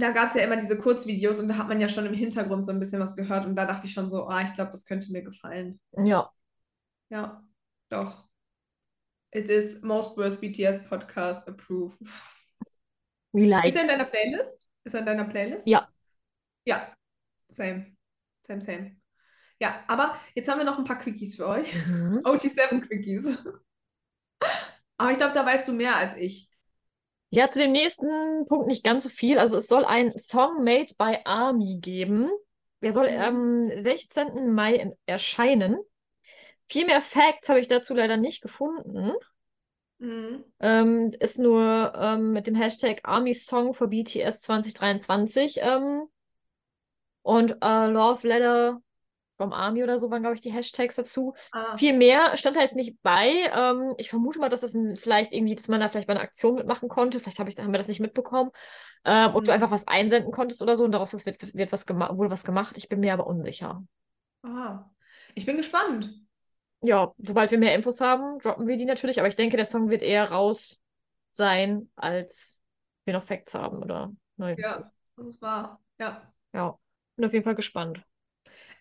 da 0.00 0.10
gab 0.10 0.28
es 0.28 0.34
ja 0.34 0.42
immer 0.42 0.56
diese 0.56 0.78
Kurzvideos 0.78 1.38
und 1.38 1.48
da 1.48 1.56
hat 1.58 1.68
man 1.68 1.80
ja 1.80 1.88
schon 1.88 2.06
im 2.06 2.14
Hintergrund 2.14 2.66
so 2.66 2.72
ein 2.72 2.80
bisschen 2.80 3.00
was 3.00 3.16
gehört 3.16 3.46
und 3.46 3.56
da 3.56 3.66
dachte 3.66 3.86
ich 3.86 3.92
schon 3.92 4.10
so, 4.10 4.26
ah, 4.26 4.42
ich 4.42 4.52
glaube, 4.54 4.70
das 4.70 4.84
könnte 4.84 5.12
mir 5.12 5.22
gefallen. 5.22 5.80
Ja. 5.96 6.30
Ja, 7.08 7.44
doch. 7.88 8.26
It 9.32 9.48
is 9.48 9.82
most 9.82 10.16
worst 10.16 10.40
BTS 10.40 10.88
podcast 10.88 11.46
approved. 11.48 11.98
We 13.32 13.46
like. 13.46 13.66
Ist 13.66 13.76
er 13.76 13.82
in 13.82 13.88
deiner 13.88 14.06
Playlist? 14.06 14.70
Ist 14.84 14.94
er 14.94 15.00
in 15.00 15.06
deiner 15.06 15.24
Playlist? 15.24 15.66
Ja. 15.66 15.88
Ja, 16.64 16.92
same. 17.48 17.96
Same, 18.46 18.62
same. 18.62 18.96
Ja, 19.60 19.84
aber 19.88 20.16
jetzt 20.34 20.48
haben 20.48 20.58
wir 20.58 20.64
noch 20.64 20.78
ein 20.78 20.84
paar 20.84 20.98
Quickies 20.98 21.36
für 21.36 21.46
euch. 21.46 21.72
Mhm. 21.86 22.20
OT7 22.24 22.80
Quickies. 22.80 23.38
Aber 24.98 25.10
ich 25.10 25.18
glaube, 25.18 25.34
da 25.34 25.44
weißt 25.44 25.68
du 25.68 25.72
mehr 25.72 25.96
als 25.96 26.16
ich. 26.16 26.50
Ja, 27.36 27.50
zu 27.50 27.58
dem 27.58 27.72
nächsten 27.72 28.46
Punkt 28.46 28.66
nicht 28.66 28.82
ganz 28.82 29.04
so 29.04 29.10
viel. 29.10 29.38
Also 29.38 29.58
es 29.58 29.66
soll 29.68 29.84
ein 29.84 30.16
Song 30.16 30.64
made 30.64 30.94
by 30.98 31.18
Army 31.26 31.76
geben. 31.82 32.30
Der 32.80 32.94
soll 32.94 33.10
Mhm. 33.10 33.20
am 33.20 33.82
16. 33.82 34.54
Mai 34.54 34.76
in- 34.76 34.94
erscheinen. 35.04 35.76
Viel 36.66 36.86
mehr 36.86 37.02
Facts 37.02 37.50
habe 37.50 37.60
ich 37.60 37.68
dazu 37.68 37.92
leider 37.92 38.16
nicht 38.16 38.40
gefunden. 38.40 39.12
Mhm. 39.98 40.44
Ähm, 40.60 41.12
ist 41.20 41.38
nur 41.38 41.92
ähm, 41.94 42.32
mit 42.32 42.46
dem 42.46 42.54
Hashtag 42.54 43.00
Army 43.02 43.34
Song 43.34 43.74
for 43.74 43.88
BTS 43.88 44.40
2023. 44.40 45.58
Ähm, 45.60 46.06
und 47.20 47.58
äh, 47.60 47.86
Love 47.88 48.26
Letter 48.26 48.80
from 49.36 49.52
Army 49.52 49.82
oder 49.82 49.98
so 49.98 50.10
waren, 50.10 50.22
glaube 50.22 50.34
ich, 50.34 50.40
die 50.40 50.52
Hashtags 50.52 50.94
dazu. 50.96 51.34
Ah, 51.52 51.76
Viel 51.76 51.96
mehr 51.96 52.36
stand 52.36 52.56
da 52.56 52.60
jetzt 52.60 52.76
nicht 52.76 53.02
bei. 53.02 53.28
Ähm, 53.54 53.94
ich 53.98 54.08
vermute 54.10 54.38
mal, 54.38 54.48
dass 54.48 54.62
das 54.62 54.74
ein, 54.74 54.96
vielleicht 54.96 55.32
irgendwie, 55.32 55.54
dass 55.54 55.68
man 55.68 55.80
da 55.80 55.88
vielleicht 55.88 56.06
bei 56.06 56.14
einer 56.14 56.22
Aktion 56.22 56.54
mitmachen 56.56 56.88
konnte. 56.88 57.20
Vielleicht 57.20 57.38
hab 57.38 57.48
ich, 57.48 57.56
haben 57.58 57.72
wir 57.72 57.78
das 57.78 57.88
nicht 57.88 58.00
mitbekommen. 58.00 58.50
Ähm, 59.04 59.34
und 59.34 59.46
du 59.46 59.52
Mhm. 59.52 59.54
einfach 59.54 59.70
was 59.70 59.86
einsenden 59.88 60.32
konntest 60.32 60.62
oder 60.62 60.76
so 60.76 60.84
und 60.84 60.92
daraus 60.92 61.12
wird, 61.26 61.54
wird 61.54 61.72
was 61.72 61.86
gemacht, 61.86 62.16
wurde 62.16 62.30
was 62.30 62.44
gemacht. 62.44 62.76
Ich 62.78 62.88
bin 62.88 63.00
mir 63.00 63.12
aber 63.12 63.26
unsicher. 63.26 63.84
aha. 64.42 64.90
Ich 65.34 65.44
bin 65.46 65.56
gespannt. 65.56 66.10
Ja, 66.82 67.14
sobald 67.18 67.50
wir 67.50 67.58
mehr 67.58 67.74
Infos 67.74 68.00
haben, 68.00 68.38
droppen 68.38 68.66
wir 68.66 68.76
die 68.76 68.84
natürlich. 68.84 69.18
Aber 69.18 69.28
ich 69.28 69.36
denke, 69.36 69.56
der 69.56 69.64
Song 69.66 69.88
wird 69.90 70.02
eher 70.02 70.30
raus 70.30 70.78
sein, 71.32 71.90
als 71.96 72.60
wir 73.04 73.14
noch 73.14 73.22
Facts 73.22 73.54
haben 73.54 73.82
oder 73.82 74.12
neue 74.36 74.56
Ja, 74.56 74.78
das 75.16 75.26
ist 75.26 75.42
wahr. 75.42 75.80
Ja. 75.98 76.32
Ja, 76.52 76.76
bin 77.16 77.24
auf 77.26 77.32
jeden 77.32 77.44
Fall 77.44 77.54
gespannt. 77.54 78.02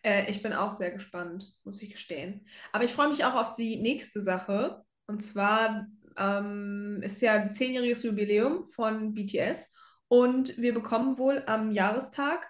Äh, 0.03 0.29
ich 0.29 0.41
bin 0.41 0.53
auch 0.53 0.71
sehr 0.71 0.91
gespannt, 0.91 1.53
muss 1.63 1.81
ich 1.81 1.91
gestehen. 1.91 2.47
Aber 2.71 2.83
ich 2.83 2.93
freue 2.93 3.09
mich 3.09 3.25
auch 3.25 3.35
auf 3.35 3.53
die 3.53 3.81
nächste 3.81 4.21
Sache. 4.21 4.83
Und 5.07 5.21
zwar 5.21 5.87
ähm, 6.17 6.99
ist 7.03 7.21
ja 7.21 7.33
ein 7.33 7.53
zehnjähriges 7.53 8.03
Jubiläum 8.03 8.65
von 8.67 9.13
BTS. 9.13 9.71
Und 10.07 10.57
wir 10.57 10.73
bekommen 10.73 11.17
wohl 11.17 11.43
am 11.47 11.71
Jahrestag 11.71 12.47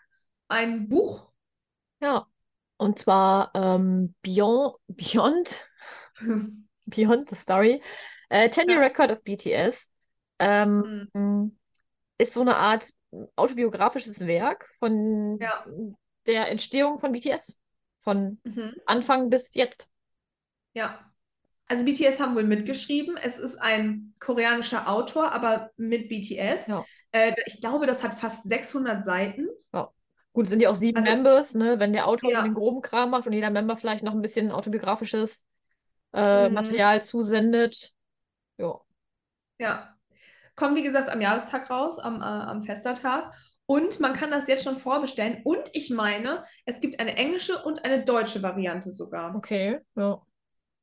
ein 0.48 0.88
Buch. 0.88 1.32
Ja. 2.02 2.28
Und 2.78 3.00
zwar 3.00 3.52
ähm, 3.56 4.14
Beyond, 4.22 4.76
Beyond 4.88 5.68
Beyond 6.86 7.30
the 7.30 7.36
Story. 7.36 7.82
Äh, 8.30 8.50
10 8.50 8.70
Year 8.70 8.80
Ja. 8.80 8.88
Record 8.88 9.12
of 9.12 9.24
BTS 9.24 9.92
ähm, 10.40 11.58
ist 12.18 12.34
so 12.34 12.42
eine 12.42 12.58
Art 12.58 12.92
autobiografisches 13.36 14.20
Werk 14.20 14.70
von 14.80 15.40
Ja. 15.40 15.66
Der 16.28 16.50
Entstehung 16.50 16.98
von 16.98 17.12
BTS. 17.12 17.60
Von 18.00 18.40
Mhm. 18.44 18.74
Anfang 18.86 19.30
bis 19.30 19.54
jetzt. 19.56 19.88
Ja. 20.74 21.00
Also 21.68 21.84
BTS 21.84 22.20
haben 22.20 22.36
wohl 22.36 22.44
mitgeschrieben. 22.44 23.18
Es 23.18 23.40
ist 23.40 23.58
ein 23.58 24.14
koreanischer 24.20 24.88
Autor, 24.88 25.32
aber 25.32 25.72
mit 25.78 26.10
BTS. 26.10 26.68
Ja. 26.68 26.86
Äh, 27.12 27.34
ich 27.48 27.60
glaube, 27.60 27.88
das 27.88 28.04
hat 28.04 28.14
fast 28.20 28.48
600 28.48 29.04
Seiten. 29.04 29.48
Gut, 30.34 30.44
es 30.46 30.50
sind 30.50 30.60
ja 30.60 30.70
auch 30.70 30.76
sieben 30.76 30.98
Also- 30.98 31.10
Members, 31.10 31.54
ne? 31.56 31.80
Wenn 31.80 31.94
der 31.94 32.08
Autor 32.08 32.30
Ja. 32.30 32.42
den 32.42 32.54
groben 32.54 32.82
Kram 32.82 33.10
macht 33.12 33.26
und 33.26 33.32
jeder 33.32 33.50
Member 33.50 33.78
vielleicht 33.78 34.04
noch 34.04 34.12
ein 34.14 34.22
bisschen 34.22 34.52
autobiografisches 34.52 35.46
äh, 36.14 36.48
Mhm. 36.50 36.54
Material 36.56 37.02
zusendet. 37.04 37.92
Ja. 38.58 38.80
Ja. 39.60 39.96
Kommt, 40.56 40.76
wie 40.76 40.84
gesagt, 40.84 41.10
am 41.10 41.20
Jahrestag 41.22 41.70
raus, 41.70 42.00
am, 42.00 42.22
äh, 42.22 42.26
am 42.26 42.64
Festertag. 42.64 43.34
Und 43.68 43.99
man 43.99 44.13
kann 44.13 44.32
das 44.32 44.47
jetzt 44.47 44.63
schon 44.63 44.78
vorbestellen. 44.78 45.41
Und 45.43 45.70
ich 45.74 45.89
meine, 45.89 46.43
es 46.66 46.80
gibt 46.82 46.99
eine 46.99 47.16
englische 47.16 47.63
und 47.63 47.84
eine 47.84 48.05
deutsche 48.05 48.43
Variante 48.43 48.91
sogar. 48.91 49.36
Okay. 49.36 49.80
Ja. 49.95 50.22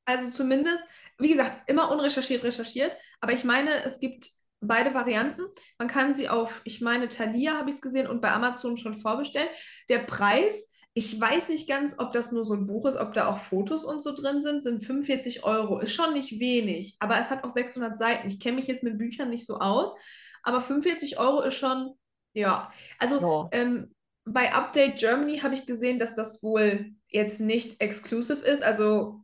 Also 0.04 0.30
zumindest, 0.30 0.82
wie 1.18 1.28
gesagt, 1.28 1.60
immer 1.68 1.90
unrecherchiert 1.90 2.42
recherchiert. 2.42 2.96
Aber 3.20 3.32
ich 3.32 3.44
meine, 3.44 3.70
es 3.84 4.00
gibt 4.00 4.28
beide 4.60 4.94
Varianten. 4.94 5.42
Man 5.78 5.88
kann 5.88 6.14
sie 6.14 6.28
auf, 6.28 6.60
ich 6.64 6.80
meine, 6.80 7.08
Thalia 7.08 7.58
habe 7.58 7.70
ich 7.70 7.76
es 7.76 7.82
gesehen 7.82 8.06
und 8.06 8.20
bei 8.20 8.32
Amazon 8.32 8.76
schon 8.76 8.94
vorbestellen. 8.94 9.48
Der 9.88 10.00
Preis, 10.00 10.72
ich 10.94 11.20
weiß 11.20 11.48
nicht 11.50 11.68
ganz, 11.68 11.98
ob 11.98 12.12
das 12.12 12.32
nur 12.32 12.44
so 12.44 12.54
ein 12.54 12.66
Buch 12.66 12.86
ist, 12.86 12.96
ob 12.96 13.12
da 13.12 13.28
auch 13.28 13.38
Fotos 13.38 13.84
und 13.84 14.02
so 14.02 14.14
drin 14.14 14.42
sind, 14.42 14.60
sind 14.60 14.84
45 14.84 15.44
Euro. 15.44 15.78
Ist 15.78 15.92
schon 15.92 16.12
nicht 16.12 16.38
wenig, 16.38 16.96
aber 17.00 17.18
es 17.20 17.30
hat 17.30 17.44
auch 17.44 17.50
600 17.50 17.96
Seiten. 17.96 18.28
Ich 18.28 18.40
kenne 18.40 18.56
mich 18.56 18.66
jetzt 18.66 18.82
mit 18.82 18.98
Büchern 18.98 19.30
nicht 19.30 19.46
so 19.46 19.58
aus, 19.58 19.94
aber 20.42 20.60
45 20.60 21.18
Euro 21.18 21.42
ist 21.42 21.54
schon, 21.54 21.94
ja. 22.32 22.70
Also 22.98 23.20
Ja. 23.20 23.48
ähm, 23.52 23.94
bei 24.24 24.52
Update 24.52 24.98
Germany 24.98 25.38
habe 25.40 25.54
ich 25.54 25.66
gesehen, 25.66 25.98
dass 25.98 26.14
das 26.14 26.42
wohl 26.42 26.92
jetzt 27.08 27.40
nicht 27.40 27.80
exclusive 27.80 28.44
ist, 28.46 28.62
also 28.62 29.20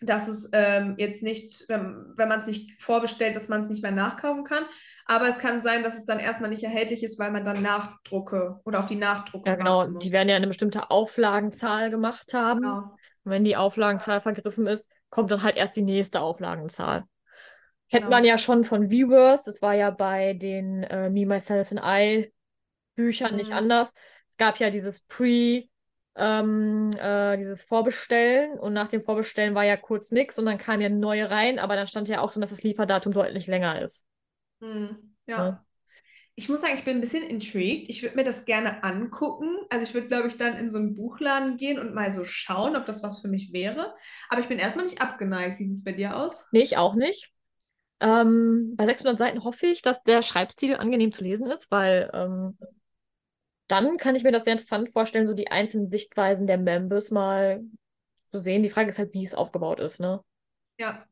dass 0.00 0.26
es 0.28 0.50
ähm, 0.52 0.96
jetzt 0.98 1.22
nicht, 1.22 1.64
wenn, 1.68 2.12
wenn 2.16 2.28
man 2.28 2.40
es 2.40 2.46
nicht 2.46 2.82
vorbestellt, 2.82 3.36
dass 3.36 3.48
man 3.48 3.60
es 3.60 3.68
nicht 3.68 3.82
mehr 3.82 3.92
nachkaufen 3.92 4.44
kann. 4.44 4.64
Aber 5.06 5.28
es 5.28 5.38
kann 5.38 5.62
sein, 5.62 5.82
dass 5.84 5.96
es 5.96 6.06
dann 6.06 6.18
erstmal 6.18 6.50
nicht 6.50 6.64
erhältlich 6.64 7.04
ist, 7.04 7.18
weil 7.20 7.30
man 7.30 7.44
dann 7.44 7.62
Nachdrucke 7.62 8.60
oder 8.64 8.80
auf 8.80 8.86
die 8.86 8.96
Nachdrucke 8.96 9.50
Ja, 9.50 9.54
genau. 9.56 9.86
muss. 9.88 10.02
Die 10.02 10.12
werden 10.12 10.28
ja 10.28 10.36
eine 10.36 10.46
bestimmte 10.48 10.90
Auflagenzahl 10.90 11.90
gemacht 11.90 12.34
haben. 12.34 12.60
Genau. 12.60 12.96
Und 13.24 13.30
wenn 13.30 13.44
die 13.44 13.56
Auflagenzahl 13.56 14.20
vergriffen 14.20 14.66
ist, 14.66 14.92
kommt 15.10 15.30
dann 15.30 15.42
halt 15.42 15.56
erst 15.56 15.76
die 15.76 15.82
nächste 15.82 16.20
Auflagenzahl. 16.20 17.04
Kennt 17.92 18.04
Genau. 18.04 18.10
man 18.10 18.24
ja 18.24 18.38
schon 18.38 18.64
von 18.64 18.90
Viewers, 18.90 19.44
das 19.44 19.62
war 19.62 19.74
ja 19.74 19.90
bei 19.90 20.34
den 20.34 20.82
äh, 20.84 21.10
Me, 21.10 21.26
Myself 21.26 21.70
and 21.72 21.80
I 21.84 22.32
Büchern 22.96 23.36
nicht 23.36 23.52
Mhm. 23.52 23.54
anders. 23.54 23.94
Es 24.28 24.36
gab 24.38 24.58
ja 24.58 24.70
dieses 24.70 25.00
Pre, 25.02 25.64
ähm, 26.16 26.90
äh, 26.98 27.36
dieses 27.38 27.64
Vorbestellen 27.64 28.58
und 28.58 28.72
nach 28.74 28.88
dem 28.88 29.02
Vorbestellen 29.02 29.54
war 29.54 29.64
ja 29.64 29.76
kurz 29.78 30.12
nichts 30.12 30.38
und 30.38 30.46
dann 30.46 30.58
kamen 30.58 30.82
ja 30.82 30.88
neue 30.90 31.30
rein, 31.30 31.58
aber 31.58 31.76
dann 31.76 31.86
stand 31.88 32.08
ja 32.08 32.20
auch 32.22 32.30
so, 32.32 32.40
dass 32.40 32.50
das 32.50 32.62
Lieferdatum 32.64 33.12
deutlich 33.14 33.46
länger 33.48 33.82
ist. 33.82 34.06
Hm, 34.60 35.14
Ja. 35.26 35.36
ja. 35.36 35.64
Ich 36.36 36.48
muss 36.48 36.62
sagen, 36.62 36.74
ich 36.76 36.84
bin 36.84 36.98
ein 36.98 37.00
bisschen 37.02 37.24
intrigued. 37.24 37.88
Ich 37.90 38.02
würde 38.02 38.16
mir 38.16 38.24
das 38.24 38.46
gerne 38.46 38.84
angucken. 38.84 39.56
Also 39.70 39.84
ich 39.84 39.94
würde, 39.94 40.08
glaube 40.08 40.28
ich, 40.28 40.38
dann 40.38 40.56
in 40.56 40.70
so 40.70 40.78
einen 40.78 40.94
Buchladen 40.94 41.56
gehen 41.58 41.78
und 41.78 41.94
mal 41.94 42.12
so 42.12 42.24
schauen, 42.24 42.76
ob 42.76 42.86
das 42.86 43.02
was 43.02 43.20
für 43.20 43.28
mich 43.28 43.52
wäre. 43.52 43.94
Aber 44.30 44.40
ich 44.40 44.48
bin 44.48 44.58
erstmal 44.58 44.86
nicht 44.86 45.02
abgeneigt. 45.02 45.60
Wie 45.60 45.68
sieht 45.68 45.78
es 45.78 45.84
bei 45.84 45.92
dir 45.92 46.16
aus? 46.16 46.46
Nee, 46.50 46.60
ich 46.62 46.76
auch 46.76 46.94
nicht. 46.94 47.31
Ähm, 48.02 48.74
bei 48.76 48.86
600 48.86 49.16
Seiten 49.16 49.44
hoffe 49.44 49.66
ich, 49.66 49.80
dass 49.80 50.02
der 50.02 50.22
Schreibstil 50.22 50.74
angenehm 50.74 51.12
zu 51.12 51.22
lesen 51.22 51.46
ist, 51.46 51.70
weil 51.70 52.10
ähm, 52.12 52.58
dann 53.68 53.96
kann 53.96 54.16
ich 54.16 54.24
mir 54.24 54.32
das 54.32 54.42
sehr 54.42 54.54
interessant 54.54 54.90
vorstellen, 54.90 55.28
so 55.28 55.34
die 55.34 55.52
einzelnen 55.52 55.88
Sichtweisen 55.88 56.48
der 56.48 56.58
Members 56.58 57.12
mal 57.12 57.62
zu 58.24 58.42
sehen. 58.42 58.64
Die 58.64 58.70
Frage 58.70 58.90
ist 58.90 58.98
halt, 58.98 59.14
wie 59.14 59.24
es 59.24 59.34
aufgebaut 59.34 59.78
ist, 59.78 60.00
ne? 60.00 60.20
Ja. 60.78 61.06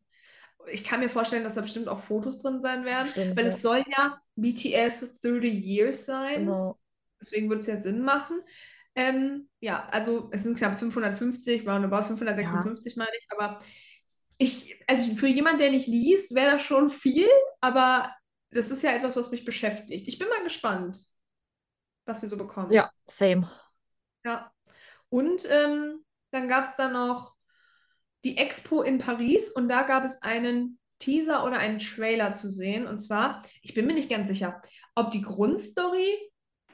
Ich 0.71 0.85
kann 0.85 1.01
mir 1.01 1.09
vorstellen, 1.09 1.45
dass 1.45 1.55
da 1.55 1.63
bestimmt 1.63 1.89
auch 1.89 2.01
Fotos 2.01 2.39
drin 2.39 2.61
sein 2.61 2.85
werden, 2.85 3.07
Stimmt, 3.07 3.37
weil 3.37 3.45
ja. 3.45 3.51
es 3.51 3.63
soll 3.63 3.83
ja 3.97 4.19
BTS 4.37 5.21
30 5.23 5.55
Years 5.55 6.05
sein. 6.05 6.41
Genau. 6.41 6.79
Deswegen 7.21 7.49
würde 7.49 7.61
es 7.61 7.67
ja 7.67 7.81
Sinn 7.81 8.03
machen. 8.03 8.41
Ähm, 8.95 9.49
ja, 9.61 9.87
also 9.91 10.29
es 10.33 10.43
sind 10.43 10.59
knapp 10.59 10.79
550, 10.79 11.67
roundabout 11.67 12.03
556 12.03 12.97
meine 12.97 13.11
ich, 13.19 13.27
aber 13.31 13.61
ich, 14.41 14.83
also 14.89 15.15
für 15.15 15.27
jemanden, 15.27 15.59
der 15.59 15.71
nicht 15.71 15.87
liest, 15.87 16.35
wäre 16.35 16.53
das 16.53 16.63
schon 16.63 16.89
viel, 16.89 17.29
aber 17.61 18.15
das 18.51 18.71
ist 18.71 18.83
ja 18.83 18.93
etwas, 18.93 19.15
was 19.15 19.31
mich 19.31 19.45
beschäftigt. 19.45 20.09
Ich 20.09 20.19
bin 20.19 20.29
mal 20.29 20.43
gespannt, 20.43 20.99
was 22.07 22.23
wir 22.23 22.29
so 22.31 22.39
bekommen. 22.39 22.73
Ja, 22.73 22.91
same. 23.07 23.51
Ja. 24.25 24.51
Und 25.11 25.47
ähm, 25.51 26.05
dann 26.31 26.49
gab 26.49 26.65
es 26.65 26.75
da 26.77 26.89
noch 26.89 27.35
die 28.25 28.39
Expo 28.39 28.81
in 28.83 28.99
Paris 28.99 29.51
und 29.51 29.69
da 29.69 29.83
gab 29.83 30.05
es 30.05 30.23
einen 30.23 30.79
Teaser 31.01 31.45
oder 31.45 31.59
einen 31.59 31.79
Trailer 31.79 32.33
zu 32.33 32.49
sehen. 32.49 32.87
Und 32.87 32.99
zwar, 32.99 33.45
ich 33.61 33.75
bin 33.75 33.87
mir 33.87 33.95
nicht 33.95 34.11
ganz 34.11 34.29
sicher, 34.29 34.61
ob 34.95 35.11
die 35.11 35.23
Grundstory, 35.23 36.17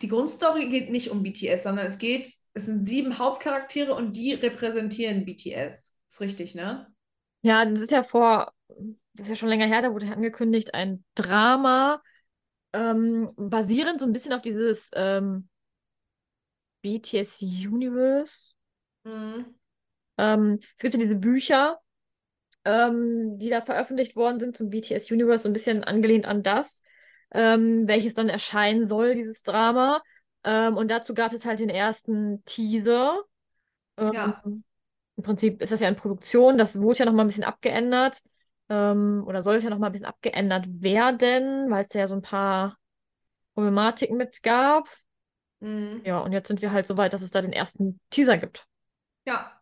die 0.03 0.09
Grundstory 0.09 0.69
geht 0.69 0.91
nicht 0.91 1.11
um 1.11 1.25
BTS, 1.25 1.65
sondern 1.65 1.87
es 1.87 1.99
geht, 1.99 2.33
es 2.55 2.67
sind 2.67 2.87
sieben 2.87 3.19
Hauptcharaktere 3.19 3.93
und 3.95 4.15
die 4.15 4.35
repräsentieren 4.35 5.25
BTS. 5.25 5.99
Ist 6.09 6.21
richtig, 6.21 6.55
ne? 6.55 6.87
Ja, 7.47 7.65
das 7.65 7.81
ist 7.81 7.93
ja 7.93 8.03
vor, 8.03 8.53
das 9.15 9.27
ist 9.27 9.29
ja 9.29 9.37
schon 9.37 9.49
länger 9.49 9.67
her, 9.67 9.81
da 9.81 9.93
wurde 9.93 10.07
ja 10.07 10.13
angekündigt, 10.15 10.75
ein 10.75 11.05
Drama, 11.15 12.03
ähm, 12.73 13.33
basierend 13.37 14.01
so 14.01 14.07
ein 14.07 14.13
bisschen 14.13 14.33
auf 14.33 14.43
dieses 14.43 14.91
ähm, 14.95 15.49
BTS 16.83 17.43
Universe. 17.43 18.55
Mhm. 19.05 19.55
Ähm, 20.19 20.59
es 20.77 20.83
gibt 20.83 20.95
ja 20.95 21.01
diese 21.01 21.15
Bücher, 21.15 21.79
ähm, 22.65 23.39
die 23.39 23.49
da 23.49 23.63
veröffentlicht 23.63 24.17
worden 24.17 24.41
sind 24.41 24.57
zum 24.57 24.71
BTS 24.71 25.13
Universe, 25.13 25.45
so 25.45 25.49
ein 25.49 25.53
bisschen 25.53 25.85
angelehnt 25.85 26.27
an 26.27 26.43
das, 26.43 26.83
ähm, 27.31 27.87
welches 27.87 28.15
dann 28.15 28.29
erscheinen 28.29 28.85
soll, 28.85 29.15
dieses 29.15 29.45
Drama. 29.45 30.03
Ähm, 30.43 30.77
und 30.77 30.91
dazu 30.91 31.15
gab 31.15 31.33
es 31.33 31.45
halt 31.45 31.61
den 31.61 31.71
ersten 31.71 32.45
Teaser. 32.45 33.23
Ja. 34.01 34.43
Im 35.17 35.23
Prinzip 35.25 35.63
ist 35.63 35.73
das 35.73 35.81
ja 35.81 35.89
in 35.89 35.97
Produktion, 35.97 36.59
das 36.59 36.81
wurde 36.81 37.01
ja 37.01 37.05
noch 37.07 37.13
mal 37.13 37.25
ein 37.25 37.29
bisschen 37.29 37.45
abgeändert. 37.45 38.23
Ähm, 38.69 39.25
oder 39.27 39.43
sollte 39.43 39.65
ja 39.65 39.71
noch 39.71 39.79
mal 39.79 39.87
ein 39.87 39.93
bisschen 39.93 40.07
abgeändert 40.07 40.67
werden, 40.69 41.71
weil 41.71 41.85
es 41.85 41.93
ja 41.95 42.07
so 42.09 42.15
ein 42.15 42.23
paar 42.23 42.77
Problematiken 43.55 44.17
mit 44.17 44.43
gab. 44.43 44.89
Mhm. 45.61 46.03
Ja, 46.05 46.19
und 46.19 46.33
jetzt 46.33 46.49
sind 46.49 46.61
wir 46.61 46.73
halt 46.73 46.87
so 46.87 46.97
weit, 46.97 47.13
dass 47.13 47.23
es 47.23 47.31
da 47.31 47.41
den 47.41 47.53
ersten 47.53 48.01
Teaser 48.11 48.39
gibt. 48.39 48.67
Ja. 49.25 49.53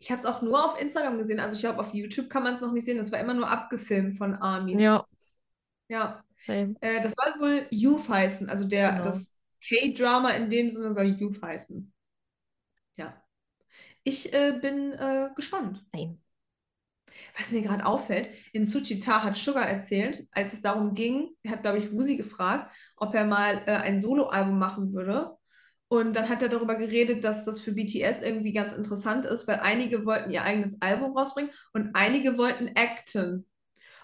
Ich 0.00 0.10
habe 0.10 0.18
es 0.18 0.26
auch 0.26 0.42
nur 0.42 0.64
auf 0.64 0.80
Instagram 0.80 1.18
gesehen. 1.18 1.38
Also 1.38 1.54
ich 1.54 1.62
glaube, 1.62 1.78
auf 1.78 1.94
YouTube 1.94 2.28
kann 2.28 2.42
man 2.42 2.54
es 2.54 2.60
noch 2.60 2.72
nicht 2.72 2.84
sehen. 2.84 2.98
Das 2.98 3.12
war 3.12 3.20
immer 3.20 3.34
nur 3.34 3.48
abgefilmt 3.48 4.14
von 4.18 4.34
Armies. 4.34 4.82
Ja, 4.82 5.06
Ja. 5.88 6.24
same. 6.38 6.74
Äh, 6.80 7.00
das 7.00 7.14
soll 7.14 7.40
wohl 7.40 7.66
Youth 7.70 8.08
heißen. 8.08 8.50
Also 8.50 8.64
der, 8.64 8.90
Genau. 8.90 9.04
das 9.04 9.38
K-Drama 9.64 10.30
in 10.30 10.48
dem 10.50 10.70
Sinne 10.70 10.92
soll 10.92 11.06
Youth 11.06 11.40
heißen. 11.40 11.92
Ja. 12.96 13.21
Ich 14.04 14.32
äh, 14.32 14.58
bin 14.60 14.92
äh, 14.92 15.30
gespannt. 15.36 15.84
Same. 15.92 16.18
Was 17.36 17.52
mir 17.52 17.62
gerade 17.62 17.84
auffällt, 17.84 18.30
in 18.52 18.64
Suchita 18.64 19.22
hat 19.22 19.36
Sugar 19.36 19.68
erzählt, 19.68 20.26
als 20.32 20.52
es 20.52 20.62
darum 20.62 20.94
ging, 20.94 21.30
er 21.42 21.52
hat, 21.52 21.62
glaube 21.62 21.78
ich, 21.78 21.92
Wusi 21.92 22.16
gefragt, 22.16 22.72
ob 22.96 23.14
er 23.14 23.24
mal 23.24 23.62
äh, 23.66 23.72
ein 23.72 23.98
Soloalbum 23.98 24.58
machen 24.58 24.92
würde. 24.94 25.36
Und 25.88 26.16
dann 26.16 26.30
hat 26.30 26.40
er 26.42 26.48
darüber 26.48 26.74
geredet, 26.74 27.22
dass 27.22 27.44
das 27.44 27.60
für 27.60 27.72
BTS 27.72 28.22
irgendwie 28.22 28.54
ganz 28.54 28.72
interessant 28.72 29.26
ist, 29.26 29.46
weil 29.46 29.60
einige 29.60 30.06
wollten 30.06 30.30
ihr 30.30 30.42
eigenes 30.42 30.80
Album 30.80 31.16
rausbringen 31.16 31.52
und 31.74 31.94
einige 31.94 32.38
wollten 32.38 32.70
acten. 32.74 33.46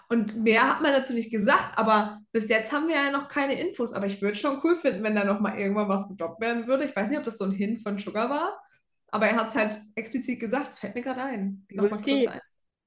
Und 0.07 0.37
mehr 0.43 0.67
hat 0.69 0.81
man 0.81 0.93
dazu 0.93 1.13
nicht 1.13 1.31
gesagt, 1.31 1.77
aber 1.77 2.19
bis 2.31 2.47
jetzt 2.47 2.71
haben 2.73 2.87
wir 2.87 2.95
ja 2.95 3.11
noch 3.11 3.27
keine 3.27 3.59
Infos. 3.59 3.93
Aber 3.93 4.05
ich 4.05 4.21
würde 4.21 4.33
es 4.33 4.39
schon 4.39 4.59
cool 4.63 4.75
finden, 4.75 5.03
wenn 5.03 5.15
da 5.15 5.23
noch 5.23 5.39
mal 5.39 5.57
irgendwann 5.57 5.89
was 5.89 6.07
gedroppt 6.07 6.41
werden 6.41 6.67
würde. 6.67 6.85
Ich 6.85 6.95
weiß 6.95 7.09
nicht, 7.09 7.17
ob 7.17 7.23
das 7.23 7.37
so 7.37 7.45
ein 7.45 7.51
Hint 7.51 7.81
von 7.81 7.97
Sugar 7.97 8.29
war, 8.29 8.59
aber 9.11 9.27
er 9.27 9.35
hat 9.35 9.49
es 9.49 9.55
halt 9.55 9.79
explizit 9.95 10.39
gesagt. 10.39 10.67
Das 10.67 10.79
fällt 10.79 10.95
mir 10.95 11.01
gerade 11.01 11.21
ein. 11.21 11.65
Kurz 11.77 12.07
ein. 12.07 12.39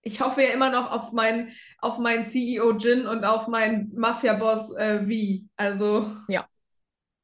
Ich 0.05 0.21
hoffe 0.21 0.43
ja 0.43 0.49
immer 0.49 0.71
noch 0.71 0.91
auf 0.91 1.13
meinen 1.13 1.53
auf 1.79 1.99
meinen 1.99 2.27
CEO 2.29 2.73
Jin 2.77 3.07
und 3.07 3.25
auf 3.25 3.47
meinen 3.47 3.93
Mafia-Boss 3.95 4.75
äh, 4.77 5.05
V. 5.05 5.45
Also 5.57 6.11
Ja. 6.29 6.49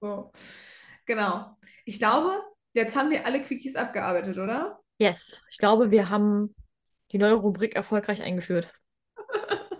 so. 0.00 0.30
Genau. 1.06 1.56
Ich 1.84 1.98
glaube, 1.98 2.40
jetzt 2.74 2.94
haben 2.94 3.10
wir 3.10 3.26
alle 3.26 3.42
Quickies 3.42 3.74
abgearbeitet, 3.74 4.38
oder? 4.38 4.80
Yes, 4.98 5.42
ich 5.50 5.58
glaube, 5.58 5.90
wir 5.90 6.10
haben 6.10 6.54
die 7.10 7.18
neue 7.18 7.34
Rubrik 7.34 7.74
erfolgreich 7.74 8.22
eingeführt. 8.22 8.72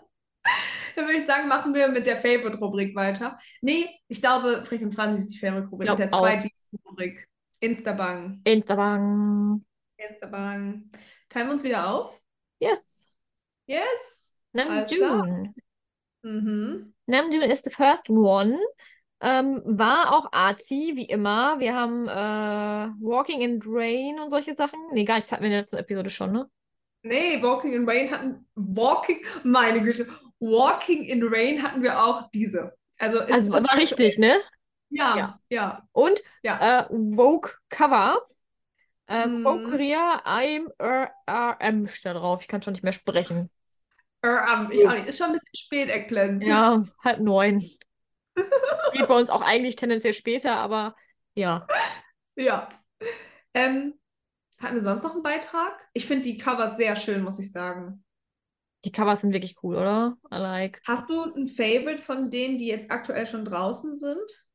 Dann 0.96 1.06
würde 1.06 1.18
ich 1.18 1.26
sagen, 1.26 1.46
machen 1.46 1.74
wir 1.74 1.88
mit 1.88 2.06
der 2.06 2.16
Favorite-Rubrik 2.16 2.96
weiter. 2.96 3.38
Nee, 3.60 3.88
ich 4.08 4.20
glaube, 4.20 4.64
Frick 4.64 4.82
und 4.82 4.94
Franzi 4.94 5.20
ist 5.22 5.34
die 5.34 5.38
Favorite-Rubrik. 5.38 5.90
Mit 5.90 5.98
der 5.98 6.10
zweitliebsten 6.10 6.78
Rubrik. 6.84 7.28
Instabang. 7.60 8.40
Instabang. 8.44 9.64
Instabang. 9.96 10.90
Teilen 11.28 11.48
wir 11.48 11.52
uns 11.52 11.64
wieder 11.64 11.88
auf? 11.88 12.20
Yes. 12.60 13.06
Yes. 13.66 14.36
Namjoon. 14.52 15.54
Mhm. 16.22 16.94
Namjoon 17.06 17.50
ist 17.50 17.64
the 17.64 17.70
first 17.70 18.08
one. 18.08 18.58
Ähm, 19.20 19.62
war 19.64 20.14
auch 20.14 20.32
Arzi, 20.32 20.92
wie 20.94 21.06
immer. 21.06 21.58
Wir 21.58 21.74
haben 21.74 22.06
äh, 22.06 22.92
Walking 23.02 23.40
in 23.40 23.60
Rain 23.64 24.20
und 24.20 24.30
solche 24.30 24.54
Sachen. 24.54 24.78
Nee, 24.92 25.04
gar 25.04 25.16
nicht, 25.16 25.26
das 25.26 25.32
hatten 25.32 25.42
wir 25.42 25.48
in 25.48 25.52
der 25.52 25.60
letzten 25.62 25.76
Episode 25.76 26.10
schon, 26.10 26.32
ne? 26.32 26.48
Nee, 27.02 27.42
Walking 27.42 27.72
in 27.72 27.88
Rain 27.88 28.10
hatten. 28.10 28.46
Walking. 28.54 29.20
Meine 29.42 29.80
Güte. 29.82 30.06
Walking 30.40 31.04
in 31.04 31.22
Rain 31.24 31.62
hatten 31.62 31.82
wir 31.82 32.02
auch 32.02 32.30
diese. 32.30 32.76
Also, 32.98 33.20
es 33.20 33.30
Also 33.32 33.52
war 33.52 33.76
richtig, 33.76 34.18
ne? 34.18 34.40
Ja, 34.90 35.16
Ja. 35.16 35.40
ja. 35.50 35.88
Und 35.92 36.22
Ja. 36.42 36.80
äh, 36.80 36.84
Vogue 37.14 37.50
Cover. 37.68 38.22
Äh, 39.06 39.26
Mhm. 39.26 39.42
Vogue 39.42 39.62
Korea, 39.62 40.22
I'm 40.24 40.68
RM 40.80 41.86
steht 41.86 42.06
da 42.06 42.14
drauf. 42.14 42.42
Ich 42.42 42.48
kann 42.48 42.62
schon 42.62 42.72
nicht 42.74 42.82
mehr 42.84 42.92
sprechen. 42.92 43.50
Ähm, 44.22 44.68
ich 44.72 44.86
auch 44.86 44.92
nicht. 44.94 45.06
Ist 45.06 45.18
schon 45.18 45.28
ein 45.28 45.32
bisschen 45.34 45.54
spät, 45.56 45.88
Eggplants. 45.90 46.44
Ja, 46.44 46.84
halb 47.04 47.20
neun. 47.20 47.60
Geht 48.92 49.08
bei 49.08 49.14
uns 49.18 49.30
auch 49.30 49.42
eigentlich 49.42 49.76
tendenziell 49.76 50.14
später, 50.14 50.56
aber 50.56 50.96
ja. 51.34 51.66
Ja. 52.36 52.68
Ähm, 53.54 53.94
hatten 54.60 54.74
wir 54.76 54.82
sonst 54.82 55.02
noch 55.04 55.14
einen 55.14 55.22
Beitrag? 55.22 55.88
Ich 55.94 56.06
finde 56.06 56.24
die 56.24 56.38
Covers 56.38 56.76
sehr 56.76 56.96
schön, 56.96 57.22
muss 57.22 57.38
ich 57.38 57.52
sagen. 57.52 58.04
Die 58.84 58.92
Covers 58.92 59.20
sind 59.22 59.32
wirklich 59.32 59.56
cool, 59.62 59.76
oder? 59.76 60.16
I 60.32 60.36
like. 60.36 60.82
Hast 60.86 61.08
du 61.08 61.22
ein 61.34 61.48
Favorite 61.48 62.02
von 62.02 62.30
denen, 62.30 62.58
die 62.58 62.66
jetzt 62.66 62.90
aktuell 62.90 63.26
schon 63.26 63.44
draußen 63.44 63.98
sind? 63.98 64.47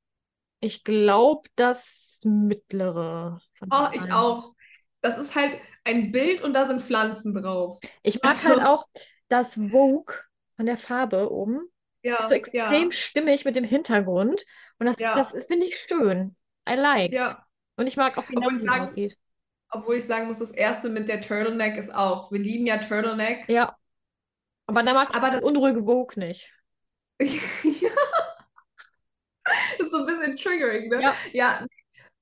Ich 0.63 0.83
glaube, 0.83 1.47
das 1.55 2.19
mittlere. 2.23 3.41
von 3.59 3.69
Oh, 3.71 3.87
ich 3.91 4.11
auch. 4.13 4.53
Das 5.01 5.17
ist 5.17 5.35
halt 5.35 5.57
ein 5.83 6.11
Bild 6.13 6.41
und 6.41 6.53
da 6.53 6.65
sind 6.65 6.81
Pflanzen 6.81 7.33
drauf. 7.33 7.79
Ich 8.01 8.21
mag 8.23 8.31
Also- 8.31 8.49
halt 8.49 8.65
auch 8.65 8.87
das 9.27 9.55
Vogue 9.55 10.15
von 10.55 10.65
der 10.65 10.77
Farbe 10.77 11.29
oben. 11.31 11.59
Ja, 12.01 12.15
Ist 12.19 12.29
so 12.29 12.35
extrem 12.35 12.85
ja, 12.85 12.91
stimmig 12.91 13.43
mit 13.45 13.55
dem 13.57 13.63
Hintergrund. 13.65 14.45
Und 14.79 14.85
das, 14.85 14.99
Ja. 14.99 15.15
das 15.15 15.33
ist, 15.33 15.47
finde 15.47 15.65
ich, 15.65 15.77
schön. 15.89 16.35
I 16.69 16.75
like. 16.75 17.11
ja. 17.11 17.45
Und 17.75 17.87
ich 17.87 17.97
mag 17.97 18.17
auch, 18.17 18.29
wie 18.29 18.59
sagen- 18.59 18.83
aussieht. 18.85 19.17
Obwohl 19.69 19.95
ich 19.97 20.05
sagen 20.05 20.27
muss, 20.27 20.39
das 20.39 20.51
erste 20.51 20.89
mit 20.89 21.09
der 21.09 21.19
Turtleneck 21.19 21.77
ist 21.77 21.93
auch. 21.93 22.31
Wir 22.31 22.39
lieben 22.39 22.65
ja 22.67 22.77
Turtleneck. 22.77 23.49
Ja. 23.49 23.75
Aber 24.67 24.83
da 24.83 24.93
mag 24.93 25.09
Aber 25.15 25.27
das 25.27 25.41
das- 25.41 25.43
unruhige 25.43 25.83
Vogue 25.83 26.13
nicht. 26.17 26.53
Das 29.43 29.79
ist 29.87 29.91
so 29.91 29.99
ein 29.99 30.05
bisschen 30.05 30.35
triggering, 30.37 30.89
ne? 30.89 31.01
Ja. 31.01 31.15
Ja, 31.31 31.65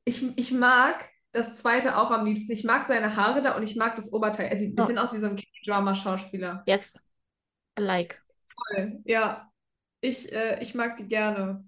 ich, 0.06 0.38
ich 0.38 0.52
mag 0.52 1.10
das 1.32 1.56
zweite 1.56 1.98
auch 1.98 2.12
am 2.12 2.26
liebsten. 2.26 2.52
Ich 2.52 2.64
mag 2.64 2.86
seine 2.86 3.16
Haare 3.16 3.42
da 3.42 3.56
und 3.56 3.64
ich 3.64 3.76
mag 3.76 3.96
das 3.96 4.12
Oberteil. 4.12 4.48
Er 4.48 4.58
sieht 4.58 4.74
ein 4.74 4.76
bisschen 4.76 4.98
aus 4.98 5.14
wie 5.14 5.18
so 5.18 5.28
ein 5.28 5.36
K-Drama-Schauspieler. 5.36 6.64
Yes. 6.66 7.02
I 7.80 7.82
like. 7.82 8.22
Voll. 8.56 9.00
Ja, 9.06 9.50
ich, 10.02 10.32
äh, 10.32 10.62
ich 10.62 10.76
mag 10.76 10.98
die 10.98 11.08
gerne. 11.08 11.64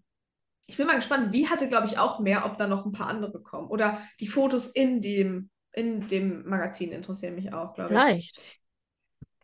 Ich 0.65 0.77
bin 0.77 0.87
mal 0.87 0.95
gespannt. 0.95 1.31
Wie 1.31 1.47
hatte, 1.47 1.69
glaube 1.69 1.87
ich, 1.87 1.97
auch 1.97 2.19
mehr, 2.19 2.45
ob 2.45 2.57
da 2.57 2.67
noch 2.67 2.85
ein 2.85 2.91
paar 2.91 3.07
andere 3.07 3.41
kommen. 3.41 3.67
Oder 3.69 4.01
die 4.19 4.27
Fotos 4.27 4.67
in 4.67 5.01
dem, 5.01 5.49
in 5.71 6.07
dem 6.07 6.47
Magazin 6.47 6.91
interessieren 6.91 7.35
mich 7.35 7.53
auch, 7.53 7.73
glaube 7.73 7.93
ich. 7.93 7.99
Vielleicht. 7.99 8.59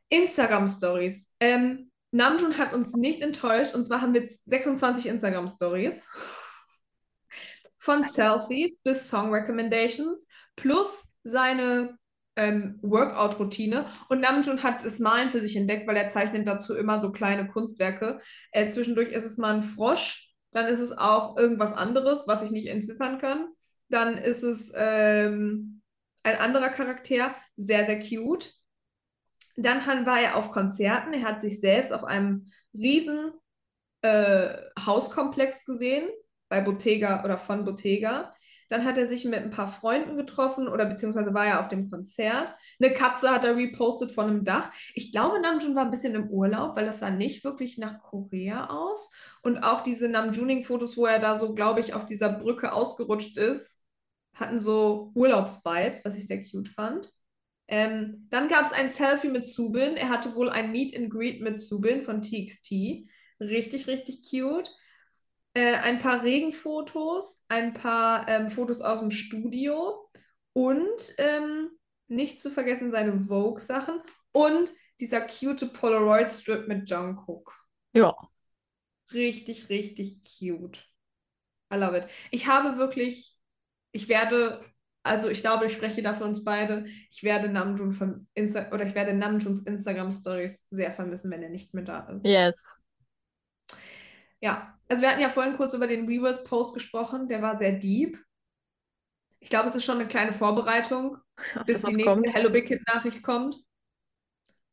Instagram-Stories. 0.10 1.36
Ähm, 1.40 1.89
Namjoon 2.11 2.57
hat 2.57 2.73
uns 2.73 2.94
nicht 2.94 3.22
enttäuscht. 3.22 3.73
Und 3.76 3.84
zwar 3.84 4.02
haben 4.02 4.14
wir 4.14 4.27
26 4.27 5.07
Instagram-Stories. 5.07 6.07
Von 7.77 8.03
Selfies 8.03 8.81
bis 8.81 9.10
Song 9.10 9.34
Recommendations 9.34 10.27
plus 10.56 11.14
seine 11.23 11.98
ähm, 12.36 12.80
Workout-Routine. 12.81 13.86
Und 14.10 14.22
Namjoon 14.22 14.64
hat 14.64 14.84
das 14.84 14.99
Malen 14.99 15.30
für 15.30 15.41
sich 15.41 15.56
entdeckt, 15.56 15.88
weil 15.88 15.98
er 15.98 16.07
zeichnet 16.07 16.48
dazu 16.48 16.76
immer 16.76 16.99
so 16.99 17.11
kleine 17.11 17.48
Kunstwerke. 17.48 18.19
Äh, 18.52 18.68
zwischendurch 18.69 19.10
ist 19.10 19.26
es 19.26 19.38
mal 19.38 19.56
ein 19.56 19.64
Frosch, 19.64 20.34
dann 20.52 20.68
ist 20.68 20.80
es 20.80 20.98
auch 20.98 21.38
irgendwas 21.38 21.73
anderes, 21.73 22.27
was 22.27 22.44
ich 22.44 22.52
nicht 22.52 22.68
entziffern 22.68 23.19
kann. 23.19 23.48
Dann 23.90 24.18
ist 24.18 24.44
es 24.44 24.72
ähm, 24.76 25.81
ein 26.23 26.38
anderer 26.38 26.69
Charakter, 26.69 27.36
sehr, 27.57 27.86
sehr 27.86 27.99
cute. 27.99 28.53
Dann 29.61 30.06
war 30.06 30.19
er 30.19 30.36
auf 30.36 30.52
Konzerten. 30.52 31.14
Er 31.14 31.23
hat 31.23 31.41
sich 31.41 31.60
selbst 31.60 31.91
auf 31.91 32.03
einem 32.03 32.52
riesen 32.73 33.31
äh, 34.02 34.56
Hauskomplex 34.86 35.65
gesehen, 35.65 36.07
bei 36.48 36.61
Bottega 36.61 37.23
oder 37.23 37.38
von 37.38 37.65
Bottega. 37.65 38.34
Dann 38.69 38.86
hat 38.86 38.99
er 38.99 39.07
sich 39.07 39.26
mit 39.26 39.40
ein 39.40 39.49
paar 39.49 39.68
Freunden 39.68 40.15
getroffen 40.15 40.68
oder 40.68 40.86
beziehungsweise 40.86 41.34
war 41.34 41.45
er 41.45 41.60
auf 41.60 41.68
dem 41.69 41.90
Konzert. 41.90 42.56
Eine 42.80 42.94
Katze 42.94 43.31
hat 43.31 43.44
er 43.44 43.56
repostet 43.56 44.11
von 44.11 44.27
einem 44.27 44.44
Dach. 44.44 44.72
Ich 44.94 45.11
glaube, 45.11 45.41
Namjoon 45.41 45.76
war 45.76 45.86
ein 45.86 45.91
bisschen 45.91 46.14
im 46.14 46.30
Urlaub, 46.30 46.76
weil 46.76 46.86
das 46.86 46.99
sah 46.99 47.10
nicht 47.10 47.44
wirklich 47.44 47.80
nach 47.80 47.99
Korea 47.99 48.69
aus. 48.69 49.11
Und 49.41 49.64
auch 49.64 49.81
diese 49.81 50.07
Namjooning-Fotos, 50.07 50.98
wo 50.98 51.07
er 51.07 51.19
da 51.19 51.36
so, 51.36 51.56
glaube 51.56 51.80
ich, 51.80 51.95
auf 51.95 52.06
dieser 52.06 52.30
Brücke 52.30 52.72
ausgerutscht 52.72 53.38
ist, 53.38 53.84
hatten 54.36 54.60
so 54.60 55.11
Urlaubsvibes, 55.15 56.06
was 56.06 56.15
ich 56.15 56.27
sehr 56.27 56.44
cute 56.44 56.69
fand. 56.69 57.11
Ähm, 57.70 58.28
dann 58.30 58.50
gab 58.50 58.66
es 58.66 58.74
ein 58.74 58.90
Selfie 58.90 59.30
mit 59.30 59.46
Subin. 59.48 59.96
Er 59.98 60.10
hatte 60.10 60.36
wohl 60.36 60.50
ein 60.50 60.72
Meet 60.72 60.96
and 60.98 61.10
Greet 61.12 61.41
mit 61.41 61.60
Subin 61.62 62.04
von 62.04 62.22
TXT. 62.22 63.08
Richtig, 63.40 63.88
richtig 63.88 64.24
cute. 64.30 64.70
Äh, 65.54 65.76
ein 65.78 66.00
paar 66.00 66.24
Regenfotos, 66.24 67.46
ein 67.50 67.74
paar 67.74 68.28
ähm, 68.28 68.52
Fotos 68.52 68.82
aus 68.82 69.00
dem 69.00 69.12
Studio 69.12 70.10
und 70.54 71.16
ähm, 71.18 71.72
Nicht 72.08 72.40
zu 72.41 72.52
vergessen 72.52 72.91
seine 72.91 73.20
Vogue-Sachen 73.28 74.02
und 74.34 74.72
dieser 75.00 75.22
cute 75.22 75.68
Polaroid-Strip 75.74 76.68
mit 76.68 76.90
Jungkook. 76.90 77.54
Ja. 77.94 78.16
Richtig, 79.14 79.70
richtig 79.70 80.24
cute. 80.24 80.80
I 81.74 81.78
love 81.78 81.98
it. 81.98 82.08
Ich 82.32 82.48
habe 82.48 82.78
wirklich, 82.78 83.38
ich 83.91 84.08
werde, 84.10 84.64
also 85.04 85.30
ich 85.30 85.42
glaube, 85.42 85.66
ich 85.66 85.74
spreche 85.74 86.02
da 86.02 86.14
für 86.14 86.26
uns 86.26 86.44
beide, 86.44 86.86
ich 87.10 87.24
werde 87.24 87.50
Namjoon 87.50 87.92
von 87.92 88.28
Insta 88.34 88.72
oder 88.72 88.86
ich 88.86 88.96
werde 88.96 89.14
Namjoons 89.14 89.62
Instagram-Stories 89.62 90.68
sehr 90.70 90.92
vermissen, 90.92 91.32
wenn 91.32 91.44
er 91.44 91.50
nicht 91.50 91.74
mehr 91.74 91.84
da 91.84 92.08
ist. 92.10 92.26
Yes. 92.26 92.82
Ja, 94.42 94.78
also 94.88 95.02
wir 95.02 95.10
hatten 95.10 95.22
ja 95.22 95.30
vorhin 95.30 95.58
kurz 95.58 95.74
über 95.74 95.88
den 95.88 96.08
Weavers-Post 96.08 96.74
gesprochen, 96.74 97.28
der 97.28 97.42
war 97.42 97.58
sehr 97.58 97.74
deep. 97.74 98.18
Ich 99.40 99.50
glaube, 99.50 99.68
es 99.68 99.76
ist 99.76 99.86
schon 99.86 100.00
eine 100.00 100.08
kleine 100.08 100.34
Vorbereitung, 100.34 101.18
bis 101.66 101.82
die 101.82 101.96
nächste 101.96 102.12
kommt. 102.12 102.34
Hello 102.34 102.50
Big 102.50 102.68
Kid 102.68 102.82
Nachricht 102.88 103.24
kommt. 103.24 103.56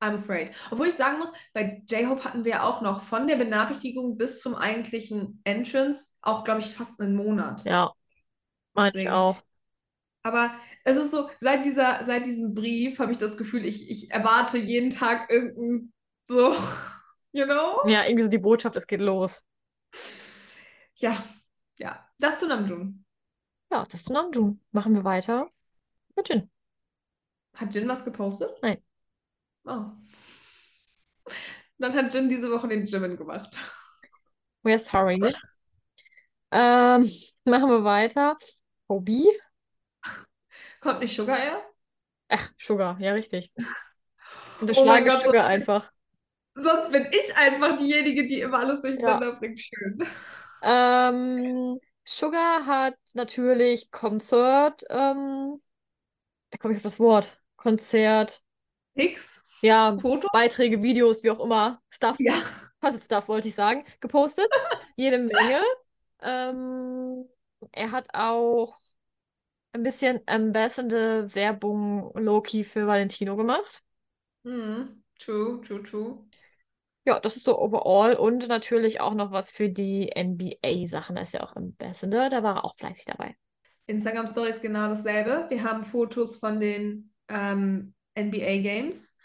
I'm 0.01 0.15
afraid. 0.16 0.53
Obwohl 0.70 0.89
ich 0.89 0.94
sagen 0.94 1.19
muss, 1.19 1.32
bei 1.55 1.82
J-Hope 1.89 2.24
hatten 2.24 2.44
wir 2.44 2.65
auch 2.65 2.82
noch 2.82 3.01
von 3.01 3.27
der 3.27 3.36
Benachrichtigung 3.36 4.19
bis 4.19 4.40
zum 4.40 4.55
eigentlichen 4.55 5.40
Entrance 5.44 6.09
auch, 6.20 6.44
glaube 6.44 6.61
ich, 6.61 6.74
fast 6.74 7.01
einen 7.01 7.16
Monat. 7.16 7.65
Ja. 7.65 7.93
Meine 8.74 9.01
ich 9.01 9.09
auch. 9.09 9.40
Aber 10.27 10.53
es 10.82 10.97
ist 10.97 11.12
so, 11.12 11.31
seit 11.40 11.65
dieser, 11.65 12.05
seit 12.05 12.27
diesem 12.27 12.53
Brief 12.53 12.98
habe 12.98 13.12
ich 13.12 13.19
das 13.19 13.36
Gefühl, 13.36 13.65
ich, 13.65 13.89
ich 13.89 14.11
erwarte 14.11 14.59
jeden 14.59 14.90
Tag 14.90 15.31
irgendein 15.31 15.93
so, 16.24 16.53
you 17.32 17.44
know? 17.44 17.86
Ja, 17.86 18.05
irgendwie 18.05 18.24
so 18.24 18.28
die 18.28 18.39
Botschaft, 18.39 18.74
es 18.74 18.89
geht 18.89 19.01
los. 19.01 19.40
Ja, 20.97 21.23
ja. 21.78 22.05
Das 22.19 22.40
zu 22.40 22.48
Namjoon. 22.48 23.05
Ja, 23.70 23.85
das 23.85 24.01
ist 24.01 24.11
Namjoon. 24.11 24.61
Machen 24.73 24.97
wir 24.97 25.05
weiter 25.05 25.48
mit 26.16 26.28
Jin. 26.28 26.51
Hat 27.55 27.73
Jin 27.73 27.86
was 27.86 28.05
gepostet? 28.05 28.51
Nein. 28.62 28.82
Oh. 29.65 29.85
Dann 31.78 31.94
hat 31.94 32.12
Jin 32.12 32.28
diese 32.28 32.51
Woche 32.51 32.66
den 32.66 32.85
Jimin 32.85 33.16
gemacht. 33.16 33.57
We're 34.65 34.81
sorry. 34.81 35.20
Ähm, 36.51 37.09
machen 37.44 37.70
wir 37.70 37.85
weiter. 37.85 38.36
Hobie? 38.89 39.28
Kommt 40.86 41.00
nicht 41.00 41.16
Sugar 41.16 41.38
erst? 41.38 41.70
Ach, 42.28 42.52
Sugar, 42.58 42.98
ja, 43.00 43.12
richtig. 43.12 43.52
Oh 44.74 44.84
mein 44.84 45.04
Unterschlage 45.04 45.04
Gott, 45.04 45.20
so- 45.20 45.26
Sugar 45.26 45.46
einfach. 45.46 45.92
Sonst 46.54 46.90
bin 46.90 47.06
ich 47.10 47.36
einfach 47.36 47.76
diejenige, 47.76 48.26
die 48.26 48.40
immer 48.40 48.58
alles 48.60 48.80
durcheinander 48.80 49.32
bringt. 49.32 49.60
Schön. 49.60 49.98
Ähm, 50.62 51.78
Sugar 52.04 52.66
hat 52.66 52.96
natürlich 53.14 53.90
Konzert, 53.90 54.84
ähm, 54.90 55.60
da 56.50 56.58
komme 56.58 56.74
ich 56.74 56.78
auf 56.78 56.84
das 56.84 57.00
Wort. 57.00 57.40
Konzert, 57.56 58.42
Hicks, 58.94 59.42
ja, 59.62 59.96
Foto? 59.98 60.28
Beiträge, 60.32 60.82
Videos, 60.82 61.22
wie 61.22 61.30
auch 61.30 61.40
immer. 61.40 61.82
Stuff, 61.90 62.16
Ja. 62.18 62.34
was 62.80 63.02
Stuff 63.04 63.28
wollte 63.28 63.48
ich 63.48 63.54
sagen, 63.54 63.84
gepostet. 64.00 64.48
Jede 64.96 65.18
Menge. 65.18 65.60
Ähm, 66.20 67.28
er 67.72 67.90
hat 67.90 68.08
auch 68.14 68.78
ein 69.72 69.82
bisschen 69.82 70.20
Ambassador-Werbung 70.26 72.12
Loki 72.14 72.64
für 72.64 72.86
Valentino 72.86 73.36
gemacht. 73.36 73.82
Mhm. 74.44 75.02
True, 75.18 75.60
true, 75.62 75.82
true. 75.82 76.24
Ja, 77.05 77.20
das 77.20 77.36
ist 77.36 77.44
so 77.44 77.59
overall 77.59 78.14
und 78.16 78.48
natürlich 78.48 79.01
auch 79.01 79.14
noch 79.14 79.30
was 79.30 79.51
für 79.51 79.68
die 79.68 80.10
NBA-Sachen. 80.14 81.14
Da 81.16 81.22
ist 81.22 81.34
ja 81.34 81.43
auch 81.44 81.55
Ambassador, 81.55 82.28
da 82.28 82.43
war 82.43 82.56
er 82.56 82.64
auch 82.64 82.74
fleißig 82.76 83.05
dabei. 83.05 83.36
Instagram 83.86 84.26
Stories 84.26 84.60
genau 84.60 84.88
dasselbe. 84.88 85.47
Wir 85.48 85.62
haben 85.62 85.84
Fotos 85.84 86.36
von 86.38 86.59
den 86.59 87.12
ähm, 87.28 87.94
NBA 88.14 88.59
Games 88.59 89.16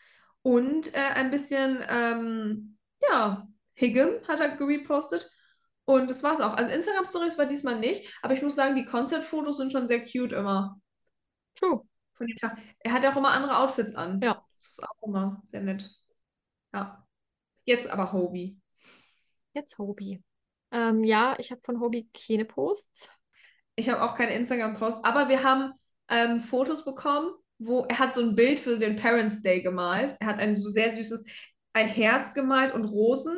und 0.44 0.94
äh, 0.94 1.00
ein 1.16 1.32
bisschen, 1.32 1.84
ähm, 1.90 2.78
ja, 3.10 3.48
Higgum 3.74 4.16
hat 4.28 4.40
er 4.40 4.56
gepostet. 4.56 5.32
Und 5.92 6.10
das 6.10 6.24
war's 6.24 6.40
auch. 6.40 6.56
Also 6.56 6.72
Instagram 6.72 7.06
Stories 7.06 7.38
war 7.38 7.46
diesmal 7.46 7.78
nicht, 7.78 8.18
aber 8.22 8.34
ich 8.34 8.42
muss 8.42 8.56
sagen, 8.56 8.78
die 8.78 8.86
Konzertfotos 8.86 9.58
sind 9.58 9.74
schon 9.74 9.90
sehr 9.90 10.00
cute 10.06 10.32
immer. 10.32 10.80
True. 11.56 11.82
Von 12.14 12.28
dem 12.28 12.38
Tag. 12.38 12.58
Er 12.80 12.94
hat 12.94 13.06
auch 13.06 13.18
immer 13.18 13.32
andere 13.32 13.58
Outfits 13.58 13.94
an. 13.96 14.22
Ja. 14.22 14.42
Das 14.56 14.70
ist 14.70 14.84
auch 14.84 15.06
immer 15.06 15.42
sehr 15.44 15.60
nett. 15.60 15.90
Ja. 16.74 17.06
Jetzt 17.66 17.90
aber 17.90 18.14
Hobie. 18.14 18.58
Jetzt 19.54 19.78
Hobie. 19.78 20.24
Ähm, 20.72 21.04
ja, 21.04 21.36
ich 21.40 21.52
habe 21.52 21.60
von 21.62 21.82
Hobie 21.82 22.10
keine 22.14 22.46
Posts. 22.46 23.12
Ich 23.76 23.90
habe 23.90 24.02
auch 24.02 24.16
keine 24.16 24.34
Instagram-Post, 24.34 25.04
aber 25.04 25.28
wir 25.28 25.44
haben 25.44 25.74
ähm, 26.08 26.40
Fotos 26.40 26.86
bekommen, 26.86 27.34
wo 27.60 27.84
er 27.84 28.00
hat 28.00 28.14
so 28.14 28.22
ein 28.22 28.36
Bild 28.36 28.60
für 28.60 28.80
den 28.80 28.96
Parents' 28.96 29.42
Day 29.42 29.62
gemalt. 29.62 30.16
Er 30.22 30.28
hat 30.28 30.40
ein 30.40 30.56
so 30.56 30.70
sehr 30.70 30.94
süßes, 30.94 31.26
ein 31.74 31.88
Herz 31.90 32.34
gemalt 32.34 32.74
und 32.74 32.86
Rosen. 32.86 33.38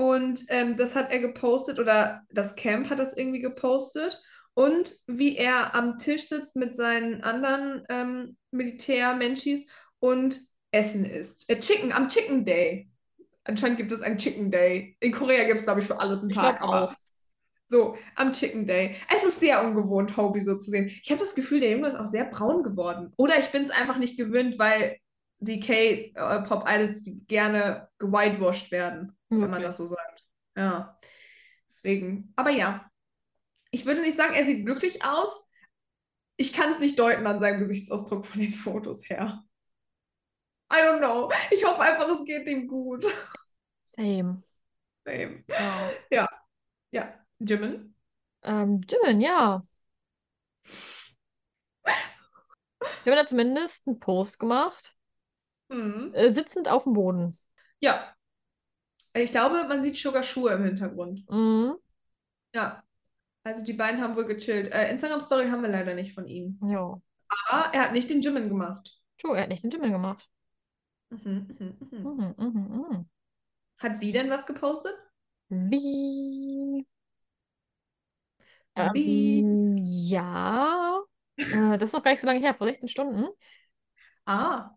Und 0.00 0.44
ähm, 0.48 0.78
das 0.78 0.96
hat 0.96 1.12
er 1.12 1.18
gepostet 1.18 1.78
oder 1.78 2.22
das 2.30 2.56
Camp 2.56 2.88
hat 2.88 2.98
das 2.98 3.14
irgendwie 3.14 3.40
gepostet. 3.40 4.18
Und 4.54 4.94
wie 5.06 5.36
er 5.36 5.74
am 5.74 5.98
Tisch 5.98 6.26
sitzt 6.26 6.56
mit 6.56 6.74
seinen 6.74 7.22
anderen 7.22 7.84
ähm, 7.90 8.38
Militärmenschis 8.50 9.66
und 9.98 10.40
Essen 10.70 11.04
isst. 11.04 11.50
Äh, 11.50 11.60
Chicken, 11.60 11.92
am 11.92 12.08
Chicken 12.08 12.46
Day. 12.46 12.88
Anscheinend 13.44 13.76
gibt 13.76 13.92
es 13.92 14.00
einen 14.00 14.16
Chicken 14.16 14.50
Day. 14.50 14.96
In 15.00 15.12
Korea 15.12 15.44
gibt 15.44 15.58
es, 15.58 15.64
glaube 15.64 15.80
ich, 15.80 15.86
für 15.86 16.00
alles 16.00 16.22
einen 16.22 16.30
Tag, 16.30 16.62
aber 16.62 16.88
auch. 16.88 16.94
so, 17.66 17.98
am 18.16 18.32
Chicken 18.32 18.64
Day. 18.64 18.96
Es 19.14 19.22
ist 19.22 19.38
sehr 19.38 19.62
ungewohnt, 19.62 20.16
Hobie 20.16 20.40
so 20.40 20.56
zu 20.56 20.70
sehen. 20.70 20.90
Ich 21.02 21.10
habe 21.10 21.20
das 21.20 21.34
Gefühl, 21.34 21.60
der 21.60 21.72
Junge 21.72 21.88
ist 21.88 21.96
auch 21.96 22.06
sehr 22.06 22.24
braun 22.24 22.62
geworden. 22.62 23.12
Oder 23.18 23.38
ich 23.38 23.52
bin 23.52 23.64
es 23.64 23.70
einfach 23.70 23.98
nicht 23.98 24.16
gewöhnt, 24.16 24.58
weil 24.58 24.96
die 25.40 25.60
K-Pop-Idols 25.60 27.10
gerne 27.26 27.88
gewhitewashed 27.98 28.70
werden, 28.70 29.14
wenn 29.30 29.50
man 29.50 29.62
das 29.62 29.76
so 29.78 29.86
sagt. 29.86 30.26
Ja, 30.56 30.98
deswegen. 31.68 32.32
Aber 32.36 32.50
ja, 32.50 32.90
ich 33.70 33.86
würde 33.86 34.02
nicht 34.02 34.16
sagen, 34.16 34.34
er 34.34 34.44
sieht 34.44 34.64
glücklich 34.66 35.04
aus. 35.04 35.48
Ich 36.36 36.52
kann 36.52 36.70
es 36.70 36.80
nicht 36.80 36.98
deuten 36.98 37.26
an 37.26 37.40
seinem 37.40 37.60
Gesichtsausdruck 37.60 38.26
von 38.26 38.40
den 38.40 38.52
Fotos 38.52 39.08
her. 39.08 39.44
I 40.72 40.76
don't 40.76 40.98
know. 40.98 41.30
Ich 41.50 41.64
hoffe 41.64 41.80
einfach, 41.80 42.08
es 42.08 42.24
geht 42.24 42.46
ihm 42.48 42.66
gut. 42.68 43.04
Same. 43.84 44.42
Same. 45.04 45.44
Ja. 46.10 46.28
Ja, 46.92 47.14
Jimin. 47.38 47.94
Ähm, 48.42 48.80
Jimin, 48.88 49.20
ja. 49.20 49.64
Jimin 53.04 53.18
hat 53.18 53.28
zumindest 53.28 53.86
einen 53.86 53.98
Post 54.00 54.38
gemacht, 54.38 54.96
Mhm. 55.68 56.12
äh, 56.14 56.32
sitzend 56.32 56.68
auf 56.68 56.84
dem 56.84 56.94
Boden. 56.94 57.38
Ja. 57.80 58.14
Ich 59.14 59.32
glaube, 59.32 59.64
man 59.68 59.82
sieht 59.82 59.96
Sugar 59.96 60.22
Schuhe 60.22 60.52
im 60.52 60.64
Hintergrund. 60.64 61.28
Mhm. 61.28 61.74
Ja. 62.54 62.82
Also 63.42 63.64
die 63.64 63.72
beiden 63.72 64.00
haben 64.00 64.16
wohl 64.16 64.26
gechillt. 64.26 64.72
Äh, 64.72 64.90
Instagram-Story 64.90 65.48
haben 65.48 65.62
wir 65.62 65.70
leider 65.70 65.94
nicht 65.94 66.14
von 66.14 66.26
ihm. 66.26 66.58
Ja. 66.62 67.00
Aber 67.48 67.72
er 67.72 67.82
hat 67.82 67.92
nicht 67.92 68.10
den 68.10 68.20
Jimin 68.20 68.48
gemacht. 68.48 69.00
True, 69.18 69.36
er 69.36 69.42
hat 69.42 69.48
nicht 69.48 69.64
den 69.64 69.70
Jimin 69.70 69.92
gemacht. 69.92 70.28
Mhm, 71.10 71.56
mhm, 71.58 71.76
mhm. 71.90 72.02
Mhm, 72.02 72.34
mhm, 72.36 72.86
mhm. 72.88 73.08
Hat 73.78 74.00
wie 74.00 74.12
denn 74.12 74.30
was 74.30 74.46
gepostet? 74.46 74.94
Wie? 75.48 76.86
Wie? 78.92 79.40
Ähm, 79.40 79.76
ja. 79.76 81.02
Äh, 81.36 81.78
das 81.78 81.88
ist 81.88 81.92
noch 81.92 82.02
gar 82.02 82.12
nicht 82.12 82.20
so 82.20 82.26
lange 82.26 82.40
her, 82.40 82.54
vor 82.54 82.66
16 82.66 82.88
Stunden. 82.88 83.26
Ah. 84.26 84.70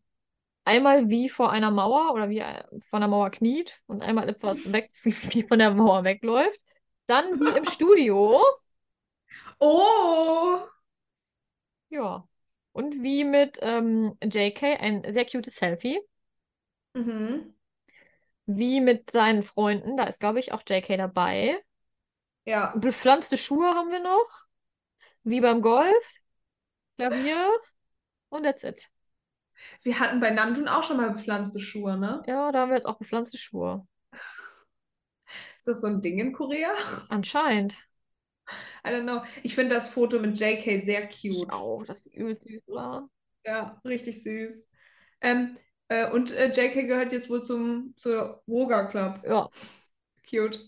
Einmal 0.65 1.09
wie 1.09 1.29
vor 1.29 1.51
einer 1.51 1.71
Mauer 1.71 2.13
oder 2.13 2.29
wie 2.29 2.39
äh, 2.39 2.63
vor 2.89 2.97
einer 2.97 3.07
Mauer 3.07 3.31
kniet 3.31 3.81
und 3.85 4.01
einmal 4.01 4.29
etwas 4.29 4.71
weg, 4.71 4.91
wie, 5.03 5.15
wie 5.33 5.43
von 5.43 5.59
der 5.59 5.71
Mauer 5.71 6.03
wegläuft. 6.03 6.59
Dann 7.05 7.39
wie 7.39 7.57
im 7.57 7.65
Studio. 7.65 8.41
Oh. 9.59 10.59
Ja. 11.89 12.27
Und 12.71 13.01
wie 13.03 13.23
mit 13.23 13.59
ähm, 13.61 14.17
JK, 14.21 14.63
ein 14.79 15.13
sehr 15.13 15.25
cutes 15.25 15.55
Selfie. 15.55 16.01
Mhm. 16.93 17.53
Wie 18.45 18.81
mit 18.81 19.11
seinen 19.11 19.43
Freunden, 19.43 19.95
da 19.95 20.03
ist, 20.05 20.19
glaube 20.19 20.39
ich, 20.39 20.51
auch 20.51 20.63
JK 20.67 20.97
dabei. 20.97 21.63
Ja. 22.45 22.73
Bepflanzte 22.75 23.37
Schuhe 23.37 23.67
haben 23.67 23.91
wir 23.91 24.01
noch. 24.01 24.47
Wie 25.23 25.39
beim 25.39 25.61
Golf. 25.61 26.15
Klavier. 26.97 27.49
Und 28.29 28.43
that's 28.43 28.63
it. 28.63 28.89
Wir 29.83 29.99
hatten 29.99 30.19
bei 30.19 30.29
Namjoon 30.29 30.67
auch 30.67 30.83
schon 30.83 30.97
mal 30.97 31.11
bepflanzte 31.11 31.59
Schuhe, 31.59 31.97
ne? 31.97 32.21
Ja, 32.27 32.51
da 32.51 32.59
haben 32.61 32.69
wir 32.69 32.75
jetzt 32.77 32.85
auch 32.87 32.97
bepflanzte 32.97 33.37
Schuhe. 33.37 33.85
Ist 35.57 35.67
das 35.67 35.81
so 35.81 35.87
ein 35.87 36.01
Ding 36.01 36.19
in 36.19 36.33
Korea? 36.33 36.73
Anscheinend. 37.09 37.77
I 38.85 38.89
don't 38.89 39.03
know. 39.03 39.23
Ich 39.43 39.55
finde 39.55 39.75
das 39.75 39.89
Foto 39.89 40.19
mit 40.19 40.37
JK 40.39 40.81
sehr 40.81 41.09
Ich 41.29 41.39
cute. 41.39 41.53
auch, 41.53 41.83
das 41.85 42.05
ist 42.07 42.13
übel 42.13 42.37
süß 42.37 42.61
war. 42.67 43.09
Ja, 43.45 43.79
richtig 43.85 44.21
süß. 44.23 44.67
Ähm, 45.21 45.57
äh, 45.87 46.09
und 46.11 46.31
äh, 46.31 46.47
JK 46.51 46.87
gehört 46.87 47.11
jetzt 47.13 47.29
wohl 47.29 47.43
zum 47.43 47.93
zur 47.97 48.41
Woga 48.45 48.87
Club. 48.87 49.21
Ja. 49.25 49.49
Cute. 50.29 50.59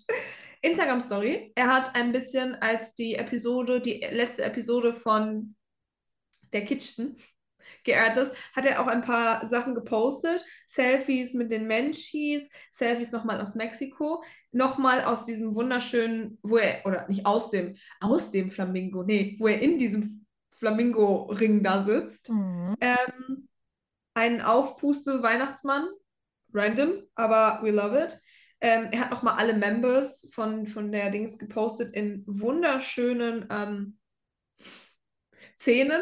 Instagram 0.62 1.02
Story. 1.02 1.52
Er 1.56 1.68
hat 1.68 1.96
ein 1.96 2.12
bisschen 2.12 2.56
als 2.56 2.96
die 2.96 3.16
Episode, 3.16 3.82
die 3.82 4.00
letzte 4.12 4.44
Episode 4.44 4.94
von 4.94 5.56
der 6.54 6.66
Kitchen 6.66 7.18
geehrt 7.84 8.18
ist, 8.18 8.34
hat 8.56 8.66
er 8.66 8.82
auch 8.82 8.88
ein 8.88 9.02
paar 9.02 9.46
Sachen 9.46 9.76
gepostet. 9.76 10.44
Selfies 10.68 11.34
mit 11.34 11.52
den 11.52 11.68
Menschis, 11.68 12.50
Selfies 12.72 13.12
nochmal 13.12 13.42
aus 13.42 13.56
Mexiko, 13.56 14.24
nochmal 14.52 15.04
aus 15.04 15.26
diesem 15.26 15.56
wunderschönen, 15.56 16.38
wo 16.42 16.58
er, 16.58 16.86
oder 16.86 17.08
nicht 17.08 17.26
aus 17.26 17.50
dem, 17.50 17.76
aus 18.00 18.32
dem 18.32 18.50
Flamingo, 18.52 19.04
nee, 19.04 19.36
wo 19.40 19.48
er 19.48 19.62
in 19.62 19.78
diesem 19.78 20.26
Flamingo-Ring 20.58 21.64
da 21.64 21.84
sitzt. 21.84 22.30
Mhm. 22.30 22.76
Ähm, 22.82 23.48
ein 24.14 24.42
Aufpuste-Weihnachtsmann, 24.42 25.88
random, 26.54 27.04
aber 27.16 27.60
we 27.62 27.72
love 27.72 28.02
it. 28.02 28.18
Ähm, 28.62 28.88
er 28.92 29.02
hat 29.02 29.12
nochmal 29.12 29.36
alle 29.36 29.54
Members 29.54 30.30
von, 30.34 30.66
von 30.66 30.92
der 30.92 31.10
Dings 31.10 31.38
gepostet 31.38 31.94
in 31.94 32.24
wunderschönen 32.26 33.46
ähm, 33.52 33.98
Szenen. 35.60 36.02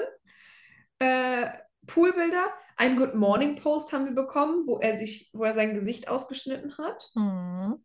Äh, 1.03 1.51
Poolbilder. 1.85 2.53
Ein 2.77 2.95
Good 2.95 3.13
Morning 3.13 3.57
Post 3.57 3.91
haben 3.91 4.05
wir 4.05 4.13
bekommen, 4.13 4.65
wo 4.65 4.79
er 4.79 4.97
sich, 4.97 5.29
wo 5.33 5.43
er 5.43 5.53
sein 5.53 5.73
Gesicht 5.73 6.07
ausgeschnitten 6.07 6.77
hat. 6.77 7.09
Mhm. 7.15 7.83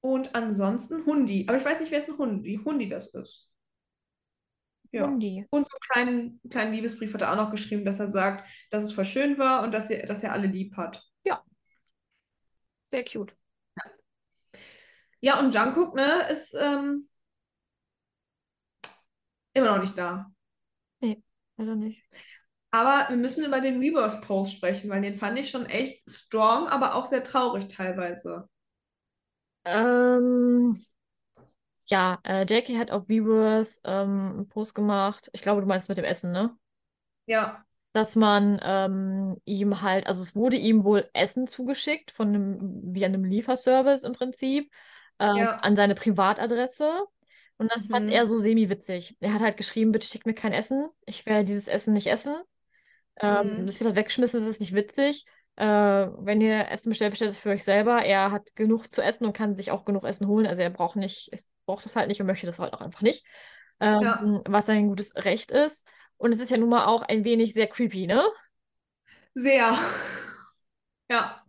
Und 0.00 0.34
ansonsten 0.34 1.04
Hundi. 1.04 1.44
Aber 1.48 1.58
ich 1.58 1.64
weiß 1.64 1.80
nicht, 1.80 1.92
wer 1.92 1.98
es 1.98 2.08
ein 2.08 2.16
Hundi, 2.16 2.58
Hundi 2.64 2.88
das 2.88 3.08
ist. 3.08 3.50
Ja. 4.90 5.06
Hundi. 5.06 5.46
Und 5.50 5.68
so 5.68 5.76
einen 5.76 6.40
kleinen, 6.40 6.40
kleinen 6.48 6.72
Liebesbrief 6.72 7.12
hat 7.12 7.22
er 7.22 7.32
auch 7.32 7.36
noch 7.36 7.50
geschrieben, 7.50 7.84
dass 7.84 8.00
er 8.00 8.08
sagt, 8.08 8.48
dass 8.70 8.82
es 8.82 8.92
voll 8.92 9.04
schön 9.04 9.38
war 9.38 9.62
und 9.62 9.74
dass 9.74 9.90
er, 9.90 10.06
dass 10.06 10.22
er 10.22 10.32
alle 10.32 10.46
lieb 10.46 10.76
hat. 10.76 11.04
Sehr 12.88 13.04
cute. 13.04 13.36
Ja, 15.20 15.40
und 15.40 15.54
Jungkook, 15.54 15.94
ne, 15.94 16.26
ist 16.30 16.54
ähm, 16.54 17.06
immer 19.52 19.72
noch 19.74 19.80
nicht 19.80 19.98
da. 19.98 20.30
Leider 21.56 21.74
nicht. 21.74 22.02
Aber 22.70 23.06
wir 23.08 23.16
müssen 23.16 23.44
über 23.44 23.60
den 23.60 23.80
Rebirth-Post 23.80 24.54
sprechen, 24.54 24.90
weil 24.90 25.02
den 25.02 25.16
fand 25.16 25.38
ich 25.38 25.50
schon 25.50 25.66
echt 25.66 26.08
strong, 26.10 26.68
aber 26.68 26.94
auch 26.94 27.06
sehr 27.06 27.22
traurig 27.24 27.68
teilweise. 27.68 28.48
Ähm, 29.64 30.76
ja, 31.86 32.18
äh, 32.24 32.44
JK 32.44 32.78
hat 32.78 32.90
auf 32.90 33.08
Weavers 33.08 33.80
ähm, 33.84 34.30
einen 34.36 34.48
Post 34.48 34.74
gemacht. 34.74 35.30
Ich 35.32 35.42
glaube, 35.42 35.60
du 35.60 35.66
meinst 35.66 35.88
mit 35.88 35.98
dem 35.98 36.04
Essen, 36.04 36.32
ne? 36.32 36.56
Ja, 37.26 37.66
Dass 37.92 38.14
man 38.14 38.60
ähm, 38.62 39.40
ihm 39.46 39.80
halt, 39.80 40.06
also 40.06 40.20
es 40.22 40.36
wurde 40.36 40.56
ihm 40.58 40.84
wohl 40.84 41.08
Essen 41.14 41.46
zugeschickt 41.46 42.10
von 42.10 42.28
einem, 42.28 42.94
wie 42.94 43.04
einem 43.06 43.24
Lieferservice 43.24 44.02
im 44.04 44.12
Prinzip, 44.12 44.70
ähm, 45.18 45.48
Ja. 45.48 45.60
an 45.62 45.76
seine 45.76 45.94
Privatadresse. 45.94 47.04
Und 47.56 47.72
das 47.72 47.86
fand 47.86 48.10
Mhm. 48.10 48.10
er 48.10 48.26
so 48.26 48.36
semi-witzig. 48.36 49.16
Er 49.20 49.32
hat 49.32 49.40
halt 49.40 49.56
geschrieben, 49.56 49.92
bitte 49.92 50.06
schickt 50.06 50.26
mir 50.26 50.34
kein 50.34 50.52
Essen. 50.52 50.88
Ich 51.06 51.24
werde 51.24 51.44
dieses 51.44 51.68
Essen 51.68 51.94
nicht 51.94 52.08
essen. 52.08 52.34
Ähm, 53.20 53.52
Mhm. 53.56 53.66
das 53.66 53.80
wird 53.80 53.86
halt 53.88 53.96
weggeschmissen, 53.96 54.40
das 54.40 54.50
ist 54.50 54.60
nicht 54.60 54.74
witzig. 54.74 55.26
Äh, 55.56 55.64
wenn 55.64 56.40
ihr 56.40 56.68
Essen 56.70 56.90
bestellt, 56.90 57.12
bestellt 57.12 57.30
es 57.32 57.38
für 57.38 57.50
euch 57.50 57.64
selber. 57.64 58.02
Er 58.04 58.30
hat 58.30 58.54
genug 58.56 58.92
zu 58.92 59.02
essen 59.02 59.24
und 59.26 59.36
kann 59.36 59.56
sich 59.56 59.70
auch 59.70 59.84
genug 59.84 60.04
Essen 60.04 60.26
holen. 60.28 60.46
Also 60.46 60.62
er 60.62 60.70
braucht 60.70 60.96
nicht, 60.96 61.30
es 61.32 61.50
braucht 61.66 61.86
es 61.86 61.96
halt 61.96 62.08
nicht 62.08 62.20
und 62.20 62.26
möchte 62.26 62.46
das 62.46 62.58
halt 62.58 62.74
auch 62.74 62.80
einfach 62.82 63.02
nicht. 63.02 63.24
Ähm, 63.80 63.96
Ja. 64.02 64.20
was 64.46 64.66
sein 64.66 64.88
gutes 64.88 65.14
Recht 65.16 65.50
ist. 65.50 65.86
Und 66.18 66.32
es 66.32 66.40
ist 66.40 66.50
ja 66.50 66.56
nun 66.58 66.70
mal 66.70 66.86
auch 66.86 67.02
ein 67.02 67.24
wenig 67.24 67.54
sehr 67.54 67.66
creepy, 67.68 68.06
ne? 68.06 68.22
sehr. 69.34 69.78
Ja. 71.10 71.42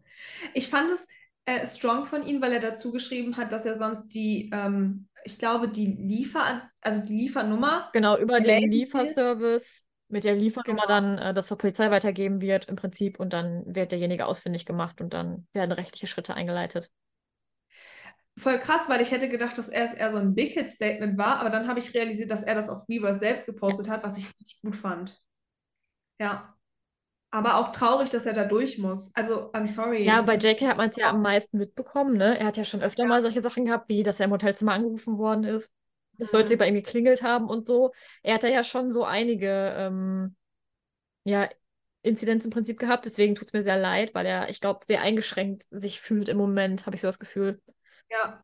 Ich 0.53 0.69
fand 0.69 0.91
es 0.91 1.07
äh, 1.45 1.65
strong 1.68 2.06
von 2.06 2.23
ihm, 2.23 2.41
weil 2.41 2.53
er 2.53 2.60
dazu 2.61 2.91
geschrieben 2.91 3.38
hat, 3.38 3.52
dass 3.52 3.65
er 3.65 3.76
sonst 3.77 4.10
die, 4.10 4.49
ähm, 4.53 5.07
ich 5.26 5.39
glaube, 5.39 5.69
die 5.69 5.88
Liefer, 5.88 6.69
also 6.81 7.06
die 7.06 7.15
Liefernummer 7.18 7.91
Genau, 7.94 8.18
über 8.18 8.39
den. 8.41 8.72
Lieferservice 8.72 9.86
mit 10.09 10.23
der 10.23 10.35
Liefernummer 10.35 10.84
Genau. 10.84 10.88
dann 10.88 11.17
äh, 11.17 11.34
das 11.34 11.47
zur 11.47 11.57
Polizei 11.57 11.91
weitergeben 11.91 12.41
wird 12.41 12.65
im 12.65 12.75
Prinzip 12.75 13.19
und 13.19 13.34
dann 13.34 13.63
wird 13.75 13.91
derjenige 13.91 14.25
ausfindig 14.25 14.65
gemacht 14.65 15.01
und 15.01 15.13
dann 15.13 15.47
werden 15.53 15.71
rechtliche 15.71 16.07
Schritte 16.07 16.34
eingeleitet. 16.35 16.91
Voll 18.38 18.59
krass, 18.59 18.88
weil 18.88 19.01
ich 19.01 19.11
hätte 19.11 19.29
gedacht, 19.29 19.57
dass 19.57 19.67
er 19.69 19.85
es 19.85 19.93
eher 19.93 20.11
so 20.11 20.17
ein 20.17 20.35
Big 20.35 20.53
Hit 20.53 20.69
Statement 20.69 21.17
war, 21.17 21.39
aber 21.39 21.49
dann 21.49 21.67
habe 21.67 21.79
ich 21.79 21.93
realisiert, 21.95 22.29
dass 22.29 22.43
er 22.43 22.53
das 22.55 22.69
auf 22.69 22.88
Weavers 22.88 23.19
selbst 23.19 23.47
gepostet 23.47 23.89
hat, 23.89 24.03
was 24.03 24.17
ich 24.17 24.27
richtig 24.27 24.59
gut 24.61 24.75
fand. 24.75 25.19
Ja. 26.19 26.53
Aber 27.31 27.57
auch 27.57 27.71
traurig, 27.71 28.09
dass 28.11 28.25
er 28.25 28.34
da 28.34 28.45
durch 28.45 28.77
muss. 28.79 29.13
Also, 29.15 29.51
I'm 29.53 29.67
sorry. 29.67 30.05
Ja, 30.05 30.21
bei 30.21 30.35
JK 30.38 30.67
hat 30.69 30.77
man 30.77 30.89
es 30.89 30.95
ja 30.95 31.09
am 31.09 31.21
meisten 31.21 31.57
mitbekommen, 31.57 32.17
ne? 32.17 32.38
Er 32.39 32.47
hat 32.47 32.57
ja 32.57 32.63
schon 32.63 32.81
öfter 32.81 33.03
Ja. 33.03 33.09
mal 33.09 33.21
solche 33.21 33.41
Sachen 33.41 33.65
gehabt, 33.65 33.89
wie 33.89 34.03
dass 34.03 34.19
er 34.19 34.25
im 34.25 34.31
Hotelzimmer 34.31 34.73
angerufen 34.73 35.17
worden 35.17 35.43
ist, 35.43 35.69
dass 36.19 36.31
Leute 36.31 36.56
Mhm. 36.56 36.57
bei 36.57 36.68
ihm 36.68 36.76
geklingelt 36.76 37.22
haben 37.23 37.48
und 37.49 37.65
so. 37.68 37.91
Er 38.23 38.35
hat 38.35 38.44
da 38.44 38.48
ja 38.48 38.64
schon 38.64 38.91
so 38.91 39.03
einige 39.06 39.73
ähm, 39.77 40.35
ja, 41.26 41.49
Inzidenz 42.03 42.45
im 42.45 42.52
Prinzip 42.52 42.80
gehabt, 42.80 43.06
deswegen 43.06 43.35
tut 43.35 43.48
es 43.48 43.53
mir 43.53 43.64
sehr 43.64 43.77
leid, 43.80 44.15
weil 44.15 44.26
er, 44.26 44.49
ich 44.49 44.61
glaube, 44.61 44.85
sehr 44.85 45.02
eingeschränkt 45.02 45.68
sich 45.72 46.02
fühlt 46.02 46.30
im 46.30 46.38
Moment, 46.38 46.85
habe 46.85 46.95
ich 46.95 47.02
so 47.02 47.07
das 47.10 47.19
Gefühl. 47.19 47.61
Ja. 48.10 48.44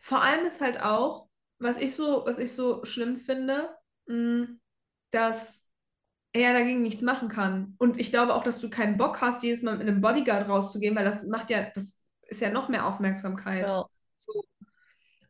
Vor 0.00 0.22
allem 0.22 0.46
ist 0.46 0.60
halt 0.60 0.82
auch, 0.82 1.28
was 1.58 1.78
ich 1.78 1.94
so, 1.94 2.24
was 2.26 2.38
ich 2.38 2.54
so 2.54 2.84
schlimm 2.84 3.18
finde, 3.18 3.76
mh, 4.06 4.48
dass 5.10 5.68
er 6.32 6.54
dagegen 6.54 6.82
nichts 6.82 7.02
machen 7.02 7.28
kann. 7.28 7.74
Und 7.78 8.00
ich 8.00 8.10
glaube 8.12 8.34
auch, 8.34 8.44
dass 8.44 8.60
du 8.60 8.70
keinen 8.70 8.98
Bock 8.98 9.20
hast, 9.22 9.42
jedes 9.42 9.62
Mal 9.62 9.78
mit 9.78 9.88
einem 9.88 10.00
Bodyguard 10.02 10.48
rauszugehen, 10.48 10.96
weil 10.96 11.04
das 11.04 11.26
macht 11.28 11.50
ja, 11.50 11.70
das 11.74 12.02
ist 12.22 12.40
ja 12.40 12.50
noch 12.50 12.68
mehr 12.68 12.86
Aufmerksamkeit. 12.86 13.68
Ja. 13.68 13.88
So. 14.16 14.44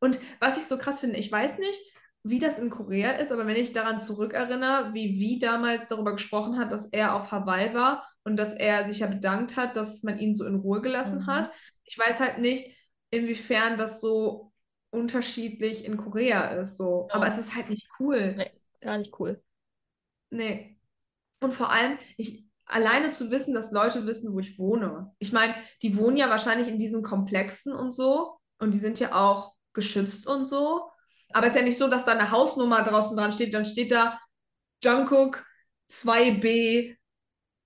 Und 0.02 0.20
was 0.40 0.58
ich 0.58 0.64
so 0.66 0.76
krass 0.78 1.00
finde, 1.00 1.18
ich 1.18 1.30
weiß 1.30 1.58
nicht, 1.58 1.80
wie 2.24 2.38
das 2.38 2.58
in 2.58 2.70
Korea 2.70 3.12
ist, 3.12 3.32
aber 3.32 3.46
wenn 3.46 3.56
ich 3.56 3.72
daran 3.72 3.98
zurückerinnere, 4.00 4.94
wie 4.94 5.18
Wie 5.18 5.38
damals 5.38 5.86
darüber 5.88 6.12
gesprochen 6.12 6.58
hat, 6.58 6.70
dass 6.72 6.86
er 6.86 7.16
auf 7.16 7.30
Hawaii 7.32 7.74
war 7.74 8.04
und 8.24 8.36
dass 8.36 8.54
er 8.54 8.86
sich 8.86 9.00
ja 9.00 9.06
bedankt 9.06 9.56
hat, 9.56 9.76
dass 9.76 10.02
man 10.02 10.18
ihn 10.18 10.34
so 10.34 10.44
in 10.44 10.56
Ruhe 10.56 10.80
gelassen 10.82 11.20
Mhm. 11.20 11.26
hat. 11.26 11.50
Ich 11.84 11.98
weiß 11.98 12.20
halt 12.20 12.38
nicht, 12.38 12.76
inwiefern 13.10 13.76
das 13.76 14.00
so 14.00 14.52
unterschiedlich 14.90 15.84
in 15.84 15.96
Korea 15.96 16.48
ist. 16.60 16.76
So. 16.76 17.08
Ja. 17.10 17.16
Aber 17.16 17.26
es 17.28 17.38
ist 17.38 17.54
halt 17.54 17.70
nicht 17.70 17.88
cool. 17.98 18.34
Nee, 18.36 18.50
gar 18.80 18.98
nicht 18.98 19.18
cool. 19.20 19.42
Nee. 20.30 20.76
Und 21.40 21.54
vor 21.54 21.70
allem, 21.70 21.98
ich, 22.16 22.48
alleine 22.66 23.10
zu 23.10 23.30
wissen, 23.30 23.54
dass 23.54 23.72
Leute 23.72 24.06
wissen, 24.06 24.32
wo 24.32 24.40
ich 24.40 24.58
wohne. 24.58 25.12
Ich 25.18 25.32
meine, 25.32 25.54
die 25.82 25.96
wohnen 25.96 26.16
ja 26.16 26.30
wahrscheinlich 26.30 26.68
in 26.68 26.78
diesen 26.78 27.02
Komplexen 27.02 27.72
und 27.72 27.92
so. 27.92 28.38
Und 28.58 28.74
die 28.74 28.78
sind 28.78 29.00
ja 29.00 29.14
auch 29.14 29.54
geschützt 29.74 30.26
und 30.26 30.48
so. 30.48 30.90
Aber 31.32 31.46
es 31.46 31.54
ist 31.54 31.60
ja 31.60 31.64
nicht 31.64 31.78
so, 31.78 31.88
dass 31.88 32.04
da 32.04 32.12
eine 32.12 32.30
Hausnummer 32.30 32.82
draußen 32.82 33.16
dran 33.16 33.32
steht. 33.32 33.54
Dann 33.54 33.64
steht 33.64 33.90
da 33.92 34.18
Jungkook 34.84 35.44
2B, 35.90 36.96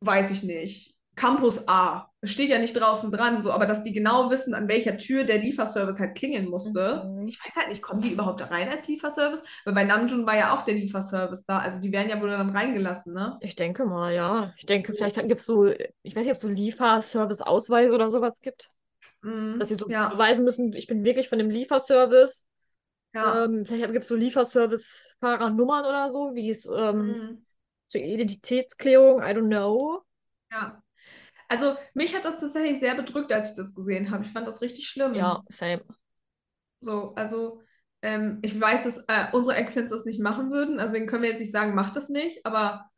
weiß 0.01 0.31
ich 0.31 0.43
nicht, 0.43 0.97
Campus 1.17 1.67
A. 1.67 2.11
Steht 2.23 2.51
ja 2.51 2.59
nicht 2.59 2.75
draußen 2.75 3.11
dran, 3.11 3.41
so, 3.41 3.53
aber 3.53 3.67
dass 3.67 3.83
die 3.83 3.93
genau 3.93 4.31
wissen, 4.31 4.53
an 4.53 4.69
welcher 4.69 4.99
Tür 4.99 5.25
der 5.25 5.39
Lieferservice 5.39 6.01
halt 6.01 6.17
klingeln 6.17 6.49
musste. 6.49 7.05
Mhm. 7.07 7.29
Ich 7.29 7.39
weiß 7.43 7.57
halt 7.57 7.69
nicht, 7.69 7.83
kommen 7.83 8.01
die 8.01 8.11
überhaupt 8.11 8.43
rein 8.51 8.69
als 8.69 8.89
Lieferservice? 8.89 9.45
Weil 9.65 9.75
bei 9.75 9.85
Namjoon 9.85 10.27
war 10.27 10.37
ja 10.37 10.55
auch 10.55 10.63
der 10.63 10.75
Lieferservice 10.75 11.47
da. 11.47 11.59
Also 11.59 11.81
die 11.81 11.93
werden 11.93 12.11
ja 12.11 12.21
wohl 12.21 12.29
dann 12.29 12.51
reingelassen, 12.51 13.15
ne? 13.15 13.39
Ich 13.41 13.57
denke 13.57 13.87
mal, 13.87 14.13
ja. 14.13 14.53
Ich 14.57 14.67
denke, 14.67 14.93
vielleicht 14.95 15.17
gibt 15.17 15.41
es 15.41 15.47
so, 15.47 15.67
ich 15.67 16.17
weiß 16.17 16.25
nicht, 16.25 16.33
ob 16.33 16.37
es 16.37 16.43
so 16.43 16.49
Lieferservice-Ausweise 16.49 17.93
oder 17.93 18.11
sowas 18.11 18.41
gibt, 18.41 18.73
Mhm. 19.27 19.59
dass 19.59 19.69
sie 19.69 19.75
so 19.75 19.89
ja, 19.89 20.09
beweisen 20.09 20.45
müssen, 20.45 20.73
ich 20.73 20.87
bin 20.87 21.05
wirklich 21.05 21.29
von 21.29 21.39
dem 21.39 21.51
Lieferservice. 21.51 22.47
ja. 23.15 23.45
Ähm, 23.45 23.65
vielleicht 23.67 23.93
gibt 23.93 24.05
es 24.05 24.09
so 24.09 24.15
Lieferservice-Fahrernummern 24.17 25.85
oder 25.85 26.11
so, 26.11 26.35
wie 26.35 26.51
es 26.51 26.67
ähm, 26.67 27.05
Mhm. 27.05 27.45
zur 27.89 28.01
Identitätsklärung, 28.01 29.21
I 29.23 29.27
don't 29.33 29.49
know. 29.49 30.03
Ja. 30.51 30.83
Also 31.49 31.77
mich 31.95 32.15
hat 32.15 32.25
das 32.25 32.41
tatsächlich 32.41 32.81
sehr 32.81 32.95
bedrückt, 32.95 33.33
als 33.33 33.51
ich 33.51 33.57
das 33.57 33.75
gesehen 33.75 34.11
habe. 34.11 34.25
Ich 34.25 34.31
fand 34.31 34.49
das 34.49 34.61
richtig 34.63 34.89
schlimm. 34.89 35.15
Ja, 35.15 35.43
same. 35.51 35.83
So, 36.81 37.15
also 37.15 37.63
ähm, 38.03 38.39
ich 38.43 38.61
weiß, 38.61 38.85
dass 38.85 38.99
äh, 39.09 39.27
unsere 39.33 39.57
Eggplants 39.57 39.91
das 39.91 40.05
nicht 40.05 40.21
machen 40.21 40.51
würden, 40.51 40.79
also 40.79 40.93
deswegen 40.93 41.09
können 41.09 41.23
wir 41.23 41.31
jetzt 41.31 41.41
nicht 41.41 41.53
sagen, 41.53 41.75
macht 41.75 41.97
das 41.97 42.09
nicht, 42.09 42.45
aber 42.45 42.91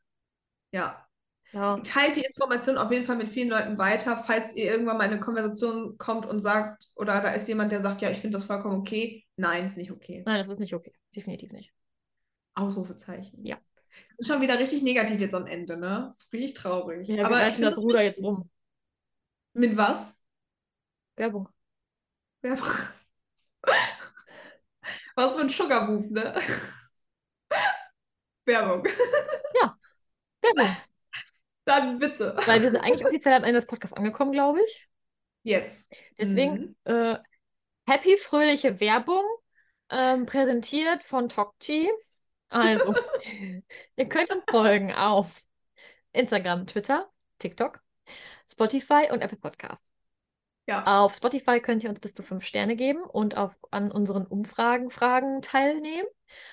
ja. 0.73 1.08
Ja, 1.53 1.79
Teilt 1.79 2.17
die 2.17 2.25
Information 2.25 2.77
auf 2.77 2.93
jeden 2.93 3.07
Fall 3.07 3.17
mit 3.17 3.29
vielen 3.29 3.49
Leuten 3.49 3.79
weiter, 3.79 4.17
falls 4.17 4.55
ihr 4.55 4.71
irgendwann 4.71 4.99
mal 4.99 5.05
in 5.05 5.13
eine 5.13 5.21
Konversation 5.21 5.97
kommt 5.97 6.27
und 6.27 6.41
sagt, 6.41 6.89
oder 6.97 7.21
da 7.21 7.31
ist 7.31 7.49
jemand, 7.49 7.73
der 7.73 7.81
sagt, 7.81 8.03
ja, 8.03 8.11
ich 8.11 8.19
finde 8.19 8.37
das 8.37 8.45
vollkommen 8.45 8.81
okay. 8.81 9.25
Nein, 9.37 9.65
ist 9.65 9.77
nicht 9.77 9.91
okay. 9.91 10.23
nein, 10.27 10.39
das 10.39 10.49
ist 10.49 10.61
nicht 10.61 10.75
okay. 10.75 10.93
Definitiv 11.17 11.53
nicht. 11.53 11.73
Ausrufezeichen. 12.55 13.45
Ja. 13.47 13.57
Das 14.11 14.19
ist 14.19 14.29
schon 14.29 14.43
wieder 14.43 14.59
richtig 14.59 14.83
negativ 14.83 15.21
jetzt 15.21 15.35
am 15.35 15.47
Ende, 15.47 15.77
ne? 15.77 16.05
Das 16.09 16.25
ist 16.25 16.33
richtig 16.33 16.55
traurig. 16.55 17.09
Ja, 17.09 17.25
Aber 17.25 17.47
ich 17.47 17.57
das 17.57 17.79
Ruder 17.79 18.03
jetzt 18.03 18.23
rum. 18.23 18.51
Mit 19.55 19.77
was? 19.77 20.21
Werbung. 21.17 21.49
Wer- 22.43 22.59
Was 25.17 25.35
für 25.35 25.41
ein 25.41 25.49
Sugar 25.49 25.89
Move, 25.89 26.13
ne? 26.13 26.35
Werbung. 28.47 28.85
Werbung. 30.43 30.77
Dann 31.69 31.99
bitte. 31.99 32.37
Weil 32.47 32.63
wir 32.63 32.71
sind 32.71 32.81
eigentlich 32.81 33.07
offiziell 33.07 33.35
am 33.35 33.45
Ende 33.45 33.55
des 33.59 33.67
Podcasts 33.67 33.97
angekommen, 33.97 34.33
glaube 34.33 34.61
ich. 34.65 34.89
Yes. 35.43 35.89
Deswegen, 36.19 36.77
Mhm. 36.85 36.93
äh, 36.93 37.19
happy, 37.87 38.17
fröhliche 38.17 38.81
Werbung, 38.81 39.25
ähm, 39.91 40.27
präsentiert 40.27 41.05
von 41.05 41.29
Tokchi. 41.29 41.89
Also, 42.49 42.95
ihr 43.97 44.09
könnt 44.09 44.31
uns 44.31 44.45
folgen 44.51 44.93
auf 44.93 45.43
Instagram, 46.13 46.67
Twitter, 46.67 47.09
TikTok, 47.39 47.81
Spotify 48.49 49.09
und 49.11 49.21
Apple 49.21 49.39
Podcast. 49.39 49.91
Ja. 50.67 50.85
Auf 51.03 51.15
Spotify 51.15 51.61
könnt 51.61 51.83
ihr 51.83 51.89
uns 51.91 52.01
bis 52.01 52.15
zu 52.15 52.23
fünf 52.23 52.45
Sterne 52.45 52.77
geben 52.77 53.03
und 53.03 53.37
auf, 53.39 53.55
an 53.71 53.91
unseren 53.91 54.27
Umfragen 54.27 54.91
Fragen 54.91 55.41
teilnehmen. 55.41 56.07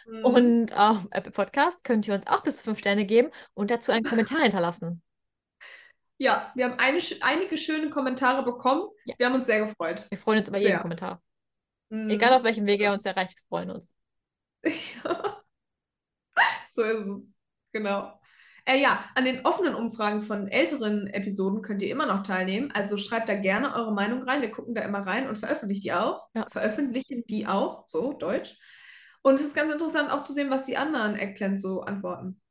Mhm. 0.08 0.26
Und 0.26 0.74
auf 0.78 1.06
Apple 1.12 1.32
Podcast 1.32 1.84
könnt 1.84 2.08
ihr 2.08 2.14
uns 2.14 2.28
auch 2.28 2.42
bis 2.44 2.58
zu 2.58 2.64
fünf 2.64 2.80
Sterne 2.80 3.06
geben 3.06 3.30
und 3.54 3.72
dazu 3.72 3.92
einen 3.92 4.06
Kommentar 4.06 4.40
hinterlassen. 4.40 5.02
Ja, 6.18 6.52
wir 6.56 6.66
haben 6.66 6.80
eine, 6.80 7.00
einige 7.22 7.58
schöne 7.58 7.90
Kommentare 7.90 8.44
bekommen. 8.44 8.90
Ja. 9.06 9.16
Wir 9.18 9.26
haben 9.26 9.36
uns 9.36 9.46
sehr 9.46 9.66
gefreut. 9.66 10.08
Wir 10.10 10.18
freuen 10.18 10.40
uns 10.40 10.48
über 10.48 10.58
jeden 10.58 10.72
Sehr. 10.72 10.80
Kommentar. 10.80 11.22
Mhm. 11.90 12.10
Egal 12.10 12.34
auf 12.34 12.44
welchem 12.44 12.66
Wege 12.66 12.86
er 12.86 12.94
uns 12.94 13.06
erreicht, 13.06 13.36
wir 13.36 13.44
freuen 13.48 13.72
uns. 13.72 13.92
Ja. 14.64 15.42
So 16.74 16.82
ist 16.82 17.08
es. 17.08 17.36
Genau. 17.72 18.20
Äh, 18.66 18.82
ja, 18.82 19.06
an 19.16 19.24
den 19.24 19.46
offenen 19.46 19.76
Umfragen 19.76 20.22
von 20.22 20.50
älteren 20.50 21.08
Episoden 21.08 21.62
könnt 21.62 21.82
ihr 21.82 21.90
immer 21.90 22.06
noch 22.06 22.24
teilnehmen. 22.24 22.72
Also 22.74 22.98
schreibt 22.98 23.30
da 23.30 23.36
gerne 23.36 23.74
eure 23.74 23.94
Meinung 23.94 24.24
rein. 24.24 24.42
Wir 24.42 24.52
gucken 24.52 24.76
da 24.76 24.82
immer 24.82 25.00
rein 25.00 25.30
und 25.30 25.38
veröffentlichen 25.38 25.84
die 25.84 25.94
auch. 25.94 26.28
Ja. 26.34 26.46
Veröffentlichen 26.50 27.24
die 27.28 27.48
auch, 27.48 27.88
so 27.88 28.12
Deutsch. 28.12 28.58
Und 29.22 29.36
es 29.36 29.46
ist 29.46 29.56
ganz 29.56 29.72
interessant 29.72 30.12
auch 30.12 30.24
zu 30.24 30.34
sehen, 30.34 30.50
was 30.50 30.66
die 30.66 30.76
anderen 30.76 31.16
Eggplants 31.16 31.62
so 31.62 31.82
antworten. 31.82 32.42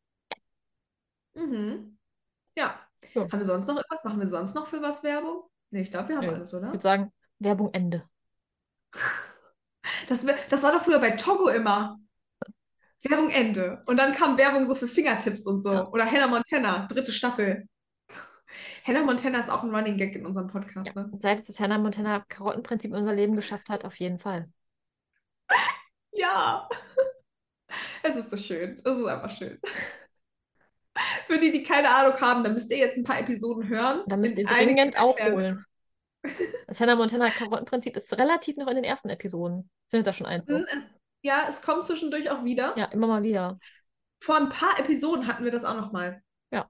Mhm. 1.34 1.98
Ja. 2.56 2.80
Ja. 3.12 3.22
Haben 3.22 3.38
wir 3.38 3.44
sonst 3.44 3.66
noch 3.66 3.76
irgendwas? 3.76 4.04
Machen 4.04 4.20
wir 4.20 4.26
sonst 4.26 4.54
noch 4.54 4.66
für 4.66 4.80
was 4.82 5.02
Werbung? 5.02 5.42
Nee, 5.70 5.82
ich 5.82 5.90
glaube, 5.90 6.08
wir 6.10 6.16
haben 6.16 6.26
Nö. 6.26 6.32
alles, 6.34 6.52
Ich 6.52 6.58
oder? 6.58 6.68
würde 6.68 6.80
sagen, 6.80 7.12
Werbung 7.38 7.70
Ende. 7.72 8.08
Das, 10.08 10.24
das 10.48 10.62
war 10.62 10.72
doch 10.72 10.82
früher 10.82 10.98
bei 10.98 11.10
Togo 11.12 11.48
immer. 11.48 11.98
Werbung 13.02 13.30
Ende. 13.30 13.82
Und 13.86 13.98
dann 13.98 14.14
kam 14.14 14.38
Werbung 14.38 14.64
so 14.64 14.74
für 14.74 14.88
Fingertips 14.88 15.46
und 15.46 15.62
so. 15.62 15.72
Ja. 15.72 15.88
Oder 15.88 16.10
Hannah 16.10 16.26
Montana, 16.26 16.86
dritte 16.86 17.12
Staffel. 17.12 17.68
Hannah 18.86 19.02
Montana 19.02 19.40
ist 19.40 19.50
auch 19.50 19.62
ein 19.62 19.74
Running 19.74 19.96
Gag 19.96 20.14
in 20.14 20.24
unserem 20.24 20.46
Podcast, 20.46 20.92
Ja. 20.94 21.02
ne? 21.02 21.10
Seit 21.20 21.40
es 21.40 21.46
das 21.46 21.60
Hannah 21.60 21.78
Montana 21.78 22.24
Karottenprinzip 22.28 22.92
in 22.92 22.96
unser 22.96 23.14
Leben 23.14 23.34
geschafft 23.36 23.68
hat, 23.68 23.84
auf 23.84 23.96
jeden 23.96 24.18
Fall. 24.18 24.48
Ja. 26.16 26.68
Es 28.04 28.14
ist 28.14 28.30
so 28.30 28.36
schön. 28.36 28.80
Es 28.84 28.96
ist 28.98 29.04
einfach 29.04 29.30
schön. 29.30 29.58
Für 31.26 31.38
die, 31.38 31.50
die 31.52 31.62
keine 31.62 31.90
Ahnung 31.90 32.20
haben, 32.20 32.44
dann 32.44 32.54
müsst 32.54 32.70
ihr 32.70 32.78
jetzt 32.78 32.96
ein 32.96 33.04
paar 33.04 33.18
Episoden 33.18 33.68
hören. 33.68 34.02
Da 34.06 34.16
müsst 34.16 34.38
ihr 34.38 34.44
dringend 34.46 34.98
aufholen. 34.98 35.64
Das 36.66 36.80
Hannah 36.80 36.96
Montana 36.96 37.28
Karottenprinzip 37.28 37.94
ist 37.98 38.10
relativ 38.16 38.56
noch 38.56 38.66
in 38.68 38.76
den 38.76 38.84
ersten 38.84 39.10
Episoden. 39.10 39.68
Findet 39.90 40.06
da 40.06 40.12
schon 40.14 40.26
eins. 40.26 40.46
Hm, 40.48 40.64
Ja, 41.20 41.44
es 41.46 41.60
kommt 41.60 41.84
zwischendurch 41.84 42.30
auch 42.30 42.44
wieder. 42.44 42.72
Ja, 42.78 42.86
immer 42.86 43.06
mal 43.06 43.22
wieder. 43.22 43.58
Vor 44.20 44.36
ein 44.38 44.48
paar 44.48 44.78
Episoden 44.80 45.26
hatten 45.26 45.44
wir 45.44 45.50
das 45.50 45.66
auch 45.66 45.76
noch 45.76 45.92
mal. 45.92 46.22
Ja. 46.50 46.66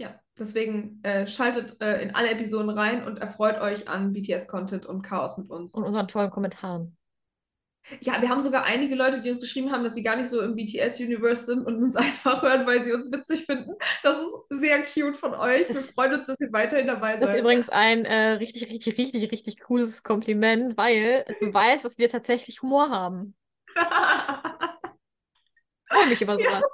Ja, 0.00 0.18
deswegen 0.38 1.00
äh, 1.02 1.26
schaltet 1.26 1.78
äh, 1.82 2.00
in 2.00 2.14
alle 2.14 2.30
Episoden 2.30 2.70
rein 2.70 3.04
und 3.04 3.18
erfreut 3.18 3.60
euch 3.60 3.86
an 3.86 4.14
BTS-Content 4.14 4.86
und 4.86 5.02
Chaos 5.02 5.36
mit 5.36 5.50
uns. 5.50 5.74
Und 5.74 5.84
unseren 5.84 6.08
tollen 6.08 6.30
Kommentaren. 6.30 6.96
Ja, 8.00 8.20
wir 8.22 8.28
haben 8.30 8.40
sogar 8.40 8.64
einige 8.64 8.94
Leute, 8.94 9.20
die 9.20 9.30
uns 9.30 9.40
geschrieben 9.40 9.70
haben, 9.70 9.84
dass 9.84 9.94
sie 9.94 10.02
gar 10.02 10.16
nicht 10.16 10.28
so 10.28 10.40
im 10.40 10.54
BTS-Universe 10.56 11.44
sind 11.44 11.66
und 11.66 11.82
uns 11.82 11.96
einfach 11.96 12.42
hören, 12.42 12.66
weil 12.66 12.84
sie 12.84 12.92
uns 12.92 13.10
witzig 13.12 13.44
finden. 13.46 13.72
Das 14.02 14.18
ist 14.18 14.32
sehr 14.60 14.82
cute 14.84 15.16
von 15.16 15.34
euch. 15.34 15.68
Wir 15.68 15.82
freuen 15.82 16.14
uns, 16.14 16.26
dass 16.26 16.40
ihr 16.40 16.52
weiterhin 16.52 16.86
dabei 16.86 17.16
Das 17.18 17.30
ist 17.30 17.36
seid. 17.36 17.40
übrigens 17.40 17.68
ein 17.68 18.04
äh, 18.06 18.32
richtig, 18.32 18.68
richtig, 18.70 18.96
richtig, 18.98 19.30
richtig 19.32 19.60
cooles 19.60 20.02
Kompliment, 20.02 20.76
weil 20.76 21.24
es 21.28 21.38
beweist, 21.38 21.84
dass 21.84 21.98
wir 21.98 22.08
tatsächlich 22.08 22.62
Humor 22.62 22.90
haben. 22.90 23.34
Ich 25.86 25.92
freue 25.92 26.06
mich 26.08 26.20
über 26.22 26.34
Ja. 26.38 26.50
sowas. 26.50 26.64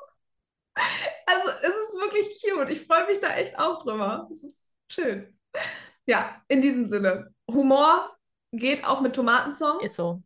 Also, 1.26 1.48
es 1.62 1.68
ist 1.68 1.94
wirklich 2.00 2.42
cute. 2.42 2.70
Ich 2.70 2.86
freue 2.86 3.06
mich 3.06 3.20
da 3.20 3.34
echt 3.34 3.58
auch 3.58 3.82
drüber. 3.82 4.28
Es 4.32 4.42
ist 4.42 4.62
schön. 4.90 5.38
Ja, 6.06 6.42
in 6.48 6.60
diesem 6.62 6.88
Sinne. 6.88 7.34
Humor 7.50 8.16
geht 8.52 8.84
auch 8.86 9.00
mit 9.00 9.14
Tomatensong. 9.14 9.80
Ist 9.80 9.96
so. 9.96 10.22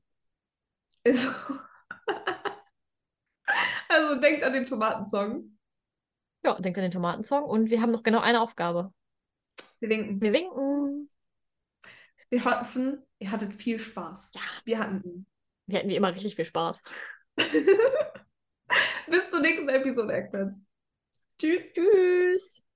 Ist 1.04 1.26
also 3.88 4.20
denkt 4.20 4.42
an 4.42 4.52
den 4.52 4.66
Tomatensong. 4.66 5.56
Ja, 6.44 6.60
denkt 6.60 6.78
an 6.78 6.82
den 6.82 6.90
Tomatensong 6.90 7.44
und 7.44 7.70
wir 7.70 7.80
haben 7.80 7.92
noch 7.92 8.02
genau 8.02 8.20
eine 8.20 8.40
Aufgabe. 8.40 8.92
Wir 9.80 9.88
winken. 9.88 10.20
Wir 10.20 10.32
winken. 10.32 11.10
Wir 12.30 12.44
hoffen, 12.44 13.04
ihr 13.18 13.30
hattet 13.30 13.54
viel 13.54 13.78
Spaß. 13.78 14.32
Ja. 14.34 14.40
Wir 14.64 14.78
hatten 14.78 15.02
ihn. 15.04 15.26
Wir 15.66 15.78
hatten 15.78 15.88
wie 15.88 15.96
immer 15.96 16.12
richtig 16.12 16.36
viel 16.36 16.44
Spaß. 16.44 16.82
Bis 17.36 19.30
zur 19.30 19.40
nächsten 19.40 19.68
Episode, 19.68 20.14
Eggplants. 20.14 20.60
Tschüss. 21.38 21.62
Tschüss. 21.72 22.66